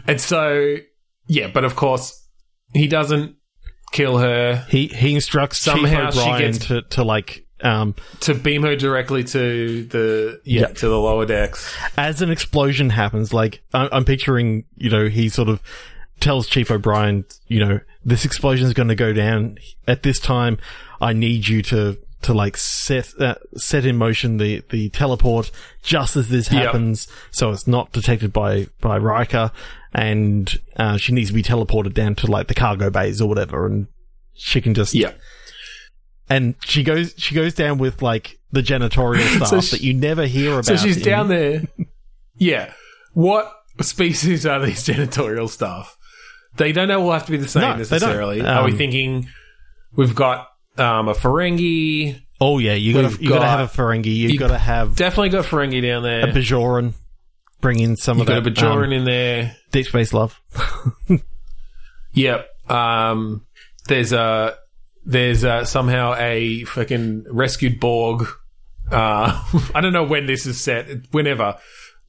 And 0.06 0.20
so, 0.20 0.76
yeah, 1.28 1.48
but 1.48 1.64
of 1.64 1.76
course, 1.76 2.26
he 2.72 2.86
doesn't 2.88 3.36
kill 3.92 4.18
her 4.18 4.64
He 4.68 4.88
he 4.88 5.14
instructs 5.14 5.58
Somehow 5.58 6.10
Chief 6.10 6.22
she 6.22 6.38
gets- 6.38 6.58
to, 6.66 6.82
to 6.82 7.04
like 7.04 7.46
um 7.60 7.94
to 8.20 8.34
beam 8.34 8.62
her 8.62 8.74
directly 8.74 9.22
to 9.24 9.84
the 9.84 10.40
yeah, 10.44 10.62
Yeah. 10.62 10.66
to 10.68 10.88
the 10.88 10.98
lower 10.98 11.24
decks. 11.26 11.72
as 11.96 12.20
an 12.22 12.30
explosion 12.30 12.90
happens, 12.90 13.32
like 13.32 13.62
I'm, 13.72 13.88
I'm 13.92 14.04
picturing, 14.04 14.64
you 14.76 14.90
know, 14.90 15.06
he 15.08 15.28
sort 15.28 15.48
of 15.48 15.62
tells 16.20 16.48
Chief 16.48 16.70
O'Brien, 16.70 17.24
you 17.46 17.64
know, 17.64 17.80
this 18.04 18.24
explosion 18.24 18.66
is 18.66 18.74
going 18.74 18.88
to 18.88 18.94
go 18.94 19.12
down 19.12 19.58
at 19.86 20.02
this 20.02 20.18
time. 20.18 20.58
I 21.00 21.12
need 21.12 21.48
you 21.48 21.62
to 21.62 21.98
to 22.22 22.32
like 22.32 22.56
set 22.56 23.12
uh, 23.20 23.34
set 23.56 23.84
in 23.84 23.96
motion 23.96 24.38
the 24.38 24.62
the 24.70 24.88
teleport 24.90 25.50
just 25.82 26.16
as 26.16 26.28
this 26.28 26.50
Yep. 26.52 26.62
happens, 26.64 27.06
so 27.30 27.50
it's 27.50 27.66
not 27.66 27.92
detected 27.92 28.32
by 28.32 28.68
by 28.80 28.96
Riker, 28.98 29.50
and 29.92 30.58
uh, 30.76 30.96
she 30.96 31.12
needs 31.12 31.28
to 31.30 31.34
be 31.34 31.42
teleported 31.42 31.92
down 31.94 32.14
to 32.16 32.26
like 32.30 32.46
the 32.48 32.54
cargo 32.54 32.88
bays 32.90 33.20
or 33.20 33.28
whatever, 33.28 33.66
and 33.66 33.88
she 34.34 34.60
can 34.60 34.72
just 34.74 34.94
Yeah, 34.94 35.12
and 36.28 36.54
she 36.64 36.82
goes 36.82 37.14
she 37.18 37.34
goes 37.34 37.54
down 37.54 37.78
with 37.78 38.00
like 38.02 38.38
the 38.52 38.62
janitorial 38.62 39.46
stuff 39.46 39.64
she- 39.64 39.70
that 39.76 39.80
you 39.82 39.92
never 39.94 40.26
hear 40.26 40.52
about. 40.54 40.64
so 40.66 40.76
she's 40.76 40.96
in- 40.98 41.02
down 41.02 41.28
there. 41.28 41.62
Yeah, 42.36 42.72
what 43.12 43.48
species 43.80 44.44
are 44.44 44.58
these 44.64 44.82
janitorial 44.84 45.48
staff? 45.48 45.96
They 46.56 46.72
don't 46.72 46.88
know. 46.88 47.00
Will 47.00 47.12
have 47.12 47.26
to 47.26 47.32
be 47.32 47.36
the 47.38 47.48
same 47.48 47.62
No, 47.62 47.68
they 47.68 47.72
don't. 47.72 47.90
necessarily. 47.90 48.40
Are 48.42 48.64
we 48.64 48.72
Um, 48.72 48.78
thinking 48.78 49.28
we've 49.96 50.14
got 50.14 50.48
um, 50.78 51.08
a 51.08 51.14
Ferengi? 51.14 52.20
Oh 52.40 52.58
yeah, 52.58 52.74
you 52.74 52.92
got 52.94 53.04
We've 53.04 53.16
to 53.18 53.22
you 53.22 53.28
got 53.28 53.34
to 53.36 53.40
got- 53.42 53.58
have 53.58 53.78
a 53.78 53.82
Ferengi. 53.82 54.06
You 54.06 54.28
you- 54.30 54.38
got 54.38 54.48
to 54.48 54.58
have 54.58 54.96
Definitely 54.96 55.30
got 55.30 55.44
Ferengi 55.44 55.82
down 55.82 56.02
there. 56.02 56.28
a 56.28 56.32
Bajoran. 56.32 56.94
Bring 57.60 57.78
in 57.80 57.96
some 57.96 58.18
You've 58.18 58.28
of 58.28 58.44
got 58.44 58.46
a 58.46 58.50
Bajoran 58.50 58.86
um, 58.88 58.92
in 58.92 59.04
there. 59.04 59.56
Deep 59.72 59.86
Space 59.86 60.12
Love. 60.12 60.40
Yep. 62.12 62.46
Um, 62.70 63.46
there's 63.88 64.12
a 64.12 64.54
there's 65.04 65.44
uh 65.44 65.64
somehow 65.64 66.14
a 66.16 66.64
fucking 66.64 67.24
rescued 67.30 67.80
Borg. 67.80 68.26
Uh, 68.90 69.42
I 69.74 69.80
don't 69.80 69.92
know 69.92 70.04
when 70.04 70.26
this 70.26 70.46
is 70.46 70.60
set. 70.60 70.88
Whenever. 71.10 71.56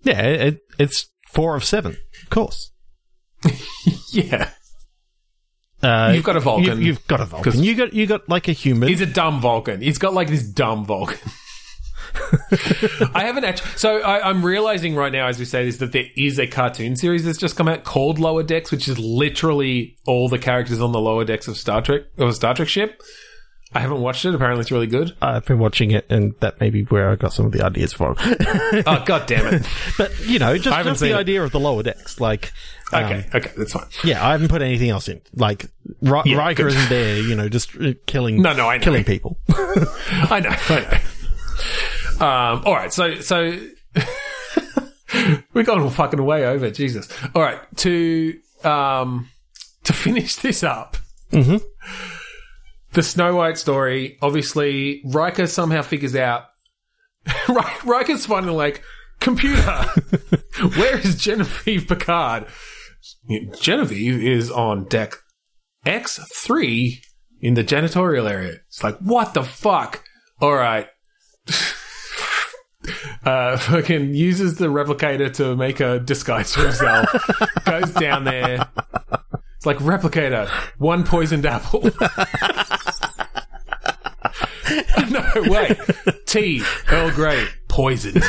Yeah, 0.04 0.22
it, 0.22 0.60
it's 0.78 1.08
four 1.32 1.56
of 1.56 1.64
seven, 1.64 1.98
of 2.24 2.30
course. 2.30 2.72
Yeah. 4.12 4.50
Uh, 5.84 6.14
You've 6.16 6.24
got 6.24 6.38
a 6.38 6.40
Vulcan. 6.40 6.82
You, 6.82 6.94
have 6.94 7.06
got 7.08 7.22
a 7.22 7.26
Vulcan. 7.26 7.62
You 7.62 7.76
got 7.76 7.94
you 7.94 8.08
got 8.08 8.28
like 8.30 8.48
a 8.48 8.54
human. 8.54 8.88
He's 8.90 9.02
a 9.02 9.06
dumb 9.06 9.42
Vulcan. 9.42 9.82
He's 9.82 9.98
got 9.98 10.14
like 10.14 10.30
this 10.30 10.44
dumb 10.44 10.86
Vulcan. 10.86 11.20
I 13.14 13.24
haven't 13.26 13.44
actually. 13.44 13.70
So 13.76 14.00
I, 14.00 14.28
I'm 14.28 14.44
realizing 14.44 14.96
right 14.96 15.12
now, 15.12 15.28
as 15.28 15.38
we 15.38 15.46
say 15.46 15.66
this, 15.66 15.78
that 15.78 15.92
there 15.92 16.06
is 16.16 16.40
a 16.40 16.48
cartoon 16.48 16.96
series 16.96 17.26
that's 17.26 17.38
just 17.38 17.56
come 17.56 17.68
out 17.68 17.84
called 17.84 18.20
Lower 18.20 18.42
Decks, 18.42 18.72
which 18.72 18.88
is 18.88 18.98
literally 18.98 19.98
all 20.08 20.30
the 20.30 20.40
characters 20.40 20.82
on 20.82 20.92
the 20.92 21.00
lower 21.00 21.26
decks 21.26 21.48
of 21.48 21.58
Star 21.58 21.82
Trek 21.82 22.04
of 22.18 22.30
a 22.30 22.34
Star 22.34 22.56
Trek 22.56 22.70
ship. 22.70 23.02
I 23.74 23.80
haven't 23.80 24.00
watched 24.00 24.24
it. 24.24 24.34
Apparently, 24.34 24.62
it's 24.62 24.72
really 24.72 24.88
good. 24.88 25.16
I've 25.22 25.46
been 25.46 25.60
watching 25.60 25.92
it, 25.92 26.06
and 26.10 26.34
that 26.40 26.62
may 26.62 26.70
be 26.70 26.84
where 26.84 27.10
I 27.10 27.16
got 27.16 27.34
some 27.34 27.46
of 27.46 27.52
the 27.52 27.64
ideas 27.64 27.92
from. 27.92 28.16
Oh 28.18 29.04
god 29.06 29.28
damn 29.28 29.54
it! 29.54 29.68
but 29.98 30.18
you 30.26 30.40
know, 30.40 30.58
just, 30.58 30.76
just 30.76 31.00
the 31.02 31.08
seen 31.08 31.12
it. 31.12 31.20
idea 31.20 31.44
of 31.44 31.52
the 31.52 31.60
lower 31.60 31.84
decks, 31.84 32.20
like. 32.20 32.54
Um, 32.94 33.04
Okay, 33.06 33.26
okay, 33.34 33.52
that's 33.58 33.74
fine. 33.74 33.86
yeah, 34.04 34.26
I 34.26 34.32
haven't 34.34 34.50
put 34.50 34.62
anything 34.62 34.90
else 34.90 35.08
in. 35.10 35.22
Like 35.36 35.66
Ri- 36.02 36.22
Yeah, 36.26 36.38
Riker 36.38 36.64
good. 36.64 36.74
isn't 36.74 36.90
there, 36.90 37.18
you 37.20 37.36
know, 37.36 37.50
just 37.50 37.76
uh, 37.80 37.94
killing. 38.06 38.42
No, 38.42 38.54
no, 38.54 38.68
I 38.70 38.78
know. 38.78 38.84
killing 38.84 39.04
people. 39.04 39.38
I 39.50 40.40
know, 40.44 40.50
I 40.70 41.00
know. 42.20 42.26
Um, 42.26 42.64
all 42.66 42.74
right, 42.74 42.94
so 42.94 43.20
so 43.22 43.60
we've 45.54 45.66
gone 45.66 45.90
fucking 45.90 46.24
way 46.24 46.46
over. 46.46 46.70
Jesus. 46.70 47.10
All 47.34 47.42
right, 47.42 47.60
to 47.78 48.38
um 48.64 49.30
to 49.84 49.94
finish 50.06 50.36
this 50.38 50.64
up. 50.64 50.98
Mhm. 51.32 51.62
The 52.94 53.04
Snow 53.04 53.36
White 53.36 53.58
story. 53.58 54.18
Obviously, 54.22 55.02
Riker 55.06 55.48
somehow 55.48 55.82
figures 55.82 56.16
out. 56.16 56.46
Ri- 57.50 57.62
Riker's 57.84 58.26
finally 58.26 58.54
like, 58.54 58.84
computer, 59.20 59.86
where 60.78 60.98
is 61.00 61.16
Genevieve 61.16 61.88
Picard? 61.88 62.46
Genevieve 63.60 64.22
is 64.22 64.52
on 64.52 64.86
deck 64.86 65.16
X 65.86 66.20
three 66.34 67.02
in 67.42 67.54
the 67.54 67.64
janitorial 67.64 68.30
area. 68.30 68.58
It's 68.68 68.84
like, 68.84 68.98
what 69.00 69.34
the 69.34 69.44
fuck? 69.44 70.04
All 70.42 70.56
right. 70.56 70.88
uh, 73.26 73.58
fucking 73.58 74.14
uses 74.14 74.56
the 74.56 74.68
replicator 74.68 75.34
to 75.36 75.56
make 75.56 75.80
a 75.80 76.00
disguise 76.00 76.54
for 76.54 76.62
himself. 76.64 77.08
goes 77.66 77.92
down 77.92 78.24
there. 78.26 78.68
It's 79.58 79.66
like 79.66 79.78
replicator, 79.78 80.48
one 80.78 81.04
poisoned 81.04 81.46
apple. 81.46 81.82
no, 85.10 85.24
wait. 85.50 85.78
Tea, 86.26 86.64
Earl 86.90 87.12
Grey, 87.12 87.48
poisoned. 87.68 88.24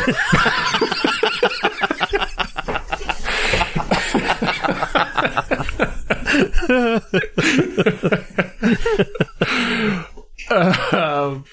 Um, 10.48 11.44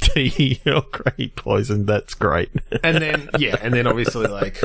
Tea 0.00 0.60
Earl 0.66 0.86
Grey 0.92 1.28
poison. 1.34 1.86
That's 1.86 2.14
great. 2.14 2.50
and 2.82 2.98
then 2.98 3.30
yeah, 3.38 3.56
and 3.60 3.74
then 3.74 3.86
obviously 3.86 4.26
like 4.26 4.60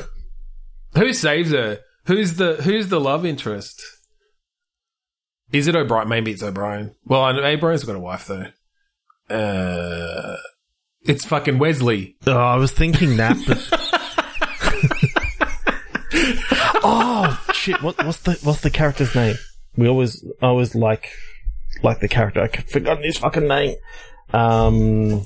who 0.96 1.14
saves 1.14 1.52
her? 1.52 1.80
Who's 2.06 2.36
the 2.36 2.56
who's 2.56 2.90
the 2.90 3.00
love 3.00 3.26
interest? 3.26 3.82
Is 5.52 5.68
it 5.68 5.76
O'Brien? 5.76 6.08
Maybe 6.08 6.32
it's 6.32 6.44
O'Brien. 6.44 6.96
Well, 7.06 7.24
I 7.24 7.34
know 7.34 7.44
O'Brien's 7.44 7.84
got 7.84 7.96
a 7.96 8.00
wife 8.00 8.28
though. 8.28 8.48
Uh, 9.30 10.38
it's 11.04 11.26
fucking 11.26 11.60
Wesley. 11.60 12.16
Oh, 12.28 12.38
I 12.38 12.56
was 12.58 12.72
thinking 12.72 13.18
that. 13.18 13.38
But... 13.48 13.58
oh 16.84 17.41
shit! 17.62 17.82
What, 17.82 18.04
what's 18.04 18.20
the 18.20 18.34
what's 18.44 18.62
the 18.62 18.70
character's 18.70 19.14
name? 19.16 19.36
We 19.78 19.88
always 19.88 20.24
I 20.42 20.48
always 20.48 20.76
like 20.76 21.10
like 21.84 22.00
the 22.00 22.08
character. 22.08 22.42
I've 22.42 22.70
forgotten 22.70 23.04
his 23.04 23.18
fucking 23.18 23.48
name. 23.48 23.76
Um, 24.34 25.26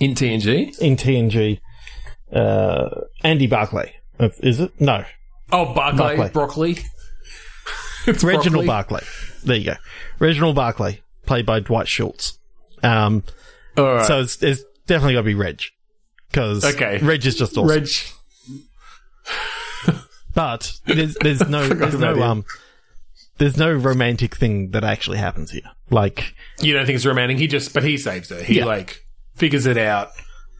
In 0.00 0.14
TNG? 0.14 0.78
in 0.78 0.96
TNG, 0.96 1.60
uh, 2.32 2.88
Andy 3.24 3.46
Barclay. 3.46 3.94
Uh, 4.18 4.28
Is 4.40 4.60
it? 4.60 4.80
No, 4.80 5.04
Oh, 5.52 5.72
Barclay, 5.74 5.98
Barclay. 6.16 6.30
broccoli. 6.30 6.78
It's 8.06 8.24
Reginald 8.24 8.64
broccoli. 8.64 8.66
Barclay. 8.66 9.00
There 9.44 9.56
you 9.56 9.64
go. 9.66 9.74
Reginald 10.20 10.54
Barclay, 10.56 11.02
played 11.26 11.44
by 11.44 11.60
Dwight 11.60 11.86
Schultz. 11.86 12.38
Um, 12.82 13.22
All 13.76 13.84
right. 13.84 14.06
so 14.06 14.20
it's, 14.20 14.42
it's 14.42 14.62
definitely 14.86 15.12
got 15.14 15.20
to 15.20 15.24
be 15.24 15.34
Reg. 15.34 15.60
Because 16.30 16.64
Okay. 16.64 16.96
Reg 17.02 17.26
is 17.26 17.36
just 17.36 17.58
awesome. 17.58 17.68
Reg. 17.68 17.88
But 20.34 20.72
there's 20.86 21.14
there's 21.20 21.48
no 21.48 21.68
there's 21.68 21.98
no 21.98 22.22
um 22.22 22.44
there's 23.38 23.56
no 23.56 23.72
romantic 23.72 24.36
thing 24.36 24.70
that 24.72 24.84
actually 24.84 25.18
happens 25.18 25.50
here. 25.50 25.62
Like 25.90 26.34
You 26.60 26.72
don't 26.74 26.84
think 26.86 26.96
it's 26.96 27.06
romantic? 27.06 27.38
He 27.38 27.46
just, 27.46 27.72
but 27.72 27.82
he 27.82 27.96
saves 27.96 28.28
her. 28.30 28.42
He 28.42 28.58
Yeah. 28.58 28.66
like 28.66 29.04
figures 29.34 29.64
it 29.66 29.78
out 29.78 30.08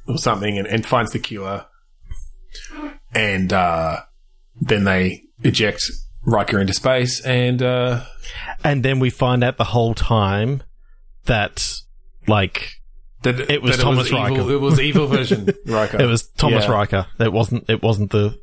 or 0.09 0.17
something 0.19 0.59
and, 0.59 0.67
and 0.67 0.85
finds 0.87 1.13
the 1.13 1.19
cure. 1.19 1.67
And 3.15 3.53
uh, 3.53 3.99
then 4.61 4.85
they 4.85 5.25
eject 5.43 5.83
Riker 6.25 6.59
into 6.61 6.73
space 6.73 7.21
and 7.25 7.63
uh, 7.63 8.05
and 8.63 8.83
then 8.83 8.99
we 9.01 9.11
find 9.11 9.43
out 9.43 9.57
the 9.57 9.65
whole 9.65 9.95
time 9.95 10.63
that 11.27 11.67
like 12.29 12.73
That 13.23 13.41
It 13.51 13.63
was 13.63 13.77
that 13.77 13.83
Thomas 13.83 14.11
it 14.11 14.15
was 14.15 14.21
evil, 14.31 14.37
Riker. 14.39 14.53
It 14.53 14.61
was 14.61 14.81
evil 14.81 15.07
version 15.07 15.49
Riker. 15.67 16.01
It 16.01 16.07
was 16.07 16.29
Thomas 16.29 16.65
Yeah. 16.65 16.71
Riker. 16.73 17.07
It 17.19 17.33
wasn't. 17.33 17.69
It 17.69 17.83
wasn't 17.83 18.11
the 18.11 18.39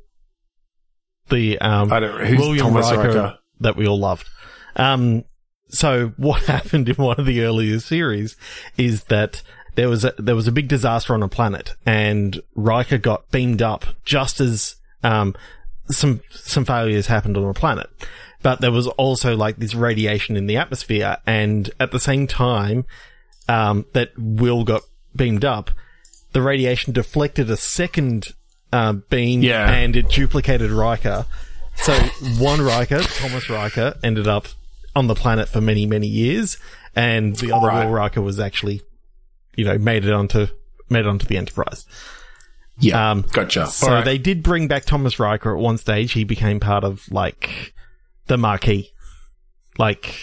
the 1.30 1.60
um, 1.60 1.92
I 1.92 2.00
don't 2.00 2.26
who's 2.26 2.40
William 2.40 2.74
Riker, 2.74 2.98
Riker. 2.98 3.38
that 3.60 3.76
we 3.76 3.88
all 3.88 4.00
loved. 4.00 4.28
Um, 4.76 5.24
so 5.70 6.14
what 6.18 6.42
happened 6.44 6.90
in 6.90 6.96
one 6.96 7.20
of 7.20 7.26
the 7.26 7.42
earlier 7.44 7.80
series 7.80 8.36
is 8.78 9.06
that 9.06 9.42
there 9.76 9.90
was 9.90 10.04
a, 10.04 10.14
there 10.18 10.36
was 10.36 10.48
a 10.48 10.52
big 10.52 10.68
disaster 10.68 11.14
on 11.14 11.22
a 11.22 11.28
planet 11.28 11.76
and 11.86 12.42
Riker 12.56 12.98
got 12.98 13.30
beamed 13.32 13.62
up 13.62 13.86
just 14.04 14.42
as, 14.42 14.76
um, 15.04 15.36
some, 15.90 16.22
some 16.32 16.66
failures 16.66 17.08
happened 17.08 17.38
on 17.38 17.44
a 17.44 17.54
planet. 17.54 17.88
But 18.42 18.60
there 18.60 18.72
was 18.72 18.88
also 18.88 19.36
like 19.36 19.58
this 19.58 19.76
radiation 19.76 20.36
in 20.36 20.48
the 20.48 20.58
atmosphere 20.58 21.18
and 21.28 21.70
at 21.80 21.92
the 21.92 22.00
same 22.00 22.28
time, 22.28 22.86
um, 23.48 23.86
that 23.94 24.10
Will 24.18 24.64
got 24.64 24.82
beamed 25.16 25.46
up, 25.46 25.72
the 26.34 26.42
radiation 26.42 26.92
deflected 26.94 27.50
a 27.50 27.58
second, 27.58 28.34
uh, 28.74 28.94
beam 28.94 29.42
Yeah. 29.42 29.70
and 29.72 29.96
it 29.96 30.10
duplicated 30.10 30.72
Riker. 30.72 31.26
So 31.76 31.94
one 32.40 32.62
Riker, 32.62 33.00
Thomas 33.02 33.50
Riker, 33.50 33.96
ended 34.04 34.28
up 34.28 34.48
on 34.96 35.08
the 35.08 35.16
planet 35.16 35.48
for 35.48 35.62
many, 35.62 35.86
many 35.86 36.08
years, 36.08 36.58
and 36.96 37.36
the 37.36 37.52
other 37.52 37.68
Right. 37.68 37.86
Will 37.86 37.92
Riker 37.94 38.22
was 38.22 38.40
actually, 38.40 38.82
you 39.56 39.64
know, 39.66 39.78
made 39.78 40.04
it 40.06 40.12
onto 40.14 40.48
made 40.90 41.02
it 41.02 41.08
onto 41.08 41.26
the 41.28 41.38
Enterprise. 41.38 41.86
Yeah, 42.80 43.12
Um, 43.12 43.26
gotcha. 43.32 43.68
So 43.68 43.88
right. 43.92 44.06
they 44.06 44.18
did 44.18 44.42
bring 44.44 44.68
back 44.68 44.86
Thomas 44.86 45.20
Riker 45.20 45.56
at 45.56 45.62
one 45.62 45.78
stage. 45.78 46.14
He 46.14 46.24
became 46.24 46.60
part 46.60 46.84
of 46.84 47.04
like 47.12 47.74
the 48.28 48.38
Maquis, 48.38 48.88
like 49.78 50.16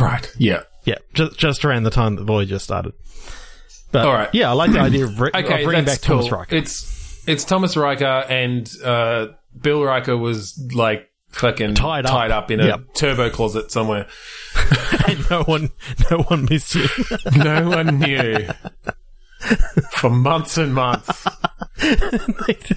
right. 0.00 0.30
Yeah. 0.38 0.62
yeah, 0.84 0.96
just 1.14 1.38
just 1.38 1.64
around 1.64 1.82
the 1.84 1.90
time 1.90 2.16
that 2.16 2.24
Voyager 2.24 2.58
started. 2.58 2.92
But 3.90 4.06
All 4.06 4.12
right. 4.14 4.30
yeah, 4.32 4.48
I 4.50 4.52
like 4.52 4.72
the 4.72 4.80
idea 4.80 5.04
of, 5.04 5.16
br- 5.16 5.28
of 5.34 5.44
bringing 5.64 5.84
back 5.84 6.00
Thomas. 6.00 6.30
Riker. 6.30 6.54
It's 6.56 6.91
it's 7.26 7.44
Thomas 7.44 7.76
Riker 7.76 8.04
and 8.28 8.70
uh, 8.84 9.28
Bill 9.60 9.82
Riker 9.82 10.16
was 10.16 10.58
like 10.74 11.10
fucking 11.30 11.74
Tied 11.74 12.04
up. 12.06 12.12
tied 12.12 12.30
up 12.30 12.50
in 12.50 12.60
a 12.60 12.66
Yep. 12.66 12.80
turbo 12.94 13.30
closet 13.30 13.72
somewhere. 13.72 14.06
and 15.08 15.24
no 15.30 15.42
one, 15.44 15.70
no 16.10 16.18
one 16.22 16.46
missed 16.50 16.74
you. 16.74 16.86
No 17.36 17.68
one 17.70 17.98
knew 17.98 18.48
for 19.92 20.10
months 20.10 20.58
and 20.58 20.74
months. 20.74 21.26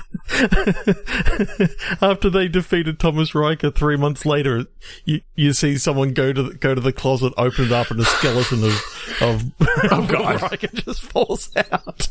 After 2.01 2.29
they 2.29 2.47
defeated 2.47 2.99
Thomas 2.99 3.35
Riker 3.35 3.71
three 3.71 3.97
months 3.97 4.25
later, 4.25 4.65
you, 5.05 5.21
you 5.35 5.53
see 5.53 5.77
someone 5.77 6.13
go 6.13 6.33
to 6.33 6.43
the, 6.43 6.53
go 6.55 6.73
to 6.73 6.81
the 6.81 6.93
closet, 6.93 7.33
open 7.37 7.65
it 7.65 7.71
up, 7.71 7.91
and 7.91 7.99
a 7.99 8.05
skeleton 8.05 8.63
of 8.63 8.73
of 9.21 9.43
Oh, 9.91 10.05
God. 10.07 10.41
Riker 10.41 10.67
just 10.67 11.01
falls 11.03 11.49
out. 11.71 12.07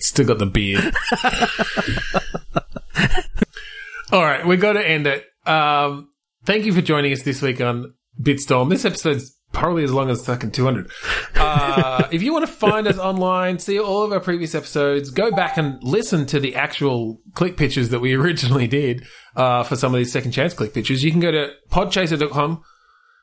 Still 0.00 0.26
got 0.26 0.38
the 0.38 0.46
beard. 0.46 0.94
All 4.12 4.22
right, 4.22 4.46
we've 4.46 4.60
got 4.60 4.72
to 4.74 4.86
end 4.86 5.06
it. 5.06 5.24
Um, 5.46 6.08
thank 6.44 6.64
you 6.64 6.72
for 6.72 6.80
joining 6.80 7.12
us 7.12 7.22
this 7.22 7.42
week 7.42 7.60
on 7.60 7.94
Bitstorm. 8.20 8.70
This 8.70 8.84
episode's 8.84 9.38
probably 9.52 9.84
as 9.84 9.92
long 9.92 10.10
as 10.10 10.24
fucking 10.24 10.50
200. 10.50 10.90
Uh, 11.34 12.08
if 12.10 12.22
you 12.22 12.32
want 12.32 12.46
to 12.46 12.52
find 12.52 12.86
us 12.86 12.98
online, 12.98 13.58
see 13.58 13.78
all 13.78 14.02
of 14.02 14.12
our 14.12 14.20
previous 14.20 14.54
episodes, 14.54 15.10
go 15.10 15.30
back 15.30 15.56
and 15.56 15.82
listen 15.82 16.26
to 16.26 16.40
the 16.40 16.54
actual 16.54 17.20
click 17.34 17.56
pitches 17.56 17.90
that 17.90 18.00
we 18.00 18.14
originally 18.16 18.66
did 18.66 19.04
uh, 19.36 19.62
for 19.62 19.76
some 19.76 19.94
of 19.94 19.98
these 19.98 20.12
second 20.12 20.32
chance 20.32 20.54
click 20.54 20.74
pitches, 20.74 21.04
you 21.04 21.10
can 21.10 21.20
go 21.20 21.30
to 21.30 21.50
podchaser.com 21.70 22.62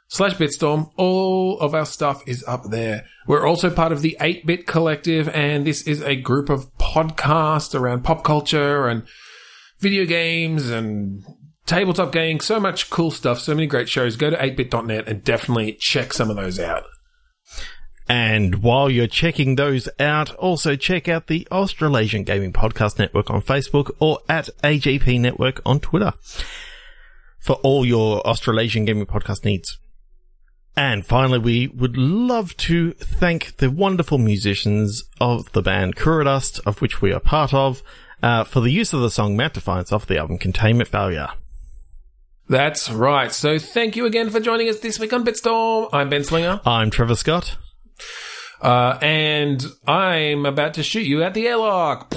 slash 0.07 0.33
bitstorm. 0.35 0.89
All 0.97 1.59
of 1.59 1.75
our 1.75 1.85
stuff 1.85 2.23
is 2.27 2.43
up 2.47 2.65
there. 2.69 3.05
We're 3.27 3.47
also 3.47 3.69
part 3.69 3.91
of 3.91 4.01
the 4.01 4.17
8-Bit 4.21 4.67
Collective, 4.67 5.29
and 5.29 5.65
this 5.65 5.81
is 5.83 6.01
a 6.01 6.15
group 6.15 6.49
of 6.49 6.71
podcasts 6.77 7.73
around 7.73 8.03
pop 8.03 8.23
culture 8.23 8.87
and 8.87 9.03
video 9.79 10.05
games 10.05 10.69
and 10.69 11.23
tabletop 11.65 12.11
gaming. 12.11 12.39
So 12.39 12.59
much 12.59 12.89
cool 12.89 13.11
stuff, 13.11 13.39
so 13.39 13.55
many 13.55 13.67
great 13.67 13.89
shows. 13.89 14.15
Go 14.15 14.29
to 14.29 14.37
8bit.net 14.37 15.07
and 15.07 15.23
definitely 15.23 15.77
check 15.79 16.13
some 16.13 16.29
of 16.29 16.35
those 16.35 16.59
out. 16.59 16.83
And 18.07 18.61
while 18.61 18.91
you're 18.91 19.07
checking 19.07 19.55
those 19.55 19.89
out, 19.99 20.31
also 20.35 20.75
check 20.75 21.07
out 21.07 21.25
the 21.25 21.47
Australasian 21.51 22.23
Gaming 22.23 22.53
Podcast 22.53 22.99
Network 22.99 23.31
on 23.31 23.41
Facebook 23.41 23.89
or 23.99 24.19
at 24.29 24.49
AGP 24.63 25.19
Network 25.19 25.59
on 25.65 25.79
Twitter 25.79 26.13
for 27.39 27.55
all 27.63 27.83
your 27.83 28.21
Australasian 28.21 28.85
Gaming 28.85 29.07
Podcast 29.07 29.43
needs. 29.43 29.79
And 30.77 31.05
finally, 31.05 31.39
we 31.39 31.67
would 31.67 31.95
love 31.97 32.55
to 32.57 32.91
thank 32.93 33.57
the 33.57 33.69
wonderful 33.71 34.17
musicians 34.17 35.05
of 35.21 35.49
the 35.53 35.61
band 35.61 35.95
Kuradust, 35.95 36.59
of 36.65 36.81
which 36.81 37.01
we 37.01 37.13
are 37.13 37.19
part 37.21 37.53
of, 37.53 37.81
uh, 38.21 38.43
for 38.43 38.59
the 38.59 38.71
use 38.71 38.91
of 38.91 38.99
the 39.01 39.09
song 39.09 39.37
Mount 39.37 39.53
Defiance 39.53 39.91
off 39.93 40.05
the 40.05 40.17
album 40.17 40.37
Containment 40.37 40.89
Failure. 40.89 41.29
That's 42.49 42.91
right. 42.91 43.31
So 43.31 43.57
thank 43.57 43.95
you 43.95 44.05
again 44.05 44.29
for 44.29 44.39
joining 44.41 44.67
us 44.69 44.79
this 44.79 44.99
week 44.99 45.13
on 45.13 45.23
Bitstorm. 45.25 45.89
I'm 45.93 46.09
Ben 46.09 46.23
Slinger, 46.23 46.59
I'm 46.65 46.89
Trevor 46.91 47.15
Scott. 47.15 47.57
uh, 48.61 48.97
and 49.01 49.65
I'm 49.87 50.45
about 50.45 50.73
to 50.75 50.83
shoot 50.83 51.05
you 51.07 51.23
at 51.23 51.33
the 51.33 51.47
airlock. 51.47 52.13